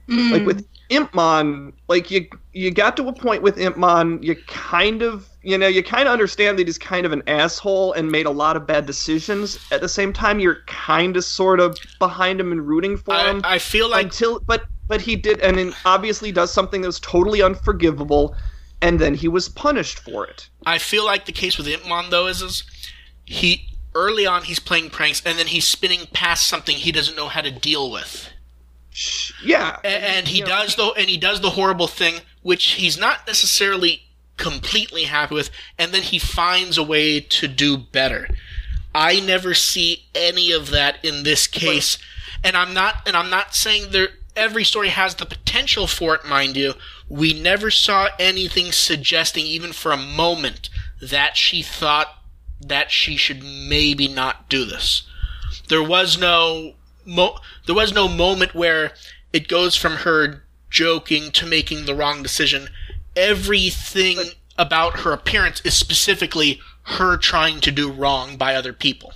Mm. 0.07 0.31
Like 0.31 0.45
with 0.45 0.67
Impmon, 0.89 1.73
like 1.87 2.09
you 2.09 2.27
you 2.53 2.71
got 2.71 2.95
to 2.97 3.07
a 3.07 3.13
point 3.13 3.41
with 3.41 3.57
Impmon, 3.57 4.23
you 4.23 4.35
kind 4.47 5.01
of 5.01 5.27
you 5.43 5.57
know 5.57 5.67
you 5.67 5.83
kind 5.83 6.07
of 6.07 6.13
understand 6.13 6.57
that 6.57 6.67
he's 6.67 6.77
kind 6.77 7.05
of 7.05 7.11
an 7.11 7.23
asshole 7.27 7.93
and 7.93 8.09
made 8.09 8.25
a 8.25 8.31
lot 8.31 8.55
of 8.55 8.65
bad 8.65 8.85
decisions. 8.85 9.59
At 9.71 9.81
the 9.81 9.89
same 9.89 10.13
time, 10.13 10.39
you're 10.39 10.63
kind 10.65 11.17
of 11.17 11.23
sort 11.23 11.59
of 11.59 11.77
behind 11.99 12.39
him 12.39 12.51
and 12.51 12.65
rooting 12.65 12.97
for 12.97 13.13
I, 13.13 13.29
him 13.29 13.41
I 13.43 13.59
feel 13.59 13.89
like 13.89 14.05
until 14.05 14.39
but 14.39 14.65
but 14.87 15.01
he 15.01 15.17
did 15.17 15.41
and 15.41 15.75
obviously 15.85 16.31
does 16.31 16.53
something 16.53 16.81
that 16.81 16.87
was 16.87 17.01
totally 17.01 17.41
unforgivable, 17.41 18.35
and 18.81 18.99
then 18.99 19.15
he 19.15 19.27
was 19.27 19.49
punished 19.49 19.99
for 19.99 20.25
it. 20.25 20.49
I 20.65 20.77
feel 20.77 21.05
like 21.05 21.25
the 21.25 21.31
case 21.31 21.57
with 21.57 21.67
Impmon 21.67 22.09
though 22.09 22.27
is, 22.27 22.41
is 22.41 22.63
he 23.25 23.69
early 23.95 24.25
on 24.25 24.43
he's 24.43 24.59
playing 24.59 24.89
pranks 24.89 25.21
and 25.25 25.39
then 25.39 25.47
he's 25.47 25.67
spinning 25.67 26.07
past 26.13 26.47
something 26.47 26.75
he 26.75 26.91
doesn't 26.91 27.15
know 27.15 27.27
how 27.27 27.41
to 27.41 27.51
deal 27.51 27.91
with. 27.91 28.29
Yeah, 29.43 29.77
A- 29.83 29.87
and 29.87 30.27
he 30.27 30.41
know, 30.41 30.47
does 30.47 30.75
the 30.75 30.93
and 30.97 31.09
he 31.09 31.17
does 31.17 31.41
the 31.41 31.51
horrible 31.51 31.87
thing 31.87 32.21
which 32.41 32.71
he's 32.71 32.97
not 32.97 33.27
necessarily 33.27 34.03
completely 34.37 35.03
happy 35.03 35.33
with 35.35 35.49
and 35.77 35.91
then 35.91 36.03
he 36.03 36.19
finds 36.19 36.77
a 36.77 36.83
way 36.83 37.19
to 37.19 37.47
do 37.47 37.77
better. 37.77 38.27
I 38.93 39.19
never 39.19 39.53
see 39.53 40.05
any 40.15 40.51
of 40.51 40.69
that 40.71 41.03
in 41.03 41.23
this 41.23 41.47
case. 41.47 41.97
And 42.43 42.55
i'm 42.55 42.73
not 42.73 42.95
and 43.07 43.15
i'm 43.17 43.31
not 43.31 43.55
saying 43.55 43.91
there 43.91 44.09
every 44.35 44.63
story 44.63 44.89
has 44.89 45.15
the 45.15 45.25
potential 45.25 45.87
for 45.87 46.13
it 46.15 46.25
mind 46.25 46.55
you 46.55 46.73
we 47.09 47.33
never 47.33 47.71
saw 47.71 48.09
anything 48.19 48.71
suggesting 48.71 49.45
even 49.45 49.71
for 49.71 49.91
a 49.91 49.97
moment 49.97 50.69
that 51.01 51.37
she 51.37 51.61
thought 51.61 52.07
that 52.59 52.91
she 52.91 53.15
should 53.15 53.43
maybe 53.43 54.07
not 54.07 54.49
do 54.49 54.65
this 54.65 55.03
there 55.67 55.83
was 55.83 56.17
no 56.17 56.73
mo- 57.05 57.39
there 57.65 57.75
was 57.75 57.93
no 57.93 58.07
moment 58.07 58.53
where 58.53 58.93
it 59.33 59.47
goes 59.47 59.75
from 59.75 59.97
her 59.97 60.43
joking 60.69 61.31
to 61.31 61.45
making 61.45 61.85
the 61.85 61.95
wrong 61.95 62.21
decision. 62.21 62.69
Everything 63.15 64.17
about 64.57 64.99
her 64.99 65.11
appearance 65.11 65.61
is 65.61 65.73
specifically 65.73 66.59
her 66.83 67.17
trying 67.17 67.59
to 67.61 67.71
do 67.71 67.91
wrong 67.91 68.37
by 68.37 68.55
other 68.55 68.73
people. 68.73 69.13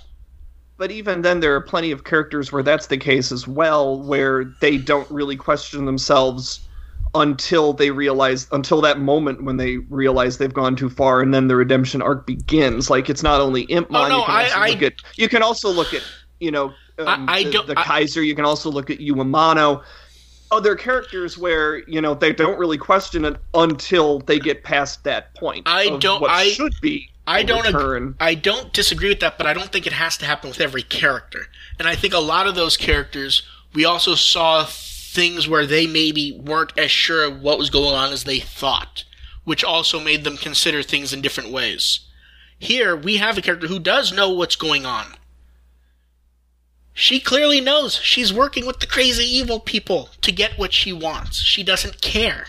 But 0.76 0.90
even 0.90 1.22
then, 1.22 1.40
there 1.40 1.54
are 1.54 1.60
plenty 1.60 1.90
of 1.92 2.04
characters 2.04 2.50
where 2.50 2.62
that's 2.62 2.88
the 2.88 2.96
case 2.96 3.30
as 3.30 3.46
well, 3.46 4.00
where 4.00 4.44
they 4.60 4.78
don't 4.78 5.10
really 5.10 5.36
question 5.36 5.84
themselves 5.84 6.60
until 7.14 7.72
they 7.72 7.90
realize, 7.90 8.46
until 8.52 8.80
that 8.80 8.98
moment 8.98 9.44
when 9.44 9.56
they 9.58 9.76
realize 9.90 10.38
they've 10.38 10.52
gone 10.54 10.76
too 10.76 10.88
far, 10.88 11.20
and 11.20 11.34
then 11.34 11.48
the 11.48 11.56
redemption 11.56 12.00
arc 12.00 12.26
begins. 12.26 12.88
Like 12.90 13.10
it's 13.10 13.22
not 13.22 13.40
only 13.40 13.66
Impmon. 13.66 13.86
Oh, 13.90 14.08
no, 14.08 14.18
you 14.18 14.24
can 14.24 14.34
I- 14.34 14.42
also 14.44 14.58
I- 14.60 14.68
look 14.70 14.82
at. 14.82 14.92
You 15.16 15.28
can 15.28 15.42
also 15.42 15.70
look 15.70 15.94
at, 15.94 16.02
you 16.40 16.50
know, 16.50 16.72
um, 16.98 17.26
I- 17.28 17.44
the, 17.44 17.62
the 17.66 17.74
Kaiser. 17.74 18.22
You 18.22 18.34
can 18.34 18.44
also 18.44 18.70
look 18.70 18.90
at 18.90 18.98
Uemano. 18.98 19.82
Other 20.50 20.74
characters 20.74 21.38
where 21.38 21.78
you 21.88 22.00
know 22.00 22.14
they 22.14 22.32
don't 22.32 22.58
really 22.58 22.76
question 22.78 23.24
it 23.24 23.36
until 23.54 24.18
they 24.20 24.38
get 24.38 24.64
past 24.64 25.02
that 25.04 25.34
point. 25.34 25.62
I 25.66 25.96
don't- 25.98 26.20
What 26.20 26.30
I- 26.30 26.48
should 26.50 26.74
be. 26.80 27.08
I 27.26 27.44
don't 27.44 27.64
ag- 27.66 28.14
I 28.18 28.34
don't 28.34 28.72
disagree 28.72 29.08
with 29.10 29.20
that, 29.20 29.38
but 29.38 29.46
I 29.46 29.54
don't 29.54 29.70
think 29.70 29.86
it 29.86 29.92
has 29.92 30.16
to 30.18 30.26
happen 30.26 30.50
with 30.50 30.60
every 30.60 30.82
character. 30.82 31.46
And 31.78 31.86
I 31.86 31.94
think 31.94 32.12
a 32.14 32.18
lot 32.18 32.48
of 32.48 32.56
those 32.56 32.76
characters, 32.76 33.42
we 33.72 33.84
also 33.84 34.16
saw 34.16 34.64
things 35.12 35.46
where 35.46 35.66
they 35.66 35.86
maybe 35.86 36.32
weren't 36.32 36.72
as 36.78 36.90
sure 36.90 37.24
of 37.24 37.42
what 37.42 37.58
was 37.58 37.70
going 37.70 37.94
on 37.94 38.12
as 38.12 38.24
they 38.24 38.40
thought, 38.40 39.04
which 39.44 39.62
also 39.62 40.00
made 40.00 40.24
them 40.24 40.36
consider 40.36 40.82
things 40.82 41.12
in 41.12 41.20
different 41.20 41.50
ways. 41.50 42.00
Here, 42.58 42.96
we 42.96 43.18
have 43.18 43.36
a 43.36 43.42
character 43.42 43.66
who 43.66 43.78
does 43.78 44.12
know 44.12 44.30
what's 44.30 44.56
going 44.56 44.86
on. 44.86 45.14
She 46.94 47.20
clearly 47.20 47.60
knows 47.60 47.96
she's 47.96 48.32
working 48.32 48.66
with 48.66 48.80
the 48.80 48.86
crazy 48.86 49.24
evil 49.24 49.60
people 49.60 50.10
to 50.20 50.32
get 50.32 50.58
what 50.58 50.72
she 50.72 50.92
wants. 50.92 51.38
She 51.40 51.62
doesn't 51.62 52.00
care. 52.00 52.48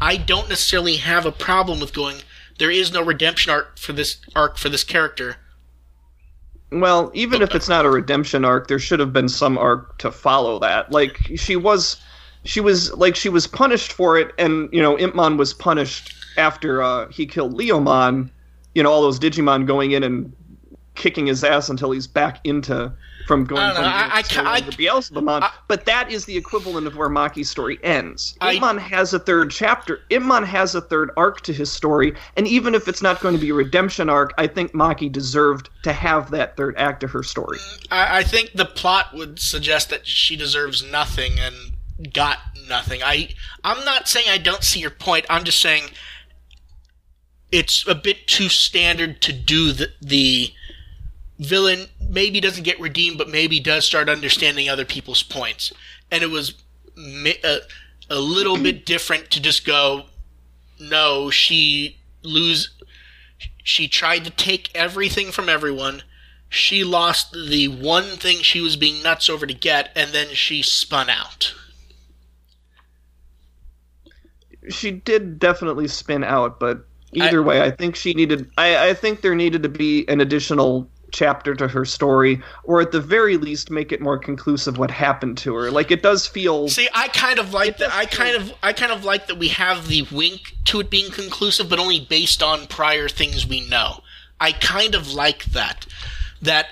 I 0.00 0.16
don't 0.16 0.48
necessarily 0.48 0.96
have 0.96 1.26
a 1.26 1.32
problem 1.32 1.80
with 1.80 1.92
going, 1.92 2.22
there 2.58 2.70
is 2.70 2.92
no 2.92 3.02
redemption 3.02 3.52
arc 3.52 3.78
for 3.78 3.92
this 3.92 4.18
arc 4.34 4.56
for 4.56 4.68
this 4.68 4.84
character. 4.84 5.36
Well, 6.72 7.10
even 7.14 7.42
if 7.42 7.54
it's 7.54 7.68
not 7.68 7.84
a 7.84 7.90
redemption 7.90 8.44
arc, 8.44 8.68
there 8.68 8.78
should 8.78 9.00
have 9.00 9.12
been 9.12 9.28
some 9.28 9.58
arc 9.58 9.98
to 9.98 10.10
follow 10.10 10.58
that. 10.60 10.90
Like 10.90 11.18
she 11.36 11.56
was, 11.56 12.00
she 12.44 12.60
was 12.60 12.92
like 12.94 13.14
she 13.14 13.28
was 13.28 13.46
punished 13.46 13.92
for 13.92 14.18
it, 14.18 14.32
and 14.38 14.68
you 14.72 14.80
know 14.80 14.96
Impmon 14.96 15.36
was 15.36 15.52
punished 15.52 16.14
after 16.36 16.82
uh, 16.82 17.08
he 17.08 17.26
killed 17.26 17.54
Leomon. 17.54 18.30
You 18.74 18.82
know 18.82 18.90
all 18.90 19.02
those 19.02 19.20
Digimon 19.20 19.66
going 19.66 19.92
in 19.92 20.02
and 20.02 20.32
kicking 20.94 21.26
his 21.26 21.44
ass 21.44 21.68
until 21.68 21.90
he's 21.90 22.06
back 22.06 22.40
into 22.44 22.92
from 23.26 23.44
going 23.44 23.62
I 23.62 23.74
from 23.74 23.82
know, 23.82 23.88
I- 23.88 24.52
I 24.52 24.54
I- 24.56 24.60
to 24.60 24.70
Beelzebumon. 24.76 25.42
I- 25.42 25.50
but 25.68 25.84
that 25.86 26.10
is 26.10 26.24
the 26.24 26.36
equivalent 26.36 26.86
of 26.86 26.96
where 26.96 27.08
Maki's 27.08 27.50
story 27.50 27.78
ends. 27.82 28.36
I- 28.40 28.56
Impmon 28.56 28.78
has 28.78 29.14
a 29.14 29.18
third 29.18 29.50
chapter. 29.50 30.00
Impmon 30.10 30.46
has 30.46 30.74
a 30.74 30.80
third 30.80 31.10
arc 31.16 31.40
to 31.42 31.52
his 31.52 31.70
story, 31.70 32.14
and 32.36 32.46
even 32.46 32.74
if 32.74 32.88
it's 32.88 33.02
not 33.02 33.20
going 33.20 33.34
to 33.34 33.40
be 33.40 33.50
a 33.50 33.54
redemption 33.54 34.08
arc, 34.08 34.32
I 34.38 34.46
think 34.46 34.72
Maki 34.72 35.10
deserved 35.10 35.68
to 35.82 35.92
have 35.92 36.30
that 36.30 36.56
third 36.56 36.74
act 36.76 37.00
to 37.00 37.06
her 37.08 37.22
story. 37.22 37.58
I, 37.90 38.18
I 38.18 38.22
think 38.24 38.52
the 38.54 38.64
plot 38.64 39.14
would 39.14 39.38
suggest 39.40 39.90
that 39.90 40.06
she 40.06 40.36
deserves 40.36 40.82
nothing 40.82 41.38
and 41.38 41.54
got 42.12 42.38
nothing. 42.68 43.02
I 43.02 43.34
I'm 43.64 43.84
not 43.84 44.08
saying 44.08 44.26
I 44.28 44.38
don't 44.38 44.64
see 44.64 44.80
your 44.80 44.90
point. 44.90 45.24
I'm 45.30 45.44
just 45.44 45.60
saying 45.60 45.90
it's 47.50 47.86
a 47.86 47.94
bit 47.94 48.26
too 48.26 48.48
standard 48.48 49.20
to 49.22 49.32
do 49.32 49.72
the 49.72 49.88
the 50.00 50.52
villain 51.44 51.86
maybe 52.08 52.40
doesn't 52.40 52.64
get 52.64 52.80
redeemed, 52.80 53.18
but 53.18 53.28
maybe 53.28 53.60
does 53.60 53.84
start 53.84 54.08
understanding 54.08 54.68
other 54.68 54.84
people's 54.84 55.22
points. 55.22 55.72
And 56.10 56.22
it 56.22 56.30
was 56.30 56.54
mi- 56.96 57.40
a, 57.44 57.58
a 58.10 58.18
little 58.18 58.58
bit 58.58 58.84
different 58.84 59.30
to 59.30 59.40
just 59.40 59.64
go, 59.64 60.04
no, 60.78 61.30
she 61.30 61.98
lose. 62.22 62.70
She 63.64 63.88
tried 63.88 64.24
to 64.24 64.30
take 64.30 64.70
everything 64.74 65.32
from 65.32 65.48
everyone. 65.48 66.02
She 66.48 66.84
lost 66.84 67.32
the 67.32 67.68
one 67.68 68.16
thing 68.16 68.38
she 68.42 68.60
was 68.60 68.76
being 68.76 69.02
nuts 69.02 69.30
over 69.30 69.46
to 69.46 69.54
get, 69.54 69.90
and 69.96 70.12
then 70.12 70.28
she 70.34 70.62
spun 70.62 71.08
out. 71.08 71.54
She 74.68 74.90
did 74.90 75.38
definitely 75.38 75.88
spin 75.88 76.22
out, 76.22 76.60
but 76.60 76.86
either 77.14 77.42
way, 77.42 77.62
I 77.62 77.70
think 77.70 77.96
she 77.96 78.12
needed. 78.12 78.50
I, 78.58 78.90
I 78.90 78.94
think 78.94 79.22
there 79.22 79.34
needed 79.34 79.62
to 79.62 79.68
be 79.68 80.06
an 80.08 80.20
additional 80.20 80.88
chapter 81.12 81.54
to 81.54 81.68
her 81.68 81.84
story, 81.84 82.42
or 82.64 82.80
at 82.80 82.90
the 82.92 83.00
very 83.00 83.36
least 83.36 83.70
make 83.70 83.92
it 83.92 84.00
more 84.00 84.18
conclusive 84.18 84.78
what 84.78 84.90
happened 84.90 85.38
to 85.38 85.54
her. 85.54 85.70
Like 85.70 85.90
it 85.90 86.02
does 86.02 86.26
feel 86.26 86.68
See, 86.68 86.88
I 86.94 87.08
kind 87.08 87.38
of 87.38 87.52
like 87.52 87.76
that. 87.78 87.92
I 87.92 88.06
feel- 88.06 88.18
kind 88.18 88.36
of, 88.36 88.52
I 88.62 88.72
kind 88.72 88.92
of 88.92 89.04
like 89.04 89.26
that 89.28 89.38
we 89.38 89.48
have 89.48 89.88
the 89.88 90.02
wink 90.10 90.56
to 90.66 90.80
it 90.80 90.90
being 90.90 91.10
conclusive, 91.12 91.68
but 91.68 91.78
only 91.78 92.00
based 92.00 92.42
on 92.42 92.66
prior 92.66 93.08
things 93.08 93.46
we 93.46 93.68
know. 93.68 94.02
I 94.40 94.52
kind 94.52 94.94
of 94.94 95.12
like 95.12 95.44
that. 95.46 95.86
That 96.40 96.66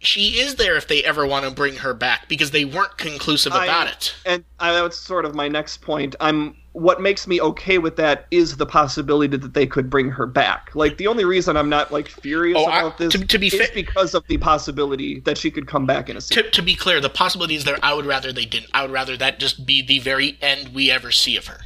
she 0.00 0.38
is 0.40 0.54
there 0.56 0.76
if 0.76 0.86
they 0.88 1.02
ever 1.04 1.26
want 1.26 1.44
to 1.44 1.50
bring 1.50 1.74
her 1.76 1.92
back 1.94 2.28
because 2.28 2.50
they 2.52 2.64
weren't 2.64 2.96
conclusive 2.98 3.52
I- 3.52 3.64
about 3.64 3.88
it. 3.88 4.14
and 4.24 4.44
I, 4.60 4.72
that's 4.72 4.96
sort 4.98 5.24
of 5.24 5.34
my 5.34 5.48
next 5.48 5.78
point. 5.82 6.14
I'm 6.20 6.56
what 6.72 7.00
makes 7.00 7.26
me 7.26 7.40
okay 7.40 7.78
with 7.78 7.96
that 7.96 8.26
is 8.30 8.56
the 8.56 8.66
possibility 8.66 9.36
that 9.36 9.52
they 9.52 9.66
could 9.66 9.90
bring 9.90 10.08
her 10.10 10.26
back. 10.26 10.70
Like 10.74 10.96
the 10.96 11.08
only 11.08 11.24
reason 11.24 11.56
I'm 11.56 11.68
not 11.68 11.90
like 11.90 12.06
furious 12.06 12.56
Oh, 12.58 12.66
I- 12.66 12.80
about 12.80 12.98
this 12.98 13.12
to- 13.14 13.26
to 13.26 13.38
be 13.38 13.48
is 13.48 13.54
fa- 13.54 13.66
because 13.74 14.14
of 14.14 14.24
the 14.28 14.38
possibility 14.38 15.18
that 15.20 15.36
she 15.36 15.50
could 15.50 15.66
come 15.66 15.86
back 15.86 16.08
in 16.08 16.16
a 16.16 16.20
sequel. 16.20 16.44
To, 16.44 16.50
to 16.50 16.62
be 16.62 16.76
clear, 16.76 17.00
the 17.00 17.10
possibility 17.10 17.56
is 17.56 17.64
there. 17.64 17.78
I 17.82 17.94
would 17.94 18.06
rather 18.06 18.32
they 18.32 18.44
didn't. 18.44 18.70
I 18.74 18.82
would 18.82 18.92
rather 18.92 19.16
that 19.16 19.40
just 19.40 19.66
be 19.66 19.82
the 19.82 19.98
very 19.98 20.38
end 20.40 20.68
we 20.74 20.90
ever 20.90 21.10
see 21.10 21.36
of 21.36 21.46
her. 21.46 21.58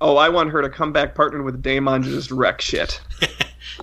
Oh, 0.00 0.16
I 0.16 0.28
want 0.28 0.50
her 0.50 0.62
to 0.62 0.68
come 0.70 0.92
back 0.92 1.14
partnered 1.14 1.44
with 1.44 1.62
Daemon 1.62 2.02
to 2.02 2.08
just 2.10 2.30
wreck 2.32 2.60
shit. 2.60 3.00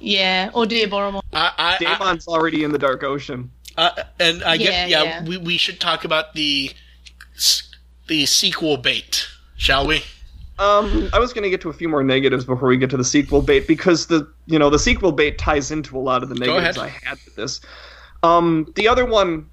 Yeah, 0.01 0.49
or 0.53 0.65
Diaboromon. 0.65 1.21
I, 1.31 1.51
I, 1.57 1.75
I, 1.75 1.77
Daemon's 1.77 2.27
already 2.27 2.63
in 2.63 2.71
the 2.71 2.77
Dark 2.77 3.03
Ocean. 3.03 3.49
Uh, 3.78 4.03
and 4.19 4.43
I 4.43 4.57
get 4.57 4.89
Yeah, 4.89 5.03
yeah, 5.03 5.03
yeah. 5.03 5.23
We, 5.23 5.38
we 5.38 5.57
should 5.57 5.80
talk 5.80 6.05
about 6.05 6.34
the 6.34 6.71
the 8.07 8.26
sequel 8.26 8.78
bait, 8.78 9.28
shall 9.57 9.88
we? 9.88 10.03
Um, 10.57 11.09
I 11.11 11.19
was 11.19 11.34
going 11.34 11.43
to 11.43 11.49
get 11.49 11.59
to 11.61 11.69
a 11.69 11.73
few 11.73 11.89
more 11.89 12.03
negatives 12.03 12.45
before 12.45 12.69
we 12.69 12.78
get 12.78 12.89
to 12.91 12.97
the 12.97 13.03
sequel 13.03 13.41
bait 13.41 13.67
because 13.67 14.07
the 14.07 14.32
you 14.45 14.57
know 14.57 14.69
the 14.69 14.80
sequel 14.80 15.11
bait 15.11 15.38
ties 15.38 15.69
into 15.71 15.97
a 15.97 15.99
lot 15.99 16.23
of 16.23 16.30
the 16.30 16.36
negatives 16.36 16.78
I 16.78 16.88
had 16.88 17.17
with 17.26 17.36
this. 17.36 17.59
Um, 18.23 18.71
the 18.76 18.88
other 18.88 19.05
one 19.05 19.49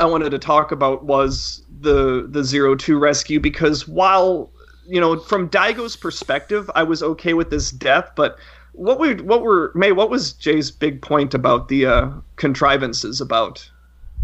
I 0.00 0.04
wanted 0.04 0.30
to 0.30 0.38
talk 0.38 0.70
about 0.70 1.04
was 1.04 1.62
the 1.80 2.26
the 2.28 2.44
zero 2.44 2.74
two 2.74 2.98
rescue 2.98 3.40
because 3.40 3.88
while 3.88 4.50
you 4.86 5.00
know 5.00 5.18
from 5.18 5.48
Daigo's 5.48 5.96
perspective 5.96 6.70
I 6.74 6.82
was 6.82 7.02
okay 7.02 7.32
with 7.32 7.48
this 7.48 7.70
death, 7.70 8.10
but 8.14 8.36
what 8.78 8.98
we 9.00 9.14
what 9.14 9.42
were 9.42 9.72
May 9.74 9.92
what 9.92 10.08
was 10.08 10.32
Jay's 10.32 10.70
big 10.70 11.02
point 11.02 11.34
about 11.34 11.68
the 11.68 11.86
uh, 11.86 12.10
contrivances 12.36 13.20
about 13.20 13.68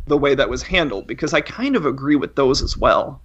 the 0.07 0.17
way 0.17 0.35
that 0.35 0.49
was 0.49 0.63
handled 0.63 1.07
because 1.07 1.35
I 1.35 1.41
kind 1.41 1.77
of 1.77 1.87
agree 1.87 2.17
with 2.17 2.37
those 2.37 2.63
as 2.63 2.77
well. 2.77 3.21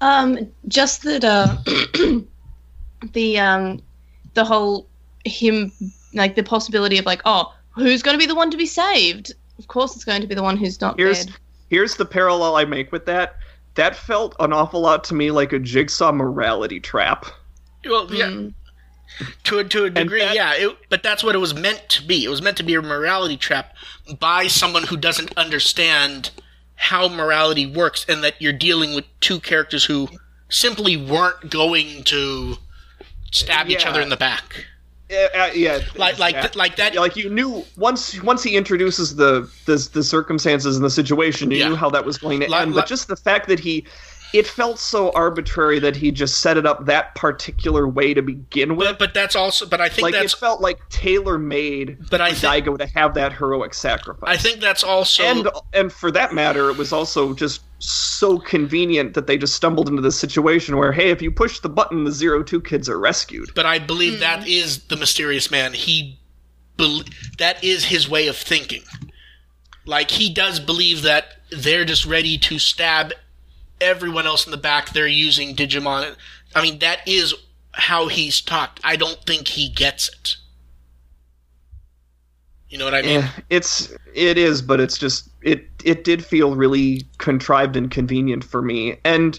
Um, 0.00 0.50
just 0.68 1.02
that 1.04 1.24
uh, 1.24 1.56
the 3.12 3.38
um, 3.38 3.82
the 4.34 4.44
whole 4.44 4.86
him 5.24 5.72
like 6.12 6.34
the 6.34 6.42
possibility 6.42 6.98
of 6.98 7.06
like, 7.06 7.22
oh, 7.24 7.54
who's 7.70 8.02
going 8.02 8.14
to 8.14 8.18
be 8.18 8.26
the 8.26 8.34
one 8.34 8.50
to 8.50 8.56
be 8.56 8.66
saved? 8.66 9.32
Of 9.58 9.68
course, 9.68 9.94
it's 9.94 10.04
going 10.04 10.20
to 10.20 10.26
be 10.26 10.34
the 10.34 10.42
one 10.42 10.56
who's 10.56 10.80
not 10.80 10.98
Here's 10.98 11.26
dead. 11.26 11.34
here's 11.70 11.96
the 11.96 12.04
parallel 12.04 12.56
I 12.56 12.64
make 12.64 12.92
with 12.92 13.06
that. 13.06 13.36
That 13.76 13.96
felt 13.96 14.36
an 14.38 14.52
awful 14.52 14.80
lot 14.80 15.02
to 15.04 15.14
me 15.14 15.30
like 15.30 15.52
a 15.52 15.58
jigsaw 15.58 16.12
morality 16.12 16.78
trap. 16.78 17.26
Well, 17.84 18.12
yeah, 18.12 18.26
Mm. 18.26 18.54
To 19.44 19.58
a, 19.58 19.64
to 19.64 19.84
a 19.84 19.90
degree, 19.90 20.20
that- 20.20 20.34
yeah. 20.34 20.54
It, 20.54 20.76
but 20.88 21.02
that's 21.02 21.22
what 21.24 21.34
it 21.34 21.38
was 21.38 21.54
meant 21.54 21.88
to 21.90 22.02
be. 22.06 22.24
It 22.24 22.28
was 22.28 22.42
meant 22.42 22.56
to 22.58 22.62
be 22.62 22.74
a 22.74 22.82
morality 22.82 23.36
trap 23.36 23.74
by 24.18 24.46
someone 24.48 24.84
who 24.84 24.96
doesn't 24.96 25.36
understand 25.36 26.30
how 26.76 27.08
morality 27.08 27.66
works, 27.66 28.04
and 28.08 28.22
that 28.24 28.40
you're 28.42 28.52
dealing 28.52 28.94
with 28.94 29.04
two 29.20 29.38
characters 29.40 29.84
who 29.84 30.08
simply 30.48 30.96
weren't 30.96 31.48
going 31.50 32.02
to 32.04 32.56
stab 33.30 33.68
each 33.70 33.86
other 33.86 34.00
in 34.00 34.08
the 34.08 34.16
back. 34.16 34.66
Yeah, 35.10 35.28
uh, 35.34 35.50
yeah 35.54 35.78
Like 35.96 36.18
like 36.18 36.34
yeah. 36.34 36.40
th- 36.42 36.56
like 36.56 36.76
that. 36.76 36.94
Like 36.94 37.14
you 37.14 37.28
knew 37.30 37.64
once 37.76 38.20
once 38.22 38.42
he 38.42 38.56
introduces 38.56 39.14
the 39.16 39.48
the, 39.66 39.88
the 39.92 40.02
circumstances 40.02 40.76
and 40.76 40.84
the 40.84 40.90
situation, 40.90 41.50
you 41.50 41.58
Yeah. 41.58 41.68
knew 41.68 41.76
how 41.76 41.90
that 41.90 42.04
was 42.04 42.18
going 42.18 42.40
to 42.40 42.50
Like- 42.50 42.62
end. 42.62 42.74
like- 42.74 42.84
but 42.84 42.88
just 42.88 43.06
the 43.08 43.16
fact 43.16 43.46
that 43.48 43.60
he, 43.60 43.84
it 44.34 44.48
felt 44.48 44.80
so 44.80 45.12
arbitrary 45.12 45.78
that 45.78 45.94
he 45.94 46.10
just 46.10 46.40
set 46.40 46.56
it 46.56 46.66
up 46.66 46.86
that 46.86 47.14
particular 47.14 47.86
way 47.86 48.12
to 48.12 48.20
begin 48.20 48.74
with. 48.74 48.88
but, 48.88 48.98
but 48.98 49.14
that's 49.14 49.36
also. 49.36 49.64
But 49.64 49.80
I 49.80 49.88
think 49.88 50.02
like 50.02 50.14
that's. 50.14 50.34
it 50.34 50.36
felt 50.36 50.60
like 50.60 50.86
tailor 50.88 51.38
made 51.38 51.98
But 52.10 52.20
I 52.20 52.34
for 52.34 52.46
Daigo 52.46 52.76
to 52.78 52.86
have 52.88 53.14
that 53.14 53.32
heroic 53.32 53.74
sacrifice. 53.74 54.28
I 54.28 54.36
think 54.36 54.60
that's 54.60 54.82
also. 54.82 55.22
and 55.22 55.48
and 55.72 55.92
for 55.92 56.10
that 56.10 56.34
matter, 56.34 56.68
it 56.68 56.76
was 56.76 56.92
also 56.92 57.32
just 57.32 57.62
so 57.78 58.40
convenient 58.40 59.14
that 59.14 59.28
they 59.28 59.38
just 59.38 59.54
stumbled 59.54 59.88
into 59.88 60.02
this 60.02 60.18
situation 60.18 60.78
where, 60.78 60.90
hey, 60.90 61.10
if 61.10 61.22
you 61.22 61.30
push 61.30 61.60
the 61.60 61.68
button, 61.68 62.02
the 62.02 62.10
zero 62.10 62.42
two 62.42 62.60
kids 62.60 62.88
are 62.88 62.98
rescued. 62.98 63.54
but 63.54 63.66
I 63.66 63.78
believe 63.78 64.18
that 64.18 64.40
hmm. 64.40 64.48
is 64.48 64.82
the 64.86 64.96
mysterious 64.96 65.48
man. 65.48 65.74
He, 65.74 66.18
bel 66.76 67.02
that 67.38 67.62
is 67.62 67.84
his 67.84 68.08
way 68.08 68.26
of 68.26 68.36
thinking. 68.36 68.82
Like 69.86 70.10
he 70.10 70.34
does 70.34 70.58
believe 70.58 71.02
that 71.02 71.36
they're 71.52 71.84
just 71.84 72.04
ready 72.04 72.36
to 72.38 72.58
stab 72.58 73.12
everyone 73.80 74.26
else 74.26 74.46
in 74.46 74.50
the 74.50 74.56
back. 74.56 74.90
They're 74.90 75.06
using 75.06 75.54
Digimon. 75.54 76.14
I 76.54 76.62
mean, 76.62 76.78
that 76.78 77.06
is 77.06 77.34
how 77.72 78.08
he's 78.08 78.40
talked. 78.40 78.80
I 78.84 78.96
don't 78.96 79.18
think 79.26 79.48
he 79.48 79.68
gets 79.68 80.08
it. 80.08 80.36
You 82.68 82.78
know 82.78 82.86
what 82.86 82.94
I 82.94 83.02
mean? 83.02 83.20
Yeah, 83.20 83.30
it's 83.50 83.94
it 84.14 84.36
is, 84.36 84.60
but 84.60 84.80
it's 84.80 84.98
just 84.98 85.28
it 85.42 85.66
it 85.84 86.02
did 86.02 86.24
feel 86.24 86.56
really 86.56 87.02
contrived 87.18 87.76
and 87.76 87.90
convenient 87.90 88.42
for 88.42 88.62
me, 88.62 88.96
and 89.04 89.38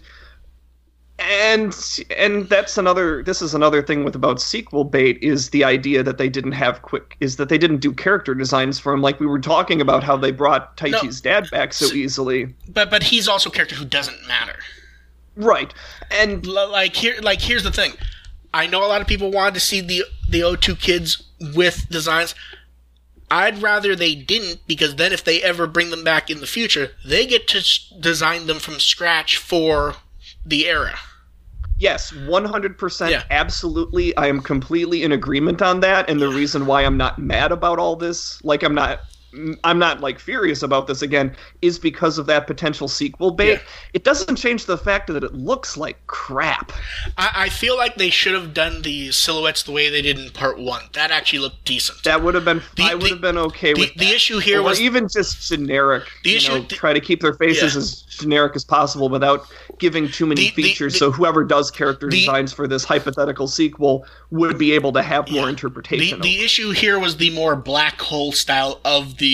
and 1.19 1.75
and 2.17 2.47
that's 2.49 2.77
another. 2.77 3.23
This 3.23 3.41
is 3.41 3.53
another 3.53 3.81
thing 3.81 4.03
with 4.03 4.15
about 4.15 4.41
sequel 4.41 4.83
bait 4.83 5.17
is 5.21 5.49
the 5.51 5.63
idea 5.63 6.03
that 6.03 6.17
they 6.17 6.27
didn't 6.29 6.51
have 6.53 6.81
quick 6.81 7.15
is 7.19 7.37
that 7.37 7.49
they 7.49 7.57
didn't 7.57 7.77
do 7.79 7.93
character 7.93 8.35
designs 8.35 8.79
for 8.79 8.91
him. 8.93 9.01
Like 9.01 9.19
we 9.19 9.25
were 9.25 9.39
talking 9.39 9.79
about 9.81 10.03
how 10.03 10.17
they 10.17 10.31
brought 10.31 10.75
Taichi's 10.77 11.21
dad 11.21 11.49
back 11.51 11.73
so 11.73 11.85
easily, 11.93 12.53
But 12.67 12.89
but 12.89 13.03
he's 13.03 13.27
also 13.27 13.49
a 13.49 13.53
character 13.53 13.75
who 13.75 13.85
doesn't 13.85 14.27
matter. 14.27 14.59
right? 15.35 15.73
And 16.11 16.45
L- 16.45 16.69
like 16.71 16.95
here 16.95 17.15
like 17.21 17.41
here's 17.41 17.63
the 17.63 17.71
thing 17.71 17.93
i 18.53 18.65
know 18.67 18.85
a 18.85 18.87
lot 18.87 19.01
of 19.01 19.07
people 19.07 19.31
wanted 19.31 19.53
to 19.53 19.59
see 19.59 19.81
the 19.81 20.03
the 20.29 20.39
o2 20.39 20.79
kids 20.79 21.23
with 21.55 21.87
designs 21.89 22.33
i'd 23.29 23.61
rather 23.61 23.97
they 23.97 24.15
didn't 24.15 24.61
because 24.65 24.95
then 24.95 25.11
if 25.11 25.25
they 25.25 25.41
ever 25.43 25.67
bring 25.67 25.89
them 25.89 26.05
back 26.05 26.29
in 26.29 26.39
the 26.39 26.47
future 26.47 26.91
they 27.03 27.25
get 27.25 27.49
to 27.49 27.57
s- 27.57 27.91
design 27.99 28.47
them 28.47 28.59
from 28.59 28.79
scratch 28.79 29.35
for 29.35 29.95
the 30.45 30.67
era 30.67 30.93
Yes, 31.77 32.13
100% 32.13 33.11
Yeah. 33.11 33.23
absolutely. 33.31 34.15
I 34.15 34.27
am 34.27 34.41
completely 34.41 35.03
in 35.03 35.11
agreement 35.11 35.61
on 35.61 35.81
that 35.81 36.09
and 36.09 36.21
the 36.21 36.29
reason 36.29 36.65
why 36.65 36.83
I'm 36.85 36.95
not 36.97 37.19
mad 37.19 37.51
about 37.51 37.79
all 37.79 37.97
this, 37.97 38.41
like 38.45 38.63
I'm 38.63 38.73
not 38.75 39.01
I'm 39.63 39.79
not 39.79 40.01
like 40.01 40.19
furious 40.19 40.63
about 40.63 40.87
this 40.87 41.01
again 41.01 41.35
is 41.61 41.79
because 41.79 42.17
of 42.17 42.25
that 42.27 42.47
potential 42.47 42.87
sequel 42.87 43.31
bait. 43.31 43.53
Yeah. 43.53 43.59
It 43.93 44.03
doesn't 44.03 44.35
change 44.35 44.65
the 44.65 44.77
fact 44.77 45.07
that 45.07 45.23
it 45.23 45.33
looks 45.33 45.77
like 45.77 46.05
crap. 46.07 46.71
I, 47.17 47.31
I 47.35 47.49
feel 47.49 47.77
like 47.77 47.95
they 47.95 48.09
should 48.09 48.33
have 48.33 48.53
done 48.53 48.81
the 48.81 49.11
silhouettes 49.11 49.63
the 49.63 49.71
way 49.71 49.89
they 49.89 50.01
did 50.01 50.19
in 50.19 50.29
part 50.31 50.59
one 50.59 50.81
that 50.93 51.11
actually 51.11 51.39
looked 51.39 51.65
decent 51.65 52.03
That 52.03 52.23
would 52.23 52.35
have 52.35 52.45
been 52.45 52.61
The- 52.75 52.83
I 52.83 52.93
would 52.95 53.03
the- 53.03 53.09
have 53.09 53.21
been 53.21 53.37
okay 53.37 53.73
the, 53.73 53.79
with 53.81 53.93
the 53.95 54.05
that. 54.05 54.15
issue 54.15 54.39
here 54.39 54.59
or 54.59 54.63
was 54.63 54.79
even 54.81 55.07
just 55.07 55.47
generic. 55.49 56.03
The 56.23 56.29
you 56.31 56.35
issue- 56.37 56.51
know, 56.53 56.61
the- 56.61 56.75
try 56.75 56.93
to 56.93 56.99
keep 56.99 57.21
their 57.21 57.33
faces 57.33 57.73
Yeah. 57.73 57.79
as 57.79 58.01
generic 58.03 58.55
as 58.55 58.63
possible 58.63 59.09
without 59.09 59.45
giving 59.79 60.09
too 60.09 60.25
many 60.25 60.49
The- 60.49 60.53
the- 60.55 60.63
features. 60.63 60.93
the- 60.93 60.99
so 60.99 61.11
whoever 61.11 61.43
does 61.43 61.71
character 61.71 62.09
the- 62.09 62.19
designs 62.19 62.53
for 62.53 62.67
this 62.67 62.83
hypothetical 62.85 63.47
sequel 63.47 64.05
would 64.31 64.57
be 64.57 64.71
able 64.73 64.91
to 64.93 65.01
have 65.01 65.27
more 65.29 65.35
Yeah. 65.39 65.41
the, 65.43 65.49
interpretation. 65.49 66.21
the 66.21 66.43
issue 66.43 66.71
here 66.71 66.97
was 66.99 67.17
the 67.17 67.29
more 67.31 67.55
black 67.55 67.99
hole 68.01 68.31
style 68.31 68.79
of 68.85 69.17
the 69.17 69.24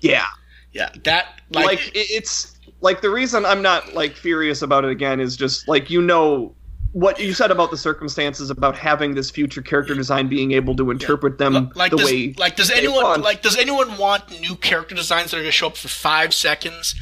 yeah, 0.00 0.26
yeah 0.72 0.90
that 1.04 1.40
like, 1.50 1.66
like, 1.66 1.90
it's 1.94 2.56
like 2.80 3.00
the 3.00 3.10
reason 3.10 3.44
I'm 3.44 3.62
not 3.62 3.94
like 3.94 4.14
furious 4.16 4.62
about 4.62 4.84
it 4.84 4.90
again 4.90 5.20
is 5.20 5.36
just 5.36 5.68
like 5.68 5.90
you 5.90 6.00
know 6.02 6.54
what 6.92 7.18
you 7.18 7.32
said 7.32 7.50
about 7.50 7.70
the 7.70 7.76
circumstances 7.76 8.50
about 8.50 8.76
having 8.76 9.14
this 9.14 9.30
future 9.30 9.62
character 9.62 9.94
design 9.94 10.28
being 10.28 10.52
able 10.52 10.76
to 10.76 10.90
interpret 10.90 11.38
them 11.38 11.70
like 11.74 11.90
the 11.90 11.96
does, 11.96 12.10
way 12.10 12.34
like 12.36 12.54
does 12.56 12.70
anyone 12.70 13.02
want. 13.02 13.22
like 13.22 13.40
does 13.42 13.56
anyone 13.56 13.96
want 13.96 14.28
new 14.40 14.54
character 14.56 14.94
designs 14.94 15.30
that 15.30 15.38
are 15.38 15.40
going 15.40 15.48
to 15.48 15.52
show 15.52 15.68
up 15.68 15.76
for 15.76 15.88
five 15.88 16.34
seconds 16.34 16.94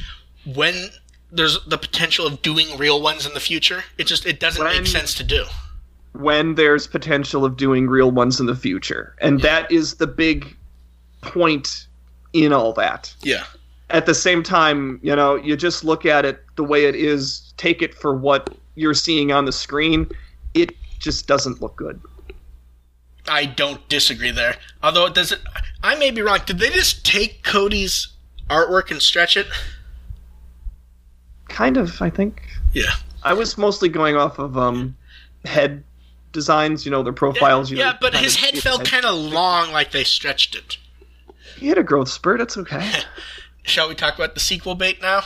when 0.45 0.89
there's 1.29 1.63
the 1.65 1.77
potential 1.77 2.25
of 2.25 2.41
doing 2.41 2.77
real 2.77 3.01
ones 3.01 3.25
in 3.25 3.33
the 3.33 3.39
future? 3.39 3.83
It 3.97 4.05
just 4.07 4.25
it 4.25 4.39
doesn't 4.39 4.63
When- 4.63 4.77
make 4.77 4.87
sense 4.87 5.13
to 5.15 5.23
do. 5.23 5.43
when 6.13 6.55
there's 6.55 6.87
potential 6.87 7.43
of 7.45 7.55
doing 7.57 7.87
real 7.87 8.11
ones 8.11 8.39
in 8.39 8.45
the 8.45 8.55
future. 8.55 9.15
And 9.21 9.41
that 9.41 9.71
is 9.71 9.95
the 9.95 10.07
big 10.07 10.55
point 11.21 11.87
in 12.33 12.53
all 12.53 12.73
that. 12.73 13.13
yeah 13.23 13.43
At 13.89 14.05
the 14.05 14.13
same 14.15 14.41
time, 14.43 14.99
you 15.03 15.15
know, 15.15 15.35
you 15.35 15.55
just 15.57 15.83
look 15.83 16.05
at 16.05 16.23
it 16.25 16.43
the 16.55 16.63
way 16.63 16.85
it 16.85 16.95
is, 16.95 17.53
take 17.57 17.81
it 17.81 17.93
for 17.95 18.15
what 18.15 18.49
you're 18.75 18.93
seeing 18.93 19.31
on 19.31 19.45
the 19.45 19.51
screen, 19.51 20.09
it 20.53 20.71
just 20.99 21.27
doesn't 21.27 21.61
look 21.61 21.75
good. 21.75 21.99
i 23.27 23.45
don't 23.45 23.87
disagree 23.89 24.31
there 24.31 24.55
although 24.83 25.05
it 25.07 25.13
doesn't 25.13 25.41
i 25.83 25.95
may 25.95 26.09
be 26.11 26.21
wrong 26.21 26.39
did 26.45 26.57
they 26.59 26.69
just 26.69 27.05
take 27.05 27.43
cody's 27.43 28.07
artwork 28.49 28.91
and 28.91 29.01
stretch 29.01 29.35
it 29.37 29.47
Kind 31.49 31.75
of, 31.77 32.01
I 32.01 32.09
think. 32.09 32.43
yeah 32.73 32.91
I 33.23 33.33
was 33.33 33.57
mostly 33.57 33.89
going 33.89 34.15
off 34.15 34.39
of 34.39 34.57
um 34.57 34.95
head 35.45 35.83
designs, 36.31 36.85
you 36.85 36.91
know, 36.91 37.03
their 37.03 37.13
profiles. 37.13 37.69
you 37.69 37.77
yeah 37.77 37.91
know, 37.91 37.97
but 37.99 38.15
his 38.15 38.35
head 38.37 38.57
felt 38.57 38.85
kind 38.85 39.05
of 39.05 39.13
long 39.15 39.71
like 39.71 39.91
they 39.91 40.03
stretched 40.05 40.55
it 40.55 40.77
he 41.61 41.67
had 41.69 41.77
a 41.77 41.83
growth 41.83 42.09
spurt. 42.09 42.41
It's 42.41 42.57
okay. 42.57 42.91
Shall 43.63 43.87
we 43.87 43.95
talk 43.95 44.15
about 44.15 44.33
the 44.33 44.39
sequel 44.39 44.75
bait 44.75 45.01
now? 45.01 45.21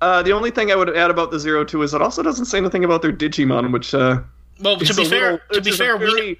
Uh, 0.00 0.22
the 0.22 0.32
only 0.32 0.50
thing 0.50 0.70
I 0.70 0.76
would 0.76 0.94
add 0.96 1.10
about 1.10 1.30
the 1.30 1.38
Zero 1.40 1.64
Two 1.64 1.82
is 1.82 1.92
it 1.94 2.00
also 2.02 2.22
doesn't 2.22 2.44
say 2.46 2.58
anything 2.58 2.84
about 2.84 3.02
their 3.02 3.12
Digimon, 3.12 3.72
which 3.72 3.92
uh, 3.94 4.20
Well, 4.60 4.76
to 4.78 4.94
be 4.94 5.04
fair, 5.04 5.32
little- 5.32 5.48
to 5.54 5.60
be 5.62 5.72
fair, 5.72 5.96
we, 5.96 6.38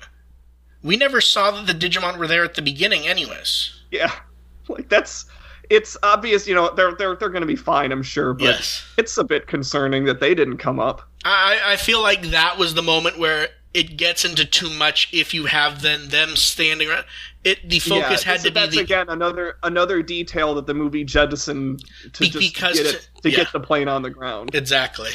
we 0.83 0.97
never 0.97 1.21
saw 1.21 1.51
that 1.51 1.67
the 1.67 1.75
Digimon 1.89 2.19
were 2.19 2.27
there 2.27 2.45
at 2.45 2.55
the 2.55 2.63
beginning, 2.63 3.07
anyways. 3.07 3.81
yeah, 3.91 4.13
like 4.69 4.89
that's 4.89 5.27
it's 5.69 5.97
obvious. 6.03 6.47
You 6.47 6.55
know, 6.55 6.75
they're 6.75 6.95
they're 6.95 7.17
they're 7.17 7.29
going 7.31 7.43
to 7.43 7.47
be 7.47 7.57
fine, 7.57 7.93
I'm 7.93 8.03
sure, 8.03 8.33
but 8.35 8.45
Yes. 8.45 8.85
it's 8.99 9.17
a 9.19 9.25
bit 9.25 9.47
concerning 9.47 10.05
that 10.05 10.21
they 10.21 10.35
didn't 10.35 10.59
come 10.59 10.79
up. 10.81 11.03
I, 11.25 11.61
I 11.65 11.77
feel 11.77 12.03
like 12.03 12.23
that 12.31 12.57
was 12.59 12.73
the 12.75 12.83
moment 12.83 13.19
where 13.19 13.49
it 13.75 13.97
gets 13.97 14.25
into 14.25 14.45
too 14.45 14.71
much 14.71 15.09
if 15.13 15.33
you 15.35 15.47
have 15.47 15.81
then 15.83 16.09
them 16.09 16.35
standing 16.35 16.89
around. 16.89 17.05
It 17.43 17.69
the 17.69 17.79
focus 17.79 18.25
yeah, 18.25 18.33
had 18.33 18.41
to 18.41 18.51
be 18.51 18.61
that's 18.61 18.75
the 18.75 18.83
again 18.83 19.09
another 19.09 19.57
another 19.63 20.03
detail 20.03 20.55
that 20.57 20.67
the 20.67 20.75
movie 20.75 21.05
jettisoned 21.05 21.83
to 22.13 22.21
Be- 22.21 22.29
just 22.29 22.55
get 22.55 22.77
it 22.77 23.09
to 23.23 23.31
yeah. 23.31 23.37
get 23.37 23.53
the 23.53 23.61
plane 23.61 23.89
on 23.89 24.03
the 24.03 24.11
ground. 24.11 24.55
exactly. 24.55 25.11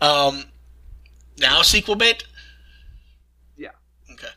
Um, 0.00 0.44
now 1.38 1.62
sequel 1.62 1.94
bait. 1.94 2.24
Yeah. 3.56 3.70
Okay. 4.12 4.28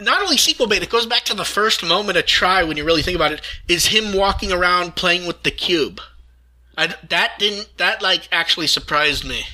Not 0.00 0.22
only 0.22 0.38
sequel 0.38 0.66
bait, 0.66 0.82
it 0.82 0.88
goes 0.88 1.04
back 1.06 1.24
to 1.24 1.34
the 1.34 1.44
first 1.44 1.84
moment 1.84 2.16
of 2.16 2.24
try 2.24 2.62
when 2.62 2.78
you 2.78 2.84
really 2.84 3.02
think 3.02 3.16
about 3.16 3.32
it. 3.32 3.42
Is 3.68 3.86
him 3.86 4.14
walking 4.14 4.52
around 4.52 4.96
playing 4.96 5.26
with 5.26 5.42
the 5.42 5.50
cube. 5.50 6.00
I, 6.78 6.94
that 7.10 7.38
didn't 7.38 7.76
that 7.76 8.00
like 8.00 8.26
actually 8.32 8.68
surprised 8.68 9.26
me. 9.26 9.44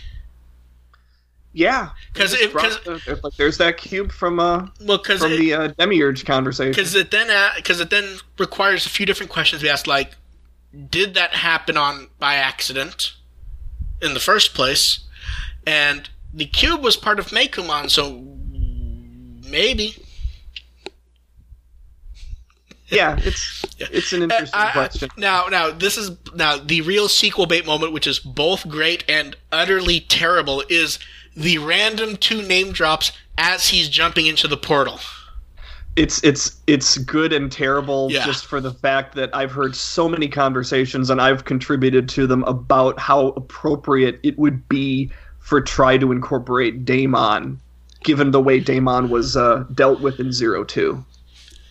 Yeah, 1.59 1.91
'Cause 2.15 2.35
it- 2.35 2.53
'cause- 2.53 2.79
brought 2.79 3.05
the- 3.05 3.21
like 3.25 3.35
there's 3.37 3.59
that 3.59 3.79
cube 3.79 4.13
from 4.13 4.39
uh 4.39 4.67
Well, 4.81 4.99
because 4.99 5.21
from 5.23 5.33
the 5.37 5.55
uh, 5.55 5.67
demiurge 5.77 6.25
conversation. 6.25 6.71
because 6.71 6.95
it 6.95 7.11
then 7.11 7.27
because 7.57 7.81
it 7.81 7.91
then 7.91 8.19
requires 8.39 8.87
a 8.87 8.89
few 8.89 9.05
different 9.07 9.33
questions 9.33 9.61
we 9.61 9.69
ask 9.69 9.87
like 9.89 10.13
did 10.89 11.15
that 11.15 11.35
happen 11.35 11.77
on 11.77 12.09
by 12.21 12.35
accident 12.37 13.15
in 14.01 14.15
the 14.15 14.21
first 14.21 14.55
place 14.55 15.01
and 15.67 16.09
the 16.33 16.47
cube 16.47 16.81
was 16.81 16.97
part 16.97 17.19
of 17.19 17.27
Meicoomon 17.31 17.91
so 17.91 18.23
maybe 19.51 19.97
yeah, 22.91 23.19
it's 23.23 23.65
it's 23.79 24.13
an 24.13 24.23
interesting 24.23 24.59
I- 24.61 24.69
I- 24.69 24.73
question. 24.73 25.09
now 25.17 25.47
now 25.49 25.71
this 25.73 25.97
is 25.99 26.13
now 26.35 26.57
the 26.57 26.83
real 26.83 27.09
sequel 27.09 27.47
bait 27.47 27.67
moment 27.67 27.93
which 27.93 28.07
is 28.07 28.21
both 28.21 28.69
great 28.69 29.05
and 29.09 29.37
utterly 29.51 29.99
terrible 30.01 30.63
is 30.69 30.99
the 31.39 31.57
random 31.59 32.17
two 32.17 32.43
name 32.43 32.73
drops 32.73 33.13
as 33.39 33.69
he's 33.69 33.89
jumping 33.89 34.27
into 34.27 34.49
the 34.49 34.57
portal 34.57 34.99
it's 35.97 36.23
it's 36.23 36.61
it's 36.67 36.99
good 36.99 37.33
and 37.33 37.51
terrible 37.51 38.09
Yeah. 38.11 38.25
just 38.25 38.47
for 38.47 38.61
the 38.61 38.73
fact 38.73 39.15
that 39.17 39.35
I've 39.35 39.51
heard 39.51 39.75
so 39.75 40.09
many 40.09 40.29
conversations 40.29 41.11
and 41.11 41.21
I've 41.21 41.45
contributed 41.45 42.09
to 42.11 42.27
them 42.27 42.45
about 42.45 42.99
how 43.01 43.29
appropriate 43.31 44.21
it 44.23 44.39
would 44.39 44.69
be 44.69 45.11
for 45.41 45.61
try 45.61 45.97
to 45.99 46.13
incorporate 46.13 46.85
Daemon, 46.85 47.59
given 48.05 48.31
the 48.31 48.41
way 48.41 48.61
Daemon 48.61 49.09
was 49.09 49.37
uh, 49.37 49.65
dealt 49.75 50.01
with 50.01 50.21
in 50.21 50.31
Zero 50.31 50.63
Two. 50.63 51.05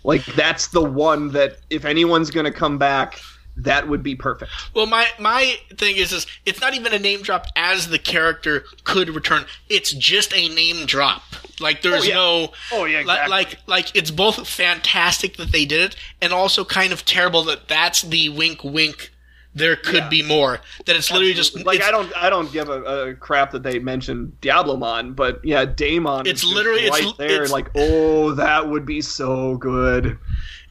Like 0.04 0.26
that's 0.36 0.68
the 0.68 0.84
one 0.84 1.30
that 1.30 1.60
if 1.70 1.86
anyone's 1.86 2.30
gonna 2.32 2.52
come 2.52 2.78
back, 2.78 3.22
that 3.58 3.88
would 3.88 4.04
be 4.04 4.16
perfect. 4.16 4.52
Well, 4.74 4.86
my 4.86 5.08
my 5.20 5.56
thing 5.78 5.98
is, 5.98 6.12
is 6.14 6.28
it's 6.46 6.62
not 6.62 6.74
even 6.76 6.94
a 6.94 7.00
name 7.00 7.22
drop 7.22 7.48
as 7.56 7.90
the 7.90 8.00
character 8.00 8.64
could 8.84 9.10
return. 9.10 9.46
It's 9.70 9.92
just 9.92 10.34
a 10.34 10.48
name 10.50 10.86
drop. 10.86 11.24
Like 11.60 11.82
there's 11.82 12.04
Oh, 12.04 12.08
yeah. 12.08 12.14
no. 12.14 12.52
Oh, 12.72 12.86
yeah, 12.86 12.98
li- 12.98 13.02
exactly. 13.02 13.32
Like 13.32 13.58
like 13.68 13.96
it's 13.96 14.12
both 14.12 14.48
fantastic 14.48 15.38
that 15.38 15.52
they 15.52 15.66
did 15.66 15.82
it, 15.82 15.96
and 16.22 16.32
also 16.34 16.64
kind 16.64 16.94
of 16.94 17.04
terrible 17.06 17.44
that 17.46 17.68
that's 17.68 18.04
the 18.04 18.30
wink 18.30 18.64
wink. 18.64 19.12
There 19.56 19.76
could 19.76 19.96
Yeah. 20.04 20.10
be 20.10 20.22
more. 20.22 20.60
That 20.86 20.96
it's 20.96 21.10
literally 21.10 21.34
just 21.34 21.66
like 21.66 21.82
I 21.82 21.90
don't 21.90 22.16
I 22.16 22.30
don't 22.30 22.52
give 22.54 22.70
a, 22.70 22.84
a 22.84 23.14
crap 23.16 23.50
that 23.52 23.64
they 23.64 23.80
mentioned 23.80 24.34
Diablomon, 24.42 25.16
but 25.16 25.44
yeah, 25.44 25.66
Daemon. 25.66 26.28
It's 26.28 26.42
is 26.44 26.50
just 26.50 26.54
literally- 26.54 26.84
it's- 26.86 27.14
there. 27.18 27.28
it's- 27.30 27.50
like 27.52 27.72
oh, 27.76 28.34
that 28.34 28.70
would 28.70 28.86
be 28.86 29.02
so 29.02 29.58
good. 29.58 30.20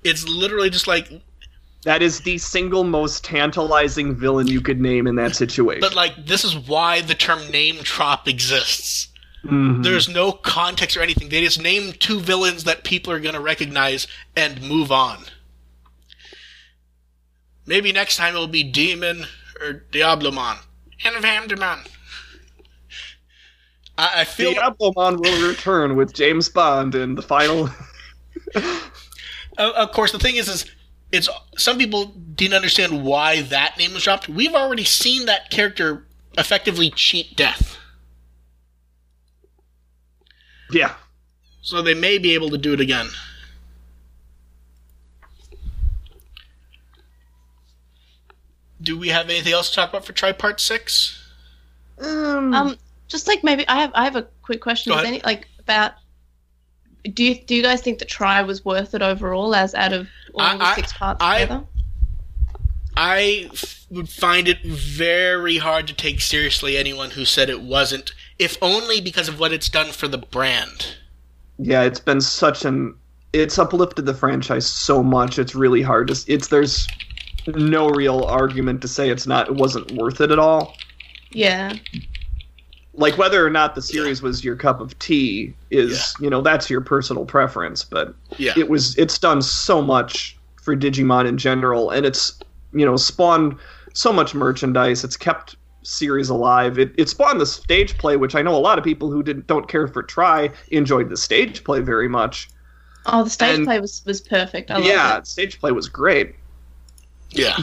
it's 0.04 0.28
literally 0.28 0.70
just 0.70 0.86
like 0.86 1.10
That 1.82 2.02
is 2.02 2.20
the 2.20 2.38
single 2.38 2.82
most 2.84 3.22
tantalizing 3.24 4.16
villain 4.16 4.48
you 4.48 4.60
could 4.60 4.80
name 4.80 5.06
in 5.06 5.14
that 5.16 5.36
situation. 5.36 5.80
but 5.80 5.94
like 5.94 6.26
this 6.26 6.44
is 6.44 6.56
why 6.56 7.00
the 7.00 7.14
term 7.14 7.48
name 7.50 7.76
drop 7.82 8.26
exists. 8.26 9.08
Mhm. 9.44 9.84
There's 9.84 10.08
no 10.08 10.32
context 10.32 10.96
or 10.96 11.02
anything. 11.02 11.28
They 11.28 11.42
just 11.44 11.60
name 11.60 11.92
two 11.92 12.18
villains 12.18 12.64
that 12.64 12.82
people 12.82 13.12
are 13.12 13.20
gonna 13.20 13.40
recognize 13.40 14.08
and 14.34 14.60
move 14.62 14.90
on. 14.90 15.26
Maybe 17.66 17.92
next 17.92 18.16
time 18.16 18.34
it'll 18.34 18.46
be 18.48 18.64
Daemon 18.64 19.26
or 19.60 19.84
Diablomon. 19.92 20.58
Invandamon. 21.04 21.86
I, 23.98 24.20
I 24.20 24.24
feel 24.24 24.54
Diablomon 24.54 25.20
will 25.20 25.48
return 25.48 25.96
with 25.96 26.12
James 26.12 26.48
Bond 26.48 26.94
in 26.94 27.14
the 27.14 27.22
final. 27.22 27.70
of, 28.54 28.90
of 29.58 29.92
course 29.92 30.12
the 30.12 30.18
thing 30.18 30.36
is 30.36 30.48
is 30.48 30.64
it's 31.16 31.28
some 31.56 31.78
people 31.78 32.06
didn't 32.06 32.54
understand 32.54 33.04
why 33.04 33.42
that 33.42 33.76
name 33.78 33.94
was 33.94 34.04
dropped. 34.04 34.28
We've 34.28 34.54
already 34.54 34.84
seen 34.84 35.26
that 35.26 35.50
character 35.50 36.06
effectively 36.38 36.90
cheat 36.90 37.36
death. 37.36 37.78
yeah, 40.70 40.94
So 41.62 41.80
they 41.82 41.94
may 41.94 42.18
be 42.18 42.34
able 42.34 42.50
to 42.50 42.58
do 42.58 42.72
it 42.72 42.80
again. 42.80 43.06
Do 48.82 48.98
we 48.98 49.08
have 49.08 49.26
anything 49.30 49.52
else 49.52 49.70
to 49.70 49.76
talk 49.76 49.90
about 49.90 50.04
for 50.04 50.12
Try 50.12 50.32
Part 50.32 50.60
Six? 50.60 51.22
um, 51.98 52.52
Um, 52.52 52.76
just 53.08 53.26
like 53.26 53.42
maybe 53.42 53.66
I 53.68 53.80
have 53.80 53.90
I 53.94 54.04
have 54.04 54.16
a 54.16 54.26
quick 54.42 54.60
question. 54.60 54.90
Go 54.92 54.98
Is 54.98 55.02
ahead. 55.04 55.14
any 55.14 55.22
like 55.24 55.48
about 55.58 55.92
do 57.14 57.24
you 57.24 57.36
do 57.44 57.54
you 57.54 57.62
guys 57.62 57.80
think 57.80 57.98
the 58.00 58.04
try 58.04 58.42
was 58.42 58.64
worth 58.64 58.94
it 58.94 59.00
overall 59.02 59.54
as 59.54 59.74
out 59.74 59.92
of 59.92 60.08
all 60.36 60.46
I- 60.46 60.56
the 60.56 60.64
I- 60.64 60.74
six 60.74 60.92
parts 60.92 61.22
I- 61.22 61.40
together? 61.40 61.64
I 62.98 63.50
f- 63.52 63.84
would 63.90 64.08
find 64.08 64.48
it 64.48 64.64
very 64.64 65.58
hard 65.58 65.86
to 65.88 65.92
take 65.94 66.20
seriously 66.20 66.76
anyone 66.78 67.10
who 67.10 67.24
said 67.26 67.50
it 67.50 67.60
wasn't, 67.60 68.12
if 68.38 68.56
only 68.62 69.00
because 69.02 69.28
of 69.28 69.38
what 69.38 69.52
it's 69.52 69.68
done 69.68 69.92
for 69.92 70.08
the 70.08 70.18
brand. 70.18 70.96
yeah, 71.58 71.82
it's 71.82 72.00
been 72.00 72.20
such 72.20 72.64
an. 72.64 72.94
It's 73.32 73.58
uplifted 73.58 74.04
the 74.06 74.14
franchise 74.14 74.66
so 74.66 75.02
much. 75.02 75.38
It's 75.38 75.54
really 75.54 75.82
hard 75.82 76.08
to. 76.08 76.24
It's 76.32 76.48
there's 76.48 76.86
no 77.46 77.88
real 77.90 78.24
argument 78.24 78.80
to 78.82 78.88
say 78.88 79.08
it's 79.10 79.26
not. 79.26 79.48
It 79.48 79.54
wasn't 79.54 79.90
worth 79.92 80.20
it 80.20 80.30
at 80.30 80.38
all. 80.38 80.74
Yeah. 81.32 81.74
Like 82.96 83.18
whether 83.18 83.44
or 83.46 83.50
not 83.50 83.74
the 83.74 83.82
series 83.82 84.22
was 84.22 84.42
your 84.44 84.56
cup 84.56 84.80
of 84.80 84.98
tea 84.98 85.54
is 85.70 86.14
you 86.20 86.30
know 86.30 86.40
that's 86.40 86.70
your 86.70 86.80
personal 86.80 87.24
preference 87.24 87.84
but 87.84 88.14
Yeah. 88.38 88.52
it 88.56 88.68
was 88.68 88.96
it's 88.96 89.18
done 89.18 89.42
so 89.42 89.82
much 89.82 90.36
for 90.62 90.74
digimon 90.76 91.26
in 91.28 91.36
general 91.38 91.90
and 91.90 92.06
it's 92.06 92.38
you 92.72 92.84
know 92.86 92.96
spawned 92.96 93.56
so 93.92 94.12
much 94.12 94.34
merchandise 94.34 95.04
it's 95.04 95.16
kept 95.16 95.56
series 95.82 96.28
alive 96.28 96.78
it, 96.78 96.92
it 96.98 97.08
spawned 97.08 97.40
the 97.40 97.46
stage 97.46 97.96
play 97.98 98.16
which 98.16 98.34
i 98.34 98.42
know 98.42 98.54
a 98.56 98.58
lot 98.58 98.76
of 98.78 98.82
people 98.84 99.10
who 99.10 99.22
didn't 99.22 99.46
don't 99.46 99.68
care 99.68 99.86
for 99.86 100.02
try 100.02 100.50
enjoyed 100.72 101.08
the 101.08 101.16
stage 101.16 101.62
play 101.64 101.80
very 101.80 102.08
much 102.08 102.48
Oh, 103.08 103.22
the 103.22 103.30
stage 103.30 103.58
And- 103.58 103.66
play 103.66 103.78
was 103.78 104.02
was 104.04 104.20
perfect. 104.20 104.68
I 104.72 104.78
yeah 104.78 105.18
it. 105.18 105.28
stage 105.28 105.60
play 105.60 105.70
was 105.70 105.88
great 105.88 106.34
Yeah. 107.30 107.56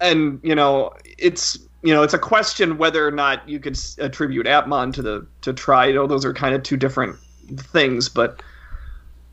and 0.00 0.40
you 0.42 0.54
know 0.56 0.92
it's 1.18 1.58
you 1.86 1.94
know 1.94 2.02
it's 2.02 2.14
a 2.14 2.18
question 2.18 2.78
whether 2.78 3.06
or 3.06 3.10
not 3.10 3.48
you 3.48 3.60
could 3.60 3.78
attribute 3.98 4.46
Appmon 4.46 4.92
to 4.94 5.02
the 5.02 5.26
to 5.42 5.52
try. 5.52 5.86
You 5.86 5.94
know 5.94 6.06
those 6.06 6.24
are 6.24 6.34
kind 6.34 6.54
of 6.54 6.62
two 6.62 6.76
different 6.76 7.16
things, 7.56 8.08
but 8.08 8.42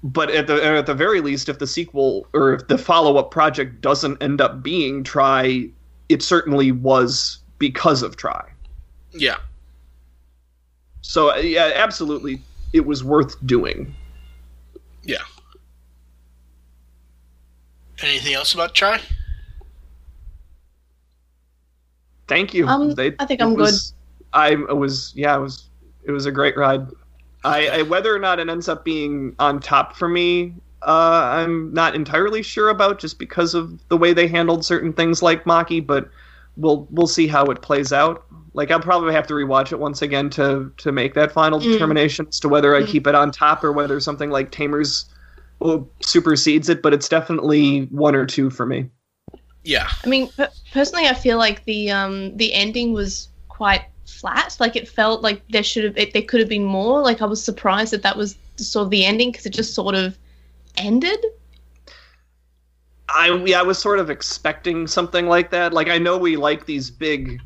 but 0.04 0.30
at 0.30 0.48
the 0.48 0.64
at 0.64 0.86
the 0.86 0.94
very 0.94 1.20
least, 1.22 1.50
if 1.50 1.60
the 1.60 1.68
sequel 1.68 2.28
or 2.34 2.54
if 2.54 2.68
the 2.68 2.78
follow 2.78 3.18
up 3.18 3.32
project 3.32 3.82
doesn't 3.82 4.22
end 4.22 4.40
up 4.40 4.62
being 4.62 5.04
try, 5.04 5.68
it 6.10 6.22
certainly 6.22 6.72
was 6.72 7.40
because 7.58 8.04
of 8.04 8.18
try. 8.18 8.48
Yeah. 9.12 9.38
So 11.02 11.32
uh, 11.32 11.38
yeah, 11.38 11.72
absolutely, 11.76 12.42
it 12.72 12.86
was 12.86 13.04
worth 13.04 13.36
doing. 13.46 13.96
Yeah. 15.04 15.24
Anything 18.02 18.34
else 18.34 18.54
about 18.54 18.76
Try? 18.76 19.00
Thank 22.34 22.54
you. 22.56 22.68
Um, 22.68 22.92
They- 22.96 23.16
I 23.20 23.26
think 23.26 23.42
I'm 23.42 23.54
was- 23.54 23.94
I 24.34 24.50
it 24.54 24.78
was 24.78 25.14
yeah, 25.16 25.38
it 25.38 25.40
was 25.40 25.70
it 26.04 26.12
was 26.12 26.26
a 26.26 26.32
great 26.32 26.58
ride. 26.58 26.88
I, 27.46 27.68
I 27.68 27.82
whether 27.84 28.14
or 28.16 28.20
not 28.20 28.40
it 28.40 28.50
ends 28.50 28.68
up 28.68 28.84
being 28.84 29.36
on 29.38 29.60
top 29.60 29.96
for 29.96 30.10
me, 30.10 30.56
uh, 30.82 31.30
I'm 31.38 31.72
not 31.74 31.94
entirely 31.94 32.42
sure 32.42 32.70
about 32.70 32.98
just 33.00 33.20
because 33.20 33.54
of 33.54 33.88
the 33.90 33.98
way 33.98 34.14
they 34.14 34.28
handled 34.28 34.66
certain 34.66 34.92
things 34.94 35.22
like 35.22 35.44
Maki, 35.44 35.86
but 35.86 36.10
we'll 36.58 36.88
we'll 36.90 37.06
see 37.08 37.28
how 37.28 37.46
it 37.46 37.62
plays 37.62 37.94
out. 37.94 38.26
Like 38.56 38.72
I'll 38.72 38.80
probably 38.80 39.14
have 39.14 39.28
to 39.28 39.34
rewatch 39.36 39.72
it 39.72 39.78
once 39.80 40.02
again 40.02 40.32
to 40.32 40.72
to 40.78 40.92
make 40.92 41.14
that 41.14 41.32
final 41.32 41.60
Mm. 41.60 41.74
determination 41.74 42.26
as 42.30 42.40
to 42.40 42.50
whether 42.50 42.76
I 42.76 42.82
Mm. 42.82 42.88
keep 42.88 43.06
it 43.06 43.14
on 43.14 43.30
top 43.30 43.64
or 43.64 43.72
whether 43.72 44.00
something 44.00 44.32
like 44.32 44.50
Tamers 44.50 45.06
supersedes 46.02 46.68
it, 46.70 46.82
but 46.82 46.94
it's 46.94 47.08
definitely 47.08 47.84
one 47.92 48.16
or 48.16 48.26
two 48.26 48.50
for 48.50 48.66
me. 48.66 48.90
Yeah. 49.64 49.90
I 50.04 50.08
mean, 50.08 50.30
per- 50.30 50.50
personally, 50.72 51.08
I 51.08 51.14
feel 51.14 51.38
like 51.38 51.64
the 51.66 51.92
um 51.92 52.36
the 52.38 52.54
ending 52.54 52.94
was 52.94 53.30
quite 53.48 53.86
flat. 54.06 54.58
Like 54.60 54.76
it 54.76 54.88
felt 54.88 55.22
like 55.22 55.42
there 55.50 55.64
should 55.64 55.84
have 55.84 55.98
it, 55.98 56.14
there 56.14 56.22
could 56.22 56.40
have 56.40 56.50
been 56.50 56.64
more. 56.66 57.02
Like 57.02 57.22
I 57.22 57.26
was 57.26 57.44
surprised 57.44 57.94
that 57.94 58.04
that 58.04 58.18
was 58.18 58.36
sort 58.58 58.86
of 58.86 58.90
the 58.90 59.06
ending 59.06 59.32
because 59.32 59.46
it 59.46 59.52
just 59.54 59.74
sort 59.74 59.96
of 59.96 60.18
ended. 60.78 61.20
I 63.10 63.34
yeah, 63.46 63.60
I 63.60 63.64
was 63.64 63.80
sort 63.80 64.00
of 64.00 64.10
expecting 64.10 64.88
something 64.88 65.28
like 65.28 65.52
that. 65.52 65.74
Like 65.74 65.90
I 65.90 65.98
know 65.98 66.18
we 66.18 66.36
like 66.36 66.66
these 66.66 66.90
big, 66.90 67.42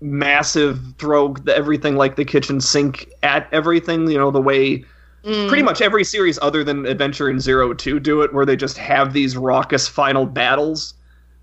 massive 0.00 0.80
throw 0.98 1.34
the, 1.34 1.56
everything 1.56 1.96
like 1.96 2.16
the 2.16 2.24
kitchen 2.24 2.60
sink 2.60 3.08
at 3.22 3.48
everything. 3.52 4.10
You 4.10 4.18
know 4.18 4.30
the 4.30 4.42
way 4.42 4.84
Mm. 5.22 5.48
pretty 5.48 5.62
much 5.62 5.82
every 5.82 6.02
series 6.02 6.38
other 6.40 6.64
than 6.64 6.86
Adventure 6.86 7.28
in 7.28 7.40
Zero 7.40 7.74
Two 7.74 8.00
do 8.00 8.22
it, 8.22 8.32
where 8.32 8.46
they 8.46 8.56
just 8.56 8.78
have 8.78 9.12
these 9.12 9.36
raucous 9.36 9.86
final 9.86 10.24
battles, 10.24 10.94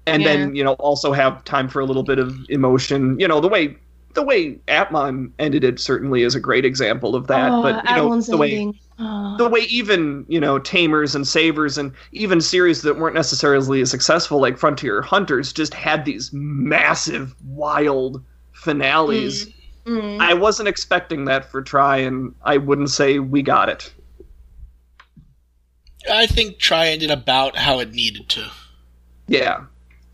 and 0.08 0.26
then 0.26 0.56
you 0.56 0.64
know 0.64 0.74
also 0.74 1.12
have 1.12 1.44
time 1.44 1.68
for 1.68 1.80
a 1.80 1.86
little 1.86 2.04
bit 2.04 2.20
of 2.20 2.36
emotion. 2.50 3.20
You 3.20 3.28
know 3.28 3.40
the 3.40 3.48
way 3.48 3.76
the 4.14 4.24
way 4.24 4.54
Appmon 4.68 5.32
ended 5.38 5.64
it 5.64 5.80
certainly 5.80 6.24
is 6.24 6.34
a 6.34 6.40
great 6.40 6.66
example 6.66 7.16
of 7.16 7.28
that. 7.28 7.52
oh, 7.52 7.62
but 7.62 7.88
you 7.90 7.96
know 7.96 8.06
Atlan's 8.06 8.28
the 8.28 8.38
way 8.38 8.52
ending. 8.52 8.80
Oh. 9.00 9.36
the 9.38 9.48
way 9.48 9.60
even 9.70 10.26
you 10.28 10.40
know 10.40 10.58
tamers 10.58 11.14
and 11.14 11.28
savers 11.28 11.78
and 11.78 11.92
even 12.14 12.42
series 12.42 12.82
that 12.82 12.98
weren't 12.98 13.14
necessarily 13.14 13.80
as 13.82 13.92
successful 13.92 14.40
like 14.42 14.58
frontier 14.58 15.04
hunters 15.04 15.54
just 15.54 15.72
had 15.76 16.04
these 16.04 16.32
massive 16.34 17.36
wild 17.46 18.24
finales 18.54 19.48
Mm. 19.86 20.20
i 20.20 20.34
wasn't 20.34 20.68
expecting 20.68 21.24
that 21.26 21.50
for 21.50 21.62
try 21.62 21.96
and 21.96 22.36
i 22.44 22.58
wouldn't 22.58 22.90
say 22.90 23.20
we 23.20 23.42
got 23.42 23.70
it 23.70 23.94
I 26.12 26.26
think 26.28 26.58
Try 26.58 26.88
ended 26.88 27.12
about 27.12 27.56
how 27.56 27.80
it 27.80 27.92
needed 27.94 28.28
to. 28.30 28.50
yeah 29.28 29.62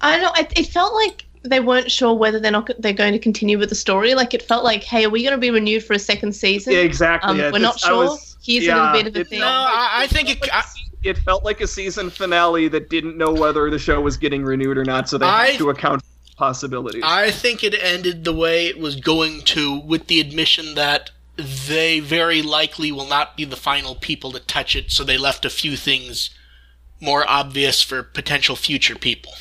I 0.03 0.17
don't 0.17 0.21
know. 0.23 0.41
It, 0.41 0.59
it 0.59 0.67
felt 0.67 0.93
like 0.93 1.25
they 1.43 1.59
weren't 1.59 1.91
sure 1.91 2.13
whether 2.13 2.39
they're 2.39 2.51
not 2.51 2.69
they're 2.79 2.93
going 2.93 3.13
to 3.13 3.19
continue 3.19 3.57
with 3.57 3.69
the 3.69 3.75
story. 3.75 4.15
Like 4.15 4.33
it 4.33 4.41
felt 4.41 4.63
like, 4.63 4.83
hey, 4.83 5.05
are 5.05 5.09
we 5.09 5.23
going 5.23 5.33
to 5.33 5.37
be 5.39 5.49
renewed 5.51 5.83
for 5.83 5.93
a 5.93 5.99
second 5.99 6.33
season? 6.33 6.73
yeah 6.73 6.79
exactly 6.79 7.31
Um, 7.31 7.39
yeah, 7.39 7.51
we're 7.51 7.59
not 7.59 7.79
sure. 7.79 8.05
was- 8.05 8.37
Here's 8.41 8.67
a 8.67 8.75
little 8.75 8.91
bit 8.91 9.07
of 9.07 9.15
a 9.15 9.19
it 9.21 9.29
thing. 9.29 9.39
No, 9.39 9.47
I, 9.47 10.03
I 10.03 10.07
think 10.07 10.29
it. 10.29 10.49
I, 10.53 10.63
it 11.03 11.17
felt 11.19 11.45
like 11.45 11.61
a 11.61 11.67
season 11.67 12.09
finale 12.09 12.67
that 12.69 12.89
didn't 12.89 13.17
know 13.17 13.31
whether 13.31 13.69
the 13.69 13.79
show 13.79 14.01
was 14.01 14.17
getting 14.17 14.43
renewed 14.43 14.77
or 14.77 14.83
not 14.85 15.07
so 15.07 15.17
they 15.17 15.25
I- 15.25 15.47
had 15.51 15.57
to 15.59 15.69
account 15.69 16.01
for 16.01 16.35
possibilities 16.35 17.03
I 17.05 17.31
think 17.31 17.63
it 17.63 17.73
ended 17.81 18.25
the 18.25 18.33
way 18.33 18.67
it 18.67 18.79
was 18.79 18.95
going 18.97 19.41
to, 19.43 19.79
with 19.79 20.07
the 20.07 20.19
admission 20.19 20.75
that 20.75 21.11
they 21.37 21.99
very 22.01 22.41
likely 22.41 22.91
will 22.91 23.07
not 23.07 23.37
be 23.37 23.45
the 23.45 23.55
final 23.55 23.95
people 23.95 24.31
to 24.33 24.39
touch 24.39 24.75
it, 24.75 24.91
so 24.91 25.03
they 25.05 25.17
left 25.17 25.45
a 25.45 25.49
few 25.49 25.77
things 25.77 26.29
more 26.99 27.23
obvious 27.29 27.81
for 27.81 28.03
potential 28.03 28.55
future 28.55 28.95
people. 28.95 29.33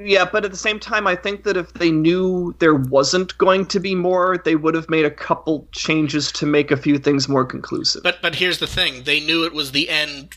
Yeah, 0.00 0.24
but 0.30 0.44
at 0.44 0.50
the 0.50 0.56
same 0.56 0.80
time, 0.80 1.06
I 1.06 1.14
think 1.14 1.44
that 1.44 1.56
if 1.56 1.72
they 1.74 1.92
knew 1.92 2.54
there 2.58 2.74
wasn't 2.74 3.36
going 3.38 3.66
to 3.66 3.78
be 3.78 3.94
more, 3.94 4.38
they 4.44 4.56
would 4.56 4.74
have 4.74 4.90
made 4.90 5.04
a 5.04 5.10
couple 5.10 5.68
changes 5.72 6.32
to 6.32 6.46
make 6.46 6.72
a 6.72 6.76
few 6.76 6.98
things 6.98 7.28
more 7.28 7.44
conclusive. 7.44 8.02
But 8.02 8.20
but 8.20 8.34
here's 8.34 8.58
the 8.58 8.66
thing: 8.66 9.04
they 9.04 9.20
knew 9.20 9.44
it 9.44 9.52
was 9.52 9.70
the 9.70 9.88
end, 9.88 10.36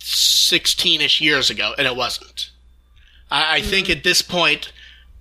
sixteen-ish 0.00 1.20
years 1.20 1.50
ago, 1.50 1.72
and 1.78 1.86
it 1.86 1.94
wasn't. 1.94 2.50
I, 3.30 3.56
I 3.56 3.60
hmm. 3.60 3.66
think 3.66 3.90
at 3.90 4.02
this 4.02 4.22
point, 4.22 4.72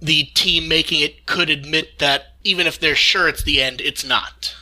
the 0.01 0.23
team 0.23 0.67
making 0.67 1.01
it 1.01 1.27
could 1.27 1.51
admit 1.51 1.99
that 1.99 2.33
even 2.43 2.65
if 2.65 2.79
they're 2.79 2.95
sure 2.95 3.27
it's 3.27 3.43
the 3.43 3.61
end, 3.61 3.81
it's 3.81 4.03
not. 4.03 4.55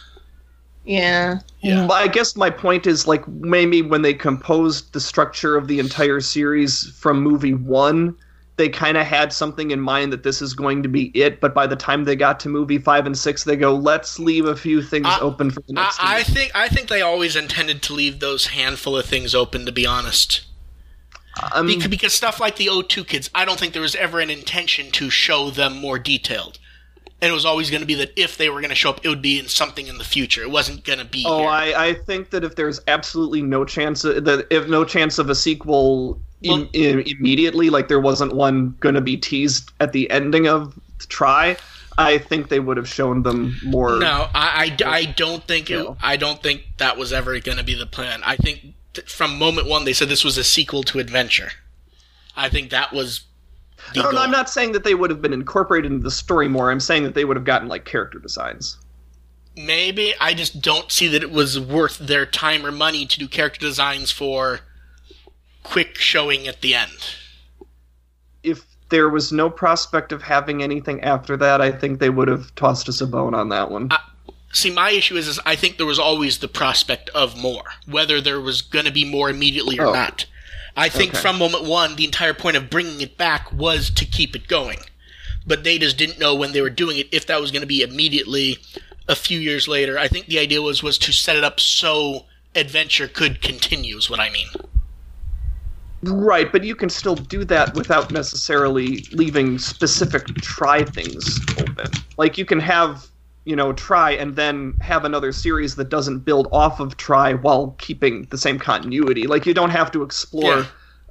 Yeah. 0.83 1.39
Yeah. 1.61 1.87
I 1.87 2.07
guess 2.07 2.35
my 2.35 2.49
point 2.49 2.87
is 2.87 3.07
like 3.07 3.27
maybe 3.27 3.81
when 3.81 4.01
they 4.01 4.13
composed 4.13 4.93
the 4.93 4.99
structure 4.99 5.55
of 5.55 5.67
the 5.67 5.79
entire 5.79 6.19
series 6.19 6.91
from 6.97 7.21
movie 7.21 7.53
one, 7.53 8.15
they 8.57 8.67
kind 8.67 8.97
of 8.97 9.05
had 9.05 9.31
something 9.31 9.71
in 9.71 9.79
mind 9.79 10.11
that 10.11 10.23
this 10.23 10.41
is 10.41 10.53
going 10.53 10.83
to 10.83 10.89
be 10.89 11.11
it. 11.15 11.39
But 11.39 11.53
by 11.53 11.67
the 11.67 11.75
time 11.75 12.03
they 12.03 12.15
got 12.15 12.39
to 12.41 12.49
movie 12.49 12.77
five 12.77 13.05
and 13.05 13.17
six, 13.17 13.43
they 13.43 13.55
go, 13.55 13.75
"Let's 13.75 14.19
leave 14.19 14.45
a 14.45 14.55
few 14.55 14.81
things 14.81 15.07
I- 15.07 15.19
open 15.19 15.51
for 15.51 15.61
the 15.61 15.73
next." 15.73 15.99
I, 16.03 16.17
I 16.17 16.23
think 16.23 16.51
I 16.55 16.67
think 16.67 16.87
they 16.87 17.01
always 17.01 17.35
intended 17.35 17.81
to 17.83 17.93
leave 17.93 18.19
those 18.19 18.47
handful 18.47 18.97
of 18.97 19.05
things 19.05 19.33
open. 19.35 19.65
To 19.65 19.71
be 19.71 19.85
honest. 19.85 20.41
Um, 21.53 21.67
Because, 21.67 21.87
because 21.87 22.13
stuff 22.13 22.41
like 22.41 22.57
the 22.57 22.67
O2 22.67 23.07
kids, 23.07 23.29
I 23.33 23.45
don't 23.45 23.57
think 23.57 23.71
there 23.71 23.81
was 23.81 23.95
ever 23.95 24.19
an 24.19 24.29
intention 24.29 24.91
to 24.91 25.09
show 25.09 25.49
them 25.49 25.77
more 25.77 25.97
detailed. 25.97 26.59
And 27.21 27.29
it 27.29 27.33
was 27.33 27.45
always 27.45 27.69
going 27.69 27.81
to 27.81 27.87
be 27.87 27.93
that 27.95 28.11
if 28.15 28.37
they 28.37 28.49
were 28.49 28.61
going 28.61 28.69
to 28.69 28.75
show 28.75 28.89
up, 28.89 29.05
it 29.05 29.09
would 29.09 29.21
be 29.21 29.37
in 29.37 29.47
something 29.47 29.85
in 29.85 29.99
the 29.99 30.03
future. 30.03 30.41
It 30.41 30.49
wasn't 30.49 30.83
going 30.83 30.97
to 30.97 31.05
be. 31.05 31.23
Oh. 31.27 31.43
I, 31.43 31.89
I 31.89 31.93
think 31.93 32.31
that 32.31 32.43
if 32.43 32.55
there's 32.55 32.81
absolutely 32.87 33.43
no 33.43 33.63
chance 33.63 34.03
of, 34.03 34.25
that 34.25 34.47
if 34.49 34.67
no 34.67 34.83
chance 34.83 35.19
of 35.19 35.29
a 35.29 35.35
sequel 35.35 36.19
Well- 36.43 36.61
im- 36.61 36.69
im- 36.73 37.03
immediately, 37.05 37.69
like 37.69 37.89
there 37.89 37.99
wasn't 37.99 38.33
one 38.33 38.75
going 38.79 38.95
to 38.95 39.01
be 39.01 39.17
teased 39.17 39.69
at 39.79 39.91
the 39.93 40.09
ending 40.09 40.47
of 40.47 40.73
Try, 41.09 41.57
I 41.97 42.17
think 42.17 42.49
they 42.49 42.59
would 42.59 42.77
have 42.77 42.87
shown 42.87 43.21
them 43.21 43.55
more. 43.63 43.99
No, 43.99 44.27
I, 44.33 44.75
I, 44.83 44.89
I 44.89 45.05
don't 45.05 45.45
think 45.45 45.69
it, 45.69 45.85
I 46.01 46.17
don't 46.17 46.41
think 46.41 46.63
that 46.77 46.97
was 46.97 47.13
ever 47.13 47.39
going 47.39 47.57
to 47.57 47.63
be 47.63 47.75
the 47.75 47.85
plan. 47.85 48.21
I 48.23 48.35
think 48.35 48.61
th- 48.93 49.07
from 49.07 49.37
moment 49.37 49.67
one 49.67 49.85
they 49.85 49.93
said 49.93 50.09
this 50.09 50.23
was 50.23 50.37
a 50.37 50.43
sequel 50.43 50.81
to 50.83 50.97
Adventure. 50.99 51.51
I 52.35 52.49
think 52.49 52.71
that 52.71 52.93
was. 52.93 53.25
No, 53.95 54.11
no. 54.11 54.21
I'm 54.21 54.31
not 54.31 54.49
saying 54.49 54.71
that 54.73 54.83
they 54.83 54.95
would 54.95 55.09
have 55.09 55.21
been 55.21 55.33
incorporated 55.33 55.91
into 55.91 56.03
the 56.03 56.11
story 56.11 56.47
more. 56.47 56.71
I'm 56.71 56.79
saying 56.79 57.03
that 57.03 57.13
they 57.13 57.25
would 57.25 57.37
have 57.37 57.45
gotten 57.45 57.67
like 57.67 57.85
character 57.85 58.19
designs. 58.19 58.77
Maybe 59.55 60.13
I 60.19 60.33
just 60.33 60.61
don't 60.61 60.91
see 60.91 61.07
that 61.09 61.23
it 61.23 61.31
was 61.31 61.59
worth 61.59 61.97
their 61.97 62.25
time 62.25 62.65
or 62.65 62.71
money 62.71 63.05
to 63.05 63.19
do 63.19 63.27
character 63.27 63.59
designs 63.59 64.09
for 64.11 64.61
quick 65.63 65.97
showing 65.97 66.47
at 66.47 66.61
the 66.61 66.73
end. 66.73 67.15
If 68.43 68.63
there 68.89 69.09
was 69.09 69.31
no 69.31 69.49
prospect 69.49 70.11
of 70.11 70.21
having 70.21 70.63
anything 70.63 71.01
after 71.03 71.35
that, 71.37 71.59
I 71.61 71.71
think 71.71 71.99
they 71.99 72.09
would 72.09 72.27
have 72.29 72.53
tossed 72.55 72.87
us 72.89 73.01
a 73.01 73.07
bone 73.07 73.33
on 73.33 73.49
that 73.49 73.71
one. 73.71 73.89
See, 74.53 74.71
my 74.71 74.91
issue 74.91 75.15
is, 75.15 75.27
is 75.27 75.39
I 75.45 75.55
think 75.55 75.77
there 75.77 75.85
was 75.85 75.99
always 75.99 76.39
the 76.39 76.47
prospect 76.47 77.09
of 77.09 77.37
more, 77.37 77.63
whether 77.87 78.19
there 78.19 78.41
was 78.41 78.61
going 78.61 78.85
to 78.85 78.91
be 78.91 79.05
more 79.05 79.29
immediately 79.29 79.79
or 79.79 79.87
Oh. 79.87 79.93
not. 79.93 80.25
I 80.75 80.89
think 80.89 81.11
Okay. 81.11 81.21
from 81.21 81.37
moment 81.37 81.63
one, 81.65 81.95
the 81.95 82.05
entire 82.05 82.33
point 82.33 82.57
of 82.57 82.69
bringing 82.69 83.01
it 83.01 83.17
back 83.17 83.51
was 83.51 83.89
to 83.91 84.05
keep 84.05 84.35
it 84.35 84.47
going. 84.47 84.79
But 85.45 85.63
they 85.63 85.77
just 85.77 85.97
didn't 85.97 86.19
know 86.19 86.35
when 86.35 86.51
they 86.51 86.61
were 86.61 86.69
doing 86.69 86.97
it 86.97 87.07
if 87.11 87.25
that 87.27 87.41
was 87.41 87.51
going 87.51 87.61
to 87.61 87.67
be 87.67 87.81
immediately 87.81 88.57
a 89.07 89.15
few 89.15 89.39
years 89.39 89.67
later. 89.67 89.97
I 89.97 90.07
think 90.07 90.27
the 90.27 90.39
idea 90.39 90.61
was 90.61 90.83
was 90.83 90.97
to 90.99 91.11
set 91.11 91.35
it 91.35 91.43
up 91.43 91.59
so 91.59 92.25
adventure 92.55 93.07
could 93.07 93.41
continue. 93.41 93.97
Is 93.97 94.09
what 94.09 94.19
I 94.19 94.29
mean. 94.29 94.47
Right, 96.03 96.51
but 96.51 96.63
you 96.63 96.73
can 96.75 96.89
still 96.89 97.13
do 97.15 97.45
that 97.45 97.75
without 97.75 98.11
necessarily 98.11 99.05
leaving 99.11 99.59
specific 99.59 100.25
try 100.37 100.83
things 100.83 101.39
open. 101.59 101.91
Like 102.17 102.39
you 102.39 102.45
can 102.45 102.59
have, 102.59 103.05
you 103.45 103.55
know, 103.55 103.73
try 103.73 104.11
and 104.11 104.35
then 104.35 104.75
have 104.81 105.03
another 105.05 105.31
series 105.31 105.75
that 105.75 105.89
doesn't 105.89 106.19
build 106.19 106.47
off 106.51 106.79
of 106.79 106.97
try 106.97 107.33
while 107.33 107.75
keeping 107.79 108.27
the 108.29 108.37
same 108.37 108.59
continuity. 108.59 109.25
Like 109.27 109.45
you 109.45 109.53
don't 109.53 109.71
have 109.71 109.91
to 109.91 110.03
explore 110.03 110.57
Yeah. 110.57 110.65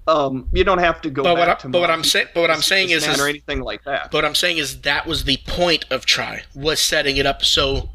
um 0.06 0.48
you 0.52 0.62
don't 0.64 0.78
have 0.78 1.00
to 1.02 1.10
go 1.10 1.22
But 1.22 1.36
what, 1.36 1.48
I, 1.48 1.54
to 1.54 1.68
but 1.68 1.80
what 1.80 1.90
I'm 1.90 2.04
saying, 2.04 2.28
but 2.34 2.40
what 2.42 2.50
I'm 2.50 2.62
saying 2.62 2.90
is, 2.90 3.06
is 3.06 3.20
or 3.20 3.26
anything 3.28 3.60
like 3.60 3.82
that. 3.84 4.10
But 4.10 4.18
what 4.18 4.24
I'm 4.24 4.34
saying 4.36 4.58
is 4.58 4.80
that 4.82 5.06
was 5.06 5.24
the 5.24 5.38
point 5.46 5.84
of 5.90 6.06
Try, 6.06 6.42
was 6.54 6.80
setting 6.80 7.16
it 7.16 7.26
up 7.26 7.42
so 7.44 7.90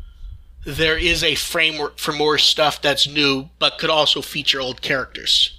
there 0.65 0.97
is 0.97 1.23
a 1.23 1.35
framework 1.35 1.97
for 1.99 2.11
more 2.11 2.37
stuff 2.37 2.81
that's 2.81 3.07
new, 3.07 3.49
but 3.59 3.77
could 3.77 3.89
also 3.91 4.21
feature 4.21 4.59
old 4.59 4.81
characters. 4.81 5.51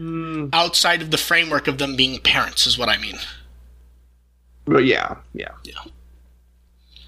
Mm, 0.00 0.48
Outside 0.54 1.02
of 1.02 1.10
the 1.10 1.18
framework 1.18 1.68
of 1.68 1.78
them 1.78 1.94
being 1.94 2.18
parents, 2.20 2.66
is 2.66 2.78
what 2.78 2.88
I 2.88 2.96
mean. 2.96 3.18
but 4.64 4.84
yeah, 4.86 5.16
yeah. 5.34 5.50
Yeah. 5.64 5.74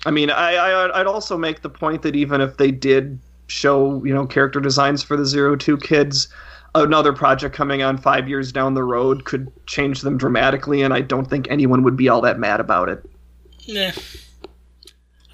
I 0.06 0.12
mean, 0.12 0.30
I, 0.30 0.54
I 0.54 1.00
I'd 1.00 1.06
also 1.06 1.36
make 1.36 1.62
the 1.62 1.68
point 1.68 2.02
that 2.02 2.14
even 2.14 2.40
if 2.40 2.56
they 2.56 2.70
did 2.70 3.18
show 3.48 4.02
you 4.04 4.14
know 4.14 4.24
character 4.24 4.60
designs 4.60 5.02
for 5.02 5.16
the 5.16 5.26
Zero 5.26 5.56
Two 5.56 5.76
kids, 5.76 6.28
another 6.76 7.12
project 7.12 7.54
coming 7.54 7.82
on 7.82 7.98
five 7.98 8.28
years 8.28 8.52
down 8.52 8.74
the 8.74 8.84
road 8.84 9.24
could 9.24 9.50
change 9.66 10.02
them 10.02 10.16
dramatically, 10.16 10.80
and 10.82 10.94
I 10.94 11.00
don't 11.00 11.28
think 11.28 11.48
anyone 11.50 11.82
would 11.82 11.96
be 11.96 12.08
all 12.08 12.20
that 12.20 12.38
mad 12.38 12.60
about 12.60 12.88
it. 12.88 13.04
Nah. 13.68 13.90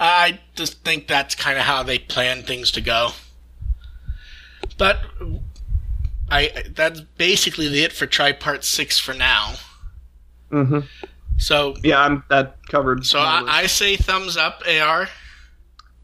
I 0.01 0.41
just 0.57 0.83
think 0.83 1.07
that's 1.07 1.35
kind 1.35 1.59
of 1.59 1.65
how 1.65 1.83
they 1.83 1.99
plan 1.99 2.43
things 2.43 2.71
to 2.73 2.81
go. 2.81 3.11
But 4.79 5.01
I 6.31 6.65
that's 6.71 7.03
basically 7.03 7.67
it 7.85 7.93
for 7.93 8.07
Try 8.07 8.33
Part 8.33 8.65
6 8.65 8.99
for 8.99 9.13
now. 9.13 9.57
hmm 10.51 10.81
So 11.43 11.75
Yeah, 11.83 12.01
I'm 12.01 12.23
that 12.31 12.57
covered. 12.69 13.05
so 13.05 13.19
I. 13.19 13.43
I 13.63 13.67
say 13.67 13.97
thumbs 13.97 14.37
up, 14.37 14.63
AR. 14.69 15.09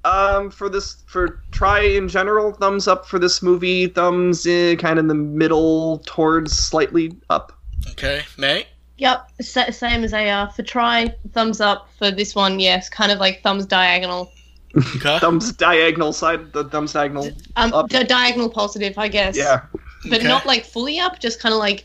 um 0.05 0.51
for 0.51 0.69
this 0.69 1.05
for 1.07 1.43
try 1.53 1.81
in 1.81 2.09
general, 2.09 2.53
thumbs 2.53 2.89
up 2.89 3.07
for 3.07 3.19
this 3.19 3.41
movie. 3.43 3.87
Thumbs 3.87 4.47
eh, 4.47 4.75
kind 4.77 4.99
of 4.99 5.05
in 5.05 5.09
the 5.09 5.15
middle 5.15 6.03
towards 6.07 6.53
slightly 6.59 7.17
up. 7.31 7.53
Okay, 7.91 8.23
May? 8.37 8.67
Yep. 8.99 9.31
Same 9.43 10.03
as 10.03 10.13
AR 10.13 10.51
for 10.51 10.65
try. 10.65 11.15
Thumbs 11.33 11.61
up 11.61 11.89
for 11.99 12.11
this 12.11 12.35
one. 12.35 12.59
Yes. 12.59 12.89
Kind 12.89 13.13
of 13.13 13.21
like 13.21 13.41
thumbs 13.43 13.65
diagonal. 13.65 14.33
Okay. 14.77 15.19
thumbs 15.21 15.53
diagonal 15.53 16.13
side, 16.13 16.53
the 16.53 16.65
thumbs 16.65 16.93
diagonal. 16.95 17.31
Um, 17.57 17.73
Up. 17.73 17.89
di- 17.89 18.03
diagonal 18.05 18.51
positive, 18.51 18.99
I 18.99 19.07
guess. 19.09 19.37
Yeah, 19.37 19.63
but 20.11 20.19
Okay. 20.19 20.27
not 20.29 20.47
like 20.47 20.65
fully 20.65 20.99
up. 20.99 21.21
Just 21.21 21.39
kind 21.41 21.53
of 21.53 21.61
like 21.61 21.85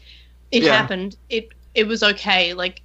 it 0.52 0.64
Yeah. 0.64 0.76
happened. 0.76 1.18
It 1.30 1.50
it 1.76 1.88
was 1.88 2.02
okay. 2.04 2.54
Like 2.56 2.82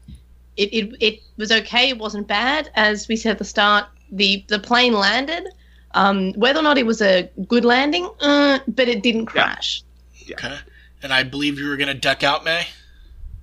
it, 0.58 0.68
it 0.78 0.96
it 1.00 1.20
was 1.36 1.50
okay. 1.52 1.88
It 1.90 1.98
wasn't 1.98 2.26
bad. 2.26 2.70
As 2.74 3.08
we 3.08 3.16
said 3.16 3.32
at 3.32 3.38
the 3.38 3.44
start, 3.44 3.86
the 4.12 4.44
the 4.48 4.58
plane 4.58 4.92
landed. 4.92 5.44
Um, 5.94 6.32
whether 6.34 6.60
or 6.60 6.62
not 6.62 6.76
it 6.76 6.84
was 6.84 7.00
a 7.00 7.30
good 7.46 7.64
landing, 7.64 8.10
uh, 8.20 8.58
but 8.68 8.88
it 8.88 9.02
didn't 9.02 9.26
crash. 9.26 9.82
Okay. 10.30 10.58
And 11.02 11.12
I 11.14 11.22
believe 11.22 11.58
you 11.58 11.68
were 11.68 11.76
going 11.78 11.88
to 11.88 11.94
duck 11.94 12.22
out, 12.22 12.44
May? 12.44 12.66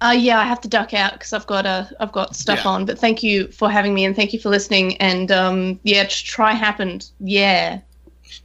Uh, 0.02 0.14
yeah, 0.16 0.40
I 0.40 0.44
have 0.44 0.62
to 0.62 0.68
duck 0.68 0.94
out 0.94 1.14
because 1.14 1.34
I've 1.34 1.48
got 1.48 1.66
uh, 1.66 1.86
I've 2.00 2.12
got 2.12 2.36
stuff 2.36 2.60
Yeah. 2.64 2.70
on. 2.72 2.86
But 2.86 3.00
thank 3.00 3.24
you 3.24 3.48
for 3.48 3.70
having 3.72 3.94
me 3.94 4.06
and 4.06 4.16
thank 4.16 4.34
you 4.34 4.40
for 4.40 4.50
listening. 4.50 4.98
And 4.98 5.32
um, 5.32 5.80
yeah, 5.84 6.06
try 6.08 6.52
happened. 6.54 7.10
Yeah, 7.20 7.80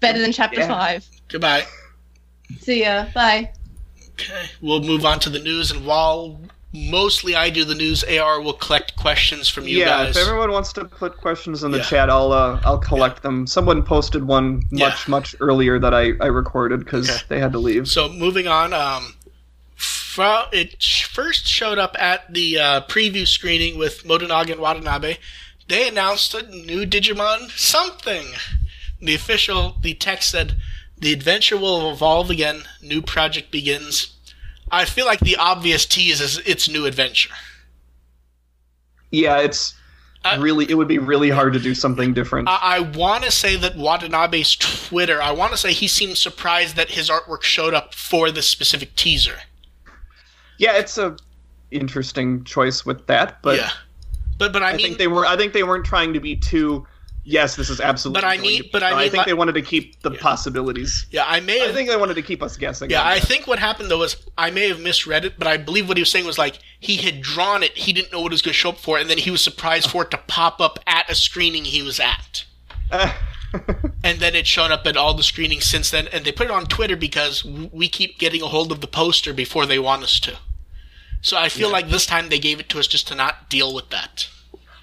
better 0.01 0.19
than 0.21 0.33
chapter 0.33 0.61
Yeah. 0.61 0.69
five. 0.69 1.07
Goodbye. 1.29 1.65
See 2.61 2.83
ya. 2.83 3.07
Bye. 3.15 3.53
Okay. 4.13 4.47
We'll 4.63 4.83
move 4.83 5.05
on 5.05 5.19
to 5.21 5.31
the 5.31 5.41
news. 5.41 5.71
And 5.71 5.85
while 5.85 6.41
mostly 6.73 7.35
I 7.35 7.51
do 7.51 7.65
the 7.65 7.75
news, 7.75 8.05
AR 8.05 8.41
will 8.41 8.53
collect 8.53 8.97
questions 8.97 9.49
from 9.49 9.67
you 9.67 9.79
yeah. 9.79 9.87
guys. 9.87 10.17
If 10.17 10.27
everyone 10.27 10.53
wants 10.53 10.73
to 10.75 10.85
put 10.85 11.17
questions 11.17 11.65
in 11.65 11.71
the 11.71 11.79
Yeah. 11.79 11.85
chat, 11.85 12.11
I'll 12.11 12.33
uh, 12.33 12.61
I'll 12.65 12.79
collect 12.79 13.23
them. 13.23 13.47
Someone 13.47 13.83
posted 13.83 14.25
one 14.25 14.63
much 14.71 14.81
Yeah. 14.81 14.99
much 15.09 15.35
earlier 15.41 15.79
that 15.79 15.95
I 15.95 16.13
I 16.21 16.27
recorded 16.27 16.85
because 16.85 17.09
Okay. 17.11 17.23
they 17.29 17.39
had 17.41 17.53
to 17.53 17.59
leave. 17.59 17.89
So 17.89 18.09
moving 18.09 18.47
on, 18.47 18.73
um, 18.73 19.15
it 20.53 20.83
first 21.11 21.47
showed 21.47 21.79
up 21.79 21.97
at 21.99 22.33
the 22.33 22.59
uh, 22.59 22.81
preview 22.83 23.27
screening 23.27 23.79
with 23.79 24.05
Motonaga 24.05 24.53
and 24.53 24.61
Watanabe. 24.61 25.17
They 25.69 25.89
announced 25.89 26.35
a 26.35 26.43
new 26.43 26.85
Digimon 26.85 27.51
something. 27.57 28.27
The 29.01 29.15
official, 29.15 29.77
the 29.81 29.95
text 29.95 30.31
said, 30.31 30.57
"The 30.99 31.13
adventure 31.13 31.57
will 31.57 31.91
evolve 31.91 32.29
again. 32.31 32.65
New 32.83 33.01
project 33.03 33.51
begins." 33.51 34.09
I 34.71 34.85
feel 34.85 35.07
like 35.07 35.21
the 35.21 35.37
obvious 35.37 35.87
tease 35.87 36.21
is 36.21 36.39
its 36.39 36.69
new 36.69 36.87
adventure. 36.87 37.31
Yeah, 39.11 39.39
it's 39.39 39.75
Uh, 40.23 40.37
really 40.39 40.71
it 40.71 40.75
would 40.75 40.89
be 40.89 40.99
really 40.99 41.31
hard 41.31 41.53
to 41.55 41.59
do 41.59 41.75
something 41.75 42.13
different. 42.13 42.47
I, 42.49 42.59
I 42.63 42.81
want 42.81 43.25
to 43.25 43.31
say 43.31 43.57
that 43.57 43.77
Watanabe's 43.77 44.55
Twitter. 44.57 45.21
I 45.23 45.31
want 45.33 45.53
to 45.53 45.57
say 45.59 45.73
he 45.73 45.89
seemed 45.89 46.19
surprised 46.19 46.77
that 46.77 46.91
his 46.91 47.09
artwork 47.09 47.43
showed 47.43 47.73
up 47.73 47.95
for 47.95 48.31
this 48.31 48.47
specific 48.47 48.95
teaser. 48.97 49.39
yeah, 50.59 50.77
it's 50.77 50.99
a 50.99 51.17
interesting 51.71 52.45
choice 52.45 52.85
with 52.85 53.07
that, 53.07 53.41
but 53.43 53.57
yeah, 53.57 53.71
but 54.39 54.53
but 54.53 54.63
I, 54.63 54.71
I, 54.71 54.73
mean, 54.73 54.87
think 54.87 54.99
they 54.99 55.09
were 55.09 55.25
I 55.25 55.37
think 55.37 55.53
they 55.55 55.63
weren't 55.63 55.87
trying 55.87 56.13
to 56.13 56.21
be 56.21 56.37
too. 56.37 56.87
Yes, 57.23 57.55
this 57.55 57.69
is 57.69 57.81
absolutely. 57.81 58.21
But 58.23 58.27
I 58.27 58.39
mean- 58.39 58.63
to 58.63 58.69
but 58.73 58.83
I 58.83 58.91
mean, 58.93 58.99
think 59.11 59.15
like- 59.19 59.27
they 59.27 59.35
wanted 59.35 59.53
to 59.53 59.63
keep 59.63 60.01
the 60.01 60.11
possibilities. 60.13 61.07
yeah, 61.11 61.25
I 61.27 61.41
may 61.41 61.59
Have, 61.59 61.71
I 61.71 61.73
think 61.75 61.89
they 61.91 61.97
wanted 61.97 62.15
to 62.15 62.23
keep 62.23 62.43
us 62.43 62.57
guessing. 62.57 62.91
yeah, 62.91 63.03
I 63.05 63.19
that. 63.19 63.29
think 63.29 63.47
what 63.47 63.59
happened 63.59 63.91
though 63.91 63.99
was 63.99 64.17
I 64.39 64.51
may 64.51 64.69
have 64.69 64.81
misread 64.81 65.25
it, 65.25 65.39
but 65.39 65.47
I 65.47 65.57
believe 65.59 65.87
what 65.87 65.97
he 65.97 66.01
was 66.03 66.11
saying 66.11 66.25
was 66.25 66.39
like 66.39 66.59
he 66.79 66.97
had 66.97 67.21
drawn 67.21 67.63
it, 67.63 67.77
he 67.77 67.93
didn't 67.93 68.11
know 68.13 68.21
what 68.21 68.33
it 68.33 68.35
was 68.35 68.43
going 68.43 68.55
to 68.55 68.59
show 68.59 68.71
up 68.71 68.79
for, 68.79 68.99
and 68.99 69.11
then 69.11 69.19
he 69.19 69.31
was 69.31 69.43
surprised 69.43 69.91
for 69.91 70.03
it 70.05 70.11
to 70.13 70.17
pop 70.17 70.61
up 70.61 70.79
at 70.87 71.11
a 71.11 71.15
screening 71.15 71.65
he 71.67 71.83
was 71.83 72.01
at. 72.01 72.45
And 74.05 74.21
then 74.21 74.37
it's 74.37 74.49
shown 74.49 74.71
up 74.71 74.87
at 74.87 74.97
all 74.97 75.13
the 75.13 75.25
screenings 75.25 75.65
since 75.65 75.91
then, 75.91 76.07
and 76.09 76.25
they 76.25 76.31
put 76.31 76.47
it 76.47 76.53
on 76.53 76.67
Twitter 76.67 76.95
because 76.95 77.45
we 77.45 77.89
keep 77.89 78.17
getting 78.19 78.43
a 78.43 78.47
hold 78.47 78.71
of 78.71 78.81
the 78.81 78.87
poster 78.87 79.33
before 79.35 79.67
they 79.67 79.79
want 79.79 80.05
us 80.05 80.21
to. 80.21 80.39
So 81.21 81.37
I 81.37 81.49
feel 81.49 81.69
like 81.71 81.89
this 81.89 82.07
time 82.07 82.29
they 82.29 82.39
gave 82.39 82.61
it 82.61 82.69
to 82.71 82.79
us 82.79 82.87
just 82.87 83.09
to 83.09 83.15
not 83.17 83.51
deal 83.51 83.75
with 83.75 83.91
that. 83.91 84.29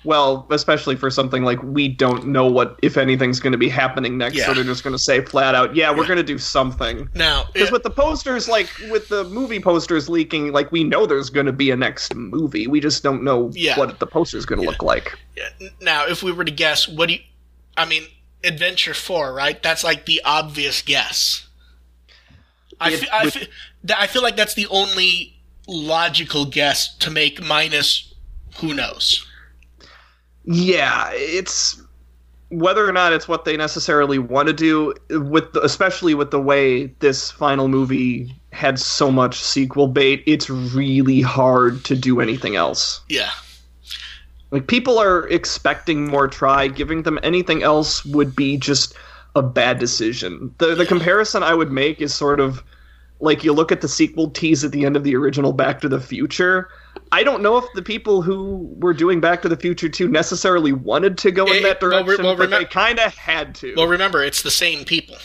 Well, 0.08 0.48
especially 0.52 0.96
for 0.96 1.12
something 1.12 1.44
like 1.44 1.62
we 1.62 1.90
don't 1.90 2.26
know 2.28 2.50
what 2.50 2.80
if 2.82 2.96
anything's 2.98 3.40
going 3.42 3.52
to 3.52 3.58
be 3.58 3.68
happening 3.68 4.18
next, 4.18 4.38
Yeah. 4.38 4.46
so 4.46 4.54
they're 4.54 4.64
just 4.64 4.84
going 4.84 4.96
to 4.96 5.02
say 5.02 5.22
flat 5.22 5.54
out, 5.54 5.76
"Yeah, 5.76 5.92
we're 5.92 6.08
going 6.08 6.18
to 6.18 6.24
do 6.24 6.38
something." 6.38 7.10
Now, 7.14 7.46
Because 7.54 7.72
with 7.72 7.84
the 7.84 7.90
posters, 7.90 8.48
like 8.48 8.70
with 8.90 9.10
the 9.10 9.26
movie 9.26 9.60
posters 9.60 10.08
leaking, 10.08 10.54
like 10.54 10.72
we 10.72 10.84
know 10.86 11.06
there's 11.06 11.30
going 11.30 11.46
to 11.46 11.52
be 11.52 11.70
a 11.72 11.76
next 11.76 12.16
movie. 12.16 12.66
We 12.68 12.80
just 12.80 13.04
don't 13.04 13.22
know 13.22 13.52
Yeah. 13.54 13.78
what 13.78 14.00
the 14.00 14.08
poster's 14.08 14.46
going 14.46 14.62
to 14.62 14.66
look 14.68 14.82
like. 14.82 15.14
Yeah, 15.36 15.50
Now, 15.82 16.08
if 16.08 16.24
we 16.24 16.32
were 16.32 16.46
to 16.46 16.52
guess, 16.52 16.88
what 16.88 17.10
do 17.10 17.16
you? 17.16 17.20
I 17.76 17.86
mean, 17.86 18.04
Adventure 18.44 18.94
Four, 18.94 19.34
right? 19.34 19.62
That's 19.62 19.84
like 19.84 20.06
the 20.06 20.22
obvious 20.24 20.82
guess. 20.82 21.48
I 22.80 22.92
It 22.92 23.00
fe- 23.02 23.08
I, 23.12 23.24
would- 23.26 23.50
that- 23.84 24.00
I 24.00 24.08
feel 24.08 24.22
like 24.24 24.38
that's 24.38 24.54
the 24.54 24.68
only 24.68 25.34
logical 25.68 26.46
guess 26.46 26.96
to 27.00 27.10
make 27.12 27.44
minus 27.44 28.14
who 28.60 28.74
knows. 28.74 29.27
Yeah, 30.48 31.10
it's 31.11 31.82
whether 32.49 32.88
or 32.88 32.94
not 32.94 33.11
it's 33.11 33.28
what 33.28 33.44
they 33.44 33.57
necessarily 33.57 34.18
want 34.18 34.48
to 34.48 34.53
do 34.53 34.94
with 35.10 35.52
the, 35.52 35.61
especially 35.64 36.14
with 36.14 36.32
the 36.32 36.40
way 36.40 36.86
this 36.99 37.30
final 37.30 37.68
movie 37.68 38.34
had 38.53 38.80
so 38.80 39.11
much 39.11 39.40
sequel 39.41 39.88
bait, 39.88 40.24
it's 40.26 40.49
really 40.49 41.19
hard 41.22 41.84
to 41.86 41.95
do 41.95 42.22
anything 42.22 42.56
else. 42.56 43.02
Yeah, 43.10 43.32
Like 44.52 44.68
people 44.68 44.98
are 44.98 45.28
expecting 45.28 46.07
more 46.07 46.30
try, 46.30 46.69
giving 46.69 47.03
them 47.03 47.19
anything 47.22 47.61
else 47.64 48.06
would 48.06 48.34
be 48.36 48.57
just 48.57 48.94
a 49.36 49.44
bad 49.44 49.80
decision. 49.80 50.53
The 50.60 50.76
the 50.76 50.86
comparison 50.86 51.44
I 51.44 51.53
would 51.53 51.72
make 51.72 52.02
is 52.02 52.14
sort 52.14 52.40
of 52.40 52.64
like 53.19 53.44
you 53.44 53.52
look 53.52 53.72
at 53.72 53.82
the 53.82 53.88
sequel 53.90 54.30
tease 54.30 54.64
at 54.64 54.72
the 54.72 54.86
end 54.86 54.95
of 54.95 55.03
the 55.03 55.15
original 55.15 55.52
Back 55.53 55.82
to 55.82 55.90
the 55.90 55.99
Future. 55.99 56.69
I 57.12 57.24
don't 57.24 57.42
know 57.42 57.58
if 57.58 57.66
the 57.74 57.82
people 57.82 58.22
who 58.22 58.74
were 58.80 58.94
doing 58.94 59.20
Back 59.22 59.42
to 59.44 59.50
the 59.50 59.56
Future 59.58 59.90
2 59.90 60.08
necessarily 60.08 60.74
wanted 60.74 61.18
to 61.20 61.32
go 61.32 61.46
in 61.46 61.58
Eh, 61.58 61.62
that 61.62 61.82
well, 61.82 61.92
re- 61.92 62.04
direction, 62.04 62.26
well, 62.26 62.36
but 62.36 62.50
they 62.50 62.66
kind 62.66 63.00
of 63.00 63.14
had 63.16 63.56
to. 63.56 63.74
well, 63.76 63.88
remember 63.88 64.24
it's 64.24 64.42
the 64.42 64.52
same 64.52 64.84
people, 64.86 65.16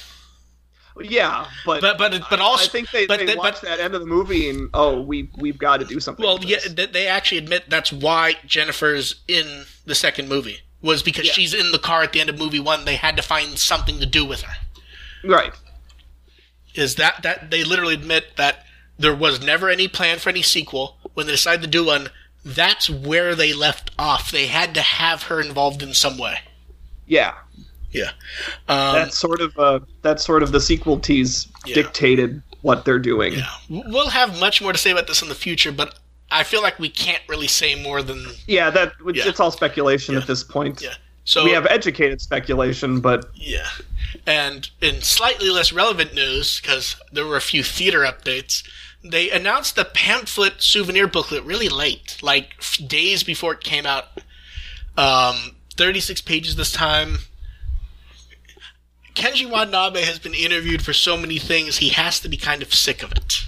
yeah, 1.01 1.47
but 1.67 1.81
but 1.81 1.99
but 1.99 2.23
but 2.31 2.39
also 2.41 2.65
I 2.65 2.69
think 2.69 2.91
they, 2.91 3.07
but 3.07 3.19
they 3.21 3.27
they- 3.27 3.35
watched 3.37 3.63
but- 3.63 3.69
that 3.69 3.81
end 3.81 3.95
of 3.95 4.01
the 4.01 4.07
movie 4.07 4.49
and 4.51 4.69
oh, 4.75 5.01
we 5.01 5.29
we've 5.39 5.59
got 5.59 5.79
to 5.79 5.87
do 5.87 5.99
something. 6.01 6.25
well, 6.25 6.39
yeah, 6.43 6.59
they 6.69 7.07
actually 7.09 7.39
admit 7.39 7.65
that's 7.69 7.93
why 7.93 8.35
Jennifer's 8.47 9.23
in 9.27 9.65
the 9.87 9.95
second 9.95 10.29
movie 10.29 10.59
was 10.83 11.03
because 11.03 11.27
Yeah. 11.27 11.33
she's 11.33 11.55
in 11.55 11.73
the 11.73 11.79
car 11.79 12.03
at 12.03 12.13
the 12.13 12.21
end 12.21 12.29
of 12.29 12.39
movie 12.39 12.61
one. 12.61 12.85
They 12.85 12.97
had 12.97 13.17
to 13.17 13.23
find 13.23 13.59
something 13.59 13.99
to 14.01 14.07
do 14.07 14.25
with 14.25 14.43
her. 14.43 14.55
right. 15.25 15.53
is 16.75 16.95
that 16.97 17.23
that 17.23 17.51
they 17.51 17.65
literally 17.65 17.95
admit 17.95 18.37
that 18.37 18.65
there 18.99 19.15
was 19.15 19.43
never 19.45 19.69
any 19.69 19.89
plan 19.89 20.19
for 20.19 20.31
any 20.31 20.43
sequel. 20.43 20.97
When 21.15 21.27
they 21.27 21.33
decided 21.33 21.63
to 21.63 21.69
do 21.69 21.85
one, 21.87 22.09
that's 22.45 22.89
where 22.91 23.35
they 23.35 23.53
left 23.53 23.91
off. 23.99 24.31
They 24.31 24.47
had 24.47 24.75
to 24.75 24.83
have 24.83 25.25
her 25.25 25.41
involved 25.41 25.83
in 25.83 25.95
some 25.95 26.19
way. 26.19 26.39
Yeah. 27.07 27.35
Yeah. 27.91 28.11
Um, 28.69 28.95
that's 28.95 29.19
sort 29.19 29.41
of 29.41 29.57
uh 29.59 29.81
that's 30.01 30.25
sort 30.25 30.43
of 30.43 30.53
the 30.53 30.61
sequel 30.61 30.99
tease 30.99 31.49
Yeah. 31.67 31.75
dictated 31.75 32.43
what 32.63 32.85
they're 32.85 32.99
doing. 32.99 33.35
yeah. 33.35 33.49
We'll 33.69 34.09
have 34.11 34.39
much 34.41 34.63
more 34.63 34.73
to 34.73 34.79
say 34.79 34.91
about 34.93 35.07
this 35.09 35.21
in 35.21 35.29
the 35.29 35.35
future, 35.35 35.73
but 35.73 35.99
I 36.31 36.45
feel 36.45 36.63
like 36.63 36.79
we 36.79 36.89
can't 36.89 37.23
really 37.29 37.49
say 37.49 37.75
more 37.75 38.03
than 38.03 38.25
Yeah, 38.47 38.71
that 38.71 38.93
Yeah. 39.13 39.29
it's 39.29 39.41
all 39.41 39.51
speculation 39.51 40.15
Yeah. 40.15 40.21
at 40.23 40.27
this 40.27 40.43
point. 40.43 40.81
yeah. 40.81 40.95
So 41.25 41.45
We 41.45 41.51
have 41.53 41.67
educated 41.67 42.21
speculation, 42.21 43.01
but 43.01 43.31
Yeah. 43.35 43.69
And 44.27 44.71
in 44.81 45.03
slightly 45.03 45.51
less 45.51 45.73
relevant 45.73 46.15
news, 46.15 46.61
because 46.61 46.97
there 47.13 47.27
were 47.27 47.37
a 47.37 47.41
few 47.43 47.63
theater 47.63 48.01
updates, 48.01 48.63
they 49.05 49.31
announced 49.31 49.77
the 49.77 49.85
pamphlet 49.85 50.63
souvenir 50.63 51.07
booklet 51.07 51.45
really 51.45 51.69
late, 51.69 52.19
like 52.23 52.51
f- 52.59 52.81
days 52.87 53.23
before 53.23 53.53
it 53.55 53.61
came 53.61 53.87
out. 53.87 54.05
Um, 54.97 55.57
36 55.77 56.21
pages 56.21 56.57
this 56.57 56.73
time. 56.73 57.19
Kenji 59.15 59.49
Watanabe 59.49 60.03
has 60.03 60.19
been 60.19 60.35
interviewed 60.35 60.83
for 60.83 60.93
so 60.93 61.17
many 61.17 61.39
things, 61.39 61.79
he 61.79 61.91
has 61.91 62.21
to 62.21 62.29
be 62.29 62.37
kind 62.37 62.63
of 62.63 62.73
sick 62.73 63.03
of 63.03 63.13
it. 63.13 63.47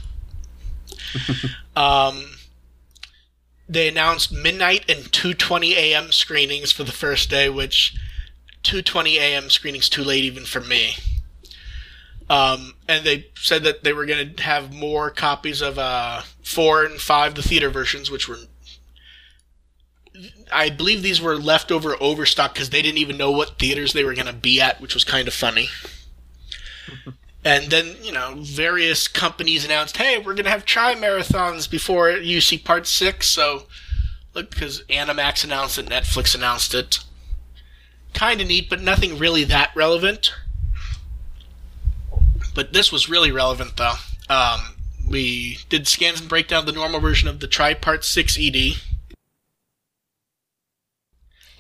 um, 1.76 2.36
they 3.68 3.88
announced 3.88 4.30
midnight 4.30 4.84
and 4.88 5.10
2:20 5.10 5.72
a.m. 5.72 6.12
screenings 6.12 6.72
for 6.72 6.84
the 6.84 6.92
first 6.92 7.30
day, 7.30 7.48
which 7.48 7.94
2:20 8.62 9.16
a.m. 9.16 9.48
screenings 9.48 9.88
too 9.88 10.04
late 10.04 10.24
even 10.24 10.44
for 10.44 10.60
me. 10.60 10.96
Um, 12.34 12.74
and 12.88 13.06
they 13.06 13.28
said 13.36 13.62
that 13.62 13.84
they 13.84 13.92
were 13.92 14.06
going 14.06 14.34
to 14.34 14.42
have 14.42 14.74
more 14.74 15.08
copies 15.08 15.62
of 15.62 15.78
uh, 15.78 16.22
four 16.42 16.84
and 16.84 17.00
five, 17.00 17.36
the 17.36 17.42
theater 17.42 17.70
versions, 17.70 18.10
which 18.10 18.28
were. 18.28 18.38
I 20.52 20.68
believe 20.70 21.02
these 21.02 21.20
were 21.20 21.36
leftover 21.36 21.96
overstock 22.00 22.54
because 22.54 22.70
they 22.70 22.82
didn't 22.82 22.98
even 22.98 23.16
know 23.16 23.30
what 23.30 23.60
theaters 23.60 23.92
they 23.92 24.02
were 24.02 24.14
going 24.14 24.26
to 24.26 24.32
be 24.32 24.60
at, 24.60 24.80
which 24.80 24.94
was 24.94 25.04
kind 25.04 25.28
of 25.28 25.34
funny. 25.34 25.68
and 27.44 27.70
then, 27.70 27.94
you 28.02 28.10
know, 28.10 28.34
various 28.38 29.06
companies 29.06 29.64
announced, 29.64 29.96
hey, 29.96 30.18
we're 30.18 30.34
going 30.34 30.44
to 30.44 30.50
have 30.50 30.64
tri 30.64 30.96
marathons 30.96 31.70
before 31.70 32.10
you 32.10 32.40
see 32.40 32.58
part 32.58 32.88
six. 32.88 33.28
So, 33.28 33.66
look, 34.34 34.50
because 34.50 34.82
Animax 34.90 35.44
announced 35.44 35.78
it, 35.78 35.86
Netflix 35.86 36.34
announced 36.34 36.74
it 36.74 36.98
kind 38.12 38.40
of 38.40 38.48
neat, 38.48 38.68
but 38.68 38.80
nothing 38.80 39.18
really 39.18 39.44
that 39.44 39.70
relevant. 39.76 40.32
But 42.54 42.72
this 42.72 42.92
was 42.92 43.08
really 43.08 43.32
relevant, 43.32 43.76
though. 43.76 43.94
Um, 44.28 44.76
we 45.08 45.58
did 45.68 45.86
scans 45.88 46.20
and 46.20 46.28
breakdown 46.28 46.60
of 46.60 46.66
the 46.66 46.72
normal 46.72 47.00
version 47.00 47.28
of 47.28 47.40
the 47.40 47.48
Tripart 47.48 48.04
6 48.04 48.38
ED. 48.40 48.80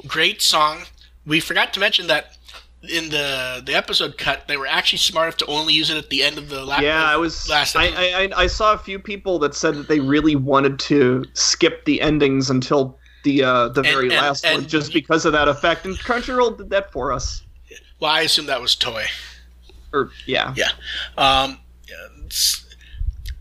Great 0.06 0.42
song. 0.42 0.84
We 1.26 1.40
forgot 1.40 1.72
to 1.74 1.80
mention 1.80 2.06
that 2.08 2.36
in 2.90 3.08
the 3.08 3.62
the 3.64 3.74
episode 3.74 4.18
cut, 4.18 4.46
they 4.46 4.58
were 4.58 4.66
actually 4.66 4.98
smart 4.98 5.26
enough 5.28 5.36
to 5.38 5.46
only 5.46 5.72
use 5.72 5.88
it 5.88 5.96
at 5.96 6.10
the 6.10 6.22
end 6.22 6.36
of 6.36 6.50
the 6.50 6.64
last. 6.64 6.82
Yeah, 6.82 7.02
I 7.02 7.16
was. 7.16 7.48
last. 7.48 7.74
I. 7.76 7.86
I 8.24 8.30
I 8.36 8.46
saw 8.46 8.74
a 8.74 8.78
few 8.78 8.98
people 8.98 9.38
that 9.38 9.54
said 9.54 9.74
that 9.76 9.88
they 9.88 10.00
really 10.00 10.36
wanted 10.36 10.78
to 10.80 11.24
skip 11.32 11.86
the 11.86 12.02
endings 12.02 12.50
until 12.50 12.98
the 13.22 13.42
uh, 13.42 13.68
the 13.68 13.82
very 13.82 14.08
and- 14.10 14.16
last 14.16 14.44
and- 14.44 14.62
one, 14.62 14.68
just 14.68 14.92
because 14.92 15.24
of 15.24 15.32
that 15.32 15.48
effect. 15.48 15.86
And 15.86 15.96
Crunchyroll 15.98 16.58
did 16.58 16.68
that 16.70 16.92
for 16.92 17.10
us. 17.10 17.42
well, 18.00 18.10
I 18.10 18.20
assume 18.22 18.46
that 18.46 18.60
was 18.60 18.76
Toei. 18.76 19.06
Or 19.94 20.10
yeah, 20.26 20.52
Yeah. 20.56 20.70
Um, 21.16 21.58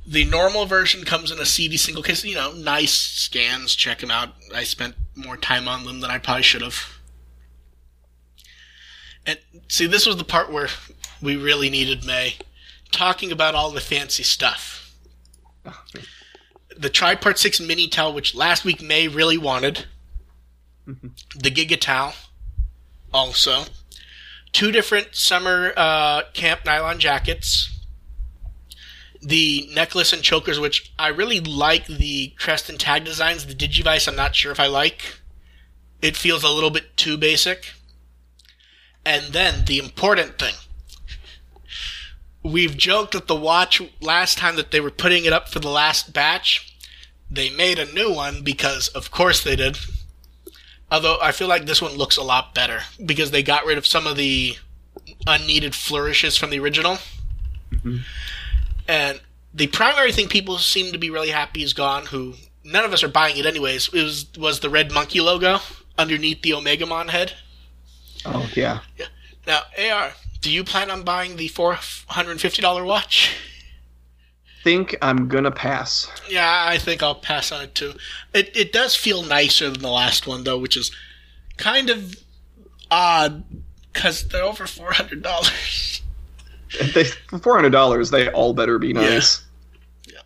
the 0.06 0.26
normal 0.26 0.66
version 0.66 1.04
comes 1.06 1.32
in 1.32 1.40
a 1.40 1.46
CD 1.46 1.78
single 1.78 2.04
case. 2.04 2.24
You 2.24 2.36
know, 2.36 2.52
nice 2.54 2.94
scans. 2.94 3.76
Check 3.76 4.00
them 4.00 4.12
out. 4.12 4.30
I 4.54 4.64
spent 4.64 4.96
more 5.16 5.38
time 5.38 5.68
on 5.68 5.86
them 5.86 6.02
than 6.02 6.12
I 6.12 6.18
probably 6.18 6.44
should 6.44 6.62
have. 6.62 7.00
And 9.26 9.40
see, 9.68 9.88
this 9.88 10.06
was 10.06 10.18
the 10.18 10.24
part 10.24 10.52
where 10.52 10.68
we 11.22 11.38
really 11.38 11.70
needed 11.70 12.06
May 12.06 12.36
talking 12.92 13.32
about 13.32 13.56
all 13.56 13.72
the 13.72 13.82
fancy 13.82 14.24
stuff. 14.24 14.96
The 16.76 16.90
Tripart 16.90 17.38
6 17.38 17.62
mini 17.62 17.88
towel, 17.88 18.14
which 18.14 18.36
last 18.36 18.66
week 18.66 18.82
May 18.82 19.08
really 19.08 19.38
wanted. 19.38 19.86
The 20.86 21.50
Giga 21.50 21.80
towel, 21.80 22.14
also 23.14 23.64
two 24.54 24.72
different 24.72 25.16
summer 25.16 25.74
uh, 25.76 26.22
camp 26.34 26.62
nylon 26.66 27.00
jackets. 27.00 27.70
The 29.22 29.70
necklace 29.74 30.14
and 30.14 30.22
chokers, 30.22 30.60
which 30.60 30.94
I 30.98 31.08
really 31.08 31.40
like 31.40 31.88
the 31.88 32.30
crest 32.38 32.70
and 32.70 32.80
tag 32.80 33.04
designs. 33.04 33.46
The 33.46 33.56
Digivice, 33.56 34.08
I'm 34.08 34.16
not 34.16 34.36
sure 34.36 34.52
if 34.52 34.60
I 34.60 34.68
like. 34.68 35.20
It 36.02 36.18
feels 36.18 36.44
a 36.44 36.50
little 36.50 36.70
bit 36.70 36.96
too 36.98 37.18
basic. 37.18 37.74
And 39.06 39.34
then 39.34 39.66
the 39.66 39.80
important 39.80 40.38
thing. 40.40 40.56
We've 42.44 42.76
joked 42.76 43.16
at 43.16 43.28
the 43.28 43.36
watch 43.36 43.82
last 44.02 44.38
time 44.38 44.58
that 44.58 44.72
they 44.72 44.82
were 44.82 44.92
putting 44.92 45.24
it 45.24 45.32
up 45.32 45.48
for 45.48 45.60
the 45.60 45.70
last 45.70 46.12
batch. 46.14 46.78
They 47.32 47.50
made 47.50 47.80
a 47.80 47.92
new 47.94 48.12
one 48.14 48.44
because, 48.44 48.90
of 48.90 49.12
course, 49.12 49.42
they 49.42 49.56
did. 49.56 49.78
Although 50.92 51.18
I 51.22 51.32
feel 51.32 51.48
like 51.48 51.66
this 51.66 51.82
one 51.82 51.94
looks 51.94 52.18
a 52.18 52.24
lot 52.24 52.54
better 52.54 52.82
because 53.04 53.32
they 53.32 53.42
got 53.44 53.66
rid 53.66 53.78
of 53.78 53.88
some 53.88 54.06
of 54.06 54.16
the 54.16 54.58
unneeded 55.26 55.74
flourishes 55.74 56.38
from 56.38 56.50
the 56.50 56.60
original. 56.60 56.98
Mm-hmm. 57.72 57.98
And 58.88 59.22
the 59.54 59.68
primary 59.68 60.12
thing 60.12 60.28
people 60.28 60.58
seem 60.58 60.92
to 60.92 60.98
be 60.98 61.10
really 61.10 61.30
happy 61.30 61.64
is 61.64 61.74
gone. 61.74 62.08
Who 62.08 62.36
none 62.64 62.86
of 62.86 62.94
us 62.94 63.04
are 63.04 63.08
buying 63.08 63.38
it 63.38 63.46
anyways. 63.46 63.90
It 63.94 64.04
was 64.04 64.28
was 64.38 64.60
the 64.60 64.70
red 64.70 64.92
monkey 64.92 65.22
logo 65.22 65.60
underneath 65.98 66.42
the 66.42 66.52
Omegamon 66.52 67.10
head. 67.10 67.34
oh 68.26 68.50
yeah. 68.56 68.80
yeah. 68.98 69.08
Now, 69.46 69.62
AR, 69.78 70.14
do 70.42 70.52
you 70.52 70.64
plan 70.64 70.90
on 70.90 71.04
buying 71.04 71.36
the 71.36 71.48
four 71.48 71.78
hundred 72.08 72.32
and 72.32 72.42
fifty 72.42 72.62
dollar 72.62 72.84
watch? 72.84 73.36
Think 74.64 74.96
I'm 75.02 75.28
gonna 75.28 75.52
pass. 75.52 76.10
Yeah, 76.30 76.66
I 76.68 76.78
think 76.78 77.04
I'll 77.04 77.16
pass 77.16 77.52
on 77.52 77.64
it 77.64 77.76
too. 77.76 77.94
It 78.34 78.56
it 78.56 78.72
does 78.72 78.96
feel 78.96 79.22
nicer 79.24 79.70
than 79.70 79.82
the 79.82 79.90
last 79.90 80.26
one 80.26 80.46
though, 80.46 80.58
which 80.58 80.78
is 80.78 80.90
kind 81.58 81.90
of 81.90 82.16
odd 82.90 83.44
because 83.92 84.28
they're 84.28 84.44
over 84.44 84.66
four 84.66 84.94
hundred 84.94 85.22
dollars. 85.22 86.02
They, 86.94 87.04
four 87.04 87.56
hundred 87.56 87.72
dollars, 87.72 88.10
they 88.10 88.30
all 88.30 88.54
better 88.54 88.80
be 88.80 88.94
nice. 88.94 89.44
Yeah. 90.08 90.22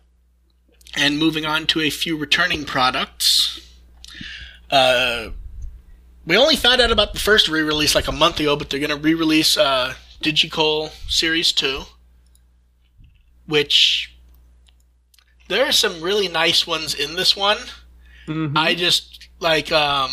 And 0.96 1.18
moving 1.18 1.44
on 1.44 1.66
to 1.66 1.80
a 1.80 1.90
few 1.90 2.16
returning 2.16 2.64
products. 2.64 3.60
Uh, 4.70 5.30
we 6.24 6.36
only 6.36 6.56
found 6.56 6.80
out 6.80 6.90
about 6.90 7.12
the 7.12 7.20
first 7.20 7.48
re-release 7.48 7.94
like 7.94 8.06
a 8.06 8.12
month 8.12 8.38
ago, 8.38 8.54
but 8.54 8.70
they're 8.70 8.80
going 8.80 8.90
to 8.90 8.96
re-release 8.96 9.56
uh, 9.56 9.94
Digicol 10.22 10.90
Series 11.10 11.52
Two, 11.52 11.82
which 13.46 14.14
there 15.48 15.66
are 15.66 15.72
some 15.72 16.00
really 16.00 16.28
nice 16.28 16.66
ones 16.66 16.94
in 16.94 17.16
this 17.16 17.36
one. 17.36 17.58
Mhm. 18.26 18.56
I 18.56 18.74
just 18.74 19.28
like 19.40 19.72
um 19.72 20.10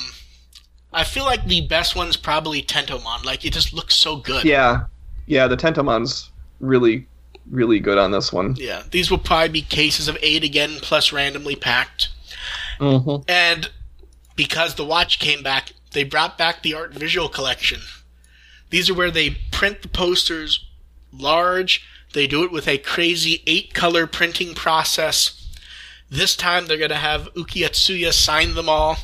I 0.93 1.03
feel 1.03 1.25
like 1.25 1.45
the 1.45 1.67
best 1.67 1.95
one's 1.95 2.15
probably 2.17 2.61
Tentomon. 2.61 3.25
Like 3.25 3.43
it 3.45 3.53
just 3.53 3.73
looks 3.73 3.95
so 3.95 4.15
good. 4.15 4.45
yeah, 4.45 4.85
yeah. 5.25 5.47
The 5.47 5.57
Tentomon's 5.57 6.31
really, 6.61 7.05
really 7.51 7.79
good 7.81 7.97
on 7.97 8.11
this 8.11 8.31
one. 8.31 8.55
Yeah. 8.57 8.83
These 8.91 9.11
will 9.11 9.17
probably 9.17 9.49
be 9.49 9.61
cases 9.61 10.07
of 10.07 10.17
eight 10.21 10.43
again 10.43 10.77
plus 10.81 11.11
randomly 11.11 11.55
packed. 11.57 12.09
Mm-hmm. 12.79 13.23
And 13.29 13.69
because 14.37 14.75
the 14.75 14.85
watch 14.85 15.19
came 15.19 15.43
back, 15.43 15.73
they 15.91 16.03
brought 16.05 16.37
back 16.37 16.61
the 16.63 16.73
art 16.73 16.93
visual 16.93 17.27
collection. 17.27 17.81
These 18.69 18.89
are 18.89 18.93
where 18.93 19.11
they 19.11 19.37
print 19.51 19.81
the 19.81 19.87
posters 19.89 20.65
large. 21.11 21.85
They 22.15 22.25
do 22.27 22.43
it 22.45 22.51
with 22.51 22.67
a 22.69 22.77
crazy 22.77 23.43
eight 23.45 23.73
color 23.73 24.07
printing 24.07 24.55
process. 24.55 25.49
This 26.09 26.37
time 26.37 26.65
they're 26.65 26.77
going 26.77 26.89
to 26.89 26.95
have 26.95 27.33
Uki 27.33 27.67
Atsuya 27.67 28.13
sign 28.13 28.55
them 28.55 28.69
all, 28.69 28.95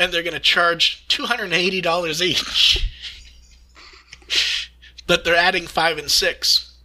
and 0.00 0.12
they're 0.12 0.24
going 0.24 0.34
to 0.34 0.40
charge 0.40 1.06
$280 1.06 2.20
each. 2.20 2.90
but 5.06 5.24
they're 5.24 5.36
adding 5.36 5.68
five 5.68 5.96
and 5.96 6.10
six. 6.10 6.76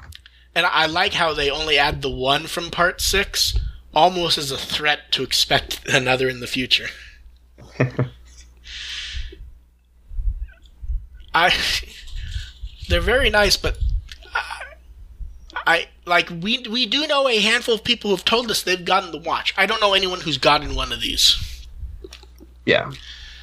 And 0.54 0.68
I 0.68 0.86
like 0.86 1.14
how 1.14 1.34
they 1.34 1.50
only 1.50 1.80
add 1.80 2.04
the 2.04 2.12
one 2.12 2.46
from 2.46 2.70
part 2.70 3.02
six, 3.02 3.58
almost 3.92 4.38
as 4.38 4.52
a 4.52 4.58
threat 4.58 5.12
to 5.14 5.24
expect 5.24 5.82
another 5.92 6.30
in 6.30 6.42
the 6.42 6.48
future. 6.48 6.90
I, 11.34 11.52
they're 12.88 13.02
very 13.02 13.32
nice, 13.32 13.58
but 13.58 13.80
I 15.70 15.88
like 16.08 16.32
we 16.32 16.66
we 16.68 16.88
do 16.88 17.06
know 17.06 17.28
a 17.28 17.40
handful 17.40 17.76
of 17.76 17.84
people 17.84 18.10
who've 18.10 18.26
told 18.26 18.50
us 18.50 18.64
they've 18.64 18.84
gotten 18.84 19.12
the 19.12 19.20
watch. 19.20 19.54
I 19.56 19.68
don't 19.68 19.80
know 19.80 19.94
anyone 19.94 20.20
who's 20.20 20.40
gotten 20.40 20.74
one 20.74 20.92
of 20.92 21.00
these. 21.00 21.68
Yeah, 22.66 22.92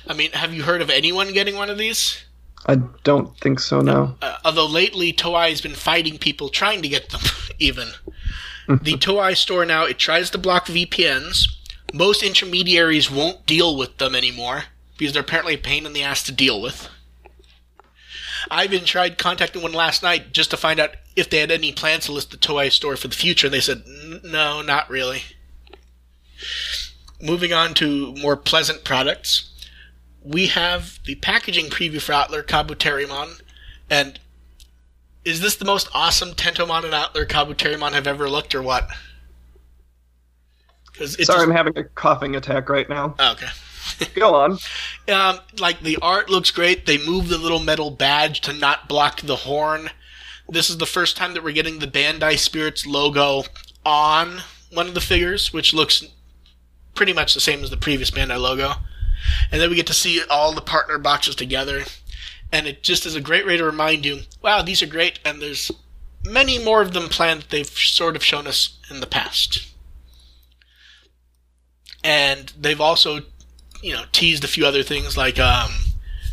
I 0.09 0.15
mean, 0.15 0.32
have 0.32 0.53
you 0.53 0.65
heard 0.65 0.82
of 0.82 0.90
anyone 0.90 1.32
getting 1.32 1.55
one 1.55 1.70
of 1.70 1.78
these? 1.78 2.24
I 2.66 2.77
don't 3.05 3.39
think 3.39 3.61
so. 3.61 3.81
No. 3.81 4.16
Uh, 4.20 4.39
although 4.44 4.66
lately 4.66 5.12
Toei 5.12 5.51
has 5.51 5.61
been 5.61 5.77
fighting 5.77 6.19
people 6.19 6.48
trying 6.48 6.82
to 6.82 6.89
get 6.89 7.11
them. 7.11 7.20
Even 7.61 7.90
the 8.66 8.74
Toei 9.07 9.36
store 9.36 9.65
now 9.65 9.85
it 9.85 9.97
tries 9.97 10.31
to 10.31 10.39
block 10.39 10.66
VPNs. 10.66 11.47
Most 11.94 12.24
intermediaries 12.24 13.09
won't 13.09 13.47
deal 13.47 13.77
with 13.77 13.98
them 13.98 14.16
anymore 14.16 14.65
because 14.98 15.12
they're 15.12 15.23
apparently 15.23 15.55
a 15.55 15.59
pain 15.59 15.86
in 15.86 15.93
the 15.93 16.03
ass 16.03 16.24
to 16.24 16.32
deal 16.32 16.61
with. 16.61 16.89
I 18.51 18.64
even 18.64 18.85
tried 18.85 19.18
contacting 19.18 19.62
one 19.62 19.73
last 19.73 20.02
night 20.02 20.32
just 20.32 20.51
to 20.51 20.56
find 20.56 20.81
out 20.81 20.97
if 21.14 21.28
they 21.31 21.39
had 21.39 21.51
any 21.51 21.73
plans 21.73 22.06
to 22.06 22.12
list 22.12 22.31
the 22.31 22.36
Toei 22.36 22.70
store 22.70 22.97
for 22.97 23.09
the 23.09 23.16
future, 23.16 23.47
and 23.47 23.55
they 23.55 23.60
said 23.60 23.82
no, 24.23 24.62
not 24.62 24.89
really. 24.90 25.23
Moving 27.20 27.52
on 27.52 27.74
to 27.74 28.14
more 28.16 28.36
pleasant 28.36 28.85
products 28.85 29.51
we 30.27 30.48
have 30.48 30.98
the 31.05 31.14
packaging 31.16 31.66
preview 31.66 32.01
for 32.01 32.12
Atlur 32.12 32.43
Kabuterimon, 32.43 33.40
and 33.89 34.18
is 35.24 35.40
this 35.40 35.56
the 35.56 35.64
most 35.64 35.89
awesome 35.94 36.31
Tentomon 36.31 36.85
and 36.85 36.93
Atlur 36.93 37.27
Kabuterimon 37.27 37.93
have 37.93 38.06
ever 38.06 38.28
looked, 38.28 38.55
or 38.55 38.62
what? 38.62 38.89
Sorry, 40.98 41.43
I'm 41.43 41.51
having 41.51 41.77
a 41.78 41.85
coughing 41.85 42.35
attack 42.35 42.68
right 42.68 42.89
now. 42.89 43.14
oh, 43.18 43.32
okay. 43.32 43.48
Go 44.15 44.35
on. 44.35 44.59
Um, 45.09 45.41
like 45.59 45.81
the 45.81 45.99
art 46.03 46.31
looks 46.31 46.51
great. 46.51 46.87
They 46.87 46.99
move 46.99 47.29
the 47.29 47.39
little 47.39 47.61
metal 47.61 47.91
badge 47.91 48.41
to 48.43 48.53
not 48.53 48.89
block 48.89 49.21
the 49.23 49.37
horn. 49.37 49.91
This 50.49 50.71
is 50.71 50.79
the 50.79 50.87
first 50.87 51.17
time 51.17 51.35
that 51.35 51.43
we're 51.43 51.53
getting 51.53 51.79
the 51.79 51.87
Bandai 51.87 52.39
Spirits 52.39 52.87
logo 52.87 53.45
on 53.85 54.43
one 54.73 54.87
of 54.87 54.95
the 54.95 55.01
figures, 55.01 55.53
which 55.53 55.75
looks 55.75 56.05
pretty 56.95 57.13
much 57.13 57.35
the 57.35 57.41
same 57.41 57.63
as 57.63 57.71
the 57.71 57.77
previous 57.77 58.11
Bandai 58.11 58.41
logo. 58.41 58.73
And 59.51 59.61
then 59.61 59.71
we 59.71 59.77
get 59.77 59.87
to 59.89 59.95
see 59.95 60.23
all 60.31 60.53
the 60.53 60.61
partner 60.61 60.99
boxes 60.99 61.35
together. 61.35 61.85
And 62.53 62.67
it 62.67 62.83
just 62.83 63.07
is 63.07 63.15
a 63.15 63.21
great 63.21 63.47
way 63.47 63.57
to 63.57 63.65
remind 63.65 64.05
you, 64.05 64.21
wow, 64.41 64.63
these 64.63 64.83
are 64.83 64.87
great, 64.87 65.19
and 65.25 65.43
there's 65.43 65.71
many 66.25 66.63
more 66.63 66.81
of 66.81 66.93
them 66.93 67.09
planned 67.09 67.43
that 67.43 67.51
they've 67.51 67.67
sort 67.67 68.17
of 68.17 68.23
shown 68.23 68.47
us 68.47 68.79
in 68.89 69.01
the 69.01 69.07
past. 69.07 69.69
And 72.05 72.53
they've 72.59 72.81
also 72.81 73.23
you 73.87 73.93
know, 73.93 74.03
teased 74.11 74.43
a 74.43 74.49
few 74.49 74.67
other 74.67 74.83
things 74.83 75.17
like 75.17 75.39
um, 75.39 75.71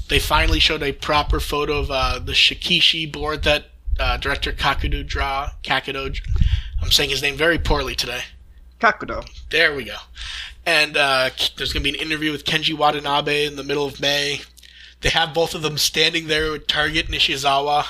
they 0.09 0.17
finally 0.17 0.57
showed 0.57 0.81
a 0.81 0.91
proper 0.91 1.39
photo 1.39 1.77
of 1.77 1.91
uh, 1.91 2.17
the 2.17 2.31
Shikishi 2.31 3.09
board 3.09 3.43
that 3.43 3.65
uh, 3.99 4.17
director 4.17 4.51
Kakudo 4.51 5.05
draw. 5.05 5.51
Kakudo, 5.63 6.19
I'm 6.81 6.89
saying 6.89 7.11
his 7.11 7.21
name 7.21 7.35
very 7.35 7.59
poorly 7.59 7.93
today. 7.93 8.21
Kakudo. 8.79 9.23
There 9.51 9.75
we 9.75 9.83
go. 9.83 9.97
And 10.65 10.97
uh, 10.97 11.29
there's 11.55 11.71
going 11.73 11.83
to 11.83 11.91
be 11.91 11.95
an 11.95 12.03
interview 12.03 12.31
with 12.31 12.43
Kenji 12.43 12.75
Watanabe 12.75 13.45
in 13.45 13.55
the 13.55 13.63
middle 13.63 13.85
of 13.85 14.01
May. 14.01 14.41
They 15.01 15.09
have 15.09 15.35
both 15.35 15.53
of 15.53 15.61
them 15.61 15.77
standing 15.77 16.25
there 16.25 16.53
with 16.53 16.65
Target 16.65 17.09
Nishizawa. 17.09 17.85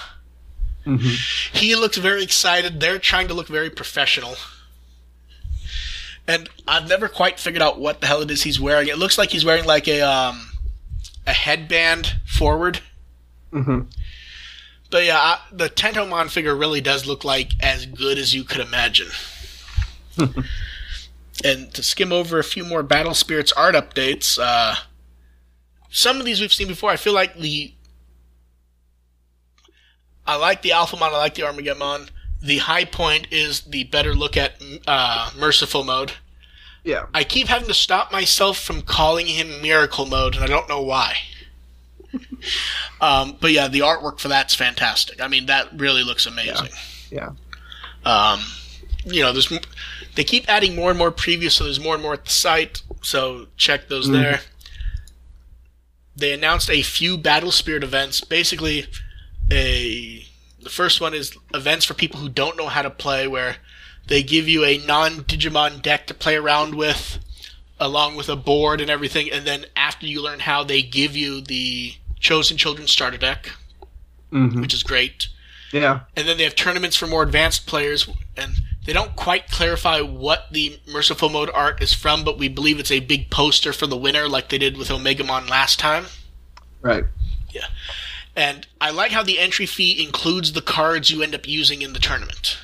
Mm-hmm. 0.86 1.58
He 1.58 1.74
looks 1.78 1.96
very 1.96 2.22
excited. 2.22 2.82
They're 2.82 3.00
trying 3.00 3.30
to 3.30 3.34
look 3.34 3.48
very 3.48 3.70
professional. 3.70 4.36
And 6.28 6.50
I've 6.68 6.88
never 6.88 7.10
quite 7.10 7.40
figured 7.40 7.62
out 7.62 7.80
what 7.80 8.00
the 8.00 8.08
hell 8.08 8.22
it 8.22 8.32
is 8.32 8.44
he's 8.44 8.60
wearing. 8.60 8.88
It 8.88 8.98
looks 8.98 9.18
like 9.18 9.32
he's 9.32 9.44
wearing 9.44 9.66
like 9.66 9.88
a 9.88 10.02
um, 10.02 10.52
a 11.28 11.34
headband 11.34 12.20
forward. 12.26 12.80
Mm-hmm. 13.52 13.82
But 14.90 15.06
yeah, 15.06 15.18
I, 15.18 15.40
the 15.52 15.70
Tentomon 15.70 16.30
figure 16.30 16.56
really 16.56 16.80
does 16.80 17.06
look 17.06 17.24
like 17.24 17.52
as 17.62 17.86
good 17.86 18.18
as 18.18 18.34
you 18.34 18.44
could 18.44 18.62
imagine. 18.62 19.10
and 21.44 21.74
to 21.74 21.84
skim 21.84 22.12
over 22.12 22.40
a 22.40 22.44
few 22.44 22.64
more 22.64 22.84
Battle 22.84 23.14
Spirits 23.14 23.52
art 23.54 23.76
updates, 23.76 24.38
uh, 24.42 24.76
some 25.90 26.20
of 26.20 26.26
these 26.26 26.40
we've 26.40 26.54
seen 26.54 26.68
before. 26.68 26.90
I 26.90 26.98
feel 26.98 27.14
like 27.14 27.36
the 27.36 27.74
I 30.26 30.36
like 30.36 30.62
the 30.62 30.70
Alphamon, 30.70 31.10
I 31.10 31.18
like 31.18 31.36
the 31.36 31.44
Armageddon. 31.44 32.10
The 32.44 32.58
high 32.58 32.84
point 32.86 33.28
is 33.32 33.62
the 33.62 33.86
better 33.86 34.14
look 34.14 34.36
at 34.36 34.62
uh, 34.86 35.32
Merciful 35.38 35.84
mode. 35.86 36.12
Yeah. 36.84 37.06
I 37.14 37.24
keep 37.24 37.48
having 37.48 37.70
to 37.70 37.74
stop 37.74 38.12
myself 38.12 38.60
from 38.60 38.82
calling 38.82 39.28
him 39.28 39.62
Miracle 39.62 40.06
mode, 40.06 40.36
and 40.36 40.44
I 40.44 40.48
don't 40.48 40.68
know 40.68 40.82
why. 40.82 41.16
um, 43.02 43.38
but 43.40 43.52
yeah, 43.52 43.68
the 43.70 43.80
artwork 43.80 44.20
for 44.20 44.28
that's 44.28 44.54
fantastic. 44.54 45.22
I 45.22 45.28
mean, 45.30 45.46
that 45.48 45.70
really 45.80 46.04
looks 46.04 46.26
amazing. 46.26 46.70
Yeah. 47.10 47.30
Um, 48.06 48.42
you 49.06 49.22
know, 49.24 49.32
there's 49.32 49.52
they 50.16 50.24
keep 50.26 50.48
adding 50.50 50.76
more 50.76 50.90
and 50.90 51.00
more 51.00 51.12
previews, 51.12 51.52
so 51.54 51.64
there's 51.64 51.80
more 51.80 51.94
and 51.96 52.04
more 52.04 52.14
at 52.14 52.26
the 52.26 52.32
site. 52.32 52.82
So 53.02 53.48
check 53.58 53.88
those 53.88 54.08
Mhm. 54.10 54.14
there. 54.14 54.42
They 56.16 56.34
announced 56.34 56.70
a 56.70 56.82
few 56.84 57.18
Battle 57.18 57.52
Spirit 57.52 57.84
events. 57.84 58.22
Basically, 58.22 58.86
a 59.52 60.23
the 60.64 60.70
first 60.70 61.02
one 61.02 61.14
is 61.14 61.38
events 61.54 61.86
for 61.86 61.94
people 61.94 62.20
who 62.20 62.30
don't 62.30 62.58
know 62.58 62.68
how 62.68 62.82
to 62.82 62.90
play, 62.90 63.28
where 63.28 63.58
they 64.08 64.24
give 64.24 64.48
you 64.48 64.64
a 64.66 64.78
non-Digimon 64.86 65.82
deck 65.82 66.08
to 66.08 66.14
play 66.14 66.36
around 66.36 66.76
with, 66.76 67.20
along 67.80 68.16
with 68.16 68.30
a 68.30 68.36
board 68.36 68.82
and 68.82 68.90
everything. 68.90 69.32
And 69.32 69.46
then 69.46 69.66
after 69.76 70.06
you 70.06 70.22
learn 70.22 70.40
how, 70.40 70.64
they 70.64 70.82
give 70.82 71.16
you 71.16 71.42
the 71.42 71.94
Chosen 72.20 72.58
Children 72.58 72.88
starter 72.88 73.18
deck, 73.18 73.52
hmm 74.32 74.62
which 74.62 74.74
is 74.74 74.82
great 74.84 75.28
Yeah. 75.72 76.02
and 76.16 76.28
then 76.28 76.38
they 76.38 76.44
have 76.44 76.56
tournaments 76.56 76.96
for 76.96 77.06
more 77.08 77.22
advanced 77.24 77.68
players 77.68 78.10
and 78.38 78.54
they 78.86 78.94
don't 78.94 79.16
quite 79.16 79.50
clarify 79.50 80.02
what 80.02 80.48
the 80.52 80.80
merciful 80.92 81.30
mode 81.30 81.50
art 81.54 81.82
is 81.84 81.94
from 81.94 82.24
but 82.24 82.38
we 82.38 82.48
believe 82.48 82.80
it's 82.80 82.92
a 82.92 83.00
big 83.02 83.30
poster 83.30 83.74
for 83.74 83.88
the 83.88 83.98
winner 83.98 84.28
like 84.30 84.50
they 84.50 84.58
did 84.58 84.78
with 84.78 84.88
omegamon 84.90 85.50
last 85.50 85.80
time 85.80 86.06
Right. 86.82 87.04
And 88.36 88.68
i 88.82 88.90
like 88.90 89.12
how 89.12 89.24
the 89.24 89.40
entry 89.40 89.66
fee 89.66 90.04
includes 90.04 90.54
the 90.54 90.62
cards 90.62 91.10
you 91.10 91.22
end 91.22 91.36
up 91.36 91.48
using 91.48 91.82
in 91.82 91.94
the 91.94 92.00
tournament. 92.00 92.58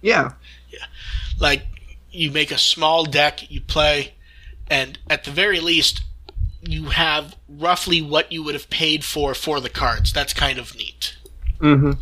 Yeah. 0.00 0.32
Yeah. 0.70 0.86
like 1.38 1.62
you 2.10 2.30
make 2.30 2.50
a 2.50 2.58
small 2.58 3.04
deck 3.04 3.50
you 3.50 3.60
play 3.60 4.14
and 4.68 4.98
at 5.08 5.24
the 5.24 5.30
very 5.30 5.60
least 5.60 6.02
you 6.60 6.86
have 6.86 7.36
roughly 7.48 8.00
what 8.00 8.30
you 8.32 8.42
would 8.42 8.54
have 8.54 8.70
paid 8.70 9.04
for 9.04 9.34
for 9.34 9.60
the 9.60 9.68
cards. 9.68 10.12
That's 10.12 10.32
kind 10.32 10.58
of 10.58 10.76
neat. 10.76 11.16
Hmm 11.60 11.92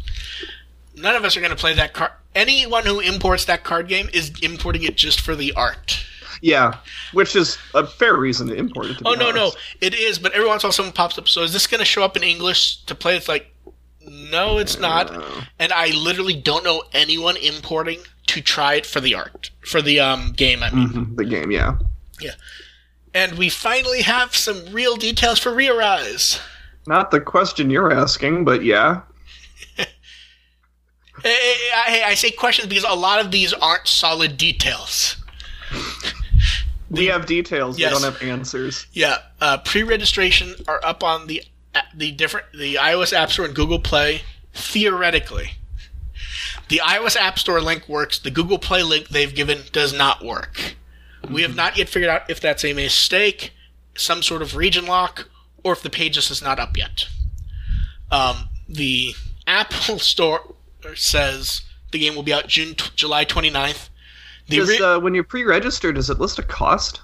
none 1.01 1.16
of 1.16 1.24
us 1.24 1.36
are 1.36 1.40
going 1.40 1.51
to 1.51 1.57
play 1.57 1.74
that 1.74 1.93
card 1.93 2.12
anyone 2.35 2.85
who 2.85 3.01
imports 3.01 3.44
that 3.47 3.65
card 3.65 3.89
game 3.89 4.09
is 4.12 4.32
importing 4.43 4.82
it 4.82 4.97
just 4.97 5.20
for 5.20 5.35
the 5.35 5.52
art 5.55 6.05
Yeah. 6.40 6.76
Which 7.12 7.36
is 7.36 7.58
a 7.74 7.86
fair 7.86 8.16
reason 8.16 8.46
to 8.48 8.54
import 8.54 8.86
it. 8.86 8.98
To 8.98 9.08
Oh 9.08 9.14
no, 9.14 9.30
no, 9.30 9.52
it 9.80 9.94
is. 9.94 10.18
But 10.18 10.32
every 10.32 10.46
once 10.48 10.62
in 10.62 10.66
a 10.66 10.68
while, 10.68 10.72
someone 10.72 10.92
pops 10.92 11.18
up. 11.18 11.28
So 11.28 11.42
is 11.42 11.52
this 11.52 11.66
going 11.66 11.80
to 11.80 11.84
show 11.84 12.02
up 12.02 12.16
in 12.16 12.22
English 12.22 12.84
to 12.86 12.94
play? 12.94 13.16
It's 13.16 13.28
like, 13.28 13.54
no, 14.06 14.58
it's 14.58 14.78
not. 14.78 15.10
Uh, 15.14 15.42
And 15.58 15.72
I 15.72 15.88
literally 15.88 16.34
don't 16.34 16.64
know 16.64 16.82
anyone 16.92 17.36
importing 17.36 18.00
to 18.28 18.40
try 18.40 18.74
it 18.74 18.86
for 18.86 19.00
the 19.00 19.14
art 19.14 19.50
for 19.66 19.82
the 19.82 20.00
um 20.00 20.32
game. 20.32 20.62
I 20.62 20.70
mean, 20.70 20.88
mhm, 20.88 21.16
The 21.16 21.24
game. 21.24 21.50
Yeah, 21.50 21.76
yeah. 22.20 22.32
and 23.12 23.36
we 23.36 23.48
finally 23.48 24.02
have 24.02 24.34
some 24.36 24.64
real 24.72 24.96
details 24.96 25.38
for 25.38 25.50
Rearise. 25.50 26.40
Not 26.86 27.10
the 27.10 27.20
question 27.20 27.70
you're 27.70 27.92
asking, 27.92 28.44
but 28.44 28.64
yeah. 28.64 29.00
I, 31.24 31.72
I, 31.88 32.02
I 32.10 32.14
say 32.14 32.30
questions 32.30 32.68
because 32.68 32.84
a 32.84 32.94
lot 32.94 33.20
of 33.20 33.30
these 33.30 33.52
aren't 33.52 33.86
solid 33.86 34.36
details. 34.36 35.16
We 36.90 37.06
have 37.06 37.26
details. 37.26 37.78
Yes. 37.78 37.94
We 37.94 38.00
don't 38.02 38.12
have 38.12 38.22
answers. 38.22 38.86
Yeah, 38.92 39.18
uh, 39.40 39.58
pre-registration 39.58 40.54
are 40.66 40.80
up 40.84 41.04
on 41.04 41.28
the 41.28 41.42
the 41.94 42.10
different 42.12 42.46
the 42.52 42.74
iOS 42.74 43.12
App 43.12 43.30
Store 43.30 43.44
and 43.44 43.54
Google 43.54 43.78
Play. 43.78 44.22
Theoretically, 44.52 45.52
the 46.68 46.80
iOS 46.84 47.16
App 47.16 47.38
Store 47.38 47.60
link 47.60 47.88
works. 47.88 48.18
The 48.18 48.30
Google 48.30 48.58
Play 48.58 48.82
link 48.82 49.08
they've 49.08 49.34
given 49.34 49.60
does 49.72 49.92
not 49.92 50.24
work. 50.24 50.74
We 51.28 51.42
have 51.42 51.54
not 51.54 51.76
yet 51.76 51.88
figured 51.88 52.10
out 52.10 52.28
if 52.28 52.40
that's 52.40 52.64
a 52.64 52.72
mistake, 52.72 53.52
some 53.96 54.22
sort 54.22 54.42
of 54.42 54.56
region 54.56 54.86
lock, 54.86 55.28
or 55.62 55.72
if 55.72 55.82
the 55.82 55.90
page 55.90 56.14
just 56.14 56.30
is 56.30 56.42
not 56.42 56.58
up 56.58 56.76
yet. 56.76 57.08
Um, 58.10 58.48
the 58.68 59.14
Apple 59.46 59.98
Store 60.00 60.54
says 60.94 61.62
the 61.92 61.98
game 61.98 62.16
will 62.16 62.22
be 62.22 62.32
out 62.32 62.48
June 62.48 62.74
t- 62.74 62.90
July 62.96 63.24
29th. 63.24 63.89
Does, 64.59 64.68
re- 64.68 64.78
uh, 64.81 64.98
when 64.98 65.14
you're 65.14 65.24
pre-registered, 65.24 65.94
does 65.94 66.10
it 66.10 66.18
list 66.18 66.39
a 66.39 66.43
cost? 66.43 67.01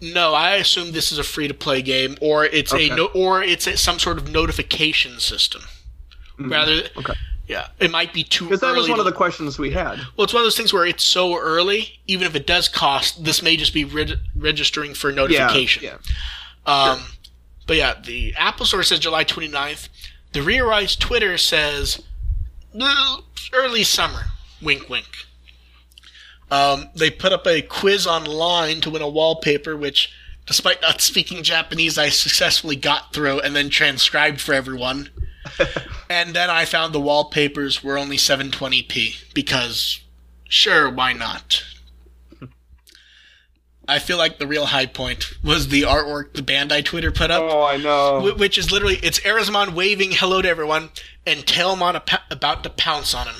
No, 0.00 0.34
I 0.34 0.56
assume 0.56 0.92
this 0.92 1.12
is 1.12 1.18
a 1.18 1.22
free 1.24 1.48
to 1.48 1.54
play 1.54 1.80
game, 1.82 2.16
or 2.20 2.44
it's 2.44 2.72
Okay. 2.74 2.90
a 2.90 2.96
no, 2.96 3.06
or 3.14 3.42
it's 3.42 3.66
a, 3.66 3.76
some 3.76 3.98
sort 3.98 4.18
of 4.18 4.30
notification 4.30 5.18
system. 5.20 5.62
Rather, 6.38 6.72
Mm-hmm. 6.82 6.98
Okay. 6.98 7.12
yeah, 7.46 7.68
it 7.78 7.90
might 7.90 8.12
be 8.12 8.24
too 8.24 8.44
Because 8.44 8.60
that 8.60 8.74
was 8.74 8.88
one 8.88 8.98
of 8.98 9.04
the 9.06 9.12
questions 9.12 9.58
we 9.58 9.70
had. 9.70 9.98
Well, 10.16 10.24
it's 10.24 10.32
one 10.34 10.40
of 10.42 10.46
those 10.46 10.56
things 10.56 10.72
where 10.72 10.84
it's 10.84 11.04
so 11.04 11.38
early, 11.38 12.00
even 12.06 12.26
if 12.26 12.34
it 12.34 12.46
does 12.46 12.68
cost, 12.68 13.24
this 13.24 13.40
may 13.42 13.56
just 13.56 13.72
be 13.72 13.84
reg- 13.84 14.18
registering 14.36 14.94
for 14.94 15.12
notification. 15.12 15.84
Yeah. 15.84 15.96
Um, 16.66 17.00
But 17.66 17.76
yeah, 17.78 17.94
the 18.02 18.34
Apple 18.36 18.66
Store 18.66 18.82
says 18.82 18.98
July 18.98 19.24
29th. 19.24 19.88
The 20.32 20.40
Rearise 20.40 20.98
Twitter 20.98 21.38
says 21.38 22.02
"Uh, 22.78 23.18
early 23.54 23.84
summer. 23.84 24.24
Wink, 24.60 24.90
wink. 24.90 25.06
Um, 26.50 26.90
they 26.94 27.10
put 27.10 27.32
up 27.32 27.46
a 27.46 27.62
quiz 27.62 28.06
online 28.06 28.80
to 28.82 28.90
win 28.90 29.02
a 29.02 29.08
wallpaper, 29.08 29.76
which, 29.76 30.12
despite 30.46 30.82
not 30.82 31.00
speaking 31.00 31.42
Japanese, 31.42 31.98
I 31.98 32.08
successfully 32.10 32.76
got 32.76 33.12
through 33.12 33.40
and 33.40 33.56
then 33.56 33.70
transcribed 33.70 34.40
for 34.40 34.52
everyone. 34.54 35.10
and 36.10 36.34
then 36.34 36.50
I 36.50 36.64
found 36.64 36.92
the 36.92 37.00
wallpapers 37.00 37.82
were 37.82 37.98
only 37.98 38.16
720p 38.16 39.34
because, 39.34 40.00
sure, 40.48 40.90
why 40.90 41.12
not? 41.12 41.64
I 43.86 43.98
feel 43.98 44.16
like 44.16 44.38
the 44.38 44.46
real 44.46 44.66
high 44.66 44.86
point 44.86 45.32
was 45.42 45.68
the 45.68 45.82
artwork 45.82 46.32
the 46.32 46.42
Bandai 46.42 46.84
Twitter 46.84 47.10
put 47.10 47.30
up. 47.30 47.42
Oh, 47.42 47.64
I 47.64 47.76
know. 47.76 48.32
Which 48.34 48.56
is 48.56 48.72
literally 48.72 48.96
it's 49.02 49.20
Arizmon 49.20 49.74
waving 49.74 50.12
hello 50.12 50.40
to 50.40 50.48
everyone 50.48 50.90
and 51.26 51.40
Tailmon 51.40 52.00
about 52.30 52.62
to 52.62 52.70
pounce 52.70 53.14
on 53.14 53.26
him. 53.26 53.34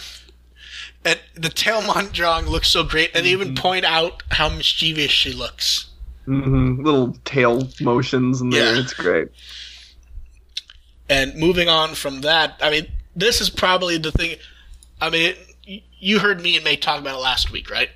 And 1.04 1.20
the 1.34 1.48
Tailmon 1.50 2.12
drawing 2.12 2.46
looks 2.46 2.68
so 2.68 2.82
great, 2.82 3.10
and 3.14 3.26
they 3.26 3.30
even 3.30 3.54
point 3.54 3.84
out 3.84 4.22
how 4.30 4.48
mischievous 4.48 5.10
she 5.10 5.32
looks. 5.32 5.86
hmm 6.24 6.82
Little 6.82 7.16
tail 7.24 7.68
motions 7.80 8.40
in 8.40 8.50
there. 8.50 8.74
Yeah. 8.74 8.80
It's 8.80 8.94
great. 8.94 9.28
And 11.08 11.34
moving 11.36 11.68
on 11.68 11.94
from 11.94 12.22
that, 12.22 12.58
I 12.62 12.70
mean, 12.70 12.86
this 13.14 13.40
is 13.40 13.50
probably 13.50 13.98
the 13.98 14.10
thing. 14.12 14.36
I 15.00 15.10
mean, 15.10 15.34
you 16.00 16.18
heard 16.20 16.40
me 16.40 16.56
and 16.56 16.64
May 16.64 16.76
talk 16.76 16.98
about 17.00 17.16
it 17.18 17.22
last 17.22 17.52
week, 17.52 17.70
right? 17.70 17.90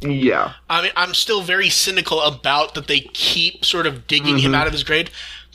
Yeah. 0.00 0.54
I 0.70 0.82
mean, 0.82 0.92
I'm 0.96 1.12
still 1.14 1.42
very 1.42 1.68
cynical 1.68 2.20
about 2.22 2.74
that 2.74 2.86
they 2.86 3.00
keep 3.00 3.64
sort 3.64 3.86
of 3.86 4.06
digging 4.06 4.38
him 4.38 4.52
Mhm. 4.52 4.56
out 4.56 4.66
of 4.66 4.72
his 4.72 4.84
grave. 4.84 5.08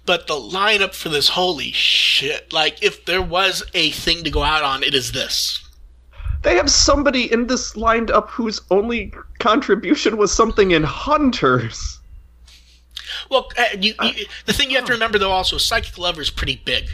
But 0.06 0.28
the 0.28 0.34
lineup 0.36 0.94
for 0.94 1.10
this, 1.10 1.30
holy 1.30 1.72
shit! 1.72 2.52
Like, 2.52 2.82
if 2.82 3.06
there 3.06 3.22
was 3.22 3.64
a 3.76 3.92
thing 3.92 4.24
to 4.24 4.32
go 4.32 4.42
out 4.42 4.64
on, 4.64 4.82
it 4.84 4.96
is 4.96 5.12
this. 5.12 5.60
They 6.44 6.56
have 6.56 6.70
somebody 6.72 7.32
in 7.32 7.48
this 7.48 7.76
lined 7.78 8.10
up 8.10 8.30
whose 8.30 8.62
only 8.72 9.14
contribution 9.40 10.18
was 10.18 10.32
something 10.34 10.72
in 10.72 10.84
Hunters. 10.84 12.00
Well, 13.30 13.50
uh, 13.58 13.66
you, 13.80 13.94
you, 14.02 14.26
the 14.46 14.54
thing 14.54 14.72
you 14.72 14.78
have 14.78 14.86
to 14.86 14.94
remember 14.94 15.18
though 15.20 15.32
also, 15.32 15.58
Psychic 15.58 15.98
Lover 15.98 16.22
is 16.22 16.30
pretty 16.30 16.62
big, 16.66 16.86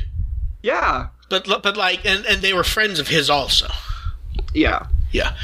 Yeah. 0.64 1.08
but 1.30 1.46
but 1.48 1.78
like, 1.78 2.06
and 2.06 2.26
and 2.26 2.42
they 2.42 2.54
were 2.54 2.64
friends 2.64 3.00
of 3.00 3.08
his 3.08 3.30
also. 3.30 3.68
Yeah. 4.54 4.88
Yeah, 5.14 5.38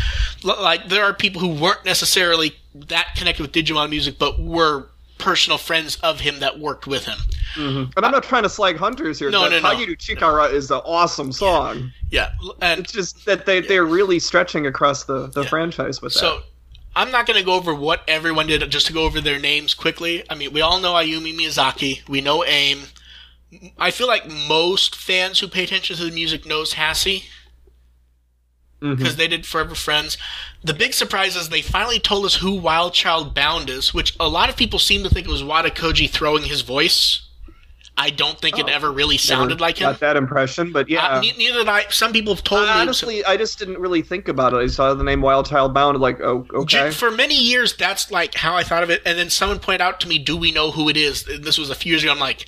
L- 0.43 0.61
like 0.61 0.89
there 0.89 1.05
are 1.05 1.13
people 1.13 1.39
who 1.39 1.47
weren't 1.47 1.85
necessarily 1.85 2.53
that 2.75 3.15
connected 3.15 3.41
with 3.41 3.53
Digimon 3.53 3.89
music, 3.89 4.19
but 4.19 4.37
were 4.37 4.87
personal 5.17 5.57
friends 5.57 5.95
of 6.03 6.19
him 6.19 6.39
that 6.41 6.59
worked 6.59 6.85
with 6.85 7.05
him. 7.05 7.17
Mm-hmm. 7.55 7.91
And 7.95 8.05
I'm 8.05 8.11
not 8.11 8.23
trying 8.23 8.43
to 8.43 8.49
slag 8.49 8.77
Hunters 8.77 9.19
here. 9.19 9.29
No, 9.29 9.47
no, 9.47 9.59
no. 9.59 9.69
Kageru 9.69 9.97
Chikara 9.97 10.51
is 10.51 10.71
an 10.71 10.81
awesome 10.85 11.31
song. 11.31 11.91
Yeah, 12.09 12.31
l- 12.43 12.55
and 12.61 12.81
It's 12.81 12.91
just 12.91 13.25
that 13.25 13.45
they, 13.45 13.61
they're 13.61 13.85
really 13.85 14.19
stretching 14.19 14.65
across 14.67 15.03
the, 15.05 15.27
the 15.27 15.41
Yeah. 15.43 15.49
franchise 15.49 16.01
with 16.01 16.13
that. 16.13 16.19
so 16.19 16.41
I'm 16.95 17.11
not 17.11 17.25
going 17.25 17.39
to 17.39 17.45
go 17.45 17.53
over 17.53 17.73
what 17.73 18.01
everyone 18.07 18.47
did, 18.47 18.69
just 18.71 18.85
to 18.87 18.93
go 18.93 19.03
over 19.03 19.19
their 19.21 19.39
names 19.39 19.73
quickly. 19.73 20.23
I 20.29 20.35
mean, 20.35 20.53
we 20.53 20.61
all 20.61 20.79
know 20.79 20.93
Ayumi 20.93 21.35
Miyazaki. 21.37 22.07
We 22.07 22.21
know 22.21 22.43
AIM. 22.45 22.83
I 23.77 23.91
feel 23.91 24.07
like 24.07 24.27
most 24.29 24.95
fans 24.95 25.39
who 25.39 25.47
pay 25.47 25.63
attention 25.63 25.95
to 25.95 26.05
the 26.05 26.11
music 26.11 26.45
knows 26.45 26.73
Hassie. 26.73 27.23
Mm-hmm. 28.81 28.95
Because 28.95 29.15
they 29.15 29.27
did 29.29 29.45
Forever 29.45 29.75
Friends. 29.75 30.17
The 30.63 30.73
big 30.73 30.93
surprise 30.93 31.35
is 31.37 31.47
they 31.49 31.61
finally 31.61 31.99
told 31.99 32.25
us 32.25 32.35
who 32.35 32.53
Wild 32.55 32.93
Child 32.93 33.33
Bound 33.33 33.69
is, 33.69 33.93
which 33.93 34.13
a 34.19 34.27
lot 34.27 34.49
of 34.49 34.57
people 34.57 34.77
seem 34.77 35.03
to 35.03 35.09
think 35.09 35.25
it 35.25 35.31
was 35.31 35.43
Wada 35.43 35.69
Koji 35.69 36.09
throwing 36.09 36.43
his 36.43 36.61
voice. 36.61 37.21
I 37.95 38.09
don't 38.09 38.39
think 38.41 38.57
it 38.57 38.65
Oh. 38.67 38.71
ever 38.73 38.91
really 38.91 39.17
sounded 39.17 39.61
like 39.61 39.77
him. 39.77 39.85
Got 39.91 39.99
that 39.99 40.17
impression, 40.17 40.71
but 40.71 40.89
yeah. 40.89 41.05
Uh, 41.07 41.21
ne- 41.21 41.33
neither 41.37 41.59
did 41.59 41.69
I. 41.69 41.85
Some 41.89 42.11
people 42.11 42.33
have 42.33 42.43
told 42.43 42.67
I- 42.67 42.75
me. 42.75 42.81
honestly, 42.81 43.23
I 43.23 43.37
just 43.37 43.59
didn't 43.59 43.77
really 43.77 44.01
think 44.01 44.27
about 44.27 44.53
it. 44.53 44.57
I 44.57 44.67
saw 44.67 44.93
the 44.95 45.03
name 45.03 45.21
Wild 45.21 45.47
Child 45.47 45.75
Bound, 45.75 45.99
like, 45.99 46.19
oh, 46.19 46.47
okay. 46.53 46.89
For 46.89 47.11
many 47.11 47.35
years, 47.39 47.75
that's 47.75 48.09
like 48.09 48.33
how 48.33 48.55
I 48.55 48.63
thought 48.63 48.81
of 48.81 48.89
it. 48.89 49.03
And 49.05 49.17
then 49.19 49.29
someone 49.29 49.59
pointed 49.59 49.81
out 49.81 49.99
to 50.01 50.07
me, 50.07 50.17
"Do 50.17 50.35
we 50.35 50.51
know 50.51 50.71
who 50.71 50.89
it 50.89 50.97
is?" 50.97 51.27
And 51.27 51.43
this 51.43 51.57
was 51.59 51.69
a 51.69 51.75
few 51.75 51.91
years 51.91 52.01
ago. 52.01 52.11
I'm 52.11 52.19
like, 52.19 52.47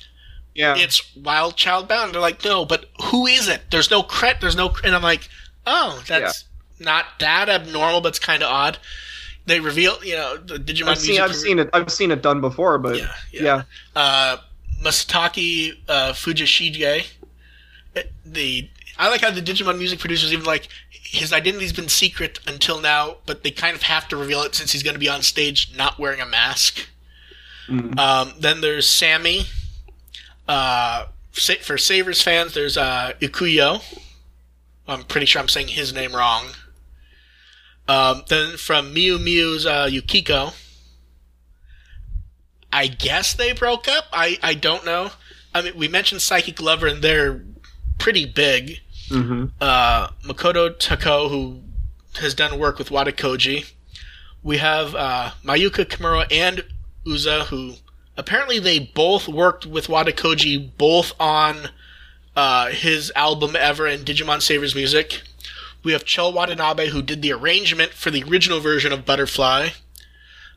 Yeah. 0.54 0.74
"It's 0.76 1.00
Wild 1.16 1.56
Child 1.56 1.86
Bound." 1.86 2.12
They're 2.12 2.20
like, 2.20 2.44
"No, 2.44 2.64
but 2.64 2.86
who 3.04 3.26
is 3.28 3.46
it?" 3.48 3.70
There's 3.70 3.90
no 3.90 4.02
credit. 4.02 4.40
There's 4.40 4.56
no. 4.56 4.74
And 4.82 4.96
I'm 4.96 5.02
like, 5.02 5.28
"Oh, 5.64 6.02
that's 6.08 6.44
not 6.80 7.04
that 7.20 7.48
abnormal, 7.48 8.00
but 8.00 8.08
it's 8.08 8.18
kind 8.18 8.42
of 8.42 8.50
odd." 8.50 8.78
They 9.46 9.60
reveal, 9.60 9.96
you 10.02 10.16
know, 10.16 10.36
the 10.38 10.58
Digimon 10.58 10.88
I've 10.88 10.98
seen, 10.98 11.10
music. 11.14 11.22
I've 11.22 11.36
seen 11.36 11.58
it. 11.60 11.70
I've 11.72 11.92
seen 11.92 12.10
it 12.10 12.20
done 12.20 12.40
before, 12.40 12.78
but 12.78 12.96
Yeah, 12.96 13.12
yeah. 13.30 13.42
yeah. 13.42 13.62
uh, 13.94 14.36
Masataki 14.82 15.72
uh, 15.88 16.12
Fujishige. 16.12 17.06
The 18.24 18.68
I 18.98 19.08
like 19.08 19.20
how 19.20 19.30
the 19.30 19.42
Digimon 19.42 19.78
music 19.78 19.98
producers 19.98 20.32
even 20.32 20.44
like 20.44 20.68
his 20.90 21.32
identity's 21.32 21.72
been 21.72 21.88
secret 21.88 22.38
until 22.46 22.80
now, 22.80 23.16
but 23.26 23.42
they 23.42 23.50
kind 23.50 23.76
of 23.76 23.82
have 23.82 24.08
to 24.08 24.16
reveal 24.16 24.42
it 24.42 24.54
since 24.54 24.72
he's 24.72 24.82
going 24.82 24.94
to 24.94 25.00
be 25.00 25.08
on 25.08 25.22
stage 25.22 25.72
not 25.76 25.98
wearing 25.98 26.20
a 26.20 26.26
mask. 26.26 26.88
Mhm. 27.68 27.98
Um, 27.98 28.34
then 28.38 28.60
there's 28.60 28.88
Sammy. 28.88 29.46
Uh, 30.48 31.06
for 31.32 31.76
Savers 31.76 32.22
fans, 32.22 32.54
there's 32.54 32.76
uh, 32.76 33.12
Ikuyo. 33.20 33.82
I'm 34.88 35.02
pretty 35.04 35.26
sure 35.26 35.42
I'm 35.42 35.48
saying 35.48 35.68
his 35.68 35.92
name 35.92 36.14
wrong. 36.14 36.46
Um, 37.88 38.22
then 38.28 38.56
from 38.56 38.94
Miu 38.94 39.18
Miu's 39.18 39.66
uh, 39.66 39.88
Yukiko. 39.90 40.52
I 42.72 42.88
guess 42.88 43.32
they 43.34 43.52
broke 43.52 43.88
up. 43.88 44.04
I, 44.12 44.38
I 44.42 44.54
don't 44.54 44.84
know. 44.84 45.10
I 45.54 45.62
mean, 45.62 45.76
we 45.76 45.88
mentioned 45.88 46.20
Psychic 46.22 46.60
Lover, 46.60 46.86
and 46.86 47.02
they're 47.02 47.42
pretty 47.98 48.26
big. 48.26 48.80
hmm 49.08 49.46
Uh, 49.60 50.08
Makoto 50.24 50.70
Tako, 50.76 51.30
who 51.30 51.62
has 52.20 52.34
done 52.34 52.58
work 52.58 52.78
with 52.78 52.90
Wada 52.90 53.12
Koji. 53.12 53.72
We 54.42 54.58
have 54.58 54.94
uh, 54.94 55.32
Mayuka 55.44 55.84
Kimura 55.86 56.26
and 56.30 56.64
Uza, 57.04 57.44
who 57.44 57.74
apparently 58.16 58.58
they 58.58 58.78
both 58.78 59.28
worked 59.28 59.66
with 59.66 59.88
Wada 59.88 60.12
Koji, 60.12 60.70
both 60.76 61.12
on 61.18 61.68
uh, 62.36 62.66
his 62.68 63.10
album 63.16 63.56
Ever 63.56 63.86
and 63.86 64.04
Digimon 64.04 64.42
Savers 64.42 64.74
music. 64.74 65.22
We 65.82 65.92
have 65.92 66.04
Chel 66.04 66.32
Watanabe, 66.32 66.88
who 66.88 67.00
did 67.00 67.22
the 67.22 67.32
arrangement 67.32 67.92
for 67.92 68.10
the 68.10 68.22
original 68.24 68.60
version 68.60 68.92
of 68.92 69.04
Butterfly. 69.06 69.68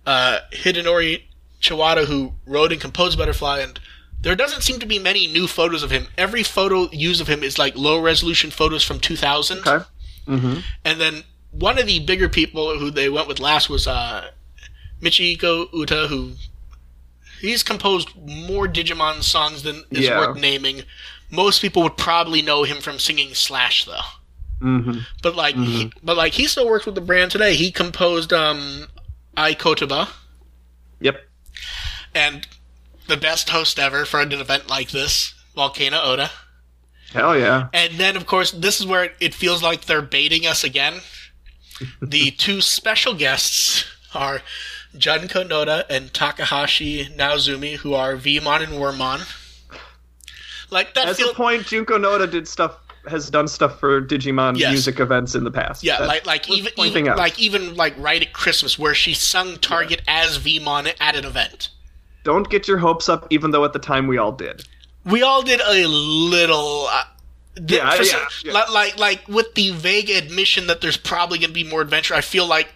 Uh, 0.06 0.40
Hidenori 0.54 1.24
Chiwata, 1.62 2.06
who 2.06 2.34
wrote 2.46 2.72
and 2.72 2.80
composed 2.82 3.18
Butterfly, 3.18 3.60
and 3.60 3.80
there 4.22 4.36
doesn't 4.36 4.62
seem 4.62 4.80
to 4.80 4.86
be 4.86 5.00
many 5.00 5.28
new 5.28 5.48
photos 5.48 5.84
of 5.84 5.92
him. 5.92 6.08
Every 6.18 6.44
photo 6.44 6.90
used 6.92 7.22
of 7.22 7.28
him 7.28 7.44
is 7.44 7.58
like 7.58 7.76
low 7.76 8.00
resolution 8.02 8.52
photos 8.52 8.84
from 8.84 9.00
2000. 9.00 9.60
Okay. 9.60 9.86
Mm-hmm. 10.28 10.60
And 10.86 11.02
then 11.02 11.24
one 11.52 11.78
of 11.80 11.88
the 11.88 12.00
bigger 12.00 12.30
people 12.30 12.78
who 12.78 12.92
they 12.92 13.10
went 13.10 13.28
with 13.28 13.40
last 13.40 13.70
was 13.70 13.88
uh, 13.88 14.30
Michihiko 15.02 15.72
Ohta, 15.72 16.08
who 16.08 16.34
he's 17.42 17.64
composed 17.64 18.10
more 18.16 18.68
Digimon 18.68 19.24
songs 19.24 19.64
than 19.64 19.84
is 19.92 20.06
Yeah. 20.06 20.20
worth 20.20 20.38
naming. 20.38 20.84
Most 21.32 21.62
people 21.62 21.84
would 21.84 21.98
probably 21.98 22.42
know 22.42 22.64
him 22.64 22.78
from 22.82 23.00
singing 23.00 23.34
Slash, 23.34 23.86
though. 23.86 24.00
Mm-hmm. 24.62 25.00
But 25.24 25.36
like, 25.36 25.56
he, 25.56 25.92
but 26.04 26.18
like, 26.18 26.34
he 26.34 26.48
still 26.48 26.68
works 26.68 26.86
with 26.86 26.96
the 26.96 27.02
brand 27.02 27.32
today. 27.32 27.54
He 27.56 27.72
composed 27.72 28.34
um, 28.34 28.88
I 29.38 29.54
Kotoba, 29.54 30.10
Yep. 31.00 31.22
And 32.14 32.48
the 33.08 33.18
best 33.18 33.50
host 33.50 33.80
ever 33.80 34.06
for 34.06 34.20
an 34.22 34.32
event 34.32 34.70
like 34.70 34.90
this, 34.92 35.34
Volcano 35.56 36.00
Ota. 36.02 36.32
Hell 37.12 37.38
yeah. 37.38 37.70
And 37.74 37.94
then, 37.96 38.16
of 38.16 38.26
course, 38.26 38.52
this 38.52 38.80
is 38.80 38.86
where 38.86 39.12
it 39.20 39.34
feels 39.34 39.64
like 39.64 39.86
they're 39.86 40.02
baiting 40.02 40.46
us 40.46 40.64
again. 40.64 41.02
the 42.02 42.32
two 42.32 42.62
special 42.62 43.14
guests 43.16 43.86
are 44.14 44.42
Junko 44.98 45.44
Noda 45.44 45.86
and 45.90 46.14
Takahashi 46.14 47.06
Naozumi, 47.06 47.76
who 47.78 47.94
are 47.94 48.16
Vmon 48.16 48.62
and 48.64 48.74
Wormmon. 48.74 49.22
Like 50.72 50.94
that 50.94 51.08
At 51.10 51.16
feels 51.16 51.30
the 51.30 51.36
point, 51.36 51.66
Junko 51.66 51.98
Noda 51.98 52.30
did 52.30 52.48
stuff, 52.48 52.78
has 53.08 53.30
done 53.32 53.48
stuff 53.48 53.80
for 53.80 54.02
Digimon 54.02 54.58
Yes. 54.58 54.72
music 54.72 55.00
events 55.00 55.34
in 55.34 55.44
the 55.44 55.52
past. 55.52 55.84
yeah, 55.84 56.00
like 56.06 56.26
like 56.28 56.48
even, 56.50 56.72
even 56.78 57.06
like 57.06 57.40
even 57.40 57.76
like 57.76 57.96
right 57.98 58.22
at 58.22 58.34
Christmas 58.34 58.78
where 58.78 58.94
she 58.94 59.14
sung 59.16 59.58
Target 59.58 60.02
as 60.08 60.38
Vmon 60.38 60.94
at 61.00 61.16
an 61.16 61.26
event. 61.26 61.70
Don't 62.30 62.48
get 62.48 62.68
your 62.68 62.78
hopes 62.78 63.10
up, 63.10 63.26
even 63.32 63.50
though 63.50 63.66
at 63.66 63.74
the 63.74 63.80
time 63.80 64.06
we 64.06 64.20
all 64.20 64.32
did. 64.32 64.64
We 65.04 65.24
all 65.24 65.42
did 65.42 65.62
a 65.62 65.88
little. 65.88 66.86
Uh, 66.88 67.06
Yeah, 67.68 67.96
yeah, 67.96 68.04
some- 68.04 68.22
yeah. 68.44 68.54
Like, 68.54 68.70
like, 68.72 69.00
like 69.00 69.28
with 69.28 69.56
the 69.56 69.72
vague 69.72 70.12
admission 70.12 70.68
that 70.68 70.80
there's 70.80 70.96
probably 70.96 71.40
going 71.40 71.50
to 71.50 71.54
be 71.56 71.64
more 71.64 71.82
adventure. 71.82 72.14
I 72.14 72.22
feel 72.22 72.46
like 72.46 72.70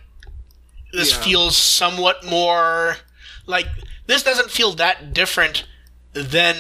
this 0.91 1.11
Yeah. 1.11 1.21
feels 1.21 1.55
somewhat 1.55 2.25
more 2.25 2.97
like 3.45 3.67
this 4.07 4.23
doesn't 4.23 4.49
feel 4.49 4.71
that 4.73 5.13
different 5.13 5.65
than. 6.13 6.55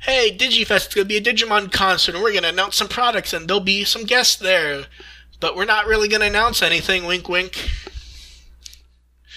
Hey, 0.00 0.36
DigiFest, 0.36 0.88
is 0.88 0.94
going 0.94 1.08
to 1.08 1.08
be 1.08 1.16
a 1.16 1.20
Digimon 1.22 1.70
concert, 1.72 2.14
and 2.16 2.22
we're 2.24 2.32
going 2.32 2.42
to 2.42 2.48
announce 2.48 2.74
some 2.76 2.88
products, 2.88 3.32
and 3.32 3.46
there'll 3.48 3.60
be 3.60 3.84
some 3.84 4.02
guests 4.04 4.34
there. 4.36 4.86
But 5.38 5.54
we're 5.54 5.64
not 5.64 5.86
really 5.86 6.08
going 6.08 6.22
to 6.22 6.26
announce 6.26 6.60
anything. 6.60 7.06
Wink, 7.06 7.28
wink. 7.28 7.70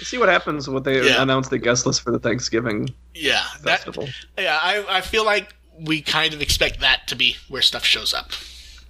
See 0.02 0.18
what 0.18 0.30
happens 0.30 0.68
when 0.70 0.84
they 0.84 1.06
Yeah. 1.06 1.22
announce 1.22 1.50
the 1.50 1.58
guest 1.58 1.86
list 1.86 2.02
for 2.02 2.12
the 2.12 2.20
Thanksgiving 2.20 2.94
Yeah, 3.14 3.44
that, 3.64 3.80
festival. 3.84 4.08
yeah. 4.38 4.58
I, 4.62 4.86
I 4.98 5.02
feel 5.02 5.26
like 5.26 5.54
we 5.80 6.02
kind 6.02 6.34
of 6.34 6.42
expect 6.42 6.80
that 6.82 7.08
to 7.08 7.16
be 7.16 7.36
where 7.50 7.62
stuff 7.62 7.84
shows 7.86 8.14
up. 8.14 8.32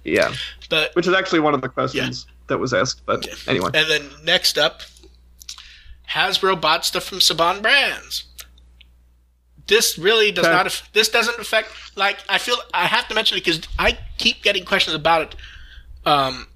yeah, 0.04 0.32
But 0.68 0.94
which 0.94 1.06
is 1.06 1.14
actually 1.14 1.40
one 1.40 1.54
of 1.54 1.60
the 1.62 1.68
questions 1.68 2.26
that 2.46 2.58
was 2.58 2.72
asked. 2.72 3.02
But 3.06 3.28
anyway, 3.48 3.70
And 3.74 3.88
then 3.90 4.10
next 4.24 4.56
up, 4.58 4.82
Hasbro 6.10 6.60
bought 6.60 6.84
stuff 6.84 7.04
from 7.04 7.18
Saban 7.18 7.62
Brands. 7.62 8.24
This 9.66 9.96
really 9.98 10.32
does 10.32 10.46
Okay. 10.46 10.52
not. 10.54 10.82
This 10.92 11.08
doesn't 11.08 11.38
affect. 11.38 11.70
Like 11.96 12.18
I 12.28 12.38
feel 12.38 12.56
I 12.74 12.86
have 12.86 13.06
to 13.08 13.14
mention 13.14 13.38
it 13.38 13.44
because 13.44 13.60
I 13.78 13.98
keep 14.18 14.42
getting 14.42 14.64
questions 14.64 14.96
about 14.96 15.22
it. 15.22 15.36
Um, 16.04 16.48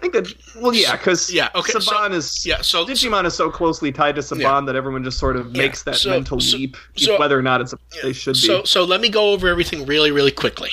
I 0.00 0.08
think 0.08 0.14
that 0.14 0.34
well, 0.56 0.74
yeah, 0.74 0.96
because 0.96 1.30
Yeah, 1.30 1.50
okay, 1.54 1.72
so- 1.72 1.78
Saban 1.80 2.12
is 2.14 2.46
yeah. 2.46 2.62
So 2.62 2.86
Digimon 2.86 3.26
is 3.26 3.34
so 3.34 3.50
closely 3.50 3.92
tied 3.92 4.14
to 4.14 4.22
Saban 4.22 4.40
Yeah. 4.40 4.60
that 4.62 4.74
everyone 4.74 5.04
just 5.04 5.18
sort 5.18 5.36
of 5.36 5.54
Yeah, 5.54 5.62
makes 5.62 5.82
that 5.82 5.96
so- 5.96 6.08
mental 6.10 6.40
so- 6.40 6.56
leap, 6.56 6.76
so- 6.96 7.18
whether 7.18 7.38
or 7.38 7.42
not 7.42 7.60
it's 7.60 7.74
a, 7.74 7.78
they 8.02 8.14
should 8.14 8.32
be. 8.32 8.38
So, 8.40 8.64
so 8.64 8.84
let 8.84 9.02
me 9.02 9.10
go 9.10 9.32
over 9.32 9.46
everything 9.48 9.84
really, 9.84 10.10
really 10.10 10.30
quickly. 10.30 10.70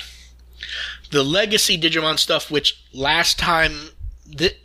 The 1.12 1.24
legacy 1.24 1.78
Digimon 1.78 2.18
stuff, 2.20 2.50
which 2.50 2.82
last 2.94 3.38
time 3.38 3.90
th- 4.38 4.58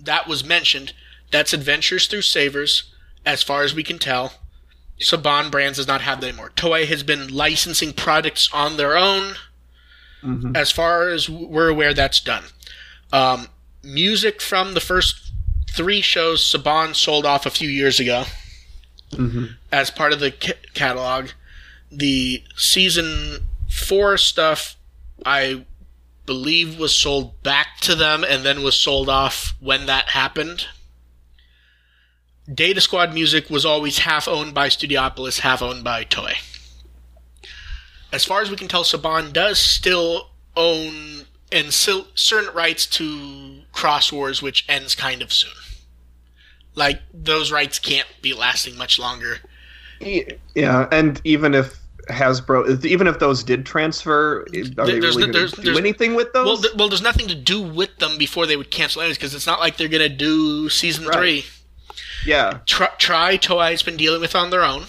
that 0.00 0.26
was 0.26 0.44
mentioned, 0.44 0.94
that's 1.30 1.52
Adventures 1.52 2.08
Through 2.08 2.22
Savers, 2.22 2.92
as 3.24 3.44
far 3.44 3.62
as 3.62 3.72
we 3.72 3.84
can 3.84 4.00
tell. 4.00 4.32
Saban 5.00 5.48
Brands 5.48 5.78
does 5.78 5.86
not 5.86 6.00
have 6.00 6.20
that 6.22 6.26
anymore. 6.28 6.50
Toei 6.56 6.86
has 6.88 7.04
been 7.04 7.28
licensing 7.32 7.92
products 7.92 8.48
on 8.52 8.76
their 8.78 8.96
own. 8.96 9.36
Mhm. 10.24 10.56
As 10.56 10.72
far 10.72 11.08
as 11.08 11.28
we're 11.28 11.68
aware, 11.68 11.94
that's 11.94 12.18
done. 12.18 12.42
Um, 13.12 13.48
music 13.82 14.40
from 14.40 14.74
the 14.74 14.80
first 14.80 15.32
three 15.70 16.00
shows 16.00 16.40
Saban 16.42 16.94
sold 16.94 17.24
off 17.26 17.46
a 17.46 17.50
few 17.50 17.68
years 17.68 18.00
ago 18.00 18.24
Mhm. 19.12 19.56
as 19.72 19.90
part 19.90 20.12
of 20.12 20.20
the 20.20 20.30
ca- 20.32 20.54
catalog. 20.74 21.30
The 21.90 22.42
season 22.56 23.48
four 23.70 24.18
stuff, 24.18 24.76
I 25.24 25.64
believe, 26.26 26.78
was 26.78 26.94
sold 26.94 27.42
back 27.42 27.80
to 27.82 27.94
them 27.94 28.24
and 28.24 28.44
then 28.44 28.62
was 28.62 28.78
sold 28.78 29.08
off 29.08 29.54
when 29.60 29.86
that 29.86 30.10
happened. 30.10 30.66
Data 32.52 32.80
Squad 32.80 33.12
music 33.14 33.50
was 33.50 33.64
always 33.64 33.98
half 33.98 34.26
owned 34.26 34.54
by 34.54 34.68
Studiopolis, 34.68 35.40
half 35.40 35.62
owned 35.62 35.84
by 35.84 36.04
Toei. 36.04 36.36
As 38.10 38.24
far 38.24 38.40
as 38.40 38.50
we 38.50 38.56
can 38.56 38.68
tell, 38.68 38.84
Saban 38.84 39.32
does 39.32 39.58
still 39.58 40.30
own 40.56 41.26
and 41.52 41.72
sil- 41.74 42.08
certain 42.14 42.54
rights 42.54 42.86
to 42.86 43.62
Xros 43.74 44.12
Wars, 44.12 44.42
which 44.42 44.64
ends 44.68 44.94
kind 44.94 45.22
of 45.22 45.32
soon. 45.32 45.52
Like 46.74 47.00
those 47.12 47.50
rights 47.50 47.78
can't 47.78 48.08
be 48.22 48.32
lasting 48.34 48.76
much 48.76 48.98
longer. 48.98 49.38
yeah, 50.00 50.88
and 50.92 51.20
even 51.24 51.54
if 51.54 51.76
Hasbro, 52.08 52.84
even 52.84 53.06
if 53.06 53.18
those 53.18 53.42
did 53.42 53.66
transfer, 53.66 54.40
are 54.42 54.46
they 54.52 54.62
There's 54.62 55.16
really 55.16 55.26
no- 55.26 55.32
there's- 55.32 55.52
do 55.52 55.62
there's- 55.62 55.78
anything 55.78 56.14
with 56.14 56.32
those? 56.32 56.46
Well, 56.46 56.56
th- 56.58 56.74
well, 56.74 56.88
there's 56.88 57.02
nothing 57.02 57.28
to 57.28 57.34
do 57.34 57.60
with 57.60 57.98
them 57.98 58.16
before 58.16 58.46
they 58.46 58.56
would 58.56 58.70
cancel 58.70 59.02
anyways, 59.02 59.18
because 59.18 59.34
it's 59.34 59.46
not 59.46 59.60
like 59.60 59.76
they're 59.76 59.88
gonna 59.88 60.08
do 60.08 60.68
season 60.70 61.04
Right. 61.06 61.16
three. 61.18 61.46
yeah, 62.24 62.58
Tri, 62.66 62.88
Tri 62.98 63.36
Toei's 63.36 63.82
been 63.82 63.96
dealing 63.96 64.20
with 64.20 64.34
on 64.34 64.50
their 64.50 64.62
own, 64.64 64.86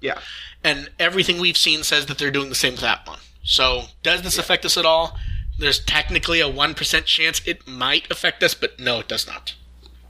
yeah. 0.00 0.18
and 0.62 0.90
everything 0.98 1.38
we've 1.40 1.56
seen 1.58 1.82
says 1.82 2.06
that 2.06 2.18
they're 2.18 2.30
doing 2.30 2.48
the 2.50 2.54
same 2.54 2.72
with 2.72 2.80
that 2.82 3.06
one. 3.06 3.18
So, 3.42 3.86
does 4.02 4.22
this 4.22 4.38
affect 4.38 4.64
us 4.64 4.76
at 4.76 4.84
all? 4.86 5.18
There's 5.60 5.78
technically 5.78 6.40
a 6.40 6.48
one 6.48 6.74
percent 6.74 7.06
chance 7.06 7.40
it 7.46 7.66
might 7.68 8.10
affect 8.10 8.42
us, 8.42 8.54
but 8.54 8.78
no, 8.80 9.00
it 9.00 9.08
does 9.08 9.26
not. 9.26 9.54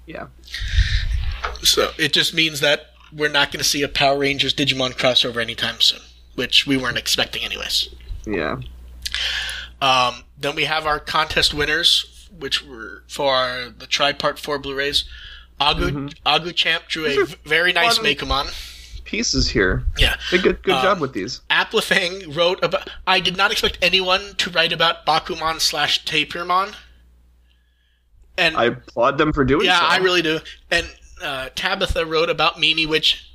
Yeah. 0.06 0.28
So 1.62 1.90
it 1.98 2.12
just 2.12 2.32
means 2.34 2.60
that 2.60 2.86
we're 3.12 3.28
not 3.28 3.50
going 3.52 3.58
to 3.62 3.68
see 3.68 3.82
a 3.82 3.88
Power 3.88 4.18
Rangers 4.18 4.54
Digimon 4.54 4.92
crossover 4.92 5.40
anytime 5.42 5.80
soon. 5.80 6.00
which 6.36 6.66
we 6.66 6.76
weren't 6.76 6.96
expecting 6.98 7.42
anyways. 7.44 7.88
Yeah. 8.26 8.60
Um, 9.82 10.24
then 10.38 10.54
we 10.54 10.64
have 10.64 10.86
our 10.86 11.00
contest 11.00 11.52
winners, 11.52 12.28
which 12.36 12.64
were 12.64 13.02
for 13.08 13.72
the 13.76 13.86
Tri 13.86 14.12
Part 14.12 14.38
4 14.38 14.58
Blu-rays. 14.58 15.04
Agu, 15.60 16.14
Agu 16.24 16.54
Champ 16.54 16.84
drew 16.88 17.04
a 17.04 17.08
These 17.08 17.18
are 17.18 17.24
v- 17.26 17.36
very 17.44 17.72
nice 17.72 17.98
Meicoomon. 17.98 18.46
Pieces 19.10 19.48
here. 19.48 19.82
Yeah. 19.98 20.14
Did 20.30 20.44
good 20.44 20.62
good 20.62 20.74
Um, 20.76 20.82
job 20.82 21.00
with 21.00 21.12
these. 21.14 21.40
Applefang 21.50 22.36
wrote 22.36 22.62
about. 22.62 22.88
I 23.08 23.18
did 23.18 23.36
not 23.36 23.50
expect 23.50 23.76
anyone 23.82 24.36
to 24.36 24.50
write 24.50 24.72
about 24.72 25.04
Bakumon 25.04 25.60
slash 25.60 26.04
Tapirmon. 26.04 26.74
And 28.38 28.56
I 28.56 28.66
applaud 28.66 29.18
them 29.18 29.32
for 29.32 29.44
doing 29.44 29.62
so. 29.62 29.66
yeah, 29.66 29.80
so. 29.80 29.86
I 29.86 29.96
really 29.96 30.22
do. 30.22 30.38
And 30.70 30.86
uh, 31.20 31.48
Tabitha 31.56 32.06
wrote 32.06 32.30
about 32.30 32.60
Mimi, 32.60 32.86
which 32.86 33.26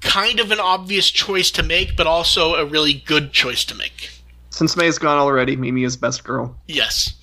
kind 0.00 0.40
of 0.40 0.50
an 0.50 0.58
obvious 0.58 1.08
choice 1.08 1.52
to 1.52 1.62
make, 1.62 1.96
but 1.96 2.08
also 2.08 2.54
a 2.56 2.64
really 2.64 2.92
good 2.94 3.32
choice 3.32 3.64
to 3.66 3.76
make. 3.76 4.10
Since 4.50 4.76
May's 4.76 4.98
gone 4.98 5.18
already, 5.18 5.54
Mimi 5.54 5.84
is 5.84 5.96
best 5.96 6.24
girl. 6.24 6.56
Yes. 6.66 7.14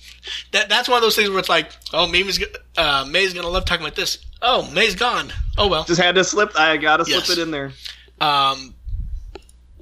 That 0.52 0.68
that's 0.68 0.88
one 0.88 0.96
of 0.96 1.02
those 1.02 1.16
things 1.16 1.28
where 1.30 1.38
it's 1.38 1.48
like, 1.48 1.70
oh, 1.92 2.06
Mimi's 2.06 2.42
uh, 2.76 3.06
May's 3.08 3.34
gonna 3.34 3.48
love 3.48 3.64
talking 3.64 3.84
about 3.84 3.96
this. 3.96 4.18
Oh, 4.42 4.68
May's 4.72 4.94
gone. 4.94 5.32
Oh 5.58 5.68
well. 5.68 5.84
Just 5.84 6.00
had 6.00 6.14
to 6.16 6.24
slip. 6.24 6.52
I 6.58 6.76
gotta 6.76 7.04
slip 7.04 7.16
Yes. 7.28 7.30
it 7.30 7.38
in 7.38 7.50
there. 7.50 7.72
Um, 8.20 8.74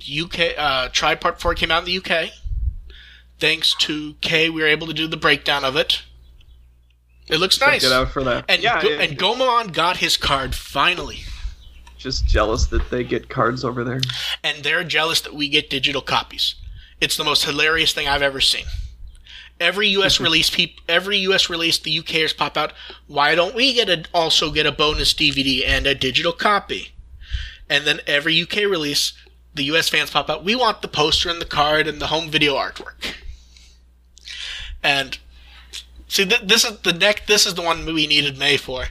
UK 0.01 0.55
uh, 0.59 0.89
Tri 0.89 1.15
Part 1.15 1.41
Four 1.41 1.55
came 1.55 1.71
out 1.71 1.81
in 1.81 1.85
the 1.85 1.99
UK. 1.99 2.31
Thanks 3.39 3.75
to 3.81 4.15
Kay, 4.21 4.51
we 4.51 4.63
were 4.63 4.69
able 4.69 4.87
to 4.87 4.93
do 4.93 5.07
the 5.07 5.17
breakdown 5.17 5.65
of 5.65 5.77
it. 5.77 6.03
It 7.29 7.39
looks 7.39 7.61
nice. 7.61 7.83
Get 7.83 7.93
out 7.93 8.11
for 8.11 8.23
that. 8.25 8.45
And 8.49 8.63
yeah, 8.63 8.81
Go- 8.83 8.89
it- 8.89 9.01
and 9.01 9.19
Gomamon 9.19 9.73
got 9.73 9.97
his 9.99 10.17
card 10.17 10.55
finally, 10.55 11.21
just 11.99 12.27
jealous 12.27 12.67
that 12.67 12.91
they 12.91 13.05
get 13.05 13.29
cards 13.29 13.65
over 13.65 13.85
there. 13.85 14.01
and 14.45 14.63
they're 14.65 14.85
jealous 14.85 15.21
that 15.23 15.35
we 15.35 15.49
get 15.49 15.71
digital 15.71 16.03
copies. 16.03 16.57
It's 17.01 17.17
the 17.17 17.25
most 17.25 17.45
hilarious 17.45 17.93
thing 17.93 18.07
I've 18.09 18.23
ever 18.23 18.41
seen. 18.41 18.65
Every 19.63 19.89
U.S. 19.89 20.19
release, 20.27 20.51
peop- 20.51 20.81
every 20.89 21.19
U.S. 21.19 21.49
release, 21.49 21.79
the 21.79 21.97
UKers 22.03 22.37
pop 22.37 22.57
out. 22.57 22.73
Why 23.07 23.35
don't 23.35 23.55
we 23.55 23.73
get 23.73 23.89
a 23.89 24.05
also 24.13 24.51
get 24.51 24.67
a 24.67 24.73
bonus 24.73 25.15
DVD 25.15 25.63
and 25.67 25.87
a 25.87 25.95
digital 25.95 26.33
copy? 26.33 26.93
And 27.71 27.87
then 27.87 28.01
every 28.07 28.43
UK 28.43 28.57
release, 28.57 29.13
the 29.55 29.65
US 29.65 29.89
fans 29.89 30.11
pop 30.11 30.29
out. 30.29 30.45
We 30.45 30.55
want 30.55 30.83
the 30.83 30.89
poster 30.89 31.31
and 31.31 31.41
the 31.41 31.47
card 31.47 31.87
and 31.87 32.01
the 32.01 32.09
home 32.09 32.29
video 32.29 32.57
artwork. 32.57 33.15
And 34.83 35.19
see, 36.09 36.27
th- 36.27 36.43
this 36.43 36.65
is 36.65 36.81
the 36.81 36.93
neck. 36.93 37.27
This 37.27 37.47
is 37.47 37.55
the 37.55 37.63
one 37.63 37.87
we 37.87 38.07
needed 38.07 38.37
May 38.37 38.57
for. 38.57 38.87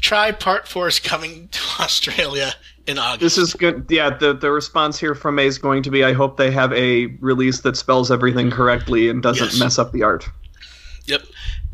Tri 0.00 0.32
Part 0.32 0.66
Four 0.66 0.88
is 0.88 0.98
coming 0.98 1.48
to 1.52 1.60
Australia 1.80 2.54
in 2.86 2.98
August. 2.98 3.20
This 3.20 3.38
is 3.38 3.54
good. 3.54 3.86
Yeah, 3.88 4.10
the 4.10 4.32
the 4.34 4.50
response 4.50 4.98
here 4.98 5.14
from 5.14 5.34
May 5.36 5.46
is 5.46 5.58
going 5.58 5.82
to 5.82 5.90
be 5.90 6.04
I 6.04 6.12
hope 6.12 6.36
they 6.36 6.50
have 6.50 6.72
a 6.72 7.06
release 7.20 7.60
that 7.60 7.76
spells 7.76 8.10
everything 8.10 8.46
mm-hmm. 8.46 8.56
correctly 8.56 9.08
and 9.08 9.22
doesn't 9.22 9.52
Yes. 9.52 9.58
mess 9.60 9.78
up 9.78 9.92
the 9.92 10.02
art. 10.02 10.28
Yep. 11.06 11.22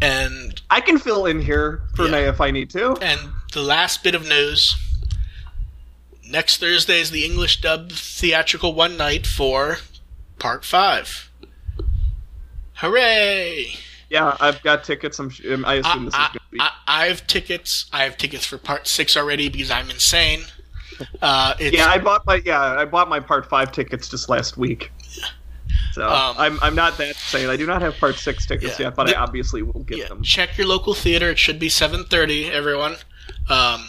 And 0.00 0.60
I 0.70 0.80
can 0.80 0.98
fill 0.98 1.26
in 1.26 1.40
here 1.40 1.82
for 1.94 2.04
Yeah. 2.06 2.10
May 2.10 2.24
if 2.24 2.40
I 2.40 2.50
need 2.50 2.70
to. 2.70 2.96
and 3.00 3.20
the 3.52 3.62
last 3.62 4.02
bit 4.02 4.14
of 4.14 4.26
news. 4.26 4.76
Next 6.28 6.58
Thursday 6.58 7.00
is 7.00 7.10
the 7.10 7.24
English 7.26 7.60
dub 7.60 7.92
theatrical 7.92 8.72
one 8.74 8.96
night 8.96 9.26
for 9.26 9.78
Part 10.38 10.64
Five. 10.64 11.30
Hooray! 12.74 13.74
Yeah, 14.08 14.36
I've 14.40 14.62
got 14.62 14.84
tickets. 14.84 15.18
I'm. 15.18 15.30
I 15.64 15.74
assume 15.74 16.06
this 16.06 16.14
is 16.14 16.20
going 16.20 16.32
to 16.32 16.40
be. 16.50 16.60
I, 16.60 16.70
I 16.86 17.06
have 17.06 17.26
tickets. 17.26 17.86
I 17.92 18.04
have 18.04 18.16
tickets 18.16 18.44
for 18.44 18.58
part 18.58 18.86
six 18.86 19.16
already 19.16 19.48
because 19.48 19.70
I'm 19.70 19.90
insane. 19.90 20.40
Uh, 21.22 21.54
it's, 21.60 21.76
yeah, 21.76 21.86
I 21.86 21.98
bought 21.98 22.26
my 22.26 22.42
yeah 22.44 22.60
I 22.60 22.84
bought 22.84 23.08
my 23.08 23.20
part 23.20 23.46
five 23.48 23.70
tickets 23.72 24.08
just 24.08 24.28
last 24.28 24.56
week. 24.56 24.90
So 25.92 26.06
Um, 26.08 26.34
I'm 26.38 26.58
I'm 26.62 26.74
not 26.74 26.96
that 26.98 27.08
insane. 27.08 27.48
I 27.48 27.56
do 27.56 27.66
not 27.66 27.80
have 27.82 27.96
part 27.98 28.16
six 28.16 28.46
tickets 28.46 28.78
Yeah. 28.78 28.86
yet, 28.86 28.96
but 28.96 29.06
The- 29.06 29.16
I 29.16 29.22
obviously 29.22 29.62
will 29.62 29.82
get 29.84 29.98
yeah, 29.98 30.08
them. 30.08 30.22
check 30.22 30.56
your 30.58 30.66
local 30.66 30.94
theater. 30.94 31.30
It 31.30 31.38
should 31.38 31.58
be 31.58 31.68
7:30. 31.68 32.50
Everyone. 32.50 32.96
Um, 33.48 33.88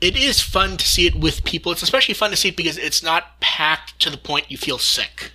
it 0.00 0.16
is 0.16 0.40
fun 0.40 0.76
to 0.78 0.86
see 0.86 1.06
it 1.06 1.14
with 1.14 1.44
people. 1.44 1.72
It's 1.72 1.82
especially 1.82 2.14
fun 2.14 2.30
to 2.30 2.36
see 2.36 2.48
it 2.48 2.56
because 2.56 2.78
it's 2.78 3.02
not 3.02 3.38
packed 3.40 3.98
to 4.00 4.10
the 4.10 4.16
point 4.16 4.50
you 4.50 4.56
feel 4.58 4.78
sick. 4.78 5.32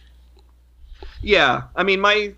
Yeah, 1.22 1.64
I 1.76 1.84
mean 1.84 2.00
my 2.02 2.34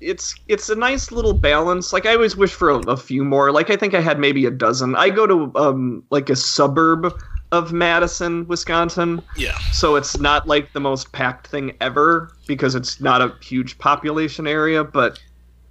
it's 0.00 0.34
it's 0.46 0.68
a 0.68 0.74
nice 0.76 1.10
little 1.10 1.32
balance. 1.32 1.92
Like 1.92 2.06
I 2.06 2.14
always 2.14 2.36
wish 2.36 2.52
for 2.52 2.70
a, 2.70 2.78
a 2.90 2.96
few 2.96 3.24
more. 3.24 3.50
Like 3.52 3.70
I 3.70 3.76
think 3.76 3.94
I 3.94 4.00
had 4.00 4.18
maybe 4.18 4.46
a 4.46 4.50
dozen. 4.50 4.94
I 4.94 5.10
go 5.10 5.26
to 5.26 5.52
um 5.56 6.04
like 6.10 6.30
a 6.30 6.36
suburb 6.36 7.12
of 7.52 7.72
Madison, 7.72 8.46
Wisconsin, 8.46 9.22
Yeah. 9.36 9.56
so 9.72 9.96
it's 9.96 10.18
not 10.18 10.46
like 10.46 10.72
the 10.72 10.80
most 10.80 11.12
packed 11.12 11.46
thing 11.46 11.72
ever 11.80 12.30
because 12.46 12.74
it's 12.74 13.00
not 13.00 13.22
a 13.22 13.34
huge 13.40 13.78
population 13.78 14.46
area, 14.46 14.84
but 14.84 15.18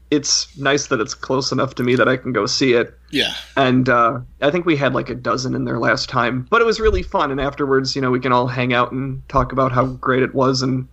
it's 0.09 0.57
nice 0.57 0.87
that 0.87 1.01
it's 1.01 1.13
close 1.13 1.51
enough 1.51 1.75
to 1.75 1.83
me 1.83 1.95
that 1.95 2.07
I 2.07 2.15
can 2.17 2.31
go 2.31 2.45
see 2.45 2.73
it. 2.73 2.97
Yeah. 3.11 3.33
And 3.57 3.89
uh, 3.89 4.21
I 4.41 4.49
think 4.51 4.65
we 4.65 4.75
had 4.77 4.93
like 4.93 5.09
a 5.09 5.15
dozen 5.15 5.53
in 5.53 5.65
there 5.65 5.79
last 5.79 6.09
time, 6.09 6.47
but 6.49 6.61
it 6.61 6.65
was 6.65 6.79
really 6.79 7.03
fun. 7.03 7.29
And 7.29 7.41
afterwards, 7.41 7.95
you 7.95 8.01
know, 8.01 8.09
we 8.09 8.19
can 8.19 8.31
all 8.31 8.47
hang 8.47 8.73
out 8.73 8.91
and 8.91 9.21
talk 9.27 9.51
about 9.51 9.71
how 9.71 9.85
great 9.85 10.23
it 10.23 10.33
was. 10.33 10.61
And 10.61 10.87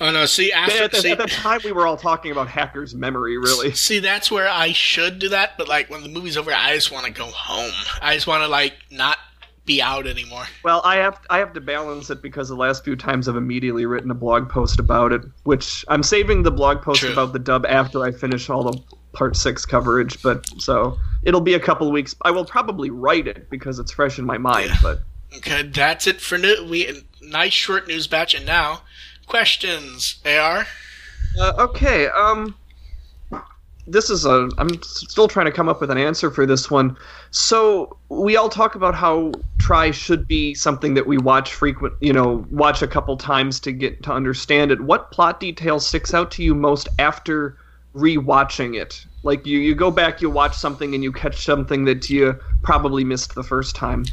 Oh 0.00 0.10
no. 0.10 0.24
See, 0.26 0.52
after 0.52 0.84
at 0.84 0.90
the, 0.92 0.98
see, 0.98 1.10
at 1.10 1.18
the 1.18 1.26
time, 1.26 1.60
we 1.64 1.72
were 1.72 1.86
all 1.86 1.98
talking 1.98 2.30
about 2.32 2.48
Hacker's 2.48 2.94
Memory, 2.94 3.36
really. 3.36 3.72
See, 3.72 3.98
that's 3.98 4.30
where 4.30 4.48
I 4.48 4.72
should 4.72 5.18
do 5.18 5.28
that, 5.30 5.58
but 5.58 5.68
like 5.68 5.90
when 5.90 6.02
the 6.02 6.08
movie's 6.08 6.36
over, 6.38 6.50
I 6.52 6.74
just 6.74 6.90
want 6.90 7.04
to 7.06 7.12
go 7.12 7.26
home. 7.26 7.72
I 8.00 8.14
just 8.14 8.26
want 8.26 8.42
to 8.42 8.48
like 8.48 8.74
not 8.90 9.18
be 9.64 9.80
out 9.80 10.06
anymore. 10.06 10.44
Well, 10.64 10.80
I 10.84 10.96
have 10.96 11.20
I 11.30 11.38
have 11.38 11.52
to 11.54 11.60
balance 11.60 12.10
it 12.10 12.22
because 12.22 12.48
the 12.48 12.56
last 12.56 12.84
few 12.84 12.96
times 12.96 13.28
I've 13.28 13.36
immediately 13.36 13.86
written 13.86 14.10
a 14.10 14.14
blog 14.14 14.48
post 14.48 14.80
about 14.80 15.12
it, 15.12 15.22
which 15.44 15.84
I'm 15.88 16.02
saving 16.02 16.42
the 16.42 16.50
blog 16.50 16.82
post 16.82 17.00
True. 17.00 17.12
about 17.12 17.32
the 17.32 17.38
dub 17.38 17.64
after 17.66 18.04
I 18.04 18.12
finish 18.12 18.50
all 18.50 18.64
the 18.64 18.78
part 19.12 19.36
six 19.36 19.64
coverage. 19.64 20.20
But 20.22 20.46
so 20.60 20.98
it'll 21.22 21.40
be 21.40 21.54
a 21.54 21.60
couple 21.60 21.90
weeks. 21.92 22.14
I 22.22 22.30
will 22.30 22.44
probably 22.44 22.90
write 22.90 23.26
it 23.26 23.48
because 23.50 23.78
it's 23.78 23.92
fresh 23.92 24.18
in 24.18 24.24
my 24.24 24.38
mind. 24.38 24.70
Yeah. 24.70 24.78
But 24.82 25.00
Okay, 25.36 25.62
that's 25.62 26.06
it 26.06 26.20
for 26.20 26.36
new. 26.36 26.66
We 26.68 27.04
nice 27.20 27.52
short 27.52 27.88
news 27.88 28.06
batch, 28.06 28.34
and 28.34 28.44
now 28.44 28.82
questions. 29.26 30.20
Ar. 30.26 30.66
Uh, 31.40 31.52
okay. 31.58 32.08
Um, 32.08 32.54
this 33.86 34.10
is 34.10 34.24
a. 34.24 34.48
I'm 34.58 34.80
still 34.82 35.28
trying 35.28 35.46
to 35.46 35.52
come 35.52 35.68
up 35.68 35.80
with 35.80 35.90
an 35.90 35.98
answer 35.98 36.30
for 36.30 36.46
this 36.46 36.70
one. 36.70 36.96
So 37.30 37.96
we 38.08 38.36
all 38.36 38.48
talk 38.48 38.74
about 38.74 38.94
how 38.94 39.32
Tri 39.58 39.90
should 39.90 40.28
be 40.28 40.54
something 40.54 40.94
that 40.94 41.06
we 41.06 41.18
watch 41.18 41.52
frequent. 41.52 41.94
You 42.00 42.12
know, 42.12 42.46
watch 42.50 42.82
a 42.82 42.86
couple 42.86 43.16
times 43.16 43.58
to 43.60 43.72
get 43.72 44.02
to 44.04 44.12
understand 44.12 44.70
it. 44.70 44.80
What 44.80 45.10
plot 45.10 45.40
detail 45.40 45.80
sticks 45.80 46.14
out 46.14 46.30
to 46.32 46.42
you 46.42 46.54
most 46.54 46.88
after 46.98 47.56
rewatching 47.94 48.80
it? 48.80 49.04
Like 49.24 49.46
you, 49.46 49.58
you 49.58 49.74
go 49.74 49.90
back, 49.90 50.20
you 50.20 50.30
watch 50.30 50.56
something, 50.56 50.94
and 50.94 51.02
you 51.02 51.12
catch 51.12 51.44
something 51.44 51.84
that 51.84 52.08
you 52.08 52.38
probably 52.62 53.04
missed 53.04 53.34
the 53.34 53.42
first 53.44 53.74
time. 53.74 54.04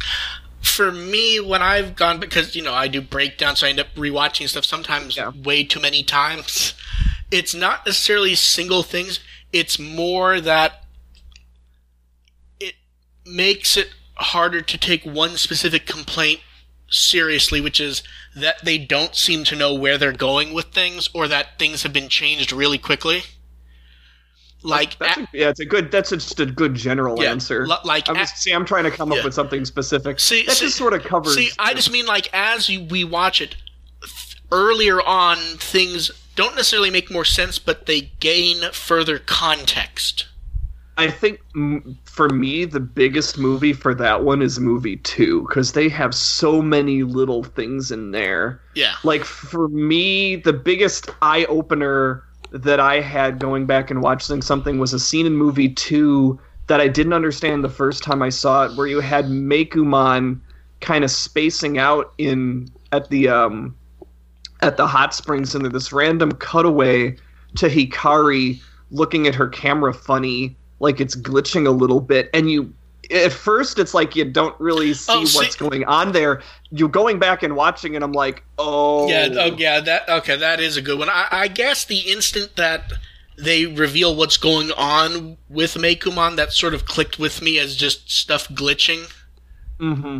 For 0.61 0.91
me, 0.91 1.39
when 1.39 1.61
I've 1.61 1.95
gone 1.95 2.19
because 2.19 2.55
you 2.55 2.61
know 2.61 2.73
I 2.73 2.87
do 2.87 3.01
breakdowns, 3.01 3.59
so 3.59 3.67
I 3.67 3.69
end 3.69 3.79
up 3.79 3.93
rewatching 3.95 4.49
stuff 4.49 4.65
sometimes 4.65 5.15
Yeah. 5.15 5.31
way 5.43 5.63
too 5.63 5.79
many 5.79 6.03
times. 6.03 6.73
It's 7.31 7.53
not 7.53 7.85
necessarily 7.85 8.35
single 8.35 8.81
things. 8.83 9.19
It's 9.51 9.79
more 9.79 10.39
that 10.41 10.83
it 12.59 12.75
makes 13.25 13.77
it 13.77 13.89
harder 14.15 14.61
to 14.61 14.77
take 14.77 15.03
one 15.05 15.37
specific 15.37 15.85
complaint 15.85 16.41
seriously, 16.89 17.61
which 17.61 17.79
is 17.79 18.03
that 18.35 18.63
they 18.63 18.77
don't 18.77 19.15
seem 19.15 19.43
to 19.45 19.55
know 19.55 19.73
where 19.73 19.97
they're 19.97 20.11
going 20.11 20.53
with 20.53 20.65
things, 20.67 21.09
or 21.13 21.27
that 21.27 21.57
things 21.59 21.83
have 21.83 21.93
been 21.93 22.09
changed 22.09 22.51
really 22.51 22.77
quickly. 22.77 23.21
Like 24.61 24.97
That's 24.99 25.17
a- 25.17 25.21
a, 25.21 25.27
yeah, 25.31 25.49
it's 25.49 25.61
a 25.61 25.65
good. 25.65 25.89
That's 25.89 26.09
just 26.09 26.37
a 26.41 26.45
good 26.45 26.75
general 26.75 27.21
Yeah, 27.23 27.31
answer. 27.31 27.65
li- 27.65 27.75
like 27.85 28.09
I'm 28.09 28.17
a- 28.17 28.19
just 28.19 28.37
see. 28.37 28.51
I'm 28.51 28.65
trying 28.65 28.83
to 28.83 28.91
come 28.91 29.11
Yeah. 29.11 29.19
up 29.19 29.23
with 29.25 29.33
something 29.33 29.63
specific. 29.63 30.19
See- 30.19 30.43
that 30.45 30.57
see- 30.57 30.65
just 30.65 30.77
sort 30.77 30.93
of 30.93 31.03
covers. 31.03 31.33
See, 31.35 31.49
I 31.57 31.73
just 31.73 31.89
mean 31.91 32.05
like 32.05 32.27
as 32.33 32.67
you, 32.67 32.81
we 32.83 33.05
watch 33.05 33.39
it 33.39 33.55
th- 34.03 34.35
earlier 34.51 35.01
on, 35.01 35.37
things 35.59 36.11
don't 36.39 36.55
necessarily 36.55 36.89
make 36.89 37.11
more 37.11 37.25
sense, 37.25 37.59
but 37.59 37.85
they 37.85 38.11
gain 38.21 38.71
further 38.71 39.19
context. 39.19 40.25
I 40.97 41.09
think 41.09 41.41
for 42.05 42.29
me, 42.29 42.63
the 42.63 42.79
biggest 42.79 43.37
movie 43.37 43.73
for 43.73 43.93
that 43.95 44.23
one 44.23 44.41
is 44.41 44.57
movie 44.57 44.97
two 44.97 45.45
because 45.47 45.73
they 45.73 45.89
have 45.89 46.15
so 46.15 46.61
many 46.61 47.03
little 47.03 47.43
things 47.43 47.91
in 47.91 48.11
there. 48.11 48.61
Yeah, 48.73 48.95
Like 49.03 49.25
for 49.25 49.67
me, 49.67 50.37
the 50.37 50.53
biggest 50.53 51.09
eye 51.21 51.43
opener 51.49 52.23
that 52.51 52.79
I 52.79 53.01
had 53.01 53.39
going 53.39 53.65
back 53.65 53.91
and 53.91 54.01
watching 54.01 54.41
something 54.41 54.79
was 54.79 54.93
a 54.93 54.99
scene 54.99 55.25
in 55.25 55.35
movie 55.35 55.69
two 55.69 56.39
that 56.67 56.79
I 56.79 56.87
didn't 56.87 57.13
understand 57.13 57.65
the 57.65 57.69
first 57.69 58.01
time 58.01 58.21
I 58.21 58.29
saw 58.29 58.65
it, 58.65 58.77
where 58.77 58.87
you 58.87 59.01
had 59.01 59.25
Meicoomon 59.25 60.39
kind 60.79 61.03
of 61.03 61.11
spacing 61.11 61.77
out 61.77 62.13
in 62.17 62.69
at 62.93 63.09
the 63.09 63.27
um 63.27 63.75
at 64.61 64.77
the 64.77 64.87
hot 64.87 65.13
springs 65.13 65.55
and 65.55 65.63
there's 65.63 65.73
this 65.73 65.91
random 65.93 66.31
cutaway 66.33 67.15
to 67.57 67.67
Hikari 67.69 68.59
looking 68.91 69.27
at 69.27 69.35
her 69.35 69.47
camera 69.47 69.93
funny, 69.93 70.55
like 70.79 70.99
it's 70.99 71.15
glitching 71.15 71.67
a 71.67 71.71
little 71.71 72.01
bit, 72.01 72.29
and 72.33 72.49
you 72.51 72.73
at 73.11 73.31
first 73.31 73.79
it's 73.79 73.93
like 73.93 74.15
you 74.15 74.23
don't 74.25 74.59
really 74.59 74.93
see 74.93 75.11
Oh, 75.13 75.25
see- 75.25 75.37
what's 75.37 75.55
going 75.55 75.83
on 75.85 76.11
there. 76.11 76.41
You're 76.71 76.89
going 76.89 77.17
back 77.17 77.41
and 77.41 77.55
watching 77.55 77.95
and 77.95 78.03
I'm 78.03 78.11
like, 78.11 78.43
oh, 78.59 79.07
Yeah, 79.09 79.29
oh, 79.31 79.55
yeah, 79.57 79.79
that 79.79 80.07
okay, 80.09 80.35
that 80.35 80.59
is 80.59 80.77
a 80.77 80.81
good 80.81 80.99
one. 80.99 81.09
I, 81.09 81.27
I 81.31 81.47
guess 81.47 81.85
the 81.85 81.99
instant 81.99 82.55
that 82.57 82.93
they 83.37 83.65
reveal 83.65 84.15
what's 84.15 84.37
going 84.37 84.71
on 84.73 85.37
with 85.49 85.75
Meicoomon, 85.75 86.35
that 86.35 86.51
sort 86.51 86.73
of 86.73 86.85
clicked 86.85 87.17
with 87.17 87.41
me 87.41 87.57
as 87.57 87.75
just 87.75 88.11
stuff 88.11 88.47
glitching. 88.49 89.09
hmm 89.79 90.19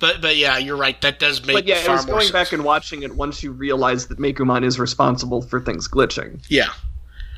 But 0.00 0.20
but 0.20 0.36
yeah, 0.36 0.58
you're 0.58 0.76
right. 0.76 1.00
That 1.02 1.18
does 1.18 1.44
make 1.46 1.54
But 1.56 1.66
yeah, 1.66 1.76
it 1.82 1.88
was 1.88 2.04
going 2.04 2.20
sense. 2.22 2.32
back 2.32 2.52
and 2.52 2.64
watching 2.64 3.02
it 3.02 3.14
once 3.14 3.42
you 3.42 3.52
realize 3.52 4.06
that 4.08 4.18
Meicoomon 4.18 4.64
is 4.64 4.78
responsible 4.78 5.42
for 5.42 5.60
things 5.60 5.88
glitching. 5.88 6.44
yeah, 6.48 6.70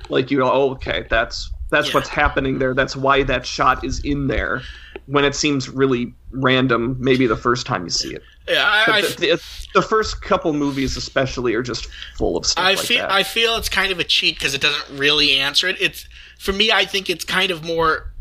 Like 0.09 0.31
you 0.31 0.39
go, 0.39 0.51
oh, 0.51 0.71
okay, 0.73 1.07
that's 1.09 1.51
that's 1.71 1.89
Yeah. 1.89 1.95
what's 1.95 2.09
happening 2.09 2.59
there. 2.59 2.75
That's 2.75 2.97
why 2.97 3.23
that 3.25 3.45
shot 3.47 3.85
is 3.85 4.01
in 4.01 4.27
there. 4.29 4.63
When 5.07 5.25
it 5.25 5.35
seems 5.35 5.69
really 5.69 6.13
random, 6.33 6.97
maybe 6.99 7.27
the 7.27 7.37
first 7.37 7.65
time 7.67 7.85
you 7.85 7.91
see 7.91 8.15
it. 8.15 8.23
yeah. 8.49 8.65
I, 8.65 8.93
I, 8.93 9.01
the, 9.03 9.09
the, 9.19 9.43
the 9.75 9.83
first 9.83 10.21
couple 10.23 10.53
movies, 10.53 10.97
especially, 10.97 11.55
are 11.55 11.63
just 11.63 11.87
full 12.17 12.37
of 12.37 12.45
stuff 12.47 12.63
I 12.65 12.71
like 12.75 12.79
feel 12.87 12.99
that. 13.03 13.11
I 13.13 13.23
feel 13.23 13.57
it's 13.57 13.69
kind 13.71 13.91
of 13.93 13.99
a 13.99 14.05
cheat 14.05 14.37
because 14.39 14.53
it 14.55 14.61
doesn't 14.61 14.99
really 14.99 15.37
answer 15.37 15.67
it. 15.69 15.81
It's 15.81 16.07
for 16.39 16.53
me. 16.53 16.71
I 16.73 16.85
think 16.85 17.09
it's 17.09 17.25
kind 17.25 17.51
of 17.51 17.65
more 17.65 18.13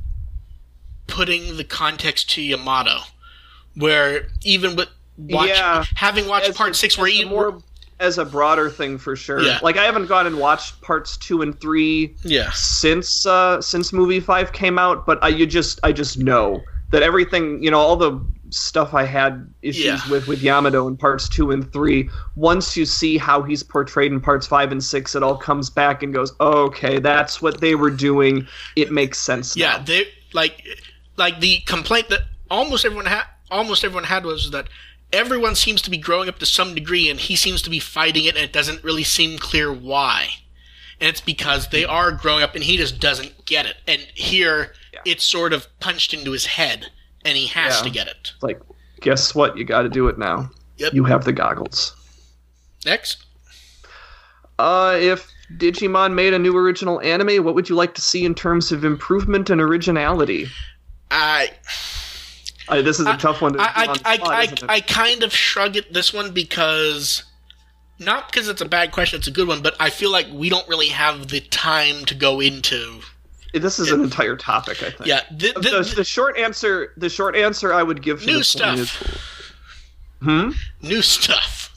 putting 1.08 1.58
the 1.58 1.64
context 1.64 2.30
to 2.32 2.42
Yamato, 2.42 3.00
where 3.78 4.28
even 4.44 4.76
with 4.76 4.90
watch, 5.18 5.50
Yeah. 5.50 5.84
having 5.96 6.28
watched 6.28 6.50
As 6.50 6.56
part 6.58 6.72
a- 6.72 6.74
six, 6.74 6.98
where 6.98 7.08
even 7.08 7.30
more 7.30 7.60
as 8.00 8.18
a 8.20 8.26
broader 8.26 8.70
thing 8.70 8.98
for 9.00 9.16
sure. 9.16 9.42
Yeah. 9.42 9.58
Like 9.64 9.78
I 9.78 9.84
haven't 9.86 10.06
gone 10.06 10.28
and 10.28 10.38
watched 10.38 10.82
parts 10.82 11.18
two 11.18 11.42
and 11.42 11.60
three 11.60 12.16
yeah 12.24 12.52
since 12.54 13.26
uh 13.26 13.60
since 13.62 13.92
movie 13.92 14.20
five 14.20 14.54
came 14.54 14.78
out, 14.78 15.06
but 15.06 15.18
I 15.24 15.30
you 15.30 15.46
just 15.48 15.80
I 15.84 15.92
just 15.92 16.20
know 16.20 16.62
that 16.92 17.02
everything 17.02 17.64
you 17.64 17.72
know 17.72 17.80
all 17.80 17.96
the 17.96 18.20
stuff 18.50 18.94
I 18.94 19.04
had 19.04 19.52
issues 19.64 19.84
Yeah. 19.84 20.10
with 20.12 20.28
with 20.28 20.42
Yamato 20.44 20.88
in 20.88 20.96
parts 20.96 21.28
two 21.28 21.50
and 21.52 21.74
three. 21.74 22.08
Once 22.36 22.78
you 22.78 22.86
see 22.86 23.18
how 23.18 23.42
he's 23.42 23.64
portrayed 23.64 24.12
in 24.12 24.22
parts 24.22 24.46
five 24.46 24.72
and 24.72 24.82
six, 24.84 25.16
it 25.16 25.24
all 25.24 25.36
comes 25.36 25.70
back 25.72 26.02
and 26.04 26.14
goes, 26.14 26.32
okay, 26.40 27.00
that's 27.00 27.42
what 27.42 27.60
they 27.62 27.74
were 27.76 27.90
doing. 27.90 28.48
It 28.76 28.92
makes 28.92 29.18
sense. 29.20 29.58
Yeah, 29.58 29.72
now. 29.78 29.84
they 29.84 30.08
like 30.34 30.64
like 31.18 31.40
the 31.40 31.60
complaint 31.66 32.10
that 32.10 32.22
almost 32.52 32.86
everyone 32.86 33.08
had 33.08 33.24
almost 33.52 33.84
everyone 33.84 34.06
had 34.06 34.26
was 34.26 34.52
that 34.52 34.68
everyone 35.14 35.56
seems 35.56 35.82
to 35.84 35.90
be 35.90 35.98
growing 35.98 36.28
up 36.30 36.40
to 36.40 36.46
some 36.46 36.76
degree 36.76 37.10
and 37.10 37.20
he 37.20 37.36
seems 37.36 37.62
to 37.62 37.70
be 37.70 37.80
fighting 37.80 38.26
it 38.26 38.36
and 38.36 38.44
it 38.44 38.52
doesn't 38.54 38.84
really 38.84 39.04
seem 39.04 39.38
clear 39.38 39.72
why. 39.72 40.28
And 41.00 41.08
it's 41.08 41.22
because 41.22 41.68
they 41.70 41.86
are 41.86 42.12
growing 42.12 42.44
up 42.44 42.56
and 42.56 42.64
he 42.64 42.76
just 42.78 43.00
doesn't 43.00 43.46
get 43.46 43.66
it. 43.66 43.78
And 43.88 44.02
here 44.16 44.74
Yeah. 44.94 45.00
it's 45.06 45.24
sort 45.24 45.54
of 45.54 45.68
punched 45.80 46.14
into 46.14 46.32
his 46.32 46.46
head 46.46 46.88
and 47.24 47.38
he 47.38 47.48
has 47.48 47.78
Yeah. 47.78 47.84
to 47.84 47.90
get 47.90 48.08
it. 48.08 48.32
It's 48.34 48.44
like, 48.44 48.60
guess 49.02 49.34
what? 49.36 49.58
You 49.58 49.64
got 49.64 49.84
to 49.84 49.90
do 49.90 50.08
it 50.08 50.18
now. 50.18 50.50
Yep. 50.78 50.94
You 50.94 51.04
have 51.06 51.24
the 51.24 51.34
goggles. 51.34 51.96
Next. 52.86 53.18
Uh, 54.60 54.98
if 55.00 55.28
Digimon 55.58 56.14
made 56.14 56.34
a 56.34 56.40
new 56.40 56.56
original 56.58 57.00
anime, 57.02 57.44
what 57.44 57.56
would 57.56 57.70
you 57.70 57.76
like 57.76 57.94
to 57.96 58.02
see 58.02 58.26
in 58.26 58.34
terms 58.36 58.72
of 58.72 58.84
improvement 58.84 59.50
and 59.50 59.62
originality? 59.62 60.48
I 61.12 61.46
Uh, 61.46 61.54
this 62.70 63.00
is 63.00 63.06
a 63.08 63.12
I- 63.12 63.18
tough 63.18 63.42
one 63.42 63.54
to 63.54 63.60
I, 63.60 63.86
on 63.88 63.98
I, 64.06 64.18
the 64.18 64.26
I, 64.26 64.68
I. 64.72 64.76
I 64.76 64.82
kind 64.82 65.24
of 65.24 65.34
shrug 65.34 65.76
at 65.78 65.94
this 65.94 66.14
one 66.14 66.32
because 66.34 67.24
not 68.00 68.32
because 68.32 68.48
it's 68.48 68.62
a 68.62 68.66
bad 68.68 68.92
question, 68.92 69.18
it's 69.20 69.28
a 69.28 69.32
good 69.32 69.48
one, 69.48 69.62
but 69.62 69.76
I 69.80 69.90
feel 69.90 70.12
like 70.12 70.28
we 70.32 70.50
don't 70.50 70.68
really 70.68 70.90
have 70.90 71.30
the 71.30 71.40
time 71.42 72.06
to 72.06 72.14
go 72.16 72.40
into. 72.40 73.00
this 73.54 73.80
is 73.80 73.92
an 73.92 74.04
entire 74.04 74.36
topic. 74.36 74.84
I 74.84 74.92
think. 74.92 75.06
Yeah, 75.08 75.22
th- 75.38 75.56
th- 75.56 75.90
The, 75.90 75.94
the 75.98 76.04
short 76.04 76.38
answer, 76.38 76.94
the 76.98 77.10
short 77.10 77.36
answer 77.36 77.74
I 77.74 77.82
would 77.84 78.04
give 78.04 78.26
New 78.26 78.38
this 78.38 78.56
one 78.56 78.78
is, 78.80 78.92
stuff. 78.92 79.34
hmm. 80.22 80.50
new 80.82 81.02
stuff. 81.02 81.74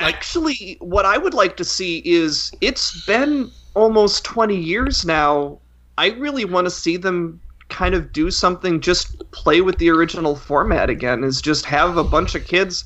Like- 0.00 0.14
Actually, 0.16 0.76
what 0.80 1.06
I 1.06 1.16
would 1.16 1.32
like 1.34 1.56
to 1.58 1.64
see 1.64 2.02
is 2.04 2.50
it's 2.60 3.04
been 3.06 3.50
almost 3.74 4.24
20 4.24 4.56
years 4.56 5.04
now. 5.06 5.58
I 5.96 6.08
really 6.10 6.44
want 6.44 6.66
to 6.66 6.70
see 6.70 6.96
them 6.96 7.40
kind 7.72 7.94
of 7.94 8.12
do 8.12 8.30
something, 8.30 8.80
just 8.80 9.28
play 9.32 9.60
with 9.62 9.78
the 9.78 9.90
original 9.90 10.36
format 10.36 10.88
again, 10.90 11.24
is 11.24 11.40
just 11.42 11.64
have 11.64 11.96
a 11.96 12.04
bunch 12.04 12.34
of 12.34 12.44
kids 12.46 12.84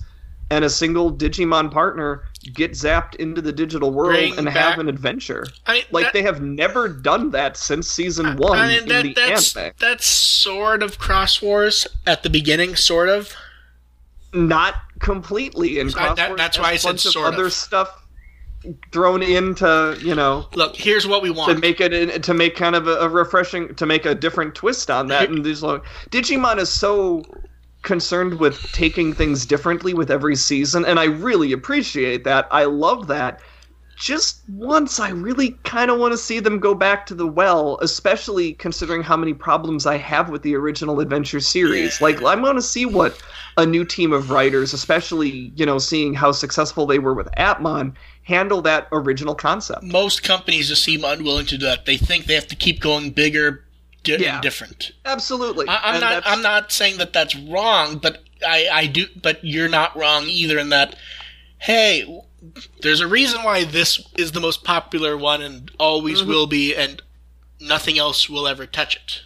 and 0.48 0.64
a 0.64 0.70
single 0.70 1.12
Digimon 1.12 1.72
partner 1.72 2.22
get 2.54 2.70
zapped 2.70 3.16
into 3.16 3.42
the 3.42 3.50
digital 3.52 3.90
world 3.90 4.12
Bring 4.12 4.38
and 4.38 4.46
back- 4.46 4.54
have 4.54 4.78
an 4.78 4.88
adventure. 4.88 5.44
I 5.66 5.72
mean, 5.74 5.82
Like 5.90 6.04
that- 6.06 6.12
they 6.12 6.22
have 6.22 6.40
never 6.40 6.88
done 6.88 7.32
that 7.32 7.56
since 7.56 7.88
season 7.90 8.36
one 8.36 8.56
I 8.58 8.68
mean, 8.68 8.82
in 8.84 8.88
that, 8.88 9.02
the 9.02 9.12
that's 9.14 9.56
anime. 9.56 9.72
that's 9.80 10.06
sort 10.06 10.84
of 10.84 10.96
Xros 10.98 11.42
Wars 11.42 11.86
at 12.06 12.22
the 12.22 12.30
beginning, 12.30 12.76
sort 12.76 13.08
of. 13.08 13.34
Not 14.32 14.74
completely 15.00 15.78
in 15.80 15.90
So 15.90 15.98
I- 15.98 16.14
that- 16.14 16.28
Wars 16.28 16.38
that's 16.38 16.58
why 16.58 16.70
I 16.70 16.76
said 16.76 16.88
bunch 16.90 17.06
of 17.06 17.12
sort 17.12 17.28
of. 17.28 17.34
other 17.34 17.50
stuff 17.50 18.02
thrown 18.92 19.22
into 19.22 19.96
you 20.00 20.14
know 20.14 20.46
Look, 20.54 20.76
here's 20.76 21.06
what 21.06 21.22
we 21.22 21.30
want. 21.30 21.52
to 21.52 21.58
make 21.58 21.80
it 21.80 22.22
to 22.22 22.34
make 22.34 22.56
kind 22.56 22.74
of 22.74 22.86
a, 22.88 22.94
a 22.96 23.08
refreshing 23.08 23.74
to 23.76 23.86
make 23.86 24.04
a 24.06 24.14
different 24.14 24.54
twist 24.54 24.90
on 24.90 25.06
that 25.08 25.28
and 25.30 25.44
these 25.44 25.62
like 25.62 25.82
digimon 26.10 26.58
is 26.58 26.68
so 26.68 27.22
concerned 27.82 28.40
with 28.40 28.60
taking 28.72 29.12
things 29.12 29.46
differently 29.46 29.94
with 29.94 30.10
every 30.10 30.34
season 30.36 30.84
and 30.84 30.98
i 30.98 31.04
really 31.04 31.52
appreciate 31.52 32.24
that. 32.24 32.48
I 32.50 32.64
love 32.64 33.06
that. 33.06 33.40
Just 33.98 34.42
once 34.50 35.00
i 35.00 35.08
really 35.08 35.52
kind 35.64 35.90
of 35.90 35.98
want 35.98 36.12
to 36.12 36.18
see 36.18 36.38
them 36.38 36.58
go 36.58 36.74
back 36.74 37.06
to 37.06 37.14
the 37.14 37.26
well 37.26 37.78
especially 37.80 38.52
considering 38.52 39.02
how 39.02 39.16
many 39.16 39.32
problems 39.32 39.86
i 39.86 39.96
have 39.96 40.28
with 40.28 40.42
the 40.42 40.54
original 40.54 41.00
adventure 41.00 41.40
series. 41.40 41.98
Yeah. 41.98 42.04
like 42.04 42.22
i 42.22 42.34
want 42.34 42.58
to 42.58 42.62
see 42.62 42.84
what 42.84 43.16
a 43.56 43.64
new 43.64 43.86
team 43.86 44.12
of 44.12 44.30
writers 44.30 44.74
especially 44.74 45.50
you 45.56 45.64
know 45.64 45.78
seeing 45.78 46.12
how 46.12 46.30
successful 46.32 46.84
they 46.86 46.98
were 46.98 47.14
with 47.14 47.28
Appmon 47.38 47.94
handle 48.26 48.60
that 48.62 48.88
original 48.92 49.34
concept 49.34 49.82
Most 49.84 50.22
companies 50.22 50.68
just 50.68 50.82
seem 50.84 51.04
unwilling 51.04 51.46
to 51.46 51.56
do 51.58 51.64
that. 51.66 51.86
They 51.86 51.96
think 51.96 52.26
they 52.26 52.34
have 52.34 52.48
to 52.48 52.56
keep 52.56 52.80
going 52.80 53.10
bigger, 53.10 53.64
di- 54.02 54.16
Yeah. 54.16 54.34
and 54.34 54.42
different. 54.42 54.92
absolutely 55.04 55.66
I, 55.68 55.80
I'm 55.94 56.00
not. 56.00 56.22
I'm 56.26 56.42
not 56.42 56.72
saying 56.72 56.98
that 56.98 57.12
that's 57.12 57.34
wrong, 57.36 57.98
but 57.98 58.22
I, 58.46 58.68
I 58.72 58.86
do. 58.86 59.06
But 59.20 59.44
you're 59.44 59.68
not 59.68 59.96
wrong 59.96 60.24
either 60.24 60.58
in 60.58 60.68
that. 60.70 60.96
Hey, 61.58 62.04
there's 62.82 63.00
a 63.00 63.06
reason 63.08 63.42
why 63.42 63.64
this 63.64 64.00
is 64.18 64.32
the 64.32 64.40
most 64.40 64.62
popular 64.64 65.16
one 65.16 65.40
and 65.42 65.70
always 65.78 66.20
Mm-hmm. 66.20 66.28
will 66.28 66.46
be, 66.46 66.74
and 66.76 67.02
nothing 67.60 67.98
else 67.98 68.28
will 68.28 68.46
ever 68.46 68.66
touch 68.66 68.96
it. 68.96 69.22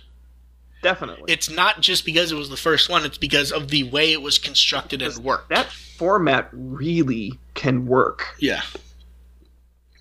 definitely 0.82 1.32
It's 1.32 1.50
not 1.50 1.80
just 1.80 2.04
because 2.04 2.30
it 2.32 2.36
was 2.36 2.48
the 2.50 2.56
first 2.56 2.88
one; 2.88 3.04
it's 3.04 3.18
because 3.18 3.50
of 3.50 3.68
the 3.68 3.82
way 3.84 4.12
it 4.12 4.22
was 4.22 4.38
constructed 4.38 5.02
and 5.02 5.16
worked. 5.18 5.48
that 5.48 5.70
format 5.72 6.48
really 6.52 7.32
can 7.54 7.86
work. 7.86 8.36
Yeah. 8.38 8.62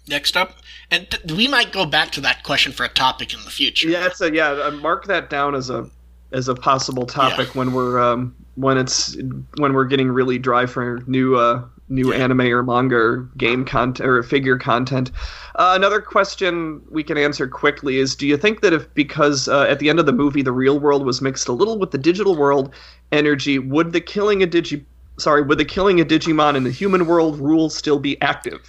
Next 0.09 0.35
up, 0.35 0.55
and 0.89 1.09
th- 1.09 1.31
we 1.33 1.47
might 1.47 1.71
go 1.71 1.85
back 1.85 2.11
to 2.13 2.21
that 2.21 2.43
question 2.43 2.71
for 2.71 2.83
a 2.83 2.89
topic 2.89 3.33
in 3.33 3.43
the 3.43 3.51
future. 3.51 3.87
Yeah, 3.87 3.99
that's 4.01 4.19
a 4.21 4.33
yeah. 4.33 4.49
uh, 4.49 4.71
Mark 4.71 5.05
that 5.05 5.29
down 5.29 5.53
as 5.53 5.69
a 5.69 5.89
as 6.31 6.47
a 6.47 6.55
possible 6.55 7.05
topic 7.05 7.53
when 7.55 7.73
we're 7.73 7.99
um 7.99 8.35
when 8.55 8.77
it's 8.77 9.15
when 9.57 9.73
we're 9.73 9.85
getting 9.85 10.09
really 10.09 10.37
dry 10.39 10.65
for 10.65 11.01
new 11.07 11.35
uh 11.35 11.63
new 11.89 12.11
Yeah. 12.13 12.23
anime 12.23 12.41
or 12.41 12.63
manga 12.63 12.95
or 12.95 13.17
game 13.37 13.65
content 13.65 14.07
or 14.07 14.21
figure 14.23 14.57
content. 14.57 15.11
Uh, 15.55 15.73
another 15.75 16.01
question 16.01 16.81
we 16.89 17.03
can 17.03 17.17
answer 17.17 17.47
quickly 17.47 17.97
is: 17.97 18.15
Do 18.15 18.27
you 18.27 18.37
think 18.37 18.61
that 18.61 18.73
if 18.73 18.91
because 18.93 19.47
uh, 19.47 19.63
at 19.63 19.79
the 19.79 19.89
end 19.89 19.99
of 19.99 20.05
the 20.05 20.13
movie 20.13 20.41
the 20.41 20.51
real 20.51 20.79
world 20.79 21.05
was 21.05 21.21
mixed 21.21 21.47
a 21.47 21.51
little 21.51 21.77
with 21.77 21.91
the 21.91 21.97
digital 21.97 22.35
world 22.35 22.73
energy, 23.11 23.59
would 23.59 23.91
the 23.91 24.01
killing 24.01 24.41
a 24.43 24.47
digi 24.47 24.83
sorry 25.17 25.41
would 25.41 25.57
the 25.57 25.65
killing 25.65 25.99
a 25.99 26.05
Digimon 26.05 26.55
in 26.55 26.63
the 26.63 26.71
human 26.71 27.05
world 27.05 27.39
rule 27.39 27.69
still 27.69 27.99
be 27.99 28.19
active? 28.21 28.59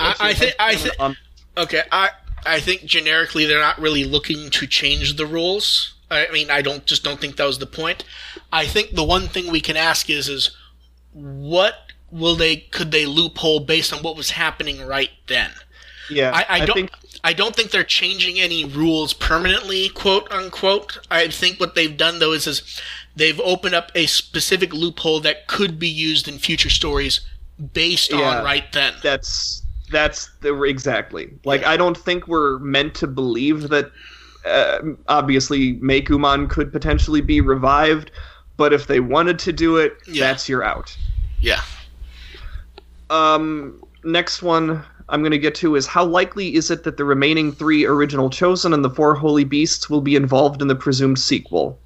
I, 0.00 0.14
I 0.20 0.34
think. 0.34 0.54
I 0.58 0.76
think. 0.76 0.94
on- 0.98 1.16
Okay, 1.56 1.82
I 1.92 2.10
I 2.44 2.58
think 2.58 2.84
generically 2.84 3.46
they're 3.46 3.60
not 3.60 3.80
really 3.80 4.04
looking 4.04 4.50
to 4.50 4.66
change 4.66 5.16
the 5.16 5.24
rules. 5.26 5.94
I 6.10 6.26
mean, 6.32 6.50
I 6.50 6.62
don't 6.62 6.84
just 6.84 7.04
don't 7.04 7.20
think 7.20 7.36
that 7.36 7.44
was 7.46 7.60
the 7.60 7.66
point. 7.66 8.04
I 8.52 8.66
think 8.66 8.94
the 8.94 9.04
one 9.04 9.28
thing 9.28 9.50
we 9.52 9.60
can 9.60 9.76
ask 9.76 10.10
is 10.10 10.28
is 10.28 10.50
what 11.12 11.74
will 12.10 12.34
they 12.34 12.56
could 12.56 12.90
they 12.90 13.06
loophole 13.06 13.60
based 13.60 13.92
on 13.92 14.02
what 14.02 14.16
was 14.16 14.30
happening 14.30 14.84
right 14.84 15.10
then? 15.28 15.52
yeah, 16.10 16.32
I, 16.34 16.60
I 16.60 16.66
don't 16.66 16.74
think 16.74 16.90
I 17.22 17.32
don't 17.32 17.54
think 17.56 17.70
they're 17.70 17.84
changing 17.84 18.38
any 18.40 18.64
rules 18.64 19.12
permanently, 19.14 19.88
quote 19.90 20.30
unquote. 20.32 20.98
I 21.10 21.28
think 21.28 21.58
what 21.60 21.74
they've 21.76 21.96
done 21.96 22.18
though 22.18 22.32
is 22.32 22.46
is 22.48 22.80
they've 23.16 23.40
opened 23.40 23.74
up 23.76 23.92
a 23.94 24.06
specific 24.06 24.72
loophole 24.74 25.20
that 25.20 25.46
could 25.46 25.78
be 25.78 25.88
used 25.88 26.26
in 26.28 26.38
future 26.38 26.68
stories 26.70 27.20
based 27.72 28.10
Yeah. 28.12 28.38
on 28.38 28.44
right 28.44 28.70
then. 28.72 28.94
that's 29.02 29.62
that's 29.94 30.30
the 30.40 30.60
exactly 30.62 31.30
like 31.44 31.64
i 31.64 31.76
don't 31.76 31.96
think 31.96 32.26
we're 32.26 32.58
meant 32.58 32.94
to 32.94 33.06
believe 33.06 33.68
that 33.68 33.90
uh, 34.44 34.80
obviously 35.08 35.78
Meicoomon 35.78 36.50
could 36.50 36.70
potentially 36.72 37.20
be 37.22 37.40
revived 37.40 38.10
but 38.56 38.72
if 38.72 38.86
they 38.88 39.00
wanted 39.00 39.38
to 39.38 39.52
do 39.52 39.76
it 39.76 39.96
Yeah. 40.06 40.26
that's 40.26 40.48
your 40.48 40.62
out 40.62 40.94
Yeah. 41.40 41.62
um 43.10 43.82
next 44.04 44.42
one 44.42 44.82
i'm 45.08 45.20
going 45.22 45.32
to 45.32 45.38
get 45.38 45.54
to 45.56 45.76
is 45.76 45.86
how 45.86 46.04
likely 46.04 46.54
is 46.54 46.70
it 46.70 46.84
that 46.84 46.96
the 46.96 47.04
remaining 47.04 47.52
three 47.52 47.84
original 47.86 48.28
chosen 48.30 48.72
and 48.74 48.84
the 48.84 48.90
four 48.90 49.14
holy 49.14 49.44
beasts 49.44 49.88
will 49.88 50.00
be 50.00 50.16
involved 50.16 50.60
in 50.60 50.68
the 50.68 50.76
presumed 50.76 51.18
sequel 51.18 51.78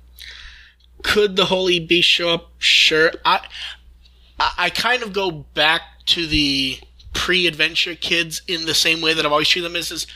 Could 1.04 1.36
the 1.36 1.44
Holy 1.44 1.78
Beast 1.78 2.08
show 2.08 2.30
up? 2.30 2.50
Sure. 2.58 3.12
I, 3.24 3.38
I 4.40 4.70
kind 4.70 5.02
of 5.04 5.12
go 5.12 5.30
back 5.54 5.82
to 6.06 6.26
the 6.26 6.78
pre-adventure 7.12 7.94
kids 7.94 8.42
in 8.46 8.66
the 8.66 8.74
same 8.74 9.00
way 9.00 9.14
that 9.14 9.24
I've 9.24 9.32
always 9.32 9.48
treated 9.48 9.70
them 9.70 9.76
as, 9.76 9.90
is 9.90 10.06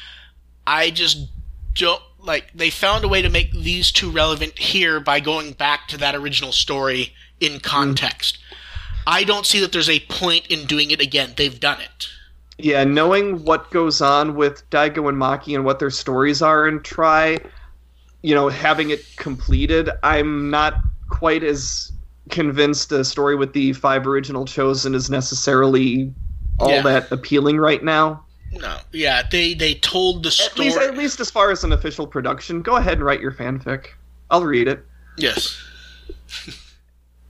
I 0.67 0.91
just 0.91 1.29
don't 1.75 2.03
like 2.19 2.53
they 2.55 2.71
found 2.71 3.05
a 3.05 3.09
way 3.09 3.23
to 3.23 3.29
make 3.29 3.53
these 3.53 3.91
two 3.91 4.11
relevant 4.11 4.59
here 4.59 5.01
by 5.01 5.21
going 5.21 5.53
back 5.53 5.89
to 5.89 5.97
that 5.99 6.15
original 6.15 6.53
story 6.53 7.13
in 7.41 7.61
context. 7.61 8.39
I 9.07 9.25
don't 9.25 9.47
see 9.47 9.59
that 9.61 9.73
there's 9.73 9.89
a 9.89 10.01
point 10.01 10.47
in 10.47 10.67
doing 10.67 10.91
it 10.93 11.01
again. 11.01 11.33
They've 11.37 11.59
done 11.59 11.81
it. 11.81 12.09
Yeah, 12.59 12.85
knowing 12.85 13.45
what 13.45 13.71
goes 13.71 14.01
on 14.01 14.37
with 14.37 14.69
Daigo 14.71 15.09
and 15.09 15.19
Maki 15.19 15.55
and 15.57 15.65
what 15.65 15.81
their 15.81 15.91
stories 15.91 16.43
are 16.43 16.69
and 16.69 16.85
Tri, 16.85 17.39
you 18.23 18.35
know, 18.35 18.49
having 18.49 18.91
it 18.91 19.05
completed, 19.17 19.91
I'm 20.05 20.51
not 20.51 20.75
quite 21.11 21.43
as 21.43 21.91
convinced 22.31 22.93
a 22.93 23.05
story 23.05 23.35
with 23.35 23.53
the 23.53 23.73
five 23.73 24.07
original 24.07 24.45
chosen 24.45 24.95
is 24.95 25.11
necessarily 25.11 26.15
all 26.59 26.71
Yeah. 26.71 26.83
that 26.83 27.11
appealing 27.13 27.59
right 27.59 27.83
now. 27.83 28.25
No, 28.53 28.77
yeah, 28.93 29.23
they 29.31 29.55
they 29.55 29.75
told 29.77 30.23
the 30.25 30.29
At 30.29 30.33
story. 30.35 30.67
least, 30.69 30.79
at 30.79 30.97
least 30.97 31.21
as 31.21 31.31
far 31.31 31.51
as 31.51 31.65
an 31.65 31.73
official 31.73 32.07
production, 32.07 32.61
go 32.63 32.77
ahead 32.77 32.95
and 32.95 33.05
write 33.05 33.21
your 33.21 33.33
fanfic. 33.33 33.87
I'll 34.31 34.45
read 34.45 34.69
it. 34.69 34.85
yes. 35.17 35.59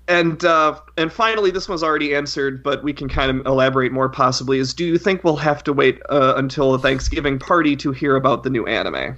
And 0.08 0.44
uh, 0.44 0.80
and 0.98 1.12
finally, 1.12 1.52
this 1.52 1.68
one's 1.68 1.82
already 1.84 2.12
answered, 2.14 2.62
but 2.64 2.82
we 2.82 2.92
can 2.92 3.08
kind 3.08 3.30
of 3.40 3.46
elaborate 3.46 3.92
more 3.92 4.08
possibly. 4.08 4.58
Is 4.58 4.74
do 4.74 4.84
you 4.84 4.98
think 4.98 5.22
we'll 5.22 5.36
have 5.36 5.62
to 5.64 5.72
wait 5.72 6.00
uh, 6.10 6.34
until 6.36 6.72
the 6.72 6.78
Thanksgiving 6.80 7.38
party 7.38 7.76
to 7.76 7.92
hear 7.92 8.16
about 8.16 8.42
the 8.42 8.50
new 8.50 8.66
anime? 8.66 9.16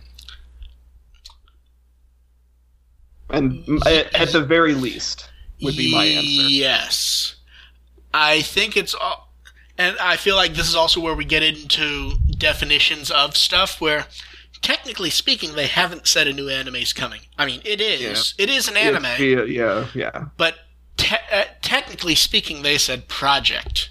And 3.31 3.65
at, 3.87 4.15
at 4.15 4.29
the 4.33 4.43
very 4.43 4.75
least, 4.75 5.31
would 5.63 5.77
be 5.77 5.91
my 5.91 6.05
answer. 6.05 6.49
Yes. 6.49 7.37
I 8.13 8.43
think 8.43 8.77
it's 8.77 8.95
all, 8.95 9.33
and 9.79 9.97
I 9.99 10.17
feel 10.17 10.37
like 10.37 10.55
this 10.55 10.69
is 10.69 10.75
also 10.77 11.01
where 11.01 11.15
we 11.15 11.25
get 11.25 11.43
into 11.43 12.13
definitions 12.39 13.11
of 13.11 13.37
stuff 13.37 13.81
where 13.81 14.07
technically 14.63 15.11
speaking 15.11 15.55
they 15.55 15.67
haven't 15.67 16.07
said 16.07 16.27
a 16.27 16.33
new 16.33 16.49
anime's 16.49 16.93
coming. 16.93 17.21
I 17.39 17.47
mean, 17.47 17.61
it 17.65 17.81
is. 17.81 18.35
It 18.39 18.49
is 18.51 18.69
an 18.69 18.77
anime, 18.77 19.05
Yeah, 19.19 19.45
yeah, 19.45 19.87
yeah. 19.95 20.25
but 20.37 20.55
te- 20.97 21.17
uh, 21.33 21.45
technically 21.63 22.15
speaking 22.15 22.63
they 22.63 22.79
said 22.79 23.09
project. 23.09 23.91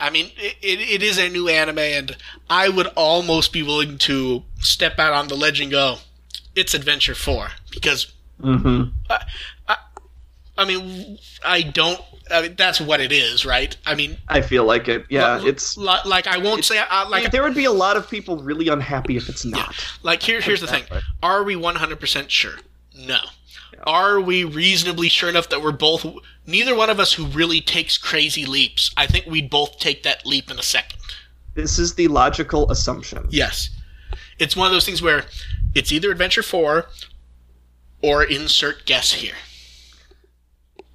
I 0.00 0.10
mean, 0.10 0.32
it, 0.36 0.56
it, 0.60 0.80
it 0.80 1.02
is 1.02 1.16
a 1.18 1.28
new 1.28 1.48
anime 1.48 1.78
and 1.78 2.16
I 2.50 2.68
would 2.68 2.88
almost 2.96 3.52
be 3.52 3.62
willing 3.62 3.98
to 3.98 4.42
step 4.58 4.98
out 4.98 5.12
on 5.12 5.28
the 5.28 5.36
ledge 5.36 5.60
and 5.60 5.70
go, 5.70 5.98
it's 6.56 6.74
Adventure 6.74 7.14
4 7.14 7.48
because 7.70 8.12
hmm 8.40 8.84
I, 9.08 9.24
I, 9.68 9.76
I 10.58 10.64
mean, 10.64 11.18
I 11.44 11.62
don't. 11.62 12.00
I 12.30 12.42
mean, 12.42 12.54
that's 12.56 12.80
what 12.80 13.00
it 13.00 13.12
is, 13.12 13.44
right? 13.44 13.76
I 13.84 13.94
mean, 13.94 14.16
I 14.28 14.40
feel 14.40 14.64
like 14.64 14.88
it. 14.88 15.04
Yeah, 15.10 15.38
li- 15.38 15.48
it's 15.48 15.76
li- 15.76 15.98
like 16.06 16.26
I 16.26 16.38
won't 16.38 16.64
say 16.64 16.78
uh, 16.78 17.08
like 17.08 17.30
there 17.32 17.42
would 17.42 17.54
be 17.54 17.64
a 17.64 17.72
lot 17.72 17.96
of 17.96 18.08
people 18.08 18.36
really 18.38 18.68
unhappy 18.68 19.16
if 19.16 19.28
it's 19.28 19.44
not. 19.44 19.74
like 20.02 20.22
here. 20.22 20.40
Here's 20.40 20.60
the 20.60 20.66
thing. 20.66 20.84
Are 21.22 21.42
we 21.42 21.56
100 21.56 21.98
percent 22.00 22.30
sure? 22.30 22.54
No. 22.96 23.18
Are 23.84 24.20
we 24.20 24.44
reasonably 24.44 25.08
sure 25.08 25.28
enough 25.28 25.48
that 25.48 25.60
we're 25.62 25.72
both? 25.72 26.06
Neither 26.46 26.74
one 26.76 26.88
of 26.90 27.00
us 27.00 27.14
who 27.14 27.26
really 27.26 27.60
takes 27.60 27.98
crazy 27.98 28.46
leaps. 28.46 28.92
I 28.96 29.06
think 29.06 29.26
we'd 29.26 29.50
both 29.50 29.78
take 29.78 30.02
that 30.04 30.24
leap 30.24 30.50
in 30.50 30.58
a 30.58 30.62
second. 30.62 30.98
This 31.54 31.78
is 31.78 31.94
the 31.94 32.06
logical 32.08 32.70
assumption. 32.70 33.26
Yes, 33.30 33.70
it's 34.38 34.56
one 34.56 34.66
of 34.66 34.72
those 34.72 34.86
things 34.86 35.02
where 35.02 35.24
it's 35.74 35.90
either 35.90 36.10
Adventure 36.12 36.42
Four 36.42 36.86
or 38.02 38.22
insert 38.24 38.84
guess 38.86 39.12
here. 39.14 39.34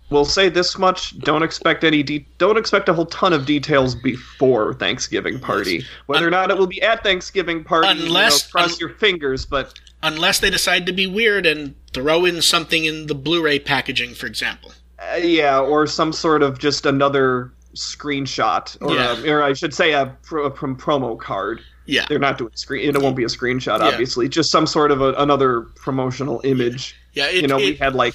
We'll 0.10 0.26
say 0.26 0.48
this 0.50 0.78
much: 0.78 1.18
don't 1.20 1.44
expect 1.44 1.84
any. 1.84 2.02
De- 2.04 2.26
don't 2.38 2.58
expect 2.58 2.88
a 2.90 2.94
whole 2.94 3.08
ton 3.08 3.34
of 3.34 3.46
details 3.46 3.94
before 3.96 4.74
Thanksgiving 4.76 5.40
party. 5.40 5.84
Whether 6.06 6.28
or 6.28 6.32
not 6.32 6.50
it 6.50 6.58
will 6.58 6.68
be 6.68 6.82
at 6.82 7.04
Thanksgiving 7.04 7.64
party, 7.64 7.90
you 7.90 7.96
know, 7.96 8.06
Unless- 8.06 8.52
cross 8.52 8.74
un- 8.74 8.80
your 8.80 8.90
fingers. 8.90 9.46
But 9.46 9.74
Unless 10.04 10.40
they 10.40 10.50
decide 10.50 10.86
to 10.86 10.94
be 10.94 11.08
weird 11.08 11.46
and 11.46 11.74
throw 11.94 12.24
in 12.26 12.42
something 12.42 12.86
in 12.86 13.08
the 13.08 13.16
Blu-ray 13.16 13.60
packaging, 13.60 14.14
for 14.14 14.28
example. 14.28 14.72
uh, 15.14 15.18
yeah, 15.18 15.60
or 15.60 15.86
some 15.88 16.14
sort 16.14 16.42
of 16.44 16.58
just 16.60 16.86
another 16.86 17.52
screenshot, 17.76 18.78
or, 18.82 18.94
Yeah. 18.96 19.20
a, 19.24 19.30
or 19.32 19.44
I 19.44 19.54
should 19.54 19.74
say 19.74 19.94
a, 19.94 20.04
a 20.04 20.08
promo 20.52 21.20
card. 21.20 21.62
Yeah. 21.86 22.06
They're 22.10 22.20
not 22.20 22.38
doing 22.38 22.52
screen. 22.56 22.88
It 22.88 23.02
won't 23.02 23.16
be 23.16 23.24
a 23.24 23.28
screenshot, 23.28 23.80
Yeah. 23.80 23.88
obviously. 23.88 24.28
Just 24.30 24.52
some 24.52 24.68
sort 24.68 24.92
of 24.92 25.02
a, 25.02 25.14
another 25.14 25.62
promotional 25.76 26.42
image. 26.44 26.96
Yeah, 27.14 27.28
it, 27.30 27.42
you 27.42 27.48
know, 27.48 27.58
we 27.58 27.76
had 27.76 27.96
like 27.96 28.14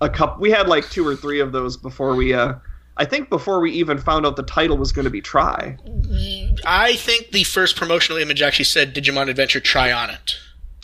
a 0.00 0.08
cup. 0.08 0.40
We 0.40 0.50
had 0.50 0.68
like 0.68 0.88
two 0.90 1.06
or 1.06 1.16
three 1.16 1.40
of 1.40 1.52
those 1.52 1.76
before 1.76 2.14
we. 2.14 2.34
uh 2.34 2.54
I 2.96 3.06
think 3.06 3.30
before 3.30 3.60
we 3.60 3.70
even 3.72 3.96
found 3.96 4.26
out 4.26 4.36
the 4.36 4.42
title 4.42 4.76
was 4.76 4.92
going 4.92 5.04
to 5.04 5.10
be 5.10 5.22
Tri. 5.22 5.78
I 6.66 6.96
think 6.96 7.30
the 7.30 7.44
first 7.44 7.76
promotional 7.76 8.18
image 8.20 8.42
actually 8.42 8.66
said 8.66 8.94
Digimon 8.94 9.30
Adventure 9.30 9.60
Tri 9.60 9.90
on 9.90 10.10
it. 10.10 10.36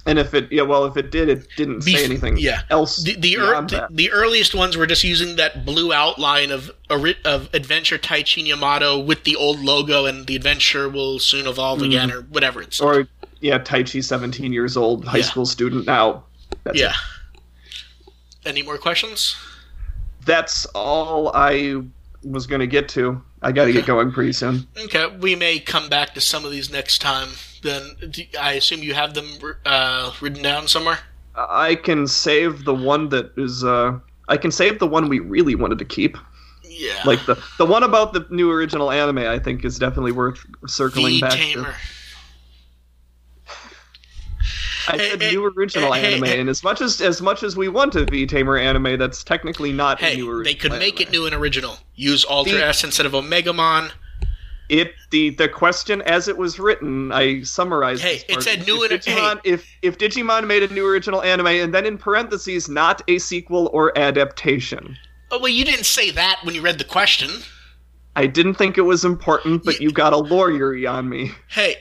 And 0.06 0.18
if 0.20 0.32
it, 0.32 0.51
yeah, 0.51 0.62
well, 0.62 0.84
if 0.86 0.97
it 0.97 1.10
did, 1.10 1.28
it 1.28 1.47
didn't 1.56 1.82
say 1.82 1.94
Bef- 1.94 2.05
anything 2.05 2.36
yeah. 2.38 2.62
else. 2.70 3.02
The 3.02 3.16
the, 3.16 3.34
beyond 3.36 3.70
the 3.70 3.88
the 3.90 4.12
earliest 4.12 4.55
ones 4.55 4.76
were 4.76 4.86
just 4.86 5.02
using 5.05 5.36
that 5.36 5.66
blue 5.66 5.93
outline 5.93 6.52
of 6.52 6.70
of 6.88 7.52
Adventure 7.52 7.98
Taichi 7.98 8.47
Yamato 8.47 8.98
with 8.98 9.24
the 9.24 9.34
old 9.34 9.59
logo, 9.60 10.06
and 10.06 10.26
the 10.26 10.36
adventure 10.36 10.88
will 10.88 11.18
soon 11.18 11.47
evolve 11.47 11.82
again, 11.82 12.12
or 12.12 12.22
whatever 12.22 12.62
it's. 12.62 12.80
Or 12.80 13.09
yeah, 13.40 13.59
Taichi, 13.59 14.02
seventeen 14.02 14.52
years 14.52 14.76
old, 14.76 15.05
high 15.05 15.18
Yeah. 15.18 15.24
school 15.24 15.44
student 15.44 15.86
now. 15.86 16.24
That's 16.62 16.78
yeah. 16.78 16.90
it. 16.90 16.97
Any 18.47 18.62
more 18.62 18.78
questions? 18.78 19.36
That's 20.24 20.64
all 20.66 21.31
I 21.35 21.82
was 22.23 22.47
going 22.47 22.60
to 22.60 22.66
get 22.66 22.89
to. 22.90 23.20
I 23.43 23.52
got 23.52 23.66
to 23.66 23.73
get 23.73 23.86
going 23.86 24.10
pretty 24.12 24.32
soon. 24.32 24.66
Okay, 24.78 25.06
we 25.18 25.36
may 25.36 25.59
come 25.60 25.89
back 25.89 26.14
to 26.14 26.20
some 26.20 26.44
of 26.44 26.51
these 26.51 26.70
next 26.70 27.01
time. 27.01 27.28
Then 27.62 27.97
I 28.40 28.52
assume 28.52 28.82
you 28.82 28.94
have 28.94 29.14
them 29.14 29.27
uh, 29.64 30.12
written 30.20 30.43
down 30.43 30.68
somewhere. 30.68 30.98
I 31.35 31.74
can 31.74 32.06
save 32.06 32.64
the 32.64 32.74
one 32.74 33.09
that 33.10 33.32
is. 33.36 33.62
uh 33.62 33.98
I 34.28 34.36
can 34.36 34.51
save 34.51 34.78
the 34.81 34.86
one 34.89 35.09
we 35.09 35.20
really 35.20 35.55
wanted 35.55 35.78
to 35.78 35.85
keep. 35.85 36.16
Yeah, 36.64 37.01
Like 37.05 37.24
the 37.27 37.40
the 37.59 37.66
one 37.66 37.82
about 37.85 38.12
the 38.12 38.27
new 38.31 38.51
original 38.51 38.90
anime, 38.90 39.18
I 39.18 39.39
think 39.39 39.64
is 39.64 39.78
definitely 39.78 40.12
worth 40.12 40.44
circling 40.66 41.06
V 41.14 41.20
back 41.20 41.32
Tamer. 41.32 41.62
to. 41.73 41.74
I 44.88 44.96
said 44.98 45.22
hey, 45.22 45.30
new 45.32 45.44
original 45.46 45.92
hey, 45.92 46.14
anime, 46.14 46.24
hey. 46.26 46.40
and 46.40 46.48
as 46.48 46.62
much 46.62 46.80
as 46.80 47.00
as 47.00 47.20
much 47.22 47.42
as 47.42 47.56
we 47.56 47.68
want 47.68 47.94
a 47.96 48.04
V 48.04 48.26
Tamer 48.26 48.56
anime, 48.56 48.98
that's 48.98 49.22
technically 49.24 49.72
not 49.72 50.00
a 50.00 50.04
Hey, 50.06 50.16
new 50.16 50.30
original. 50.30 50.44
they 50.44 50.54
could 50.54 50.72
make 50.72 51.00
it 51.00 51.10
new 51.10 51.26
and 51.26 51.34
original. 51.34 51.78
Use 51.94 52.24
Alter 52.24 52.52
The- 52.52 52.66
S 52.66 52.84
instead 52.84 53.06
of 53.06 53.12
Omegamon. 53.12 53.90
It 54.68 54.94
the 55.10 55.30
the 55.30 55.48
question 55.48 56.02
as 56.02 56.26
it 56.26 56.36
was 56.36 56.58
written, 56.58 57.12
I 57.12 57.42
summarized. 57.42 58.02
Hey, 58.02 58.22
it 58.28 58.42
said 58.42 58.66
new 58.66 58.82
if 58.82 58.90
and- 58.90 59.00
Digimon, 59.00 59.40
if 59.44 59.64
if 59.82 59.96
Digimon 59.96 60.46
made 60.46 60.62
a 60.64 60.68
new 60.74 60.84
original 60.86 61.22
anime, 61.22 61.46
and 61.46 61.72
then 61.72 61.86
in 61.86 61.96
parentheses, 61.98 62.68
not 62.68 63.00
a 63.06 63.18
sequel 63.18 63.70
or 63.72 63.96
adaptation. 63.96 64.96
Oh 65.30 65.38
well, 65.38 65.48
you 65.52 65.64
didn't 65.64 65.86
say 65.86 66.10
that 66.10 66.40
when 66.42 66.54
you 66.54 66.62
read 66.62 66.78
the 66.78 66.84
question. 66.84 67.30
I 68.16 68.26
didn't 68.26 68.54
think 68.54 68.78
it 68.78 68.82
was 68.82 69.04
important, 69.04 69.62
but 69.64 69.78
Ye- 69.78 69.84
you 69.84 69.92
got 69.92 70.12
a 70.12 70.16
lawyer 70.16 70.74
on 70.88 71.08
me. 71.08 71.30
Hey, 71.48 71.76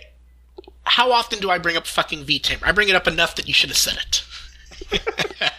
how 0.86 1.12
often 1.12 1.40
do 1.40 1.50
I 1.50 1.58
bring 1.58 1.78
up 1.78 1.86
fucking 1.88 2.24
V 2.24 2.40
Tamer? 2.40 2.66
I 2.66 2.72
bring 2.72 2.90
it 2.90 2.96
up 2.96 3.08
enough 3.08 3.36
that 3.36 3.48
you 3.48 3.54
should 3.54 3.70
have 3.70 3.78
said 3.78 3.98
it. 3.98 4.24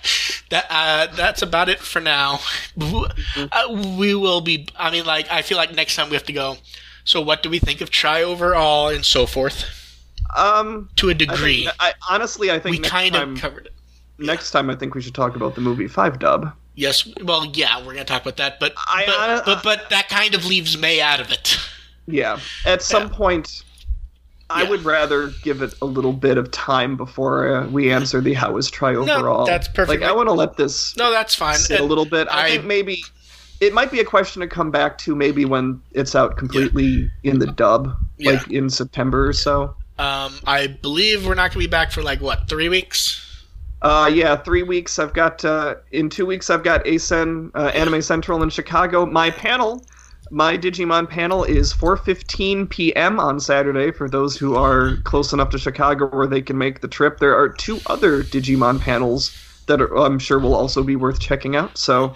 that 0.51 0.67
uh, 0.71 1.07
that's 1.15 1.43
about 1.43 1.69
it 1.69 1.81
for 1.81 2.01
now. 2.01 2.39
Uh, 2.81 3.95
we 3.99 4.15
will 4.15 4.41
be. 4.41 4.69
I 4.77 4.91
mean, 4.91 5.05
like 5.05 5.31
I 5.31 5.43
feel 5.43 5.57
like 5.59 5.75
next 5.75 5.97
time 5.97 6.09
we 6.09 6.15
have 6.15 6.25
to 6.25 6.33
go. 6.33 6.57
So, 7.05 7.21
what 7.21 7.43
do 7.43 7.51
we 7.51 7.59
think 7.59 7.81
of 7.81 7.91
Tri 7.91 8.23
overall 8.23 8.89
and 8.89 9.05
so 9.05 9.27
forth? 9.27 9.65
Um, 10.37 10.89
To 10.97 11.09
a 11.09 11.15
degree, 11.15 11.65
think, 11.65 11.77
I, 11.79 11.93
honestly, 12.11 12.51
I 12.51 12.59
think 12.59 12.75
we 12.77 12.79
next 12.81 12.91
kind 12.91 13.15
time, 13.15 13.33
of 13.35 13.41
covered 13.41 13.67
it. 13.67 13.73
next 14.19 14.51
time, 14.51 14.69
I 14.71 14.75
think 14.75 14.95
we 14.95 15.01
should 15.03 15.15
talk 15.15 15.37
about 15.37 15.55
the 15.55 15.61
movie 15.61 15.87
Five 15.89 16.19
Dub. 16.19 16.53
Yes. 16.75 17.09
Well, 17.23 17.47
yeah, 17.55 17.79
we're 17.85 17.93
gonna 17.95 18.05
talk 18.05 18.23
about 18.23 18.37
that, 18.39 18.61
but 18.61 18.75
I- 18.77 19.05
but, 19.07 19.15
I- 19.19 19.43
but 19.45 19.63
but 19.63 19.91
that 19.91 20.09
kind 20.09 20.35
of 20.35 20.45
leaves 20.45 20.77
May 20.77 21.01
out 21.01 21.21
of 21.21 21.31
it. 21.31 21.57
Yeah, 22.09 22.39
at 22.65 22.83
some 22.83 23.05
Yeah. 23.05 23.17
point, 23.17 23.63
I 24.49 24.63
Yeah. 24.63 24.71
would 24.71 24.85
rather 24.85 25.29
give 25.43 25.61
it 25.63 25.75
a 25.83 25.87
little 25.87 26.13
bit 26.13 26.39
of 26.39 26.51
time 26.53 26.97
before 26.97 27.53
uh, 27.57 27.67
we 27.67 27.91
answer 27.93 28.21
the 28.21 28.35
how 28.35 28.57
is 28.57 28.71
Tri 28.71 28.95
overall. 28.95 29.41
No, 29.41 29.47
that's 29.47 29.67
perfect. 29.69 30.01
Like 30.03 30.09
I 30.09 30.13
want 30.15 30.29
to 30.29 30.33
let 30.35 30.57
this 30.57 30.97
No, 30.97 31.11
that's 31.11 31.35
fine. 31.35 31.57
sit 31.57 31.81
a 31.81 31.85
little 31.85 32.05
bit. 32.05 32.29
I, 32.31 32.45
I- 32.47 32.51
think 32.51 32.65
maybe 32.65 33.03
it 33.61 33.73
might 33.75 33.91
be 33.91 34.01
a 34.01 34.05
question 34.05 34.41
to 34.43 34.47
come 34.49 34.71
back 34.71 34.99
to 34.99 35.17
maybe 35.17 35.45
when 35.45 35.81
it's 35.93 36.15
out 36.15 36.37
completely 36.37 37.11
in 37.25 37.39
the 37.39 37.47
dub, 37.47 37.97
Yeah. 38.19 38.33
like 38.33 38.51
in 38.51 38.71
September 38.71 39.27
or 39.29 39.33
so. 39.33 39.75
Um, 39.99 40.35
I 40.47 40.67
believe 40.83 41.27
we're 41.27 41.35
not 41.35 41.51
gonna 41.53 41.65
be 41.65 41.67
back 41.71 41.91
for 41.91 42.03
like 42.03 42.21
what 42.21 42.49
three 42.49 42.69
weeks. 42.69 43.23
Uh, 43.83 44.11
yeah, 44.13 44.37
three 44.37 44.63
weeks. 44.63 44.99
I've 44.99 45.13
got 45.15 45.45
uh, 45.45 45.77
in 45.93 46.09
two 46.11 46.25
weeks. 46.27 46.51
I've 46.51 46.63
got 46.63 46.85
ACEN 46.87 47.51
uh, 47.55 47.71
Anime 47.75 48.01
Central 48.03 48.43
in 48.43 48.51
Chicago. 48.51 49.07
My 49.07 49.31
panel, 49.31 49.85
my 50.31 50.57
Digimon 50.57 51.09
panel, 51.09 51.45
is 51.45 51.73
4:15 51.73 52.69
p.m. 52.69 53.21
on 53.21 53.41
Saturday. 53.41 53.91
For 53.91 54.09
those 54.09 54.37
who 54.37 54.57
are 54.57 54.97
close 55.05 55.33
enough 55.33 55.51
to 55.51 55.59
Chicago 55.59 56.07
where 56.07 56.27
they 56.27 56.43
can 56.43 56.59
make 56.59 56.81
the 56.81 56.89
trip, 56.89 57.19
there 57.19 57.37
are 57.37 57.49
two 57.49 57.81
other 57.87 58.23
Digimon 58.23 58.81
panels 58.81 59.37
that 59.67 59.81
are, 59.81 59.97
I'm 59.97 60.19
sure 60.19 60.39
will 60.39 60.55
also 60.55 60.83
be 60.83 60.97
worth 60.97 61.21
checking 61.21 61.57
out. 61.57 61.77
So 61.79 62.15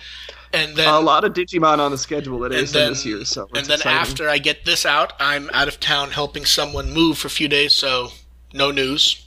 And 0.52 0.76
then 0.76 0.88
a 0.88 1.00
lot 1.00 1.24
of 1.24 1.32
Digimon 1.32 1.78
on 1.78 1.90
the 1.90 1.98
schedule 1.98 2.44
at 2.44 2.52
and 2.52 2.66
then 2.68 2.90
this 2.90 3.06
year. 3.06 3.24
So 3.24 3.48
and 3.54 3.66
then 3.66 3.78
exciting. 3.78 3.98
after 3.98 4.28
I 4.28 4.38
get 4.38 4.64
this 4.64 4.84
out, 4.86 5.12
I'm 5.20 5.50
out 5.52 5.68
of 5.68 5.80
town 5.80 6.10
helping 6.10 6.44
someone 6.44 6.92
move 6.92 7.18
for 7.18 7.28
a 7.28 7.30
few 7.30 7.48
days, 7.48 7.72
so 7.72 8.10
no 8.52 8.70
news. 8.70 9.26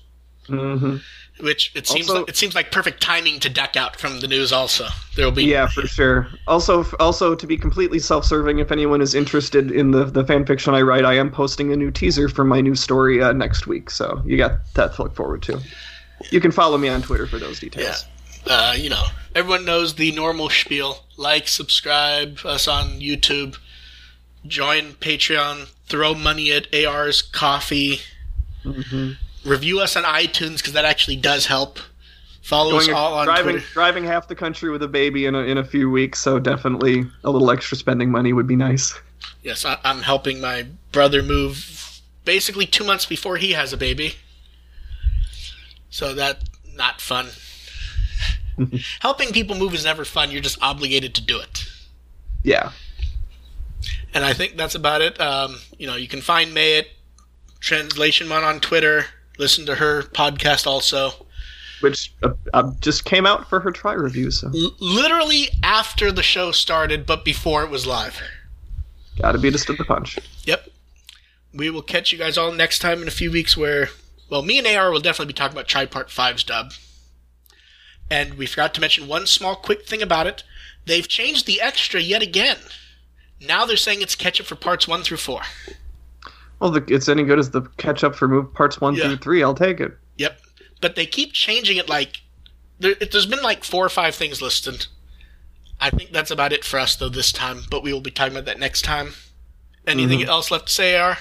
Mhm. 0.49 1.01
Which 1.39 1.71
it 1.75 1.87
seems 1.87 2.09
Also- 2.09 2.21
like, 2.21 2.29
it 2.29 2.37
seems 2.37 2.53
like 2.53 2.71
perfect 2.71 3.01
timing 3.01 3.39
to 3.39 3.49
duck 3.49 3.75
out 3.75 3.99
from 3.99 4.19
the 4.19 4.27
news. 4.27 4.51
Also, 4.51 4.87
there 5.15 5.25
will 5.25 5.31
be 5.31 5.45
Yeah, 5.45 5.67
for 5.67 5.87
sure. 5.87 6.27
Also, 6.47 6.85
also 6.99 7.33
to 7.33 7.47
be 7.47 7.57
completely 7.57 7.97
self-serving, 7.99 8.59
if 8.59 8.71
anyone 8.71 9.01
is 9.01 9.15
interested 9.15 9.71
in 9.71 9.91
the 9.91 10.05
the 10.05 10.23
fan 10.25 10.45
fiction 10.45 10.75
I 10.75 10.81
write, 10.81 11.05
I 11.05 11.15
am 11.15 11.31
posting 11.31 11.73
a 11.73 11.75
new 11.75 11.89
teaser 11.89 12.29
for 12.29 12.43
my 12.43 12.61
new 12.61 12.75
story 12.75 13.21
uh, 13.21 13.33
next 13.33 13.65
week. 13.65 13.89
So 13.89 14.21
you 14.25 14.37
got 14.37 14.59
that 14.75 14.93
to 14.95 15.01
look 15.03 15.15
forward 15.15 15.41
to. 15.43 15.59
You 16.29 16.39
can 16.39 16.51
follow 16.51 16.77
me 16.77 16.87
on 16.87 17.01
Twitter 17.01 17.25
for 17.25 17.39
those 17.39 17.61
yeah. 17.63 17.69
details. 17.69 18.05
Uh, 18.45 18.75
you 18.77 18.89
know, 18.89 19.03
everyone 19.33 19.65
knows 19.65 19.95
the 19.95 20.11
normal 20.11 20.49
spiel: 20.49 21.03
like, 21.17 21.47
subscribe 21.47 22.39
us 22.45 22.67
on 22.67 22.99
YouTube, 22.99 23.57
join 24.45 24.91
Patreon, 24.93 25.67
throw 25.87 26.13
money 26.13 26.51
at 26.51 26.67
AR's 26.73 27.21
coffee, 27.23 28.01
Mhm. 28.63 29.17
Review 29.45 29.79
us 29.79 29.95
on 29.95 30.03
iTunes 30.03 30.57
because 30.57 30.73
that 30.73 30.85
actually 30.85 31.15
does 31.15 31.45
help. 31.45 31.79
Follow 32.41 32.75
us 32.75 32.89
all 32.89 33.13
on 33.13 33.25
driving 33.25 33.53
Twitter. 33.53 33.67
driving 33.73 34.03
half 34.03 34.27
the 34.27 34.35
country 34.35 34.69
with 34.69 34.83
a 34.83 34.87
baby 34.87 35.25
in 35.25 35.35
a, 35.35 35.39
in 35.39 35.57
a 35.57 35.63
few 35.63 35.89
weeks, 35.89 36.19
so 36.19 36.39
definitely 36.39 37.05
a 37.23 37.29
little 37.31 37.49
extra 37.49 37.77
spending 37.77 38.11
money 38.11 38.33
would 38.33 38.47
be 38.47 38.57
nice. 38.57 38.99
Yes, 39.43 39.63
I, 39.63 39.77
I'm 39.85 40.01
helping 40.01 40.41
my 40.41 40.67
brother 40.91 41.23
move 41.23 42.01
basically 42.25 42.65
two 42.65 42.83
months 42.83 43.05
before 43.05 43.37
he 43.37 43.53
has 43.53 43.71
a 43.71 43.77
baby. 43.77 44.15
So 45.89 46.13
that 46.15 46.43
not 46.75 46.99
fun. 46.99 47.29
helping 48.99 49.31
people 49.31 49.55
move 49.55 49.73
is 49.73 49.85
never 49.85 50.03
fun. 50.03 50.31
You're 50.31 50.41
just 50.41 50.61
obligated 50.61 51.15
to 51.15 51.21
do 51.21 51.39
it. 51.39 51.65
Yeah. 52.43 52.71
And 54.13 54.23
I 54.23 54.33
think 54.33 54.57
that's 54.57 54.75
about 54.75 55.01
it. 55.01 55.19
Um, 55.19 55.57
you 55.77 55.87
know, 55.87 55.95
you 55.95 56.07
can 56.07 56.21
find 56.21 56.53
May 56.53 56.79
at 56.79 56.87
Translation 57.59 58.27
Mon 58.27 58.43
on 58.43 58.59
Twitter. 58.59 59.05
Listen 59.43 59.65
to 59.65 59.75
her 59.75 60.03
podcast 60.03 60.65
also. 60.65 61.11
Which 61.81 62.13
uh, 62.23 62.29
uh, 62.53 62.71
just 62.79 63.03
came 63.03 63.25
out 63.25 63.49
for 63.49 63.59
her 63.59 63.71
Tri 63.71 63.91
review, 63.91 64.31
so 64.31 64.47
L- 64.47 64.73
literally 64.79 65.49
after 65.61 66.13
the 66.13 66.23
show 66.23 66.53
started, 66.53 67.05
but 67.05 67.25
before 67.25 67.61
it 67.65 67.69
was 67.69 67.85
live. 67.85 68.21
gotta 69.21 69.37
beat 69.37 69.53
us 69.53 69.65
to 69.65 69.73
the 69.73 69.83
punch. 69.83 70.17
Yep. 70.45 70.69
We 71.53 71.69
will 71.69 71.81
catch 71.81 72.13
you 72.13 72.17
guys 72.17 72.37
all 72.37 72.53
next 72.53 72.79
time 72.79 73.01
in 73.01 73.09
a 73.09 73.11
few 73.11 73.29
weeks 73.33 73.57
where, 73.57 73.89
well, 74.29 74.43
me 74.43 74.59
and 74.59 74.65
AR 74.65 74.89
will 74.91 75.01
definitely 75.01 75.33
be 75.33 75.37
talking 75.37 75.57
about 75.57 75.67
Tri 75.67 75.87
Part 75.87 76.07
5's 76.07 76.45
dub. 76.45 76.71
And 78.09 78.35
we 78.35 78.45
forgot 78.45 78.73
to 78.75 78.81
mention 78.81 79.09
one 79.09 79.27
small 79.27 79.57
quick 79.57 79.85
thing 79.85 80.01
about 80.01 80.25
it. 80.25 80.45
They've 80.85 81.05
changed 81.05 81.45
the 81.47 81.59
extra 81.59 81.99
yet 81.99 82.21
again. 82.21 82.59
Now 83.45 83.65
they're 83.65 83.75
saying 83.75 84.01
it's 84.01 84.15
catch 84.15 84.39
up 84.39 84.47
for 84.47 84.55
parts 84.55 84.87
1 84.87 85.03
through 85.03 85.17
4. 85.17 85.41
Well, 86.63 86.71
the, 86.71 86.83
it's 86.87 87.09
any 87.09 87.23
good 87.23 87.39
as 87.39 87.49
the 87.51 87.61
catch 87.75 88.05
up 88.05 88.15
for 88.15 88.25
move 88.25 88.53
parts 88.53 88.79
one 88.79 88.95
Yeah. 88.95 89.03
through 89.03 89.17
three. 89.17 89.43
I'll 89.43 89.53
take 89.53 89.81
it. 89.81 89.91
Yep. 90.17 90.39
But 90.79 90.95
they 90.95 91.05
keep 91.05 91.33
changing 91.33 91.75
it 91.75 91.89
like. 91.89 92.21
There, 92.79 92.95
it- 93.01 93.11
there's 93.11 93.25
been 93.25 93.43
like 93.43 93.65
four 93.65 93.85
or 93.85 93.89
five 93.89 94.15
things 94.15 94.41
listed. 94.41 94.87
I 95.81 95.89
think 95.89 96.11
that's 96.13 96.31
about 96.31 96.53
it 96.53 96.63
for 96.63 96.79
us, 96.79 96.95
though, 96.95 97.09
this 97.09 97.33
time. 97.33 97.63
But 97.69 97.83
we 97.83 97.91
will 97.91 97.99
be 97.99 98.11
talking 98.11 98.31
about 98.33 98.45
that 98.45 98.59
next 98.59 98.83
time. 98.83 99.13
Anything 99.85 100.23
else 100.23 100.51
left 100.51 100.67
to 100.67 100.73
say, 100.73 100.95
AR? 100.97 101.17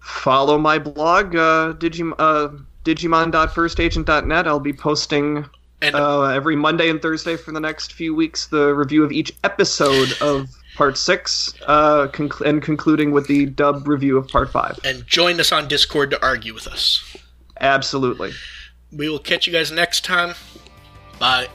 follow 0.00 0.56
my 0.56 0.78
blog, 0.78 1.36
uh, 1.36 1.74
Digim- 1.74 2.14
uh, 2.18 2.48
digimon.firstagent.net. 2.84 4.46
I'll 4.48 4.58
be 4.58 4.72
posting 4.72 5.44
And 5.82 5.94
uh, 5.94 6.22
every 6.24 6.56
Monday 6.56 6.88
and 6.88 7.00
Thursday 7.02 7.36
for 7.36 7.52
the 7.52 7.60
next 7.60 7.92
few 7.92 8.14
weeks 8.14 8.46
the 8.46 8.74
review 8.74 9.04
of 9.04 9.12
each 9.12 9.32
episode 9.44 10.16
of 10.22 10.48
Part 10.74 10.96
6, 10.96 11.54
uh, 11.66 12.08
conc- 12.08 12.40
and 12.46 12.62
concluding 12.62 13.12
with 13.12 13.26
the 13.26 13.46
dub 13.46 13.86
review 13.86 14.16
of 14.16 14.26
Part 14.28 14.50
5. 14.50 14.80
and 14.84 15.06
join 15.06 15.38
us 15.38 15.52
on 15.52 15.68
Discord 15.68 16.10
to 16.10 16.22
argue 16.22 16.54
with 16.54 16.66
us. 16.66 17.14
Absolutely. 17.60 18.32
We 18.90 19.08
will 19.08 19.18
catch 19.18 19.46
you 19.46 19.52
guys 19.52 19.70
next 19.70 20.04
time. 20.04 20.34
Bye. 21.18 21.48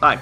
Bye. 0.00 0.20